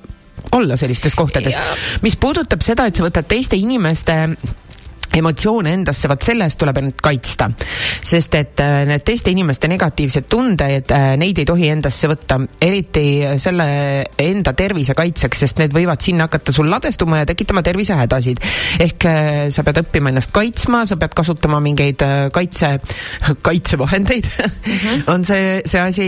olla 0.52 0.78
sellistes 0.78 1.16
kohtades. 1.16 1.60
mis 2.02 2.16
puudutab 2.16 2.62
seda, 2.62 2.86
et 2.86 2.96
sa 2.96 3.04
võtad 3.04 3.28
teiste 3.28 3.56
inimeste 3.56 4.14
emotsioone 5.16 5.74
endasse, 5.74 6.10
vot 6.12 6.22
selle 6.22 6.48
eest 6.48 6.60
tuleb 6.62 6.82
end 6.82 7.00
kaitsta. 7.04 7.50
sest 8.02 8.36
et 8.36 8.60
äh, 8.64 8.84
need 8.90 9.06
teiste 9.06 9.32
inimeste 9.32 9.68
negatiivsed 9.72 10.30
tunded, 10.30 10.92
neid 11.18 11.40
ei 11.40 11.46
tohi 11.48 11.70
endasse 11.72 12.10
võtta, 12.10 12.40
eriti 12.62 13.06
selle 13.42 13.68
enda 14.22 14.54
tervise 14.58 14.96
kaitseks, 14.98 15.44
sest 15.46 15.60
need 15.62 15.74
võivad 15.76 16.02
sinna 16.04 16.28
hakata 16.28 16.54
sul 16.56 16.70
ladestuma 16.72 17.22
ja 17.22 17.30
tekitama 17.30 17.64
tervisehädasid. 17.66 18.42
ehk 18.80 19.06
äh, 19.10 19.32
sa 19.54 19.64
pead 19.64 19.82
õppima 19.84 20.12
ennast 20.12 20.34
kaitsma, 20.36 20.84
sa 20.86 20.98
pead 21.00 21.16
kasutama 21.18 21.60
mingeid 21.64 22.02
äh, 22.06 22.16
kaitse, 22.36 22.76
kaitsevahendeid 23.48 24.30
mm. 24.30 24.78
-hmm. 24.78 25.04
on 25.14 25.26
see, 25.26 25.62
see 25.66 25.82
asi, 25.82 26.08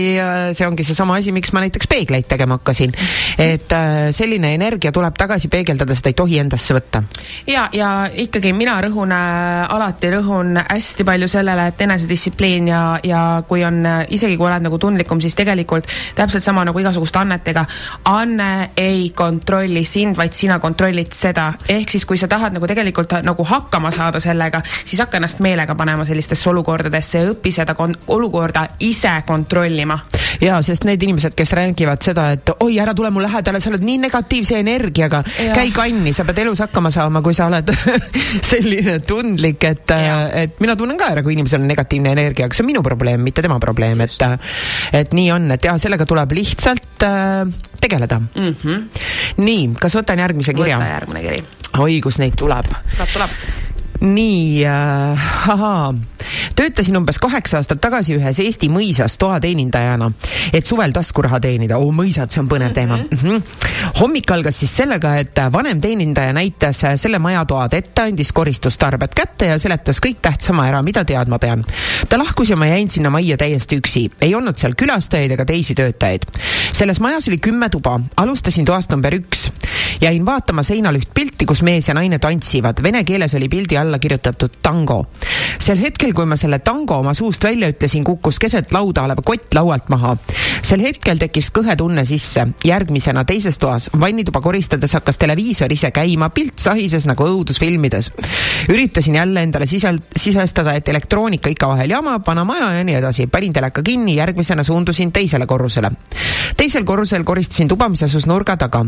see 0.52 0.66
ongi 0.66 0.84
seesama 0.84 1.18
asi, 1.18 1.32
miks 1.32 1.52
ma 1.52 1.64
näiteks 1.64 1.88
peegleid 1.88 2.28
tegema 2.28 2.58
hakkasin. 2.58 2.92
et 3.38 3.72
äh, 3.72 4.10
selline 4.10 4.54
energia 4.54 4.92
tuleb 4.92 5.16
tagasi 5.18 5.48
peegeldada, 5.48 5.94
seda 5.94 6.12
ei 6.12 6.18
tohi 6.18 6.38
endasse 6.38 6.74
võtta. 6.74 7.02
ja, 7.46 7.68
ja 7.72 8.10
ikkagi 8.14 8.52
mina 8.52 8.80
rõhun 8.98 9.12
alati 9.68 10.10
rõhun 10.10 10.58
hästi 10.58 11.04
palju 11.04 11.28
sellele, 11.28 11.68
et 11.68 11.80
enesedistsipliin 11.80 12.68
ja, 12.68 12.98
ja 13.04 13.42
kui 13.48 13.62
on 13.64 13.84
isegi 14.08 14.36
kui 14.36 14.46
oled 14.48 14.64
nagu 14.64 14.78
tundlikum, 14.78 15.20
siis 15.20 15.36
tegelikult 15.38 15.86
täpselt 16.14 16.42
sama 16.42 16.64
nagu 16.64 16.78
igasuguste 16.78 17.18
annetega. 17.18 17.64
anne 18.04 18.70
ei 18.76 19.10
kontrolli 19.10 19.84
sind, 19.84 20.16
vaid 20.16 20.32
sina 20.32 20.58
kontrollid 20.58 21.12
seda. 21.12 21.52
ehk 21.68 21.90
siis, 21.90 22.04
kui 22.04 22.18
sa 22.18 22.28
tahad 22.28 22.52
nagu 22.52 22.66
tegelikult 22.66 23.12
nagu 23.22 23.44
hakkama 23.44 23.90
saada 23.90 24.20
sellega, 24.20 24.62
siis 24.84 25.00
hakka 25.00 25.16
ennast 25.16 25.40
meelega 25.40 25.74
panema 25.74 26.04
sellistesse 26.04 26.50
olukordadesse 26.50 27.18
ja 27.18 27.30
õpi 27.30 27.52
seda 27.52 27.76
olukorda 28.06 28.66
ise 28.80 29.22
kontrollima. 29.26 29.98
ja 30.40 30.62
sest 30.62 30.84
need 30.84 31.02
inimesed, 31.02 31.34
kes 31.34 31.52
räägivad 31.52 32.02
seda, 32.02 32.30
et 32.32 32.50
oi, 32.60 32.78
ära 32.78 32.94
tule 32.94 33.10
mu 33.10 33.22
lähedale, 33.22 33.60
sa 33.60 33.70
oled 33.70 33.84
nii 33.84 33.98
negatiivse 33.98 34.58
energiaga, 34.58 35.22
käi 35.54 35.70
kanni, 35.70 36.12
sa 36.12 36.24
pead 36.24 36.38
elus 36.38 36.60
hakkama 36.66 36.90
saama, 36.90 37.22
kui 37.22 37.34
sa 37.34 37.46
oled 37.46 37.70
selline 38.50 38.77
tundlik, 39.10 39.64
et, 39.68 39.94
et 40.42 40.60
mina 40.62 40.76
tunnen 40.78 40.98
ka 41.00 41.12
ära, 41.14 41.24
kui 41.26 41.36
inimesel 41.36 41.62
on 41.62 41.70
negatiivne 41.70 42.12
energia, 42.16 42.48
aga 42.48 42.56
see 42.56 42.64
on 42.64 42.70
minu 42.70 42.82
probleem, 42.86 43.22
mitte 43.24 43.44
tema 43.44 43.58
probleem, 43.62 44.00
et 44.04 44.16
et 44.94 45.14
nii 45.14 45.30
on, 45.34 45.50
et 45.54 45.64
jah, 45.64 45.78
sellega 45.80 46.06
tuleb 46.08 46.32
lihtsalt 46.38 47.06
äh, 47.06 47.44
tegeleda 47.80 48.18
mm. 48.20 48.54
-hmm. 48.62 48.84
nii, 49.44 49.70
kas 49.80 49.96
võtan 49.98 50.24
järgmise 50.24 50.54
kirja 50.54 50.78
võta? 50.80 50.92
järgmine 50.94 51.24
kiri. 51.26 51.44
oi, 51.78 52.00
kus 52.04 52.18
neid 52.18 52.36
tuleb 52.36 52.68
tuleb, 52.68 53.10
tuleb. 53.12 53.67
Nii 54.00 54.64
äh,, 54.66 55.50
ahaa, 55.50 55.94
töötasin 56.56 56.96
umbes 56.96 57.18
kaheksa 57.18 57.58
aastat 57.58 57.80
tagasi 57.82 58.14
ühes 58.14 58.38
Eesti 58.42 58.68
mõisas 58.70 59.16
toateenindajana, 59.18 60.10
et 60.54 60.66
suvel 60.66 60.92
taskuraha 60.94 61.40
teenida. 61.42 61.78
oo, 61.78 61.90
mõisad, 61.94 62.30
see 62.30 62.42
on 62.42 62.50
põnev 62.50 62.74
teema 62.76 62.96
mm. 62.96 63.18
-hmm. 63.18 63.42
hommik 64.00 64.30
algas 64.30 64.60
siis 64.60 64.76
sellega, 64.76 65.16
et 65.18 65.40
vanem 65.52 65.80
teenindaja 65.80 66.32
näitas 66.32 66.84
äh, 66.84 66.94
selle 66.96 67.18
maja 67.18 67.44
toad 67.44 67.74
ette, 67.74 68.02
andis 68.02 68.32
koristustarbed 68.32 69.14
kätte 69.14 69.50
ja 69.50 69.58
seletas 69.58 70.00
kõik 70.04 70.22
tähtsama 70.22 70.68
ära, 70.68 70.82
mida 70.82 71.04
teadma 71.04 71.38
pean. 71.38 71.64
ta 72.08 72.18
lahkus 72.18 72.50
ja 72.50 72.56
ma 72.56 72.66
jäin 72.66 72.90
sinna 72.90 73.10
majja 73.10 73.36
täiesti 73.36 73.80
üksi, 73.82 74.10
ei 74.20 74.34
olnud 74.34 74.58
seal 74.58 74.74
külastajaid 74.78 75.34
ega 75.34 75.44
teisi 75.44 75.74
töötajaid. 75.74 76.26
selles 76.72 77.00
majas 77.00 77.28
oli 77.28 77.38
kümme 77.38 77.68
tuba, 77.68 78.00
alustasin 78.16 78.64
toast 78.64 78.90
number 78.90 79.14
üks. 79.14 79.50
jäin 80.00 80.26
vaatama 80.26 80.62
seinal 80.62 80.94
üht 80.94 81.10
pilti, 81.14 81.46
kus 81.46 81.62
mees 81.62 81.88
ja 81.88 81.94
naine 81.94 82.18
tantsivad, 82.18 82.82
vene 82.82 83.04
keeles 83.04 83.34
oli 83.34 83.48
pildi 83.48 83.76
alla 83.88 83.98
kirjutatud 83.98 84.60
tango. 84.62 85.06
sel 85.58 85.80
hetkel, 85.80 86.12
kui 86.14 86.26
ma 86.28 86.36
selle 86.36 86.58
tango 86.60 86.98
oma 87.00 87.14
suust 87.16 87.44
välja 87.44 87.70
ütlesin, 87.72 88.04
kukkus 88.04 88.38
keset 88.38 88.72
lauda 88.72 89.02
olev 89.08 89.22
kott 89.24 89.54
laualt 89.56 89.88
maha. 89.88 90.16
sel 90.62 90.82
hetkel 90.84 91.18
tekkis 91.18 91.50
kõhe 91.54 91.76
tunne 91.76 92.04
sisse. 92.04 92.46
järgmisena 92.64 93.24
teises 93.24 93.58
toas 93.58 93.88
vannituba 94.00 94.40
koristades 94.44 94.92
hakkas 94.94 95.18
televiisor 95.18 95.72
ise 95.72 95.90
käima, 95.90 96.28
pilt 96.30 96.58
sahises 96.60 97.06
nagu 97.08 97.24
õudusfilmides. 97.24 98.12
üritasin 98.68 99.14
jälle 99.14 99.42
endale 99.42 99.66
sisel-, 99.66 100.02
sisestada, 100.16 100.74
et 100.74 100.88
elektroonika 100.88 101.50
ikka 101.50 101.68
vahel 101.68 101.90
jamab, 101.96 102.26
vana 102.26 102.44
maja 102.44 102.72
ja 102.78 102.84
nii 102.84 103.00
edasi. 103.00 103.26
panin 103.26 103.52
teleka 103.52 103.82
kinni, 103.82 104.16
järgmisena 104.16 104.62
suundusin 104.62 105.12
teisele 105.12 105.46
korrusele. 105.46 105.90
teisel 106.56 106.84
korrusel 106.84 107.24
koristasin 107.24 107.68
tuba, 107.68 107.88
mis 107.88 108.02
asus 108.02 108.26
nurga 108.26 108.56
taga. 108.56 108.84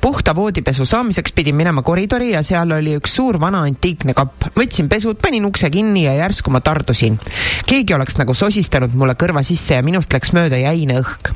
puhta 0.00 0.34
voodipesu 0.36 0.86
saamiseks 0.86 1.32
pidin 1.32 1.54
minema 1.54 1.82
koridori 1.82 2.30
ja 2.30 2.42
seal 2.42 2.72
oli 2.72 2.96
üks 2.96 3.18
suur 3.18 3.40
vana 3.40 3.62
antiikne 3.66 4.14
kapp. 4.14 4.37
Võtsin 4.56 4.88
pesud, 4.88 5.18
panin 5.22 5.46
ukse 5.48 5.70
kinni 5.70 6.04
ja 6.04 6.14
järsku 6.14 6.50
ma 6.50 6.60
tardusin. 6.60 7.18
keegi 7.66 7.94
oleks 7.94 8.18
nagu 8.18 8.34
sosistanud 8.34 8.94
mulle 8.94 9.14
kõrva 9.18 9.42
sisse 9.42 9.74
ja 9.74 9.82
minust 9.82 10.12
läks 10.12 10.32
mööda 10.32 10.58
jäine 10.60 10.98
õhk. 11.00 11.32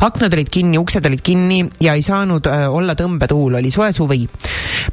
aknad 0.00 0.34
olid 0.34 0.50
kinni, 0.52 0.78
uksed 0.78 1.06
olid 1.06 1.22
kinni 1.22 1.64
ja 1.80 1.94
ei 1.94 2.02
saanud 2.02 2.46
öö, 2.46 2.68
olla 2.68 2.94
tõmbetuul, 2.94 3.58
oli 3.60 3.70
soe 3.70 3.92
suvi. 3.92 4.28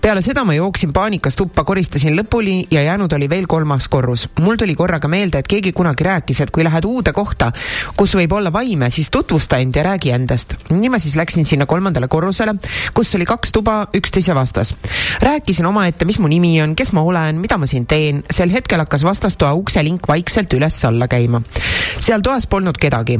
peale 0.01 0.22
seda 0.22 0.43
ma 0.43 0.53
jooksin 0.53 0.93
paanikas 0.93 1.36
tuppa, 1.36 1.64
koristasin 1.64 2.18
lõpuni 2.20 2.68
ja 2.72 2.84
jäänud 2.84 3.14
oli 3.14 3.30
veel 3.30 3.47
kolmas 3.47 3.88
korrus. 3.88 4.28
mul 4.39 4.55
tuli 4.55 4.76
korraga 4.76 5.07
meelde, 5.07 5.39
et 5.39 5.47
keegi 5.47 5.72
kunagi 5.72 6.03
rääkis, 6.03 6.41
et 6.41 6.51
kui 6.51 6.64
lähed 6.64 6.86
uude 6.86 7.14
kohta, 7.14 7.51
kus 7.97 8.16
võib 8.16 8.34
olla 8.34 8.53
vaime, 8.53 8.89
siis 8.89 9.09
tutvusta 9.09 9.57
end 9.57 9.76
ja 9.76 9.84
räägi 9.84 10.11
endast. 10.11 10.55
nii 10.70 10.89
ma 10.89 10.99
siis 10.99 11.16
läksin 11.16 11.45
sinna 11.45 11.66
kolmandale 11.66 12.07
korrusele, 12.07 12.55
kus 12.93 13.16
oli 13.16 13.26
kaks 13.26 13.51
tuba 13.51 13.88
üksteise 13.93 14.36
vastas. 14.36 14.76
rääkisin 15.22 15.66
omaette, 15.66 16.05
mis 16.05 16.20
mu 16.20 16.28
nimi 16.28 16.61
on, 16.61 16.76
kes 16.76 16.91
ma 16.91 17.01
olen, 17.01 17.39
mida 17.41 17.53
ma 17.58 17.68
siin 17.70 17.86
teen. 17.88 18.24
sel 18.32 18.51
hetkel 18.51 18.80
hakkas 18.80 19.04
vastastoa 19.04 19.54
ukselink 19.54 20.08
vaikselt 20.08 20.54
üles-alla 20.54 21.08
käima. 21.08 21.41
seal 21.99 22.22
toas 22.22 22.47
polnud 22.47 22.78
kedagi 22.80 23.20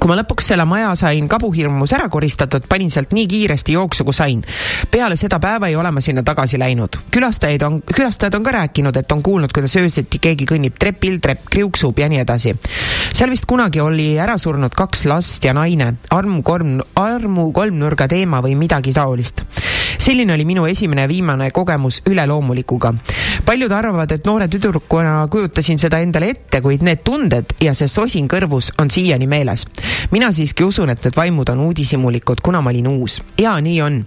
kui 0.00 0.10
ma 0.10 0.16
lõpuks 0.18 0.48
selle 0.52 0.64
maja 0.66 0.92
sain 0.98 1.28
kabuhirmus 1.30 1.92
ära 1.94 2.08
koristatud, 2.10 2.64
panin 2.68 2.90
sealt 2.90 3.12
nii 3.14 3.26
kiiresti 3.28 3.76
jooksu, 3.76 4.04
kui 4.04 4.14
sain. 4.16 4.42
peale 4.90 5.16
seda 5.16 5.38
päeva 5.40 5.68
ei 5.68 5.76
ole 5.76 5.90
ma 5.90 6.00
sinna 6.00 6.22
tagasi 6.22 6.58
läinud. 6.58 6.96
külastajaid 7.10 7.62
on, 7.62 7.82
külastajad 7.82 8.34
on 8.34 8.42
ka 8.42 8.52
rääkinud, 8.56 8.96
et 8.96 9.12
on 9.12 9.22
kuulnud, 9.22 9.52
kuidas 9.52 9.76
öösiti 9.76 10.18
keegi 10.18 10.46
kõnnib 10.48 10.78
trepil, 10.78 11.20
trepp 11.20 11.46
kriuksub 11.50 11.98
ja 11.98 12.08
nii 12.08 12.22
edasi. 12.24 12.54
seal 13.12 13.30
vist 13.30 13.46
kunagi 13.46 13.80
oli 13.80 14.18
ära 14.18 14.38
surnud 14.38 14.74
kaks 14.74 15.04
last 15.04 15.44
ja 15.44 15.54
naine, 15.54 15.94
armu 16.10 16.42
kolm, 16.42 16.80
armu 16.94 17.52
kolmnurga 17.52 18.08
teema 18.08 18.42
või 18.42 18.56
midagi 18.56 18.92
taolist. 18.92 19.44
selline 19.98 20.34
oli 20.34 20.44
minu 20.44 20.66
esimene 20.66 21.02
ja 21.02 21.08
viimane 21.08 21.50
kogemus 21.50 22.02
üleloomulikuga. 22.06 22.94
paljud 23.44 23.72
arvavad, 23.72 24.12
et 24.12 24.26
noore 24.26 24.48
tüdrukuna 24.48 25.28
kujutasin 25.30 25.78
seda 25.78 26.00
endale 26.00 26.30
ette, 26.30 26.60
kuid 26.60 26.82
need 26.82 27.04
tunded 27.04 27.54
ja 27.60 27.74
see 27.74 27.88
sosin 27.88 28.28
kõrvus 28.28 28.72
on 28.78 28.90
siiani 28.90 29.26
meeles 29.26 29.66
mina 30.10 30.32
siiski 30.32 30.64
usun, 30.64 30.90
et 30.92 31.04
need 31.04 31.16
vaimud 31.16 31.48
on 31.52 31.60
uudishimulikud, 31.66 32.42
kuna 32.44 32.60
ma 32.60 32.70
olin 32.70 32.88
uus. 32.88 33.20
ja 33.38 33.54
nii 33.60 33.80
on. 33.82 34.00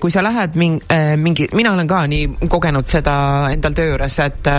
kui 0.00 0.10
sa 0.10 0.22
lähed 0.22 0.56
ming-, 0.58 0.82
mingi, 1.16 1.48
mina 1.54 1.72
olen 1.72 1.88
ka 1.88 2.02
nii 2.06 2.48
kogenud 2.48 2.88
seda 2.88 3.14
endal 3.52 3.76
töö 3.76 3.92
juures, 3.92 4.18
et 4.24 4.50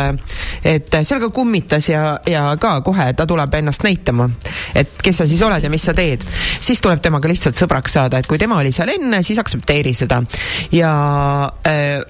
et 0.63 0.97
seal 1.03 1.21
ka 1.21 1.29
kummitas 1.33 1.89
ja, 1.89 2.19
ja 2.27 2.45
ka 2.59 2.79
kohe 2.85 3.11
ta 3.13 3.27
tuleb 3.29 3.53
ennast 3.59 3.83
näitama, 3.83 4.29
et 4.75 4.95
kes 5.03 5.21
sa 5.21 5.27
siis 5.29 5.41
oled 5.45 5.63
ja 5.63 5.69
mis 5.69 5.85
sa 5.85 5.93
teed. 5.97 6.25
siis 6.59 6.81
tuleb 6.81 7.01
temaga 7.03 7.29
lihtsalt 7.29 7.57
sõbraks 7.57 7.99
saada, 7.99 8.19
et 8.19 8.27
kui 8.27 8.41
tema 8.41 8.59
oli 8.61 8.71
seal 8.71 8.93
enne, 8.95 9.23
siis 9.23 9.39
aktsepteeri 9.39 9.93
seda 9.97 10.21
ja 10.73 10.91
äh, 11.67 12.01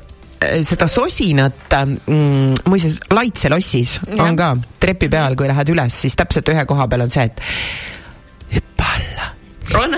seda 0.63 0.87
sosinat 0.91 1.73
mm,, 2.07 2.67
muuseas 2.67 2.99
Laitse 3.13 3.49
lossis 3.49 3.97
Jah. 4.05 4.25
on 4.25 4.37
ka 4.39 4.53
trepi 4.79 5.09
peal, 5.09 5.37
kui 5.39 5.47
lähed 5.49 5.73
üles, 5.73 6.01
siis 6.05 6.17
täpselt 6.19 6.49
ühe 6.53 6.65
koha 6.69 6.87
peal 6.91 7.05
on 7.05 7.13
see, 7.13 7.27
et 7.29 7.43
alla, 8.95 9.29
on, 9.83 9.95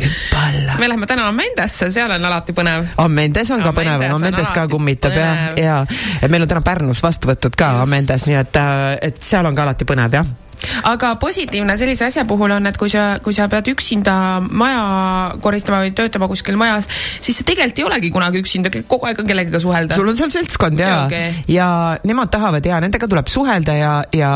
hüppa 0.00 0.46
alla. 0.48 0.76
me 0.80 0.88
läheme 0.88 1.06
täna 1.06 1.28
Amendesse, 1.28 1.90
seal 1.90 2.10
on 2.16 2.24
alati 2.24 2.54
põnev. 2.56 2.88
Amendes 3.02 3.50
on 3.54 3.62
ka 3.64 3.74
põnev, 3.76 4.02
Amendes 4.14 4.50
ka 4.54 4.66
kummitab 4.70 5.14
ja, 5.16 5.28
põnev. 5.28 5.60
ja 5.62 5.76
et 6.22 6.32
meil 6.32 6.46
on 6.46 6.50
täna 6.50 6.64
Pärnus 6.66 7.02
vastuvõtud 7.04 7.56
ka 7.58 7.76
Just. 7.76 7.86
Amendes, 7.86 8.26
nii 8.28 8.40
et, 8.40 8.58
et 9.10 9.22
seal 9.22 9.46
on 9.48 9.56
ka 9.56 9.66
alati 9.66 9.88
põnev 9.88 10.18
jah. 10.18 10.34
aga 10.88 11.12
positiivne 11.20 11.76
sellise 11.76 12.06
asja 12.08 12.24
puhul 12.28 12.56
on, 12.56 12.66
et 12.68 12.76
kui 12.80 12.90
sa, 12.92 13.06
kui 13.22 13.36
sa 13.36 13.48
pead 13.52 13.68
üksinda 13.72 14.16
maja 14.48 14.84
koristama 15.44 15.82
või 15.84 15.94
töötama 15.96 16.28
kuskil 16.32 16.58
majas, 16.60 16.88
siis 17.20 17.40
sa 17.40 17.46
tegelikult 17.48 17.82
ei 17.82 17.88
olegi 17.90 18.12
kunagi 18.14 18.44
üksinda, 18.44 18.72
kogu 18.88 19.08
aeg 19.08 19.20
on 19.22 19.28
kellegagi 19.28 19.62
suhelda. 19.62 19.96
sul 19.96 20.12
on 20.12 20.18
seal 20.18 20.32
seltskond 20.32 20.80
ja 20.80 21.06
ja 21.48 21.70
nemad 22.04 22.32
tahavad 22.32 22.64
ja 22.66 22.80
nendega 22.84 23.08
tuleb 23.08 23.28
suhelda 23.32 23.76
ja, 23.76 23.96
ja 24.16 24.32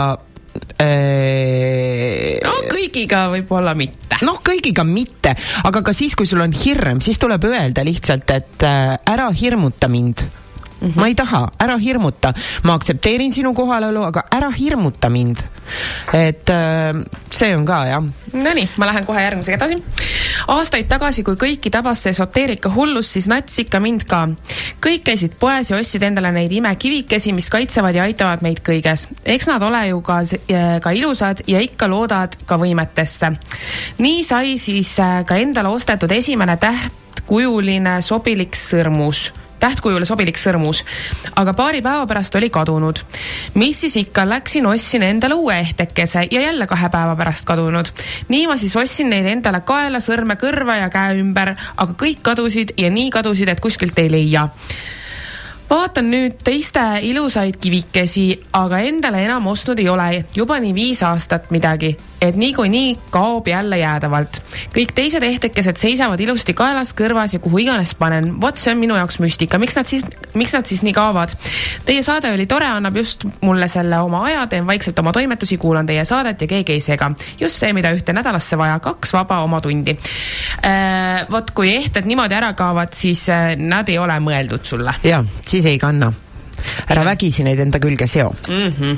no 2.44 2.56
kõigiga 2.70 3.26
võib-olla 3.34 3.74
mitte. 3.76 4.20
noh, 4.26 4.40
kõigiga 4.44 4.84
mitte, 4.86 5.34
aga 5.64 5.82
ka 5.86 5.94
siis, 5.96 6.16
kui 6.16 6.28
sul 6.28 6.42
on 6.44 6.54
hirm, 6.56 7.00
siis 7.04 7.20
tuleb 7.20 7.44
öelda 7.50 7.84
lihtsalt, 7.86 8.30
et 8.36 8.66
äh, 8.66 8.94
ära 9.12 9.28
hirmuta 9.34 9.88
mind 9.88 10.24
mm. 10.80 10.88
-hmm. 10.88 11.00
ma 11.00 11.06
ei 11.06 11.14
taha, 11.14 11.48
ära 11.60 11.76
hirmuta, 11.78 12.32
ma 12.64 12.74
aktsepteerin 12.74 13.32
sinu 13.32 13.54
kohalolu, 13.54 14.02
aga 14.04 14.24
ära 14.30 14.50
hirmuta 14.50 15.08
mind. 15.08 15.42
et 16.12 16.50
äh, 16.50 17.04
see 17.30 17.56
on 17.56 17.66
ka 17.66 17.84
jah, 17.86 18.04
Nonii, 18.32 18.68
ma 18.76 18.86
lähen 18.86 19.06
kohe 19.06 19.22
järgmisega 19.22 19.56
edasi. 19.56 19.82
Aastaid 20.48 20.88
tagasi, 20.90 21.24
kui 21.26 21.36
kõiki 21.40 21.70
tabas 21.72 22.04
see 22.04 22.14
esoteerika 22.14 22.70
hullus, 22.74 23.12
siis 23.14 23.28
nats 23.30 23.58
ikka 23.62 23.80
mind 23.80 24.06
ka. 24.08 24.28
kõik 24.82 25.04
käisid 25.10 25.36
poes 25.40 25.70
ja 25.70 25.78
ostsid 25.80 26.02
endale 26.02 26.32
neid 26.32 26.52
imekivikesi, 26.52 27.32
mis 27.32 27.50
kaitsevad 27.50 27.94
ja 27.94 28.06
aitavad 28.08 28.42
meid 28.42 28.62
kõiges. 28.66 29.08
eks 29.24 29.46
nad 29.46 29.62
ole 29.62 29.86
ju 29.88 30.00
ka, 30.00 30.22
ka 30.82 30.90
ilusad 30.90 31.42
ja 31.46 31.60
ikka 31.60 31.88
loodavad 31.88 32.36
ka 32.46 32.58
võimetesse. 32.58 33.32
nii 33.98 34.24
sai 34.24 34.58
siis 34.58 34.98
äh, 35.00 35.24
ka 35.24 35.36
endale 35.36 35.68
ostetud 35.68 36.12
esimene 36.12 36.56
tähtkujuline 36.56 38.00
sobilik 38.02 38.56
sõrmus 38.56 39.30
tähtkujule 39.60 40.06
sobilik 40.08 40.38
sõrmus, 40.40 40.82
aga 41.36 41.54
paari 41.56 41.82
päeva 41.84 42.06
pärast 42.10 42.34
oli 42.36 42.50
kadunud. 42.50 43.02
mis 43.54 43.80
siis 43.80 43.96
ikka, 43.96 44.28
läksin, 44.28 44.66
ostsin 44.66 45.02
endale 45.02 45.34
uue 45.34 45.58
ehtekese 45.58 46.26
ja 46.30 46.40
jälle 46.40 46.66
kahe 46.66 46.88
päeva 46.88 47.16
pärast 47.16 47.44
kadunud. 47.44 47.92
nii 48.28 48.46
ma 48.46 48.56
siis 48.56 48.76
ostsin 48.76 49.10
neid 49.10 49.26
endale 49.26 49.60
kaela, 49.60 50.00
sõrme, 50.00 50.36
kõrva 50.40 50.80
ja 50.80 50.88
käe 50.90 51.20
ümber, 51.20 51.54
aga 51.76 51.92
kõik 51.92 52.22
kadusid 52.22 52.74
ja 52.76 52.90
nii 52.90 53.10
kadusid, 53.10 53.48
et 53.48 53.60
kuskilt 53.60 53.98
ei 53.98 54.10
leia 54.10 54.48
vaatan 55.70 56.08
nüüd 56.10 56.40
teiste 56.44 56.82
ilusaid 57.06 57.60
kivikesi, 57.62 58.24
aga 58.58 58.80
endale 58.82 59.22
enam 59.24 59.46
ostnud 59.46 59.78
ei 59.78 59.88
ole 59.88 60.24
juba 60.34 60.58
nii 60.58 60.74
viis 60.74 61.02
aastat 61.06 61.52
midagi, 61.54 61.92
et 62.20 62.36
niikuinii 62.36 62.98
kaob 63.10 63.48
jälle 63.48 63.78
jäädavalt. 63.78 64.42
kõik 64.74 64.92
teised 64.94 65.22
ehtekesed 65.22 65.76
seisavad 65.76 66.20
ilusti 66.20 66.54
kaelas, 66.54 66.92
kõrvas 66.96 67.34
ja 67.34 67.38
kuhu 67.38 67.58
iganes 67.58 67.94
panen. 67.94 68.40
vot 68.40 68.58
see 68.58 68.72
on 68.72 68.78
minu 68.78 68.96
jaoks 68.96 69.18
müstika, 69.18 69.58
miks 69.58 69.76
nad 69.76 69.86
siis, 69.86 70.04
miks 70.34 70.52
nad 70.52 70.66
siis 70.66 70.82
nii 70.82 70.92
kaovad? 70.92 71.34
Teie 71.84 72.02
saade 72.02 72.32
oli 72.32 72.46
tore, 72.46 72.66
annab 72.66 72.96
just 72.96 73.24
mulle 73.40 73.68
selle 73.68 73.98
oma 73.98 74.24
aja, 74.28 74.46
teen 74.46 74.66
vaikselt 74.66 74.98
oma 74.98 75.12
toimetusi, 75.12 75.58
kuulan 75.58 75.86
teie 75.86 76.04
saadet 76.04 76.40
ja 76.40 76.46
keegi 76.46 76.72
ei 76.72 76.80
sega. 76.80 77.10
just 77.40 77.56
see, 77.56 77.72
mida 77.72 77.92
ühte 77.96 78.12
nädalasse 78.12 78.58
vaja, 78.58 78.78
kaks 78.78 79.12
vaba 79.12 79.42
oma 79.44 79.60
tundi. 79.60 79.96
vot 81.30 81.50
kui 81.50 81.76
ehted 81.76 82.06
niimoodi 82.06 82.34
ära 82.34 82.52
kaovad, 82.52 82.92
siis 82.94 83.28
äh, 83.28 83.54
nad 83.56 83.88
ei 83.88 83.98
ole 83.98 84.20
mõeldud 84.20 84.64
sulle 84.64 84.94
ja 85.04 85.24
siis 85.46 85.66
ei 85.66 85.78
kanna 85.78 86.12
ära 86.90 87.04
vägisi 87.04 87.44
neid 87.46 87.60
enda 87.62 87.80
külge 87.82 88.06
seo 88.10 88.30
mm. 88.48 88.72
-hmm. 88.78 88.96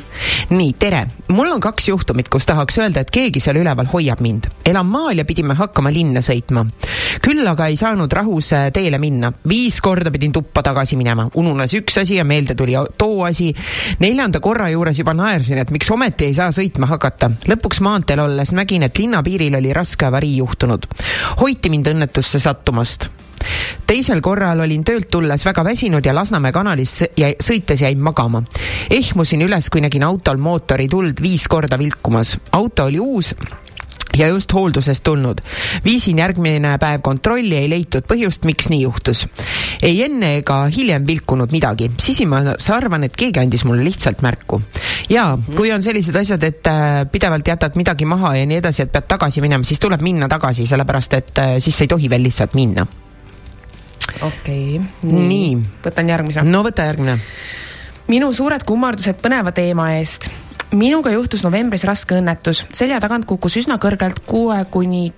nii, 0.56 0.72
tere, 0.78 1.06
mul 1.28 1.50
on 1.52 1.60
kaks 1.60 1.88
juhtumit, 1.88 2.28
kus 2.28 2.46
tahaks 2.46 2.78
öelda, 2.78 3.00
et 3.00 3.10
keegi 3.10 3.40
seal 3.40 3.60
üleval 3.60 3.88
hoiab 3.92 4.20
mind. 4.20 4.48
elan 4.64 4.86
maal 4.86 5.18
ja 5.18 5.24
pidime 5.24 5.54
hakkama 5.54 5.92
linna 5.92 6.20
sõitma. 6.20 6.66
küll 7.22 7.46
aga 7.46 7.66
ei 7.66 7.76
saanud 7.76 8.12
rahus 8.12 8.52
äh, 8.52 8.70
teele 8.72 8.98
minna. 8.98 9.32
viis 9.48 9.80
korda 9.80 10.10
pidin 10.10 10.32
tuppa 10.32 10.62
tagasi 10.62 10.96
minema, 10.96 11.28
ununes 11.34 11.74
üks 11.74 12.00
asi 12.00 12.16
ja 12.16 12.24
meelde 12.24 12.54
tuli 12.54 12.76
too 12.98 13.24
asi. 13.24 13.54
neljanda 13.98 14.40
korra 14.40 14.68
juures 14.70 14.98
juba 14.98 15.14
naersin, 15.14 15.58
et 15.58 15.70
miks 15.70 15.90
ometi 15.90 16.24
ei 16.24 16.34
saa 16.34 16.50
sõitma 16.50 16.86
hakata. 16.86 17.30
lõpuks 17.48 17.80
maanteel 17.80 18.20
olles 18.20 18.52
nägin, 18.52 18.82
et 18.82 18.98
linnapiiril 18.98 19.54
oli 19.54 19.72
raske 19.72 20.06
avarii 20.06 20.36
juhtunud. 20.36 20.86
hoiti 21.40 21.70
mind 21.70 21.86
õnnetusse 21.86 22.38
sattumast 22.38 23.21
teisel 23.86 24.20
korral 24.20 24.60
olin 24.60 24.84
töölt 24.84 25.10
tulles 25.10 25.44
väga 25.46 25.64
väsinud 25.64 26.06
ja 26.06 26.14
Lasnamäe 26.14 26.52
kanalis 26.52 27.00
ja 27.16 27.32
sõites 27.42 27.82
jäin 27.82 28.00
magama. 28.00 28.42
ehmusin 28.90 29.42
üles, 29.42 29.70
kui 29.70 29.80
nägin 29.80 30.02
autol 30.02 30.36
mootori 30.36 30.88
tuld 30.88 31.22
viis 31.22 31.48
korda 31.48 31.78
vilkumas. 31.78 32.38
auto 32.52 32.84
oli 32.84 33.00
uus 33.00 33.34
ja 34.18 34.28
just 34.28 34.52
hooldusest 34.52 35.04
tulnud. 35.04 35.38
viisin 35.84 36.18
järgmine 36.18 36.78
päev 36.78 37.00
kontrolli, 37.02 37.56
ei 37.56 37.70
leitud 37.70 38.04
põhjust, 38.08 38.44
miks 38.44 38.68
nii 38.68 38.82
juhtus. 38.82 39.26
ei 39.82 40.02
enne 40.04 40.36
ega 40.36 40.64
hiljem 40.76 41.06
vilkunud 41.06 41.52
midagi, 41.52 41.90
sisimas 42.00 42.70
arvan, 42.70 43.04
et 43.04 43.16
keegi 43.16 43.40
andis 43.40 43.64
mulle 43.64 43.84
lihtsalt 43.84 44.22
märku. 44.22 44.62
ja 45.08 45.38
kui 45.56 45.72
on 45.72 45.82
sellised 45.82 46.16
asjad, 46.16 46.42
et 46.42 46.66
äh, 46.66 47.04
pidevalt 47.12 47.48
jätad 47.48 47.76
midagi 47.76 48.04
maha 48.04 48.36
ja 48.36 48.46
nii 48.46 48.60
edasi, 48.62 48.82
et 48.82 48.92
pead 48.92 49.08
tagasi 49.08 49.40
minema, 49.40 49.64
siis 49.64 49.80
tuleb 49.80 50.00
minna 50.00 50.28
tagasi, 50.28 50.66
sellepärast 50.66 51.14
et 51.14 51.38
äh, 51.38 51.56
siis 51.58 51.80
ei 51.80 51.88
tohi 51.88 52.10
veel 52.10 52.22
lihtsalt 52.28 52.54
minna. 52.54 52.86
Okei 54.22 54.78
okay., 54.78 55.10
Nii. 55.12 55.58
võtan 55.84 56.08
järgmise. 56.08 56.44
no 56.46 56.62
võta 56.66 56.86
järgmine. 56.88 57.18
minu 58.08 58.32
suured 58.32 58.64
kummardused 58.66 59.20
põneva 59.22 59.52
teema 59.52 59.92
eest. 59.98 60.30
minuga 60.72 61.12
juhtus 61.12 61.44
novembris 61.44 61.84
raske 61.84 62.16
õnnetus, 62.18 62.66
selja 62.72 63.00
tagant 63.00 63.26
kukkus 63.28 63.56
üsna 63.62 63.78
kõrgelt 63.82 64.22
kuue 64.26 64.64
kuni 64.70 65.12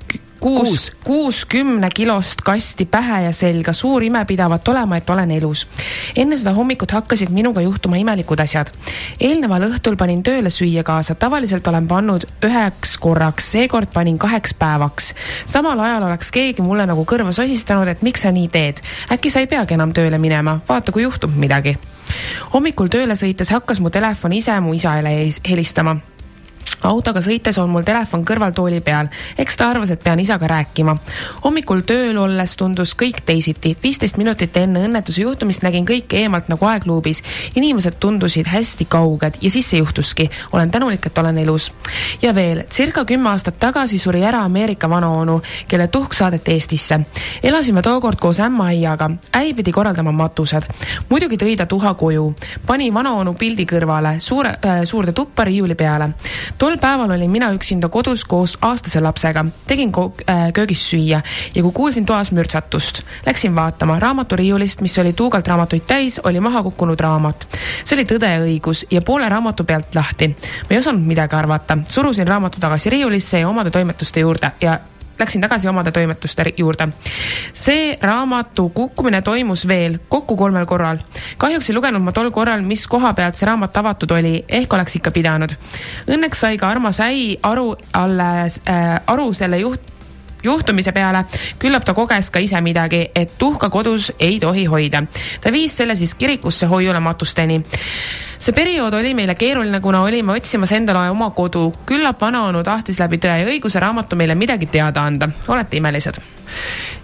kuus, 0.45 0.93
kuuskümne 1.05 1.89
kilost 1.95 2.43
kasti 2.45 2.85
pähe 2.85 3.23
ja 3.23 3.33
selga, 3.33 3.73
suur 3.73 4.03
ime 4.03 4.25
pidavat 4.25 4.69
olema, 4.69 4.97
et 4.97 5.11
olen 5.11 5.31
elus. 5.31 5.69
enne 6.17 6.37
seda 6.37 6.53
hommikut 6.53 6.93
hakkasid 6.93 7.33
minuga 7.33 7.61
juhtuma 7.61 7.97
imelikud 7.97 8.41
asjad. 8.45 8.69
eelneval 9.21 9.65
õhtul 9.71 9.97
panin 9.97 10.23
tööle 10.23 10.53
süüa 10.53 10.85
kaasa, 10.85 11.15
tavaliselt 11.15 11.67
olen 11.67 11.89
pannud 11.89 12.29
üheks 12.45 12.99
korraks, 13.01 13.53
seekord 13.53 13.89
panin 13.95 14.19
kaheks 14.19 14.55
päevaks. 14.55 15.15
samal 15.47 15.81
ajal 15.81 16.03
oleks 16.03 16.31
keegi 16.31 16.63
mulle 16.63 16.87
nagu 16.87 17.05
kõrva 17.09 17.33
sosistanud, 17.33 17.89
et 17.89 18.03
miks 18.03 18.29
sa 18.29 18.33
nii 18.33 18.49
teed, 18.49 18.85
äkki 19.13 19.31
sa 19.31 19.41
ei 19.41 19.47
peagi 19.47 19.75
enam 19.81 19.93
tööle 19.97 20.19
minema, 20.19 20.61
vaata 20.69 20.93
kui 20.93 21.09
juhtub 21.09 21.33
midagi. 21.37 21.79
Hommikul 22.53 22.93
tööle 22.93 23.17
sõites 23.17 23.49
hakkas 23.51 23.81
mu 23.81 23.91
telefon 23.91 24.33
ise 24.33 24.61
mu 24.61 24.75
isale 24.77 25.09
helis- 25.09 25.41
helistama 25.49 25.97
autoga 26.85 27.21
sõites 27.25 27.59
on 27.61 27.71
mul 27.73 27.85
telefon 27.87 28.25
kõrvaltooli 28.27 28.81
peal, 28.85 29.09
eks 29.39 29.57
ta 29.57 29.69
arvas, 29.73 29.91
et 29.91 30.03
pean 30.05 30.21
isaga 30.21 30.49
rääkima. 30.51 30.97
hommikul 31.45 31.81
tööl 31.87 32.19
olles 32.19 32.57
tundus 32.57 32.95
kõik 32.95 33.23
teisiti. 33.27 33.77
viisteist 33.83 34.17
minutit 34.17 34.57
enne 34.57 34.85
õnnetuse 34.87 35.23
juhtumist 35.23 35.63
nägin 35.63 35.87
kõike 35.87 36.17
eemalt 36.17 36.49
nagu 36.49 36.67
aegluubis. 36.67 37.23
inimesed 37.55 37.97
tundusid 38.01 38.47
hästi 38.47 38.85
kauged 38.85 39.35
ja 39.41 39.51
siis 39.51 39.71
see 39.71 39.79
juhtuski. 39.79 40.31
olen 40.53 40.71
tänulik, 40.71 41.07
et 41.07 41.19
olen 41.19 41.39
elus. 41.39 41.73
ja 42.23 42.35
veel, 42.35 42.63
circa 42.71 43.05
kümme 43.05 43.31
aastat 43.31 43.59
tagasi 43.59 43.99
suri 43.99 44.25
ära 44.25 44.45
Ameerika 44.45 44.91
vanaonu, 44.91 45.43
kelle 45.69 45.89
tuhk 45.89 46.13
saadeti 46.13 46.53
Eestisse. 46.53 47.01
elasime 47.43 47.83
tookord 47.83 48.19
koos 48.21 48.41
ämmaaiaga, 48.41 49.11
äi 49.33 49.55
pidi 49.55 49.73
korraldama 49.73 50.13
matused. 50.13 50.63
muidugi 51.09 51.37
tõi 51.37 51.57
ta 51.57 51.67
tuha 51.67 51.95
koju, 51.95 52.35
pani 52.67 52.95
vanaonu 52.95 53.35
pildi 53.35 53.67
kõrvale, 53.67 54.21
suure 54.21 54.49
äh,, 54.67 54.85
suurde 54.85 55.13
tuppa 55.13 55.45
riiuli 55.45 55.75
peale 55.75 56.11
tol 56.59 56.74
päeval 56.81 57.11
olin 57.11 57.31
mina 57.31 57.51
üksinda 57.55 57.89
kodus 57.89 58.25
koos 58.25 58.59
aastase 58.63 59.01
lapsega, 59.01 59.45
tegin 59.67 59.93
äh, 59.95 60.53
köögis 60.53 60.85
süüa 60.91 61.21
ja 61.55 61.63
kui 61.63 61.73
kuulsin 61.73 62.07
toas 62.07 62.33
mürtsatust, 62.33 63.03
läksin 63.27 63.55
vaatama 63.57 63.99
raamaturiiulist, 64.01 64.81
mis 64.81 64.99
oli 64.99 65.13
tuugalt 65.13 65.49
raamatuid 65.49 65.87
täis, 65.87 66.21
oli 66.25 66.41
maha 66.41 66.63
kukkunud 66.63 67.01
raamat. 67.01 67.47
see 67.85 67.97
oli 67.97 68.05
Tõde 68.05 68.29
ja 68.31 68.41
õigus 68.45 68.85
ja 68.91 69.03
poole 69.03 69.29
raamatu 69.29 69.65
pealt 69.65 69.95
lahti. 69.95 70.29
ma 70.29 70.71
ei 70.71 70.79
osanud 70.79 71.07
midagi 71.07 71.37
arvata, 71.37 71.79
surusin 71.89 72.29
raamatu 72.29 72.61
tagasi 72.61 72.91
riiulisse 72.91 73.41
ja 73.41 73.49
omade 73.49 73.71
toimetuste 73.71 74.21
juurde 74.21 74.53
ja 74.61 74.79
Läksin 75.19 75.41
tagasi 75.41 75.69
omade 75.69 75.93
toimetuste 75.93 76.45
juurde. 76.57 76.89
see 77.53 77.99
raamatu 78.03 78.69
kukkumine 78.69 79.23
toimus 79.23 79.69
veel 79.69 79.99
kokku 80.09 80.37
kolmel 80.37 80.67
korral. 80.67 80.99
kahjuks 81.39 81.71
ei 81.71 81.75
lugenud 81.75 82.03
ma 82.03 82.13
tol 82.13 82.31
korral, 82.31 82.63
mis 82.63 82.87
koha 82.87 83.15
pealt 83.15 83.35
see 83.35 83.47
raamat 83.47 83.77
avatud 83.77 84.11
oli, 84.11 84.45
ehk 84.49 84.73
oleks 84.73 84.97
ikka 84.97 85.11
pidanud. 85.11 85.55
Õnneks 86.09 86.41
sai 86.41 86.59
ka 86.59 86.69
armas 86.69 87.01
äi 87.01 87.39
aru 87.43 87.77
alles 87.93 88.61
äh,, 88.69 89.01
aru 89.07 89.33
selle 89.33 89.59
juht, 89.59 89.94
juhtumise 90.45 90.93
peale, 90.93 91.25
küllap 91.59 91.85
ta 91.85 91.95
koges 91.95 92.31
ka 92.31 92.43
ise 92.43 92.61
midagi, 92.61 93.07
et 93.15 93.37
tuhka 93.39 93.71
kodus 93.71 94.13
ei 94.19 94.39
tohi 94.41 94.67
hoida. 94.67 95.03
ta 95.43 95.53
viis 95.53 95.77
selle 95.77 95.97
siis 95.97 96.15
kirikusse 96.15 96.67
hoiule 96.67 97.01
matusteni. 97.01 97.63
see 98.39 98.53
periood 98.53 98.95
oli 98.95 99.15
meile 99.15 99.35
keeruline, 99.35 99.81
kuna 99.81 100.03
olime 100.03 100.33
otsimas 100.33 100.73
endale 100.73 101.11
oma 101.11 101.31
kodu. 101.31 101.73
küllap 101.87 102.21
vanaonu 102.21 102.63
tahtis 102.63 103.01
läbi 103.01 103.19
Tõe 103.19 103.39
ja 103.41 103.47
õiguse 103.47 103.81
raamatu 103.81 104.17
meile 104.17 104.35
midagi 104.35 104.67
teada 104.67 105.03
anda. 105.03 105.29
olete 105.49 105.77
imelised? 105.77 106.21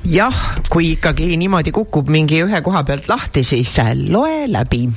jah, 0.04 0.34
kui 0.70 0.92
ikkagi 0.92 1.36
niimoodi 1.36 1.72
kukub 1.72 2.08
mingi 2.08 2.42
ühe 2.44 2.62
koha 2.62 2.84
pealt 2.84 3.08
lahti, 3.08 3.44
siis 3.44 3.76
loe 4.08 4.46
läbi. 4.48 4.88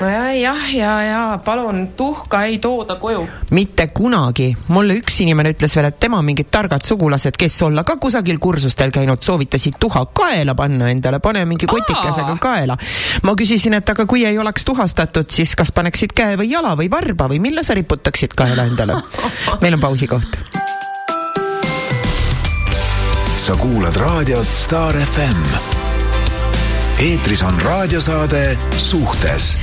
jah, 0.00 0.74
ja, 0.74 1.02
ja 1.02 1.38
palun 1.44 1.88
tuhka 1.96 2.44
ei 2.44 2.58
tooda 2.58 2.96
koju. 2.96 3.28
mitte 3.50 3.86
kunagi. 3.86 4.56
mulle 4.68 4.98
üks 5.00 5.20
inimene 5.22 5.52
ütles 5.54 5.76
veel, 5.76 5.88
et 5.90 6.00
tema 6.00 6.22
mingid 6.22 6.50
targad 6.50 6.84
sugulased, 6.84 7.36
kes 7.38 7.62
olla 7.62 7.84
ka 7.84 7.96
kusagil 8.00 8.38
kursustel 8.38 8.90
käinud, 8.90 9.22
soovitasid 9.22 9.78
tuha 9.80 10.06
kaela 10.12 10.54
panna 10.54 10.90
endale, 10.90 11.20
pane 11.20 11.44
mingi 11.44 11.66
kotikesega 11.66 12.36
kaela. 12.40 12.76
ma 13.22 13.34
küsisin, 13.38 13.78
et 13.78 13.88
aga 13.88 14.06
kui 14.06 14.26
ei 14.26 14.38
oleks 14.38 14.64
tuhastatud, 14.64 15.30
siis 15.30 15.56
kas 15.56 15.72
paneksid 15.72 16.12
käe 16.16 16.36
või 16.36 16.50
jala 16.50 16.76
või 16.76 16.90
varba 16.90 17.30
või 17.32 17.40
mille 17.40 17.64
sa 17.64 17.74
riputaksid 17.74 18.36
kaela 18.36 18.68
endale? 18.68 19.00
meil 19.62 19.78
on 19.78 19.80
pausikoht. 19.80 20.38
sa 23.46 23.56
kuulad 23.56 23.96
raadiot 23.96 24.48
Star 24.52 24.94
FM. 24.94 25.75
Eetris 26.98 27.42
on 27.42 27.60
raadiosaade 27.60 28.58
Suhtes 28.76 29.58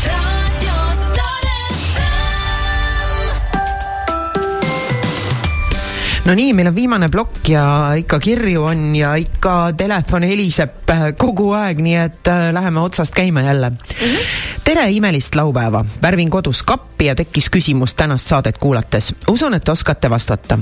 no 6.26 6.34
nii, 6.34 6.54
meil 6.56 6.70
on 6.70 6.76
viimane 6.76 7.10
plokk 7.12 7.50
ja 7.52 7.64
ikka 8.00 8.20
kirju 8.24 8.64
on 8.64 8.84
ja 8.96 9.14
ikka 9.20 9.74
telefon 9.78 10.24
heliseb 10.24 10.90
äh, 10.90 11.02
kogu 11.20 11.50
aeg, 11.58 11.82
nii 11.84 11.96
et 12.00 12.30
äh, 12.32 12.46
läheme 12.56 12.80
otsast 12.80 13.16
käima 13.16 13.42
jälle 13.42 13.70
mm. 13.70 13.78
-hmm. 13.78 14.62
tere 14.64 14.92
imelist 14.92 15.36
laupäeva, 15.36 15.86
värvin 16.02 16.30
kodus 16.30 16.64
kappi 16.64 17.06
ja 17.06 17.16
tekkis 17.16 17.50
küsimus 17.50 17.96
tänast 17.96 18.28
saadet 18.28 18.58
kuulates. 18.58 19.16
usun, 19.30 19.54
et 19.54 19.70
oskate 19.70 20.10
vastata. 20.10 20.60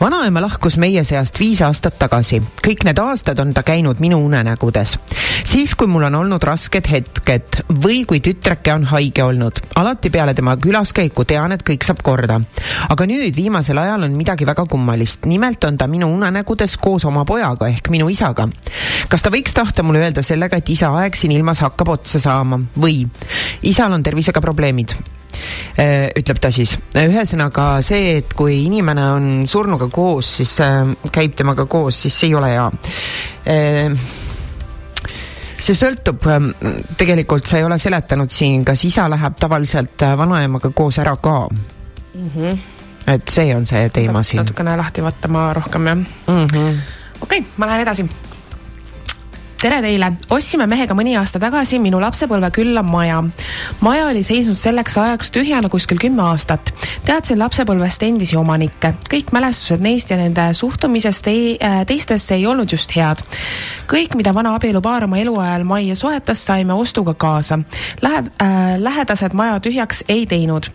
vanaema 0.00 0.40
lahkus 0.40 0.76
meie 0.76 1.04
seast 1.04 1.40
viis 1.40 1.62
aastat 1.62 1.98
tagasi, 1.98 2.42
kõik 2.66 2.84
need 2.84 2.98
aastad 2.98 3.38
on 3.38 3.54
ta 3.54 3.62
käinud 3.62 3.98
minu 3.98 4.24
unenägudes. 4.24 4.98
siis, 5.44 5.74
kui 5.74 5.86
mul 5.86 6.02
on 6.02 6.14
olnud 6.14 6.42
rasked 6.42 6.90
hetked 6.90 7.64
või 7.82 8.04
kui 8.06 8.20
tütreke 8.20 8.74
on 8.74 8.84
haige 8.84 9.24
olnud, 9.24 9.60
alati 9.74 10.10
peale 10.10 10.34
tema 10.34 10.56
külaskäiku 10.56 11.24
tean, 11.24 11.52
et 11.52 11.62
kõik 11.70 11.84
saab 11.84 12.02
korda. 12.02 12.40
aga 12.88 13.06
nüüd 13.06 13.36
viimasel 13.36 13.78
ajal 13.78 14.02
on 14.02 14.16
midagi 14.16 14.46
väga 14.46 14.66
kummalist, 14.84 15.24
nimelt 15.24 15.64
on 15.64 15.78
ta 15.78 15.86
minu 15.88 16.10
unenägudes 16.12 16.76
koos 16.76 17.04
oma 17.08 17.24
pojaga 17.24 17.68
ehk 17.72 17.88
minu 17.90 18.10
isaga. 18.12 18.48
kas 19.08 19.22
ta 19.22 19.30
võiks 19.32 19.54
tahta 19.56 19.82
mulle 19.82 20.04
öelda 20.04 20.22
sellega, 20.22 20.56
et 20.60 20.68
isa 20.68 20.90
aeg 21.00 21.16
siin 21.16 21.32
ilmas 21.32 21.62
hakkab 21.64 21.88
otsa 21.88 22.20
saama 22.20 22.60
või 22.76 23.06
isal 23.62 23.92
on 23.92 24.02
tervisega 24.02 24.40
probleemid? 24.44 24.92
ütleb 26.14 26.38
ta 26.38 26.50
siis. 26.54 26.76
ühesõnaga 26.94 27.80
see, 27.82 28.18
et 28.18 28.34
kui 28.36 28.64
inimene 28.66 29.06
on 29.16 29.24
surnuga 29.50 29.88
koos, 29.88 30.36
siis 30.38 30.52
äh, 30.62 30.92
käib 31.12 31.34
temaga 31.34 31.66
koos, 31.66 32.02
siis 32.04 32.20
ei 32.28 32.34
ole 32.34 32.52
hea 32.52 32.68
äh, 33.50 34.04
see 35.58 35.74
sõltub, 35.74 36.28
tegelikult 37.00 37.48
sa 37.48 37.58
ei 37.58 37.64
ole 37.64 37.78
seletanud 37.80 38.30
siin, 38.30 38.64
kas 38.64 38.84
isa 38.84 39.08
läheb 39.10 39.40
tavaliselt 39.40 40.06
äh, 40.06 40.14
vanaemaga 40.18 40.70
koos 40.76 41.00
ära 41.02 41.16
ka 41.16 41.48
mm. 41.48 42.30
-hmm. 42.36 42.73
Et 43.06 43.28
see 43.28 43.54
on 43.56 43.66
see 43.66 43.88
teema 43.88 44.22
siin. 44.22 44.42
natukene 44.42 44.76
lahti 44.76 45.02
vaatama 45.02 45.52
rohkem 45.54 45.86
jah. 45.86 45.96
Mm 45.96 46.06
-hmm. 46.26 46.78
okei 47.20 47.38
okay,, 47.38 47.50
ma 47.56 47.66
lähen 47.66 47.80
edasi. 47.80 48.08
Tere 49.60 49.80
teile, 49.84 50.10
ostsime 50.32 50.66
mehega 50.68 50.94
mõni 50.96 51.14
aasta 51.18 51.40
tagasi 51.42 51.78
minu 51.82 51.98
lapsepõlve 52.02 52.50
külla 52.54 52.82
maja. 52.84 53.22
maja 53.80 54.06
oli 54.10 54.22
seisnud 54.22 54.58
selleks 54.58 54.96
ajaks 54.98 55.30
tühjana 55.34 55.68
kuskil 55.72 55.98
kümme 56.00 56.22
aastat. 56.22 56.72
teadsin 57.04 57.38
lapsepõlvest 57.38 58.02
endisi 58.02 58.36
omanikke, 58.36 58.94
kõik 59.10 59.32
mälestused 59.32 59.80
neist 59.80 60.10
ja 60.10 60.16
nende 60.16 60.46
suhtumisest 60.54 61.26
ei, 61.32 61.56
äh, 61.62 61.84
teistesse 61.86 62.34
ei 62.34 62.46
olnud 62.46 62.72
just 62.72 62.96
head. 62.96 63.22
kõik, 63.86 64.14
mida 64.14 64.34
vana 64.34 64.54
abielupaar 64.54 65.04
oma 65.04 65.18
eluajal 65.18 65.64
majja 65.64 65.96
soetas, 65.96 66.44
saime 66.46 66.72
ostuga 66.72 67.14
kaasa. 67.14 67.58
Lähed- 68.02 68.32
äh,, 68.42 68.78
lähedased 68.78 69.32
maja 69.32 69.60
tühjaks 69.60 70.04
ei 70.08 70.26
teinud. 70.26 70.66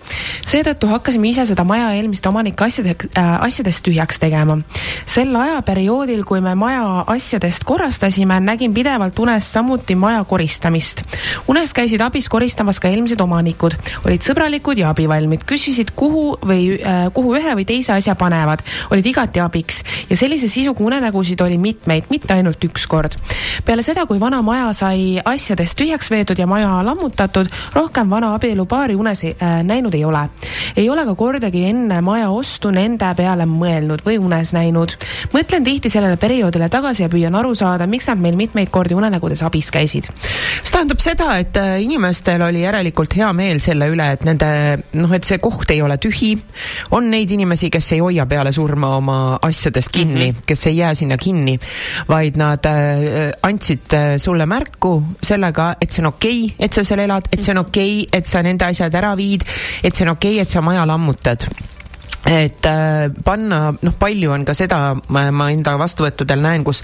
seetõttu 0.45 0.87
hakkasime 0.87 1.29
ise 1.29 1.45
seda 1.45 1.63
maja 1.63 1.91
eelmiste 1.93 2.29
omanike 2.29 2.63
asjadeks 2.63 3.07
äh,, 3.17 3.43
asjadest 3.43 3.83
tühjaks 3.83 4.19
tegema. 4.19 4.57
sel 5.05 5.35
ajaperioodil, 5.35 6.23
kui 6.23 6.41
me 6.41 6.55
maja 6.55 7.03
asjadest 7.07 7.63
korrastasime, 7.63 8.39
nägin 8.69 8.73
pidevalt 8.73 9.19
unes 9.19 9.51
samuti 9.51 9.95
maja 9.95 10.23
koristamist. 10.23 11.01
unes 11.47 11.73
käisid 11.73 12.01
abis 12.01 12.29
koristamas 12.29 12.79
ka 12.79 12.87
eelmised 12.87 13.19
omanikud, 13.21 13.73
olid 14.05 14.21
sõbralikud 14.21 14.77
ja 14.77 14.89
abivalmid, 14.89 15.43
küsisid, 15.45 15.91
kuhu 15.95 16.37
või 16.41 16.77
äh, 16.77 17.09
kuhu 17.13 17.35
ühe 17.35 17.55
või 17.55 17.65
teise 17.65 17.93
asja 17.93 18.15
panevad, 18.15 18.61
olid 18.91 19.05
igati 19.05 19.39
abiks 19.39 19.83
ja 20.09 20.17
sellise 20.17 20.47
sisuga 20.47 20.83
unenägusid 20.83 21.41
oli 21.41 21.57
mitmeid, 21.57 22.09
mitte 22.09 22.33
ainult 22.33 22.63
üks 22.63 22.87
kord. 22.87 23.15
peale 23.65 23.81
seda, 23.81 24.05
kui 24.05 24.19
vana 24.19 24.41
maja 24.41 24.73
sai 24.73 25.19
asjadest 25.25 25.77
tühjaks 25.77 26.11
veetud 26.11 26.37
ja 26.37 26.47
maja 26.47 26.83
lammutatud, 26.83 27.49
rohkem 27.73 28.09
vana 28.09 28.33
abielupaari 28.35 28.95
unes 28.95 29.23
äh, 29.25 29.63
näinud 29.63 29.93
ei 29.93 30.05
ole. 30.05 30.29
ei 30.75 30.89
ole 30.89 31.05
ka 31.05 31.15
kordagi 31.15 31.65
enne 31.69 32.01
maja 32.01 32.29
ostu 32.29 32.71
nende 32.71 33.13
peale 33.15 33.45
mõelnud 33.45 34.05
või 34.05 34.19
unes 34.19 34.53
näinud. 34.53 34.97
mõtlen 35.33 35.63
tihti 35.63 35.89
sellele 35.89 36.17
perioodile 36.17 36.69
tagasi 36.69 37.03
ja 37.03 37.09
püüan 37.09 37.35
aru 37.35 37.55
saada, 37.55 37.87
miks 37.87 38.07
nad 38.07 38.19
meil 38.19 38.35
mitmeid 38.35 38.58
kordi 38.67 38.95
unenägudes 38.95 39.43
abis 39.47 39.71
käisid. 39.71 40.09
see 40.09 40.73
tähendab 40.73 40.99
seda, 40.99 41.29
et 41.39 41.57
äh, 41.57 41.77
inimestel 41.83 42.41
oli 42.41 42.63
järelikult 42.63 43.15
hea 43.15 43.31
meel 43.33 43.61
selle 43.63 43.89
üle, 43.91 44.11
et 44.15 44.25
nende 44.27 44.49
noh, 44.99 45.13
et 45.15 45.23
see 45.23 45.39
koht 45.39 45.71
ei 45.71 45.81
ole 45.81 45.97
tühi. 45.97 46.35
on 46.91 47.09
neid 47.11 47.31
inimesi, 47.31 47.69
kes 47.69 47.91
ei 47.95 48.03
hoia 48.03 48.25
peale 48.25 48.51
surma 48.51 48.95
oma 48.97 49.17
asjadest 49.41 49.91
kinni 49.91 50.31
mm, 50.31 50.35
-hmm. 50.35 50.45
kes 50.45 50.67
ei 50.67 50.77
jää 50.77 50.93
sinna 50.93 51.17
kinni, 51.17 51.59
vaid 52.09 52.37
nad 52.37 52.65
äh, 52.65 53.31
andsid 53.43 53.93
äh, 53.93 54.17
sulle 54.17 54.45
märku 54.45 55.03
sellega, 55.23 55.75
et 55.81 55.91
see 55.91 56.03
on 56.03 56.13
okei 56.13 56.45
okay,, 56.45 56.55
et 56.59 56.73
sa 56.73 56.83
seal 56.83 56.99
elad, 56.99 57.27
et 57.31 57.43
see 57.43 57.51
on 57.51 57.65
okei 57.65 58.01
okay,, 58.03 58.19
et 58.19 58.25
sa 58.25 58.43
nende 58.43 58.65
asjad 58.65 58.93
ära 58.93 59.15
viid, 59.17 59.43
et 59.83 59.95
see 59.95 60.07
on 60.07 60.15
okei 60.17 60.35
okay,, 60.37 60.41
et 60.41 60.49
sa 60.49 60.61
maja 60.61 60.85
lammutad 60.85 61.47
et 62.27 62.65
äh, 62.67 63.07
panna, 63.23 63.59
noh, 63.71 63.95
palju 63.99 64.33
on 64.35 64.43
ka 64.47 64.53
seda, 64.57 64.79
ma, 65.15 65.29
enda 65.49 65.75
vastuvõttudel 65.79 66.41
näen, 66.43 66.65
kus 66.67 66.81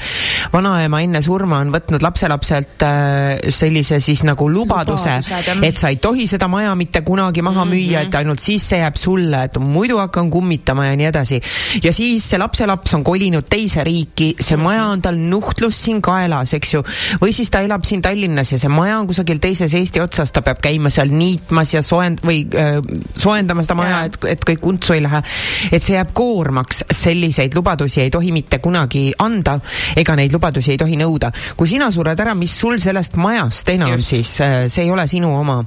vanaema 0.54 1.02
enne 1.04 1.22
surma 1.26 1.60
on 1.64 1.74
võtnud 1.74 2.04
lapselapselt 2.06 2.86
äh, 2.86 3.52
sellise 3.54 4.00
siis 4.04 4.24
nagu 4.28 4.48
lubaduse 4.52 5.18
et 5.66 5.78
sa 5.78 5.92
ei 5.92 6.00
tohi 6.02 6.28
seda 6.30 6.48
maja 6.52 6.74
mitte 6.78 7.02
kunagi 7.06 7.44
maha 7.46 7.66
müüa, 7.68 8.06
et 8.08 8.16
ainult 8.16 8.44
siis 8.44 8.64
see 8.72 8.80
jääb 8.80 8.98
sulle, 9.00 9.44
et 9.50 9.58
muidu 9.62 10.00
hakkan 10.00 10.30
kummitama 10.32 10.88
ja 10.90 10.96
nii 11.00 11.10
edasi. 11.10 11.42
ja 11.84 11.94
siis 11.96 12.30
see 12.30 12.40
lapselaps 12.40 12.96
on 12.98 13.04
kolinud 13.06 13.48
teise 13.50 13.84
riiki, 13.86 14.34
see 14.40 14.58
maja 14.60 14.88
on 14.94 15.04
tal 15.04 15.20
nuhtlus 15.20 15.82
siin 15.86 16.02
kaelas, 16.06 16.56
eks 16.58 16.74
ju, 16.78 16.84
või 17.22 17.36
siis 17.36 17.52
ta 17.52 17.62
elab 17.66 17.86
siin 17.88 18.04
Tallinnas 18.06 18.54
ja 18.54 18.60
see 18.62 18.72
maja 18.72 19.00
on 19.02 19.10
kusagil 19.10 19.40
teises 19.44 19.74
Eesti 19.76 20.02
otsas, 20.04 20.32
ta 20.32 20.44
peab 20.46 20.62
käima 20.64 20.92
seal 20.94 21.12
niitmas 21.12 21.74
ja 21.76 21.84
soend- 21.86 22.24
või 22.26 22.44
äh, 22.56 22.80
soojendama 23.18 23.66
seda 23.66 23.78
maja, 23.80 24.04
et, 24.10 24.20
et 24.36 24.48
kõik 24.48 24.66
untsu 24.72 24.96
ei 24.96 25.04
lähe. 25.06 25.22
Et 25.72 25.84
see 25.84 25.96
jääb 25.96 26.14
koormaks, 26.14 26.84
selliseid 26.92 27.56
lubadusi 27.56 28.02
ei 28.02 28.12
tohi 28.14 28.32
mitte 28.36 28.60
kunagi 28.64 29.08
anda 29.20 29.60
ega 29.98 30.16
neid 30.16 30.34
lubadusi 30.34 30.74
ei 30.76 30.82
tohi 30.82 30.98
nõuda. 31.00 31.32
kui 31.58 31.68
sina 31.70 31.92
sured 31.92 32.20
ära, 32.20 32.36
mis 32.36 32.58
sul 32.60 32.80
sellest 32.82 33.16
majast 33.22 33.70
enam 33.76 33.96
Just. 33.96 34.10
siis, 34.10 34.34
see 34.68 34.84
ei 34.84 34.92
ole 34.92 35.08
sinu 35.08 35.32
oma. 35.38 35.62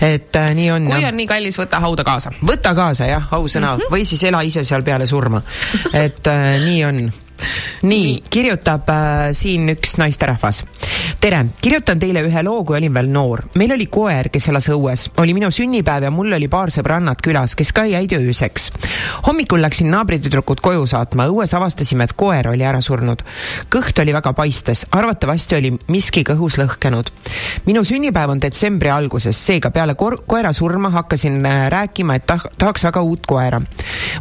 et 0.00 0.36
äh, 0.36 0.54
nii 0.54 0.70
on. 0.70 0.88
kui 0.92 1.08
on 1.08 1.16
nii 1.16 1.28
kallis, 1.30 1.58
võta 1.58 1.80
hauda 1.84 2.04
kaasa. 2.04 2.32
võta 2.44 2.74
kaasa 2.74 3.10
jah, 3.10 3.28
ausõna 3.30 3.74
mm, 3.74 3.80
-hmm. 3.80 3.92
või 3.96 4.08
siis 4.08 4.24
ela 4.24 4.42
ise 4.42 4.64
seal 4.64 4.82
peale 4.82 5.06
surma. 5.06 5.42
et 6.06 6.26
äh, 6.26 6.64
nii 6.64 6.84
on 6.84 7.04
nii, 7.82 8.22
kirjutab 8.30 8.88
äh, 8.88 9.32
siin 9.36 9.68
üks 9.74 9.96
naisterahvas. 10.00 10.64
tere, 11.20 11.44
kirjutan 11.62 11.98
teile 12.00 12.22
ühe 12.24 12.42
loo, 12.42 12.64
kui 12.64 12.78
olin 12.78 12.94
veel 12.94 13.10
noor. 13.12 13.44
meil 13.54 13.72
oli 13.76 13.86
koer, 13.86 14.28
kes 14.32 14.48
elas 14.48 14.68
õues, 14.72 15.08
oli 15.20 15.34
minu 15.36 15.50
sünnipäev 15.54 16.08
ja 16.08 16.10
mul 16.10 16.32
oli 16.32 16.48
paar 16.48 16.72
sõbrannat 16.74 17.22
külas, 17.24 17.54
kes 17.54 17.72
ka 17.72 17.84
jäid 17.88 18.12
ööseks. 18.16 18.70
hommikul 19.26 19.62
läksin 19.62 19.90
naabritüdrukut 19.92 20.60
koju 20.64 20.86
saatma, 20.86 21.28
õues 21.28 21.54
avastasime, 21.56 22.04
et 22.04 22.16
koer 22.16 22.48
oli 22.48 22.64
ära 22.64 22.80
surnud. 22.80 23.22
kõht 23.70 24.00
oli 24.02 24.14
väga 24.16 24.32
paistes, 24.32 24.86
arvatavasti 24.90 25.58
oli 25.58 25.74
miski 25.88 26.24
kõhus 26.24 26.58
lõhkenud. 26.60 27.12
minu 27.66 27.84
sünnipäev 27.84 28.30
on 28.30 28.40
detsembri 28.40 28.90
alguses, 28.90 29.36
seega 29.46 29.70
peale 29.70 29.94
koera 29.94 30.52
surma 30.52 30.90
hakkasin 30.90 31.44
äh, 31.46 31.68
rääkima, 31.70 32.14
et 32.14 32.26
tah- 32.26 32.48
tahaks 32.58 32.84
väga 32.84 33.02
uut 33.02 33.26
koera. 33.26 33.60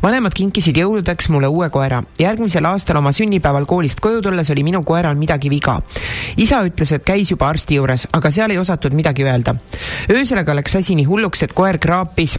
vanemad 0.04 0.34
kinkisid 0.34 0.78
jõuludeks 0.78 1.30
mulle 1.30 1.48
uue 1.48 1.70
koera. 1.70 2.04
järgmisel 2.20 2.66
aastal 2.66 2.98
oma 2.98 3.12
sünnipäeval 3.14 3.65
koolist 3.69 4.02
koju 4.03 4.22
tulles 4.22 4.49
oli 4.52 4.64
minu 4.64 4.84
koeral 4.84 5.15
midagi 5.15 5.49
viga. 5.49 5.80
isa 6.38 6.64
ütles, 6.65 6.91
et 6.95 7.03
käis 7.06 7.31
juba 7.31 7.49
arsti 7.49 7.80
juures, 7.80 8.07
aga 8.11 8.31
seal 8.31 8.52
ei 8.52 8.57
osatud 8.57 8.94
midagi 8.94 9.23
öelda. 9.23 9.56
öösel 10.11 10.44
aga 10.44 10.56
läks 10.60 10.76
asi 10.76 10.95
nii 10.95 11.06
hulluks, 11.10 11.44
et 11.44 11.53
koer 11.53 11.77
kraapis 11.77 12.38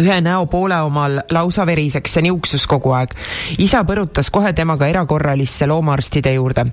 ühe 0.00 0.20
näopoole 0.20 0.80
omal 0.82 1.20
lausa 1.30 1.66
veriseks 1.66 2.16
ja 2.16 2.22
niuksus 2.22 2.66
kogu 2.66 2.90
aeg. 2.96 3.12
isa 3.58 3.84
põrutas 3.86 4.30
kohe 4.30 4.52
temaga 4.52 4.86
erakorralisse 4.90 5.66
loomaarstide 5.70 6.32
juurde. 6.34 6.66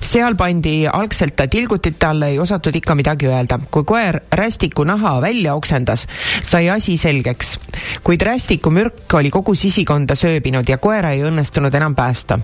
seal 0.00 0.36
pandi 0.36 0.86
algselt 0.86 1.36
ta 1.36 1.46
tilgutite 1.46 2.06
alla, 2.06 2.26
ei 2.26 2.38
osatud 2.38 2.74
ikka 2.74 2.94
midagi 2.94 3.26
öelda. 3.26 3.58
kui 3.70 3.84
koer 3.84 4.20
rästiku 4.32 4.84
naha 4.84 5.20
välja 5.20 5.54
oksendas, 5.54 6.06
sai 6.42 6.70
asi 6.70 6.96
selgeks. 6.96 7.58
kuid 8.04 8.22
rästiku 8.22 8.70
mürk 8.70 9.14
oli 9.14 9.30
kogu 9.30 9.54
sisikonda 9.54 10.14
sööbinud 10.14 10.68
ja 10.68 10.78
koera 10.78 11.10
ei 11.10 11.22
õnnestunud 11.22 11.74
enam 11.74 11.94
päästa. 11.94 12.38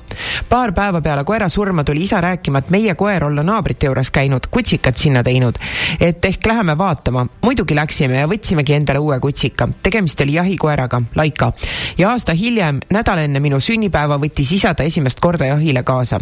paar 0.48 0.73
päeva 0.73 1.01
peale 1.01 1.24
koera 1.24 1.48
surma 1.48 1.85
tuli 1.85 2.03
isa 2.03 2.20
rääkima, 2.20 2.59
et 2.59 2.70
meie 2.70 2.94
koer 2.94 3.24
olla 3.24 3.43
naabrite 3.43 3.86
juures 3.86 4.11
käinud, 4.11 4.51
kutsikat 4.51 4.97
sinna 4.97 5.23
teinud. 5.23 5.55
et 6.01 6.24
ehk 6.24 6.47
läheme 6.47 6.78
vaatama. 6.78 7.27
muidugi 7.43 7.74
läksime 7.74 8.19
ja 8.19 8.27
võtsimegi 8.27 8.73
endale 8.73 8.98
uue 8.98 9.20
kutsika. 9.20 9.69
tegemist 9.82 10.15
oli 10.20 10.34
jahikoeraga, 10.34 11.02
Laika. 11.14 11.52
ja 11.98 12.10
aasta 12.10 12.32
hiljem, 12.32 12.80
nädal 12.93 13.18
enne 13.18 13.40
minu 13.40 13.60
sünnipäeva, 13.60 14.18
võttis 14.18 14.52
isa 14.52 14.74
ta 14.74 14.82
esimest 14.82 15.20
korda 15.20 15.47
jahile 15.47 15.82
kaasa. 15.82 16.20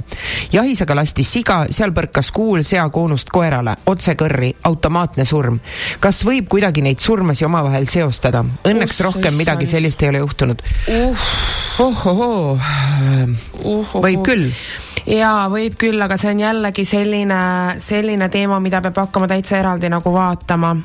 jahis 0.52 0.82
aga 0.82 0.96
lastis 0.96 1.32
siga, 1.32 1.64
seal 1.70 1.92
põrkas 1.92 2.32
kuul 2.32 2.62
seakoonust 2.62 3.30
koerale, 3.30 3.76
otse 3.86 4.14
kõrri, 4.14 4.54
automaatne 4.64 5.24
surm. 5.24 5.58
kas 6.00 6.24
võib 6.24 6.48
kuidagi 6.48 6.82
neid 6.82 6.98
surmasi 6.98 7.44
omavahel 7.44 7.86
seostada? 7.86 8.44
Õnneks 8.64 9.00
Oh, 9.00 9.04
rohkem 9.10 9.34
midagi 9.34 9.66
sellist 9.66 10.02
ei 10.02 10.08
ole 10.08 10.18
juhtunud. 10.18 10.62
ohohoo, 11.78 12.58
Uhuhu. 13.64 14.02
võib 14.02 14.22
küll. 14.26 14.50
jaa, 15.06 15.48
võib 15.50 15.76
küll, 15.78 16.00
aga 16.02 16.16
see 16.16 16.30
on 16.30 16.40
jällegi 16.40 16.84
selline, 16.84 17.38
selline 17.78 18.28
teema, 18.28 18.60
mida 18.60 18.80
peab 18.84 18.96
hakkama 19.06 19.28
täitsa 19.28 19.58
eraldi 19.58 19.90
nagu 19.92 20.12
vaatama. 20.14 20.76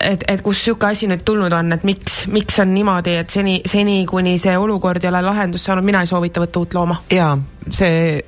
et, 0.00 0.24
et 0.28 0.42
kust 0.44 0.64
sihuke 0.64 0.88
asi 0.90 1.08
nüüd 1.10 1.22
tulnud 1.26 1.52
on, 1.56 1.72
et 1.76 1.84
miks, 1.86 2.24
miks 2.32 2.60
on 2.62 2.72
niimoodi, 2.74 3.16
et 3.22 3.30
seni, 3.32 3.60
seni 3.68 4.02
kuni 4.08 4.36
see 4.40 4.56
olukord 4.58 5.04
ei 5.04 5.10
ole 5.10 5.22
lahendust 5.24 5.68
saanud, 5.68 5.86
mina 5.86 6.02
ei 6.04 6.10
soovita 6.10 6.42
võtta 6.42 6.62
uut 6.62 6.76
looma. 6.76 6.98
jaa, 7.12 7.32
see, 7.68 8.22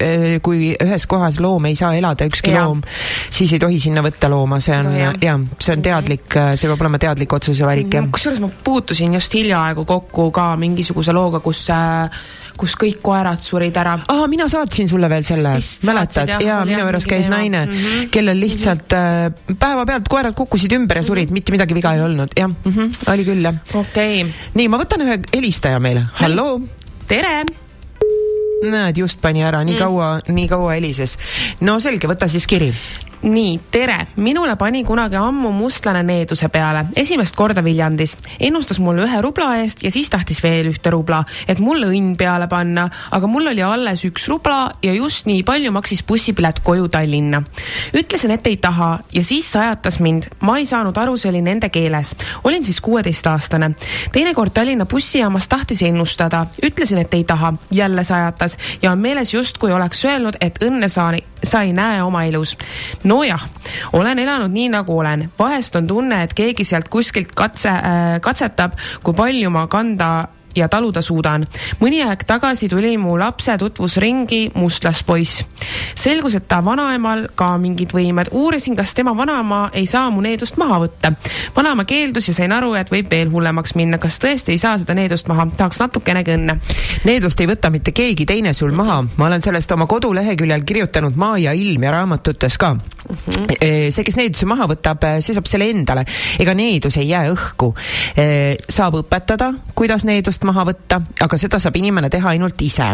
kui 0.45 0.73
ühes 0.75 1.07
kohas 1.11 1.41
loom 1.43 1.71
ei 1.71 1.79
saa 1.79 1.95
elada, 1.99 2.27
ükski 2.29 2.55
Jaa. 2.55 2.67
loom, 2.67 2.83
siis 3.31 3.53
ei 3.57 3.63
tohi 3.63 3.81
sinna 3.83 4.05
võtta 4.05 4.31
looma, 4.33 4.61
see 4.65 4.77
on 4.79 4.91
No 4.93 4.99
jah 4.99 5.17
ja,, 5.23 5.39
see 5.59 5.77
on 5.77 5.83
teadlik, 5.85 6.39
see 6.59 6.69
peab 6.69 6.85
olema 6.85 7.01
teadlik 7.03 7.33
otsuse 7.39 7.67
valik 7.67 7.95
jah. 7.95 8.11
kusjuures 8.13 8.43
ma 8.43 8.51
puutusin 8.65 9.15
just 9.19 9.35
hiljaaegu 9.39 9.87
kokku 9.89 10.31
ka 10.35 10.53
mingisuguse 10.61 11.15
looga, 11.17 11.41
kus, 11.45 11.67
kus 12.57 12.75
kõik 12.79 13.01
koerad 13.03 13.41
surid 13.43 13.77
ära. 13.77 13.97
aa, 14.09 14.27
mina 14.31 14.49
saatsin 14.49 14.89
sulle 14.89 15.09
veel 15.11 15.25
selle 15.27 15.55
mäletad 15.89 16.35
jaa, 16.43 16.65
minu 16.69 16.81
juures 16.85 17.07
käis 17.07 17.27
teema. 17.27 17.37
naine 17.37 17.65
mm, 17.67 17.73
Mhm. 17.73 17.87
-hmm. 17.87 18.09
kellel 18.11 18.41
lihtsalt 18.41 18.93
äh, 18.93 19.57
päevapealt 19.59 20.09
koerad 20.09 20.35
kukkusid 20.35 20.73
ümber 20.73 20.97
ja 20.97 21.03
surid, 21.03 21.31
mitte 21.31 21.53
midagi 21.53 21.75
viga 21.75 21.95
ei 21.95 22.01
olnud, 22.01 22.33
jah 22.37 22.49
mm, 22.49 22.73
-hmm, 22.73 23.13
oli 23.13 23.25
küll 23.25 23.43
jah. 23.45 23.55
okei 23.75 24.23
okay., 24.23 24.33
nii, 24.55 24.69
ma 24.69 24.79
võtan 24.79 25.07
ühe 25.07 25.19
helistaja 25.35 25.81
meile, 25.81 26.07
halloo. 26.21 26.61
tere. 27.09 27.45
näed, 28.63 28.97
just 28.97 29.21
pani 29.21 29.43
ära, 29.43 29.65
nii 29.65 29.77
kaua, 29.79 30.21
nii 30.29 30.49
kaua 30.49 30.77
helises. 30.79 31.19
no 31.61 31.81
selge, 31.81 32.07
võta 32.09 32.29
siis 32.29 32.47
kiri. 32.47 32.73
nii, 33.23 33.61
tere, 33.71 34.07
minule 34.17 34.57
pani 34.57 34.83
kunagi 34.85 35.17
ammu 35.17 35.53
mustlane 35.55 36.03
needuse 36.03 36.49
peale, 36.51 36.85
esimest 36.97 37.37
korda 37.37 37.63
Viljandis. 37.65 38.17
ennustas 38.41 38.81
mulle 38.83 39.05
ühe 39.07 39.21
rubla 39.23 39.57
eest 39.63 39.85
ja 39.85 39.91
siis 39.95 40.11
tahtis 40.11 40.43
veel 40.43 40.73
ühte 40.73 40.91
rubla, 40.91 41.23
et 41.49 41.61
mulle 41.63 41.87
õnn 41.87 42.17
peale 42.19 42.49
panna, 42.51 42.89
aga 43.11 43.27
mul 43.31 43.47
oli 43.53 43.63
alles 43.63 44.03
üks 44.09 44.27
rubla 44.29 44.73
ja 44.83 44.95
just 44.95 45.27
nii 45.31 45.45
palju 45.47 45.71
maksis 45.73 46.03
bussipilet 46.03 46.59
koju 46.65 46.89
Tallinna. 46.89 47.43
ütlesin, 47.95 48.31
et 48.31 48.47
ei 48.47 48.57
taha 48.57 48.99
ja 49.13 49.25
siis 49.25 49.53
sajatas 49.53 50.01
mind, 50.01 50.27
ma 50.41 50.59
ei 50.59 50.67
saanud 50.67 50.99
aru, 50.99 51.17
see 51.17 51.31
oli 51.31 51.43
nende 51.43 51.69
keeles. 51.69 52.15
olin 52.45 52.65
siis 52.65 52.81
kuueteistaastane. 52.81 53.71
teinekord 54.13 54.51
Tallinna 54.51 54.87
bussijaamas 54.87 55.49
tahtis 55.49 55.83
ennustada, 55.83 56.47
ütlesin, 56.63 56.99
et 56.99 57.15
ei 57.15 57.25
taha, 57.25 57.53
jälle 57.71 58.05
sajatas 58.05 58.59
ja 58.83 58.93
on 58.93 58.99
meeles 58.99 59.35
justkui 59.35 59.73
oleks 59.73 60.05
öelnud, 60.05 60.37
et 60.41 60.59
õnne 60.63 60.89
sa, 60.89 61.13
sa 61.45 61.63
ei 61.63 61.73
näe 61.73 62.03
oma 62.03 62.25
elus 62.25 62.57
nojah, 63.13 63.49
olen 63.93 64.19
elanud 64.25 64.53
nii 64.53 64.69
nagu 64.73 64.99
olen, 64.99 65.29
vahest 65.39 65.77
on 65.77 65.89
tunne, 65.91 66.23
et 66.25 66.37
keegi 66.37 66.65
sealt 66.69 66.89
kuskilt 66.93 67.35
katse 67.37 67.73
äh,, 67.73 68.15
katsetab, 68.25 68.79
kui 69.05 69.17
palju 69.17 69.53
ma 69.53 69.67
kanda 69.71 70.13
ja 70.57 70.69
taluda 70.69 71.03
suudan. 71.03 71.47
mõni 71.81 72.03
aeg 72.05 72.25
tagasi 72.27 72.69
tuli 72.69 72.97
mu 73.01 73.17
lapse 73.19 73.57
tutvusringi 73.59 74.51
mustlaspoiss. 74.55 75.45
selgus, 75.95 76.35
et 76.35 76.49
ta 76.49 76.65
vanaemal 76.65 77.29
ka 77.35 77.57
mingid 77.59 77.93
võimed, 77.93 78.29
uurisin, 78.33 78.77
kas 78.77 78.95
tema 78.95 79.17
vanaema 79.17 79.71
ei 79.73 79.87
saa 79.87 80.11
mu 80.11 80.21
needust 80.21 80.57
maha 80.57 80.81
võtta. 80.85 81.13
vanaema 81.57 81.85
keeldus 81.85 82.29
ja 82.29 82.35
sain 82.35 82.53
aru, 82.53 82.75
et 82.75 82.91
võib 82.91 83.11
veel 83.11 83.31
hullemaks 83.31 83.75
minna, 83.75 83.99
kas 83.99 84.19
tõesti 84.19 84.53
ei 84.53 84.59
saa 84.59 84.79
seda 84.79 84.95
needust 84.95 85.29
maha, 85.29 85.47
tahaks 85.57 85.81
natukenegi 85.81 86.37
õnne. 86.37 86.59
Needust 87.05 87.41
ei 87.41 87.47
võta 87.47 87.71
mitte 87.71 87.93
keegi 87.93 88.27
teine 88.27 88.53
sul 88.53 88.73
maha, 88.73 89.03
ma 89.17 89.27
olen 89.27 89.43
sellest 89.43 89.73
oma 89.73 89.87
koduleheküljel 89.87 90.65
kirjutanud 90.65 91.17
Maa 91.17 91.39
ja 91.39 91.53
ilm 91.53 91.83
ja 91.83 91.91
raamatutes 91.91 92.59
ka. 92.59 92.77
see, 93.63 94.05
kes 94.07 94.17
needuse 94.19 94.47
maha 94.49 94.69
võtab, 94.71 95.05
see 95.21 95.35
saab 95.37 95.49
selle 95.51 95.69
endale, 95.73 96.05
ega 96.43 96.55
needus 96.57 96.99
ei 97.01 97.09
jää 97.11 97.31
õhku. 97.33 97.73
saab 98.69 98.99
õpetada, 99.03 99.53
kuidas 99.79 100.07
needust 100.09 100.45
maha 100.49 100.67
võtta, 100.69 101.01
aga 101.25 101.39
seda 101.41 101.61
saab 101.63 101.77
inimene 101.81 102.11
teha 102.13 102.35
ainult 102.35 102.61
ise. 102.63 102.89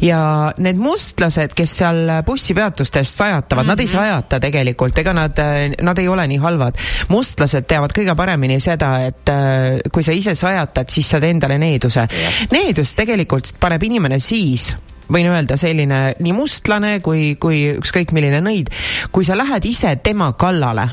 ja 0.00 0.20
need 0.58 0.80
mustlased, 0.80 1.54
kes 1.56 1.76
seal 1.82 2.12
bussipeatustes 2.26 3.16
sajatavad 3.16 3.64
mm, 3.64 3.66
-hmm. 3.66 3.72
nad 3.72 3.80
ei 3.80 3.88
sajata 3.88 4.40
tegelikult, 4.40 4.98
ega 4.98 5.12
nad, 5.12 5.42
nad 5.82 5.98
ei 5.98 6.08
ole 6.08 6.26
nii 6.26 6.38
halvad. 6.38 6.78
mustlased 7.08 7.66
teavad 7.66 7.92
kõige 7.96 8.14
paremini 8.16 8.60
seda, 8.60 8.92
et 9.06 9.28
äh, 9.28 9.80
kui 9.92 10.02
sa 10.02 10.12
ise 10.12 10.34
sajatad, 10.34 10.88
siis 10.88 11.10
saad 11.10 11.24
endale 11.24 11.58
needuse. 11.58 12.06
needus 12.50 12.94
tegelikult 12.94 13.54
paneb 13.60 13.82
inimene 13.82 14.18
siis 14.18 14.72
võin 15.12 15.30
öelda 15.30 15.56
selline 15.60 16.00
nii 16.20 16.34
mustlane 16.36 16.98
kui, 17.04 17.34
kui 17.40 17.66
ükskõik 17.76 18.14
milline 18.16 18.42
nõid, 18.44 18.70
kui 19.12 19.26
sa 19.26 19.38
lähed 19.38 19.66
ise 19.68 19.96
tema 20.02 20.32
kallale, 20.38 20.88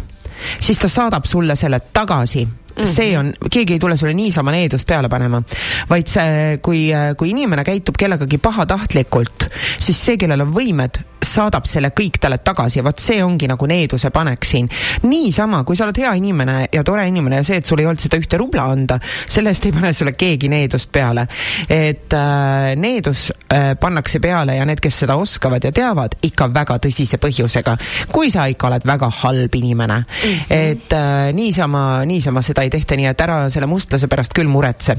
siis 0.60 0.80
ta 0.82 0.90
saadab 0.92 1.26
sulle 1.30 1.56
selle 1.56 1.80
tagasi 1.94 2.46
mm. 2.78 2.84
-hmm. 2.84 2.88
see 2.88 3.18
on, 3.18 3.34
keegi 3.52 3.74
ei 3.74 3.80
tule 3.80 3.98
sulle 3.98 4.14
niisama 4.14 4.52
needust 4.52 4.88
peale 4.88 5.10
panema, 5.10 5.42
vaid 5.90 6.08
see, 6.08 6.58
kui, 6.62 6.90
kui 7.18 7.30
inimene 7.30 7.64
käitub 7.64 7.96
kellegagi 7.98 8.38
pahatahtlikult, 8.38 9.50
siis 9.80 10.06
see, 10.06 10.18
kellel 10.18 10.42
on 10.42 10.54
võimed, 10.54 11.02
saadab 11.24 11.66
selle 11.68 11.92
kõik 11.98 12.20
talle 12.22 12.38
tagasi 12.44 12.80
ja 12.80 12.86
vot 12.86 13.02
see 13.02 13.20
ongi 13.24 13.48
nagu 13.50 13.68
needuse 13.70 14.12
panek 14.14 14.46
siin. 14.46 14.70
niisama, 15.04 15.64
kui 15.64 15.76
sa 15.76 15.86
oled 15.88 15.98
hea 15.98 16.14
inimene 16.20 16.58
ja 16.74 16.84
tore 16.84 17.08
inimene 17.08 17.42
ja 17.42 17.48
see, 17.48 17.62
et 17.62 17.66
sul 17.66 17.82
ei 17.82 17.88
olnud 17.90 18.02
seda 18.02 18.20
ühte 18.20 18.38
rubla 18.40 18.68
anda, 18.72 19.00
selle 19.26 19.52
eest 19.54 19.66
ei 19.66 19.74
pane 19.76 19.94
sulle 19.94 20.14
keegi 20.18 20.50
needust 20.52 20.92
peale. 20.92 21.28
et 21.70 22.14
äh, 22.14 22.76
needus 22.76 23.32
äh, 23.54 23.74
pannakse 23.80 24.20
peale 24.24 24.58
ja 24.58 24.66
need, 24.66 24.82
kes 24.84 25.02
seda 25.04 25.18
oskavad 25.18 25.64
ja 25.64 25.72
teavad, 25.72 26.18
ikka 26.24 26.50
väga 26.54 26.78
tõsise 26.86 27.20
põhjusega. 27.22 27.78
kui 28.12 28.32
sa 28.32 28.48
ikka 28.48 28.70
oled 28.70 28.88
väga 28.88 29.10
halb 29.24 29.56
inimene 29.56 29.98
mm, 29.98 30.06
-hmm. 30.30 30.46
et 30.50 30.94
äh, 30.94 31.34
niisama, 31.34 32.06
niisama 32.06 32.42
seda 32.42 32.62
ei 32.62 32.67
tehta, 32.74 32.98
nii 33.00 33.10
et 33.10 33.24
ära 33.26 33.40
selle 33.54 33.70
mustlase 33.70 34.10
pärast 34.12 34.36
küll 34.38 34.50
muretse. 34.52 34.98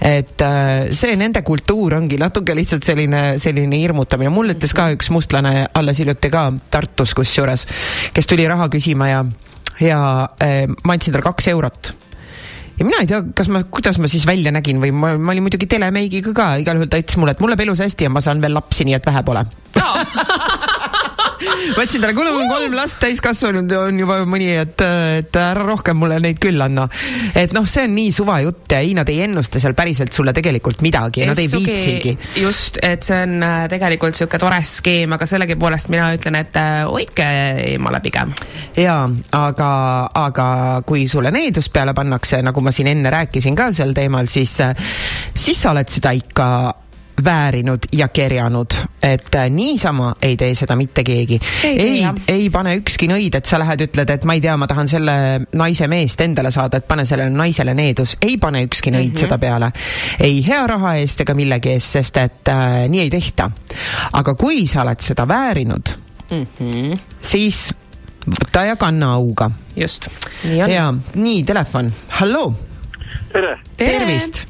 et 0.00 0.44
äh, 0.44 0.86
see 0.94 1.16
nende 1.20 1.42
kultuur 1.46 1.98
ongi 1.98 2.18
natuke 2.20 2.56
lihtsalt 2.56 2.86
selline, 2.86 3.24
selline 3.42 3.80
hirmutamine, 3.80 4.32
mul 4.34 4.54
ütles 4.54 4.74
ka 4.76 4.90
üks 4.94 5.10
mustlane 5.14 5.68
alles 5.74 6.00
hiljuti 6.02 6.30
ka 6.32 6.46
Tartus 6.70 7.14
kusjuures, 7.16 7.66
kes 8.14 8.30
tuli 8.30 8.46
raha 8.48 8.68
küsima 8.72 9.10
ja, 9.10 9.20
ja 9.82 10.00
äh, 10.42 10.64
ma 10.84 10.96
andsin 10.96 11.14
talle 11.14 11.26
kaks 11.26 11.52
eurot 11.54 11.94
ja 12.78 12.84
mina 12.84 13.00
ei 13.02 13.08
tea, 13.10 13.22
kas 13.36 13.48
ma, 13.52 13.62
kuidas 13.70 13.98
ma 14.02 14.10
siis 14.10 14.26
välja 14.26 14.52
nägin 14.54 14.80
või 14.82 14.92
ma, 14.94 15.14
ma 15.18 15.34
olin 15.34 15.46
muidugi 15.46 15.68
telemeigiga 15.70 16.34
ka, 16.36 16.48
igal 16.62 16.80
juhul 16.80 16.90
ta 16.90 17.00
ütles 17.02 17.20
mulle, 17.20 17.36
et 17.36 17.42
mul 17.44 17.54
läheb 17.54 17.66
elus 17.68 17.84
hästi 17.84 18.08
ja 18.08 18.12
ma 18.12 18.24
saan 18.24 18.42
veel 18.42 18.56
lapsi, 18.56 18.86
nii 18.88 18.98
et 18.98 19.10
vähe 19.10 19.24
pole. 19.26 19.46
ma 21.44 21.82
ütlesin 21.82 22.02
talle, 22.02 22.14
kuule, 22.16 22.32
mul 22.34 22.44
on 22.46 22.52
kolm 22.52 22.76
last, 22.76 22.98
täiskasvanud 23.02 23.72
on 23.78 23.98
juba 24.00 24.20
mõni, 24.28 24.48
et, 24.60 24.84
et 25.20 25.38
ära 25.38 25.64
rohkem 25.66 25.98
mulle 26.00 26.18
neid 26.22 26.40
küll 26.42 26.60
anna. 26.64 26.86
et 27.36 27.54
noh, 27.56 27.66
see 27.70 27.86
on 27.88 27.94
nii 27.96 28.12
suva 28.14 28.38
jutt 28.44 28.74
ja 28.74 28.80
ei, 28.84 28.94
nad 28.96 29.08
ei 29.12 29.22
ennusta 29.26 29.62
seal 29.62 29.76
päriselt 29.78 30.14
sulle 30.16 30.34
tegelikult 30.36 30.82
midagi, 30.84 31.24
nad 31.28 31.38
ei 31.40 31.50
viitsigi. 31.50 32.16
just, 32.42 32.78
et 32.82 33.06
see 33.06 33.20
on 33.26 33.36
äh, 33.44 33.64
tegelikult 33.72 34.18
sihuke 34.18 34.40
tore 34.42 34.60
skeem, 34.68 35.16
aga 35.16 35.28
sellegipoolest 35.28 35.90
mina 35.94 36.10
ütlen, 36.16 36.38
et 36.40 36.60
äh, 36.60 36.84
hoidke 36.90 37.28
eemale 37.72 38.00
pigem. 38.04 38.34
jaa, 38.78 39.02
aga, 39.40 39.72
aga 40.24 40.48
kui 40.86 41.08
sulle 41.10 41.32
needus 41.34 41.70
peale 41.72 41.96
pannakse, 41.96 42.42
nagu 42.44 42.64
ma 42.64 42.74
siin 42.74 42.92
enne 42.94 43.12
rääkisin 43.14 43.58
ka 43.58 43.70
sel 43.74 43.94
teemal, 43.96 44.30
siis, 44.30 44.56
siis 45.34 45.60
sa 45.60 45.74
oled 45.74 45.90
seda 45.90 46.14
ikka 46.16 46.48
väärinud 47.24 47.78
ja 47.92 48.08
kerjanud, 48.08 48.74
et 49.02 49.34
äh, 49.34 49.50
niisama 49.50 50.14
ei 50.22 50.36
tee 50.36 50.54
seda 50.54 50.76
mitte 50.76 51.04
keegi. 51.04 51.40
Ei 51.64 51.80
ei 51.80 52.06
ei 52.28 52.50
pane 52.50 52.74
ükski 52.76 53.08
nõid, 53.08 53.36
et 53.38 53.46
sa 53.46 53.58
lähed, 53.58 53.84
ütled, 53.86 54.10
et 54.10 54.24
ma 54.24 54.34
ei 54.34 54.42
tea, 54.42 54.56
ma 54.56 54.66
tahan 54.66 54.88
selle 54.90 55.14
naise 55.54 55.88
meest 55.88 56.20
endale 56.20 56.50
saada, 56.54 56.80
et 56.80 56.88
pane 56.88 57.04
sellele 57.04 57.30
naisele 57.30 57.74
needus. 57.74 58.16
ei 58.22 58.36
pane 58.38 58.64
ükski 58.64 58.90
nõid 58.90 59.08
mm 59.08 59.14
-hmm. 59.14 59.20
seda 59.20 59.38
peale. 59.38 59.72
ei 60.20 60.46
hea 60.46 60.66
raha 60.66 60.96
eest 60.96 61.20
ega 61.20 61.34
millegi 61.34 61.70
eest, 61.70 61.92
sest 61.92 62.16
et 62.16 62.48
äh, 62.48 62.88
nii 62.88 63.00
ei 63.00 63.10
tehta. 63.10 63.50
aga 64.12 64.34
kui 64.34 64.66
sa 64.66 64.82
oled 64.82 65.00
seda 65.00 65.28
väärinud 65.28 65.88
mm, 66.30 66.46
-hmm. 66.60 66.98
siis 67.22 67.74
võta 68.26 68.64
ja 68.66 68.76
kanna 68.76 69.12
auga. 69.12 69.50
just, 69.76 70.08
nii 70.44 70.62
on. 70.62 70.70
ja 70.70 70.94
nii, 71.14 71.42
telefon, 71.44 71.92
halloo, 72.08 72.54
tere, 73.32 73.58
tervist. 73.76 74.46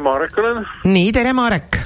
Marek 0.00 0.38
olen 0.38 0.66
nii, 0.84 1.12
tere, 1.12 1.32
Marek, 1.32 1.78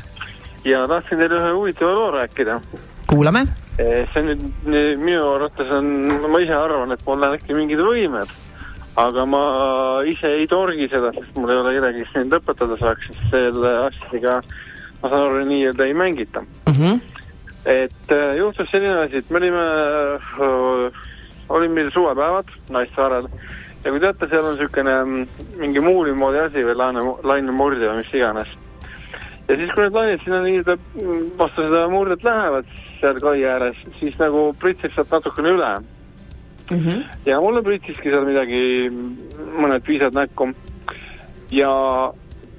ja 0.67 0.83
tahtsin 0.91 1.21
teile 1.21 1.39
ühe 1.39 1.53
huvitava 1.55 1.93
loo 1.95 2.11
rääkida. 2.17 2.61
kuulame. 3.07 3.45
see 3.77 4.23
nüüd 4.25 4.43
nii- 4.67 4.97
minu 4.99 5.23
arvates 5.35 5.71
on, 5.79 5.87
ma 6.33 6.41
ise 6.43 6.55
arvan, 6.57 6.93
et 6.93 7.05
mul 7.07 7.23
on 7.23 7.37
äkki 7.37 7.55
mingid 7.55 7.79
võimed, 7.79 8.33
aga 8.97 9.27
ma 9.27 9.43
ise 10.09 10.33
ei 10.41 10.47
torgi 10.51 10.89
seda, 10.89 11.13
sest 11.13 11.37
mul 11.37 11.53
ei 11.53 11.61
ole 11.61 11.75
kedagi, 11.77 12.03
kes 12.05 12.15
mind 12.17 12.39
õpetada 12.41 12.79
saaks, 12.81 13.11
sest 13.13 13.29
selle 13.31 13.75
asjadega 13.85 14.41
ma 15.03 15.09
saan 15.13 15.29
aru, 15.29 15.45
nii-öelda 15.45 15.87
ei 15.87 15.95
mängita. 15.95 16.43
Mm 16.67 16.73
-hmm. 16.73 17.01
et 17.67 18.11
äh, 18.11 18.37
juhtus 18.37 18.71
selline 18.71 19.05
asi, 19.05 19.17
et 19.23 19.31
me 19.31 19.39
olime 19.39 19.67
olid 21.49 21.71
meil 21.71 21.91
suvepäevad 21.95 22.51
Naissaarel 22.71 23.29
ja 23.87 23.93
kui 23.95 24.03
teate, 24.03 24.27
seal 24.27 24.43
on 24.45 24.57
niisugune 24.57 24.95
mm, 25.05 25.51
mingi 25.63 25.81
muuli 25.81 26.15
moodi 26.19 26.41
asi 26.43 26.65
või 26.67 26.75
laine, 26.75 27.05
lainemurdja 27.23 27.93
või 27.93 28.03
mis 28.03 28.15
iganes. 28.19 28.55
ja 29.49 29.57
siis, 29.57 29.71
kui 29.71 29.87
need 29.87 29.95
lained 29.95 30.25
sinna 30.25 30.41
nii-öelda 30.43 30.75
mm, 30.77 31.27
vastu 31.39 31.69
seda 31.69 31.85
murdet 31.93 32.27
lähevad 32.27 32.73
seal 33.01 33.21
kai 33.23 33.45
ääres, 33.47 33.79
siis 34.01 34.19
nagu 34.19 34.49
pritsib 34.59 34.97
sealt 34.97 35.15
natukene 35.15 35.55
üle 35.55 35.77
Mm 36.71 36.79
-hmm. 36.79 37.03
ja 37.27 37.41
mulle 37.41 37.63
pritsiski 37.63 38.11
seal 38.11 38.25
midagi, 38.27 38.91
mõned 39.55 39.83
piisad 39.87 40.15
näkku. 40.15 40.49
ja 41.51 41.71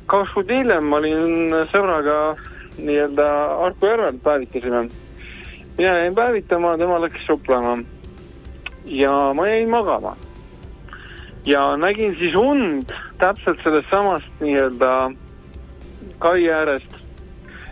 kaks 0.05 0.31
kuud 0.33 0.47
hiljem 0.49 0.85
ma 0.87 0.97
olin 0.97 1.51
sõbraga 1.73 2.37
nii-öelda 2.77 3.27
Harku 3.59 3.85
järvel 3.85 4.19
päevitasime. 4.23 4.87
mina 5.77 5.99
jäin 5.99 6.15
päevitama, 6.15 6.77
tema 6.77 7.01
läks 7.01 7.25
suplema. 7.25 7.77
ja 8.85 9.33
ma 9.33 9.47
jäin 9.47 9.69
magama. 9.69 10.15
Ja 11.48 11.78
nägin 11.78 12.15
siis 12.19 12.36
und 12.36 12.91
täpselt 13.19 13.64
sellest 13.64 13.88
samast 13.90 14.41
nii-öelda 14.44 14.91
kai 16.19 16.49
äärest, 16.52 16.98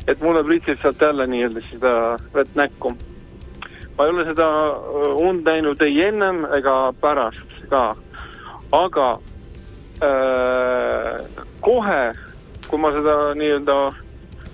et 0.08 0.22
mulle 0.22 0.44
pritsis 0.44 0.80
sealt 0.82 1.02
jälle 1.02 1.28
nii-öelda 1.28 1.64
seda 1.70 1.94
vett 2.34 2.56
näkku. 2.56 2.94
ma 3.98 4.04
ei 4.04 4.10
ole 4.12 4.26
seda 4.26 4.46
öö, 4.46 5.12
und 5.28 5.48
näinud 5.48 5.82
ei 5.82 6.02
ennem 6.04 6.44
ega 6.58 6.94
pärast 7.02 7.52
ka, 7.70 7.96
aga 8.72 9.20
öö, 10.04 11.20
kohe, 11.60 12.02
kui 12.68 12.80
ma 12.80 12.92
seda 12.92 13.16
nii-öelda 13.36 13.78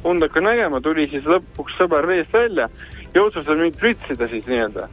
und 0.03 0.21
hakkan 0.21 0.43
nägema, 0.43 0.81
tuli 0.81 1.07
siis 1.07 1.25
lõpuks 1.25 1.77
sõber 1.77 2.07
veest 2.09 2.33
välja 2.33 2.67
ja 3.13 3.23
otsustas 3.23 3.57
mind 3.57 3.77
pritsida 3.79 4.27
siis 4.27 4.45
nii-öelda. 4.47 4.87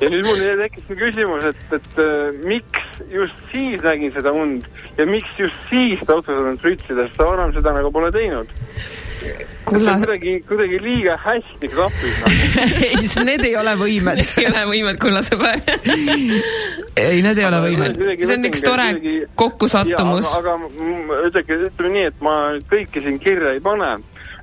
ja 0.00 0.10
nüüd 0.10 0.26
mul 0.26 0.42
tekkis 0.62 0.84
see 0.88 0.98
küsimus, 0.98 1.46
et, 1.48 1.62
et 1.78 2.02
äh, 2.02 2.42
miks 2.46 2.90
just 3.12 3.38
siis 3.52 3.82
nägin 3.84 4.12
seda 4.14 4.32
und 4.36 4.66
ja 4.98 5.06
miks 5.08 5.38
just 5.38 5.56
siis 5.70 6.02
ta 6.06 6.18
otsustas 6.20 6.44
mind 6.46 6.60
pritsida, 6.62 7.06
sest 7.06 7.18
ta 7.18 7.30
varem 7.30 7.54
seda 7.56 7.74
nagu 7.76 7.90
pole 7.94 8.12
teinud. 8.14 8.52
kulla, 9.64 9.94
kuidagi, 10.02 10.32
kuidagi 10.48 10.78
liiga 10.82 11.16
hästi 11.24 11.68
klapib 11.70 12.22
noh. 12.22 12.38
ei, 12.88 13.02
need 13.26 13.44
ei 13.46 13.56
ole 13.56 13.74
võimed. 13.82 14.22
ei 14.38 14.48
ole 14.50 14.64
võimet, 14.72 14.98
kulla 15.02 15.22
sõber. 15.26 15.62
ei, 16.96 17.22
need 17.22 17.38
ei 17.38 17.46
ole 17.48 17.62
võimed. 17.66 18.02
See 18.22 18.38
on 18.38 18.50
üks 18.50 18.66
tore 18.66 18.88
kokkusattumus. 19.38 20.30
aga 20.38 20.58
aga 20.58 21.28
ütleme, 21.30 21.60
ütleme 21.70 21.94
nii, 21.98 22.08
et 22.10 22.24
ma 22.24 22.38
kõike 22.70 23.04
siin 23.06 23.22
kirja 23.22 23.54
ei 23.56 23.62
pane. 23.64 23.94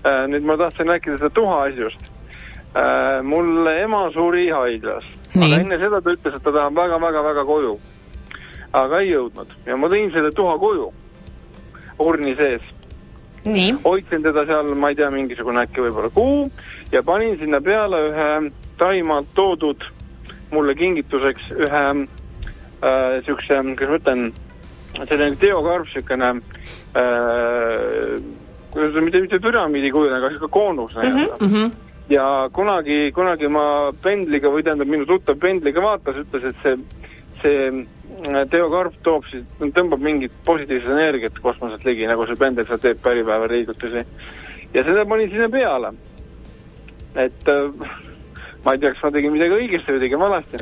Nüüd 0.04 0.48
ma 0.48 0.58
tahtsin 0.58 0.88
rääkida 0.88 1.18
seda 1.18 1.30
tuha 1.30 1.62
asjust. 1.68 2.12
mul 3.24 3.68
ema 3.68 4.10
suri 4.14 4.50
haiglas, 4.54 5.04
aga 5.36 5.60
enne 5.60 5.78
seda 5.82 6.02
ta 6.02 6.14
ütles, 6.14 6.36
et 6.36 6.44
ta 6.44 6.52
tahab 6.52 6.76
väga-väga-väga 6.78 7.46
koju. 7.46 7.80
aga 8.74 9.00
ei 9.02 9.10
jõudnud. 9.12 9.56
Ja 9.66 9.78
ma 9.78 9.88
tõin 9.90 10.12
selle 10.14 10.32
tuha 10.32 10.58
koju, 10.58 10.92
urni 12.00 12.36
sees. 12.36 12.62
Hoidsin 13.84 14.24
teda 14.24 14.46
seal, 14.46 14.76
ma 14.76 14.92
ei 14.92 14.96
tea, 15.00 15.10
mingisugune 15.10 15.64
äkki 15.64 15.82
võib-olla 15.82 16.10
kuu. 16.14 16.52
Ja 16.92 17.02
panin 17.04 17.38
sinna 17.40 17.62
peale 17.62 18.04
ühe 18.10 18.52
Taimaalt 18.78 19.34
toodud 19.36 19.84
mulle 20.52 20.76
kingituseks 20.76 21.50
ühe 21.52 21.86
äh, 21.90 23.18
siukse, 23.26 23.60
kuidas 23.78 23.90
ma 23.90 23.98
ütlen, 24.00 24.22
selline 25.10 25.36
teokarp, 25.42 25.90
siukene 25.94 26.30
äh, 26.98 28.20
mitte, 28.76 29.22
mitte 29.22 29.40
püramiidi 29.40 29.92
kujul, 29.92 30.14
aga 30.14 30.32
siuke 30.34 30.50
koonus 30.52 30.96
nii-öelda 30.96 31.38
mm. 31.40 31.54
-hmm. 31.54 31.72
ja 32.10 32.50
kunagi, 32.54 33.12
kunagi 33.16 33.48
ma 33.48 33.92
pendliga 34.04 34.50
või 34.50 34.64
tähendab, 34.64 34.88
minu 34.88 35.06
tuttav 35.06 35.40
pendliga 35.40 35.82
vaatas, 35.82 36.22
ütles, 36.24 36.50
et 36.50 36.64
see, 36.64 36.78
see 37.42 37.70
äh, 37.70 38.44
teokarp 38.50 39.00
toob 39.04 39.26
siis, 39.32 39.46
tõmbab 39.60 40.04
mingit 40.04 40.36
positiivset 40.46 40.92
energiat 40.92 41.40
kosmoselt 41.42 41.86
ligi, 41.86 42.08
nagu 42.08 42.28
see 42.28 42.36
pendel 42.36 42.68
seal 42.68 42.84
teeb 42.84 43.02
päripäeva 43.02 43.48
liigutusi. 43.48 44.06
ja 44.74 44.84
seda 44.84 45.06
panin 45.06 45.30
sinna 45.30 45.50
peale. 45.50 45.94
et 47.16 47.48
äh, 47.48 48.09
ma 48.66 48.74
ei 48.76 48.80
tea, 48.80 48.92
kas 48.94 49.04
ma 49.06 49.12
tegin 49.16 49.32
midagi 49.34 49.56
õigesti 49.56 49.96
või 49.96 50.02
tegin 50.04 50.20
valesti. 50.20 50.60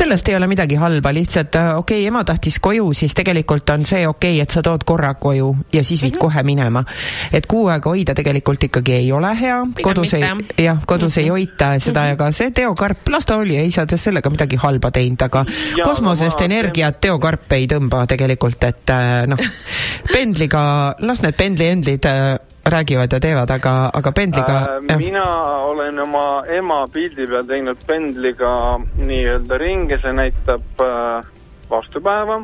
sellest 0.00 0.28
ei 0.30 0.36
ole 0.38 0.46
midagi 0.50 0.78
halba, 0.78 1.12
lihtsalt 1.14 1.56
äh, 1.58 1.70
okei 1.78 2.02
okay,, 2.02 2.08
ema 2.10 2.22
tahtis 2.24 2.60
koju, 2.62 2.92
siis 2.94 3.14
tegelikult 3.18 3.70
on 3.74 3.84
see 3.88 4.06
okei 4.06 4.36
okay,, 4.36 4.44
et 4.44 4.54
sa 4.54 4.62
tood 4.62 4.84
korra 4.86 5.12
koju 5.14 5.50
ja 5.72 5.82
siis 5.84 6.02
viid 6.02 6.14
mm 6.14 6.16
-hmm. 6.16 6.20
kohe 6.20 6.42
minema. 6.42 6.84
et 7.32 7.46
kuu 7.46 7.66
aega 7.68 7.90
hoida 7.90 8.14
tegelikult 8.14 8.62
ikkagi 8.70 8.92
ei 8.92 9.12
ole 9.12 9.32
hea, 9.40 9.58
kodus 9.82 10.14
ei 10.14 10.24
jah, 10.58 10.78
kodus 10.86 11.16
mm 11.16 11.20
-hmm. 11.20 11.24
ei 11.24 11.28
hoita 11.28 11.78
seda 11.78 12.06
ja 12.06 12.16
ka 12.16 12.32
see 12.32 12.50
teokarp, 12.50 13.08
las 13.08 13.26
ta 13.26 13.36
oli, 13.36 13.56
ei 13.56 13.70
sa 13.70 13.86
te 13.86 13.96
sellega 13.96 14.30
midagi 14.30 14.56
halba 14.56 14.90
teinud, 14.90 15.22
aga 15.22 15.44
Jaa, 15.48 15.84
kosmosest 15.84 16.40
no 16.40 16.46
ma- 16.46 16.54
energiat 16.54 17.00
teokarp 17.00 17.52
ei 17.52 17.66
tõmba 17.66 18.06
tegelikult, 18.06 18.64
et 18.64 18.90
äh, 18.90 19.26
noh, 19.26 19.38
pendliga, 20.14 20.94
las 20.98 21.22
need 21.22 21.34
pendliendlid 21.34 22.04
äh, 22.04 22.38
räägivad 22.64 23.12
ja 23.12 23.20
teevad, 23.20 23.50
aga, 23.50 23.90
aga 23.94 24.12
pendliga 24.12 24.80
Äh, 24.90 24.98
mina 24.98 25.24
olen 25.64 25.98
oma 25.98 26.44
ema 26.48 26.86
pildi 26.92 27.26
peal 27.26 27.44
teinud 27.46 27.78
pendliga 27.86 28.52
nii-öelda 28.98 29.58
ringe, 29.58 29.98
see 30.02 30.12
näitab 30.12 30.82
äh, 30.84 31.26
vastupäeva. 31.70 32.42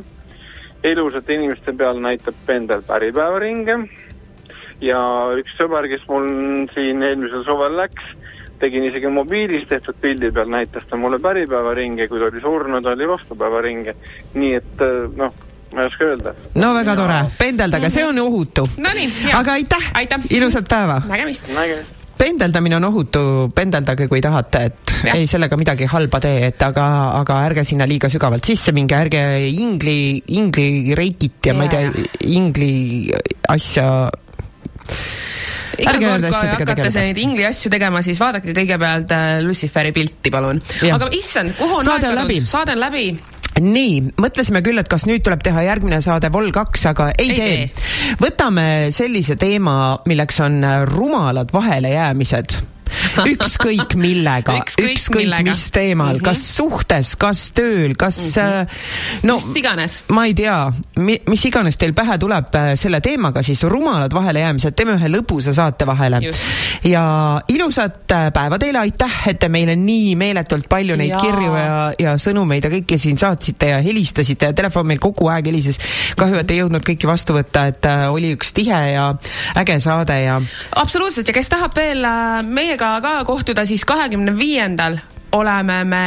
ilusate 0.84 1.34
inimeste 1.34 1.72
peal 1.72 1.98
näitab 2.00 2.34
pendel 2.46 2.82
päripäeva 2.86 3.38
ringe. 3.38 3.78
ja 4.80 5.00
üks 5.36 5.56
sõber, 5.58 5.88
kes 5.88 6.04
mul 6.08 6.28
siin 6.74 7.02
eelmisel 7.02 7.44
suvel 7.44 7.76
läks, 7.76 8.04
tegin 8.60 8.84
isegi 8.84 9.08
mobiilis 9.08 9.68
tehtud 9.68 9.96
pildi 10.00 10.30
peal, 10.30 10.48
näitas 10.48 10.84
ta 10.84 10.96
mulle 10.96 11.18
päripäeva 11.18 11.74
ringe, 11.74 12.08
kui 12.08 12.20
ta 12.20 12.30
oli 12.30 12.40
surnud, 12.40 12.86
oli 12.86 13.08
vastupäeva 13.08 13.60
ringe. 13.60 13.96
nii 14.34 14.54
et 14.54 14.84
äh, 14.84 15.10
noh, 15.16 15.34
ma 15.74 15.82
ei 15.82 15.86
oska 15.90 16.04
öelda. 16.04 16.34
no 16.54 16.72
väga 16.74 16.96
tore, 16.96 17.20
pendeldage, 17.38 17.90
see 17.90 18.06
on 18.06 18.18
ohutu. 18.22 18.66
Nonii, 18.76 19.10
aga 19.34 19.58
aitäh, 19.58 19.92
Aitäh. 19.94 20.26
ilusat 20.30 20.68
päeva. 20.68 21.00
nägemist. 21.08 21.48
nägemist. 21.54 21.94
pendeldamine 22.18 22.76
on 22.76 22.84
ohutu, 22.90 23.52
pendeldage, 23.54 24.08
kui 24.08 24.20
tahate, 24.24 24.64
et 24.70 24.86
ja. 25.04 25.14
Ei 25.16 25.26
sellega 25.28 25.56
midagi 25.60 25.88
halba 25.90 26.20
tee, 26.24 26.46
et 26.48 26.62
aga, 26.64 26.86
aga 27.20 27.40
ärge 27.50 27.64
sinna 27.68 27.86
liiga 27.88 28.08
sügavalt 28.12 28.46
sisse 28.48 28.72
minge, 28.76 28.96
ärge 28.96 29.22
ingli, 29.50 30.22
ingli 30.38 30.94
reikit 30.96 31.50
ja, 31.50 31.52
ja 31.52 31.58
ma 31.58 31.66
ei 31.66 31.72
tea, 31.74 32.06
ingli 32.36 32.70
asja. 33.52 33.86
iga 35.76 35.96
kord, 36.00 36.26
kui 36.30 36.50
hakkate 36.54 36.90
neid 36.96 37.20
ingli 37.20 37.44
asju 37.44 37.70
tegema, 37.72 38.00
siis 38.06 38.20
vaadake 38.22 38.54
kõigepealt 38.56 39.12
äh, 39.12 39.38
Luciferi 39.44 39.92
pilti, 39.96 40.32
palun. 40.32 40.62
Aga 40.94 41.10
issand, 41.16 41.56
kuhu 41.58 41.82
on 41.82 41.88
Saade 41.90 42.12
on 42.12 42.20
läbi. 42.22 42.40
saade 42.46 42.76
on 42.76 42.84
läbi. 42.86 43.08
nii, 43.60 44.12
mõtlesime 44.20 44.62
küll, 44.64 44.78
et 44.80 44.88
kas 44.90 45.06
nüüd 45.08 45.24
tuleb 45.24 45.42
teha 45.44 45.64
järgmine 45.66 46.00
saade 46.04 46.30
Vol 46.32 46.50
kaks, 46.54 46.86
aga 46.92 47.10
ei, 47.16 47.30
Ei 47.30 47.36
tee, 47.36 47.58
tee.. 47.66 48.16
võtame 48.20 48.66
sellise 48.94 49.36
teema, 49.40 49.98
milleks 50.08 50.40
on 50.44 50.60
rumalad 50.92 51.52
vahelejäämised 51.54 52.58
ükskõik 53.32 53.96
millega, 53.98 54.56
Ükskõik 54.60 54.92
ükskõik 54.92 55.24
millega. 55.24 55.50
mis 55.50 55.64
teemal 55.70 56.14
mm, 56.14 56.20
-hmm. 56.20 56.24
kas 56.24 56.44
suhtes, 56.56 57.14
kas 57.20 57.50
tööl, 57.56 57.96
kas 57.98 58.18
mm 58.36 58.42
-hmm. 58.42 59.26
no 59.28 59.36
mis 59.40 59.56
iganes. 59.56 59.98
ma 60.08 60.26
ei 60.26 60.34
tea, 60.34 60.72
mis 61.26 61.44
iganes 61.44 61.76
teil 61.76 61.94
pähe 61.94 62.18
tuleb 62.18 62.54
äh, 62.54 62.72
selle 62.74 63.00
teemaga, 63.00 63.42
siis 63.42 63.62
rumalad 63.62 64.14
vahelejäämised, 64.14 64.76
teeme 64.76 64.96
ühe 64.96 65.08
lõbusa 65.08 65.52
saate 65.54 65.86
vahele 65.86 66.20
ja 66.84 67.04
ilusat 67.48 68.12
äh, 68.12 68.32
päeva 68.32 68.58
teile, 68.58 68.78
aitäh, 68.78 69.28
et 69.28 69.38
te 69.38 69.48
meile 69.48 69.76
nii 69.76 70.14
meeletult 70.16 70.68
palju 70.68 70.96
neid 70.96 71.14
Jaa. 71.14 71.20
kirju 71.20 71.56
ja, 71.56 71.92
ja 71.98 72.16
sõnumeid 72.18 72.64
ja 72.64 72.70
kõike 72.70 72.98
siin 72.98 73.18
saatsite 73.18 73.72
ja 73.74 73.80
helistasite 73.82 74.50
ja 74.50 74.52
telefon 74.52 74.86
meil 74.86 74.98
kogu 75.02 75.28
aeg 75.28 75.46
helises. 75.46 75.78
kahju, 76.16 76.38
et 76.38 76.50
ei 76.50 76.62
jõudnud 76.62 76.84
kõiki 76.86 77.06
vastu 77.06 77.36
võtta, 77.36 77.66
et 77.66 77.86
oli 78.10 78.32
üks 78.36 78.52
tihe 78.56 78.80
ja 78.92 79.14
äge 79.56 79.80
saade 79.80 80.20
ja 80.22 80.40
absoluutselt 80.76 81.28
ja 81.28 81.34
kes 81.36 81.48
tahab 81.52 81.76
veel 81.76 82.04
äh, 82.04 82.42
meiega 82.86 83.00
ka 83.02 83.24
kohtuda, 83.24 83.64
siis 83.66 83.84
kahekümne 83.84 84.36
viiendal. 84.38 84.98
Oleme 85.32 85.84
me 85.84 86.06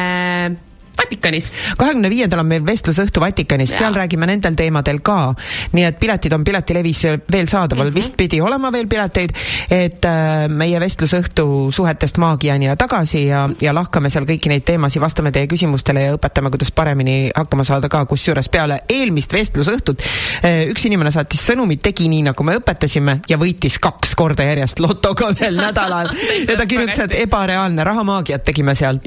Vatikanis. 1.00 1.52
kahekümne 1.78 2.10
viiendal 2.12 2.44
on 2.44 2.50
meil 2.50 2.66
vestlusõhtu 2.66 3.22
Vatikanis, 3.24 3.72
seal 3.78 3.96
räägime 3.96 4.28
nendel 4.28 4.56
teemadel 4.60 5.00
ka. 5.06 5.34
nii 5.72 5.86
et 5.88 6.00
piletid 6.00 6.34
on 6.36 6.44
Piletilevis 6.44 7.04
veel 7.32 7.48
saadaval 7.48 7.86
mm, 7.86 7.90
-hmm. 7.90 7.96
vist 7.96 8.18
pidi 8.18 8.42
olema 8.42 8.72
veel 8.72 8.88
pileteid, 8.88 9.34
et 9.72 10.06
äh, 10.06 10.48
meie 10.50 10.80
vestlusõhtu 10.80 11.72
suhetest 11.72 12.18
maagiani 12.18 12.66
ja 12.66 12.76
tagasi 12.76 13.26
ja, 13.26 13.50
ja 13.62 13.74
lahkame 13.74 14.10
seal 14.10 14.26
kõiki 14.26 14.50
neid 14.50 14.64
teemasid, 14.68 15.02
vastame 15.02 15.32
teie 15.32 15.48
küsimustele 15.48 16.02
ja 16.02 16.16
õpetame, 16.18 16.50
kuidas 16.50 16.72
paremini 16.72 17.32
hakkama 17.36 17.64
saada 17.64 17.90
ka, 17.90 18.06
kusjuures 18.06 18.50
peale 18.50 18.82
eelmist 18.90 19.34
vestlusõhtut 19.34 20.02
äh, 20.44 20.68
üks 20.70 20.86
inimene 20.86 21.12
saatis 21.12 21.46
sõnumit, 21.48 21.82
tegi 21.82 22.10
nii, 22.10 22.24
nagu 22.30 22.44
me 22.44 22.58
õpetasime 22.60 23.20
ja 23.30 23.38
võitis 23.38 23.80
kaks 23.80 24.16
korda 24.16 24.44
järjest 24.44 24.80
lotoga 24.80 25.32
ühel 25.36 25.60
nädalal 25.66 26.12
ja 26.48 26.58
ta 26.58 26.66
kirjutas, 26.66 27.00
et 27.08 27.18
ebareaalne 27.24 27.84
rahamaagiat 27.84 28.44
tegime 28.44 28.76
seal. 28.76 29.00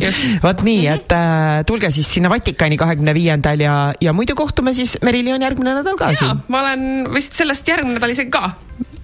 Vot 0.42 0.62
nii, 0.66 0.86
et 0.92 1.12
äh, 1.16 1.62
tulge 1.66 1.81
siis 1.90 2.10
sinna 2.14 2.30
Vatikani 2.30 2.76
kahekümne 2.76 3.14
viiendal 3.14 3.60
ja, 3.60 3.76
ja 4.00 4.12
muidu 4.12 4.34
kohtume 4.38 4.74
siis, 4.74 4.98
Merili 5.02 5.32
on 5.32 5.42
järgmine 5.42 5.74
nädal 5.80 5.96
ka 5.98 6.12
siin., 6.14 6.44
ma 6.48 6.60
olen 6.60 7.08
vist 7.14 7.34
sellest 7.38 7.68
järgmine 7.68 7.98
nädal 7.98 8.14
isegi 8.14 8.30
ka. 8.30 8.52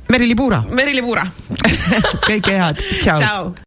Merili 0.09 0.35
Puura, 0.35 0.63
Merili 0.71 1.03
Puura. 1.05 1.27
kõike 2.29 2.55
head, 2.57 2.81
tšau. 3.03 3.53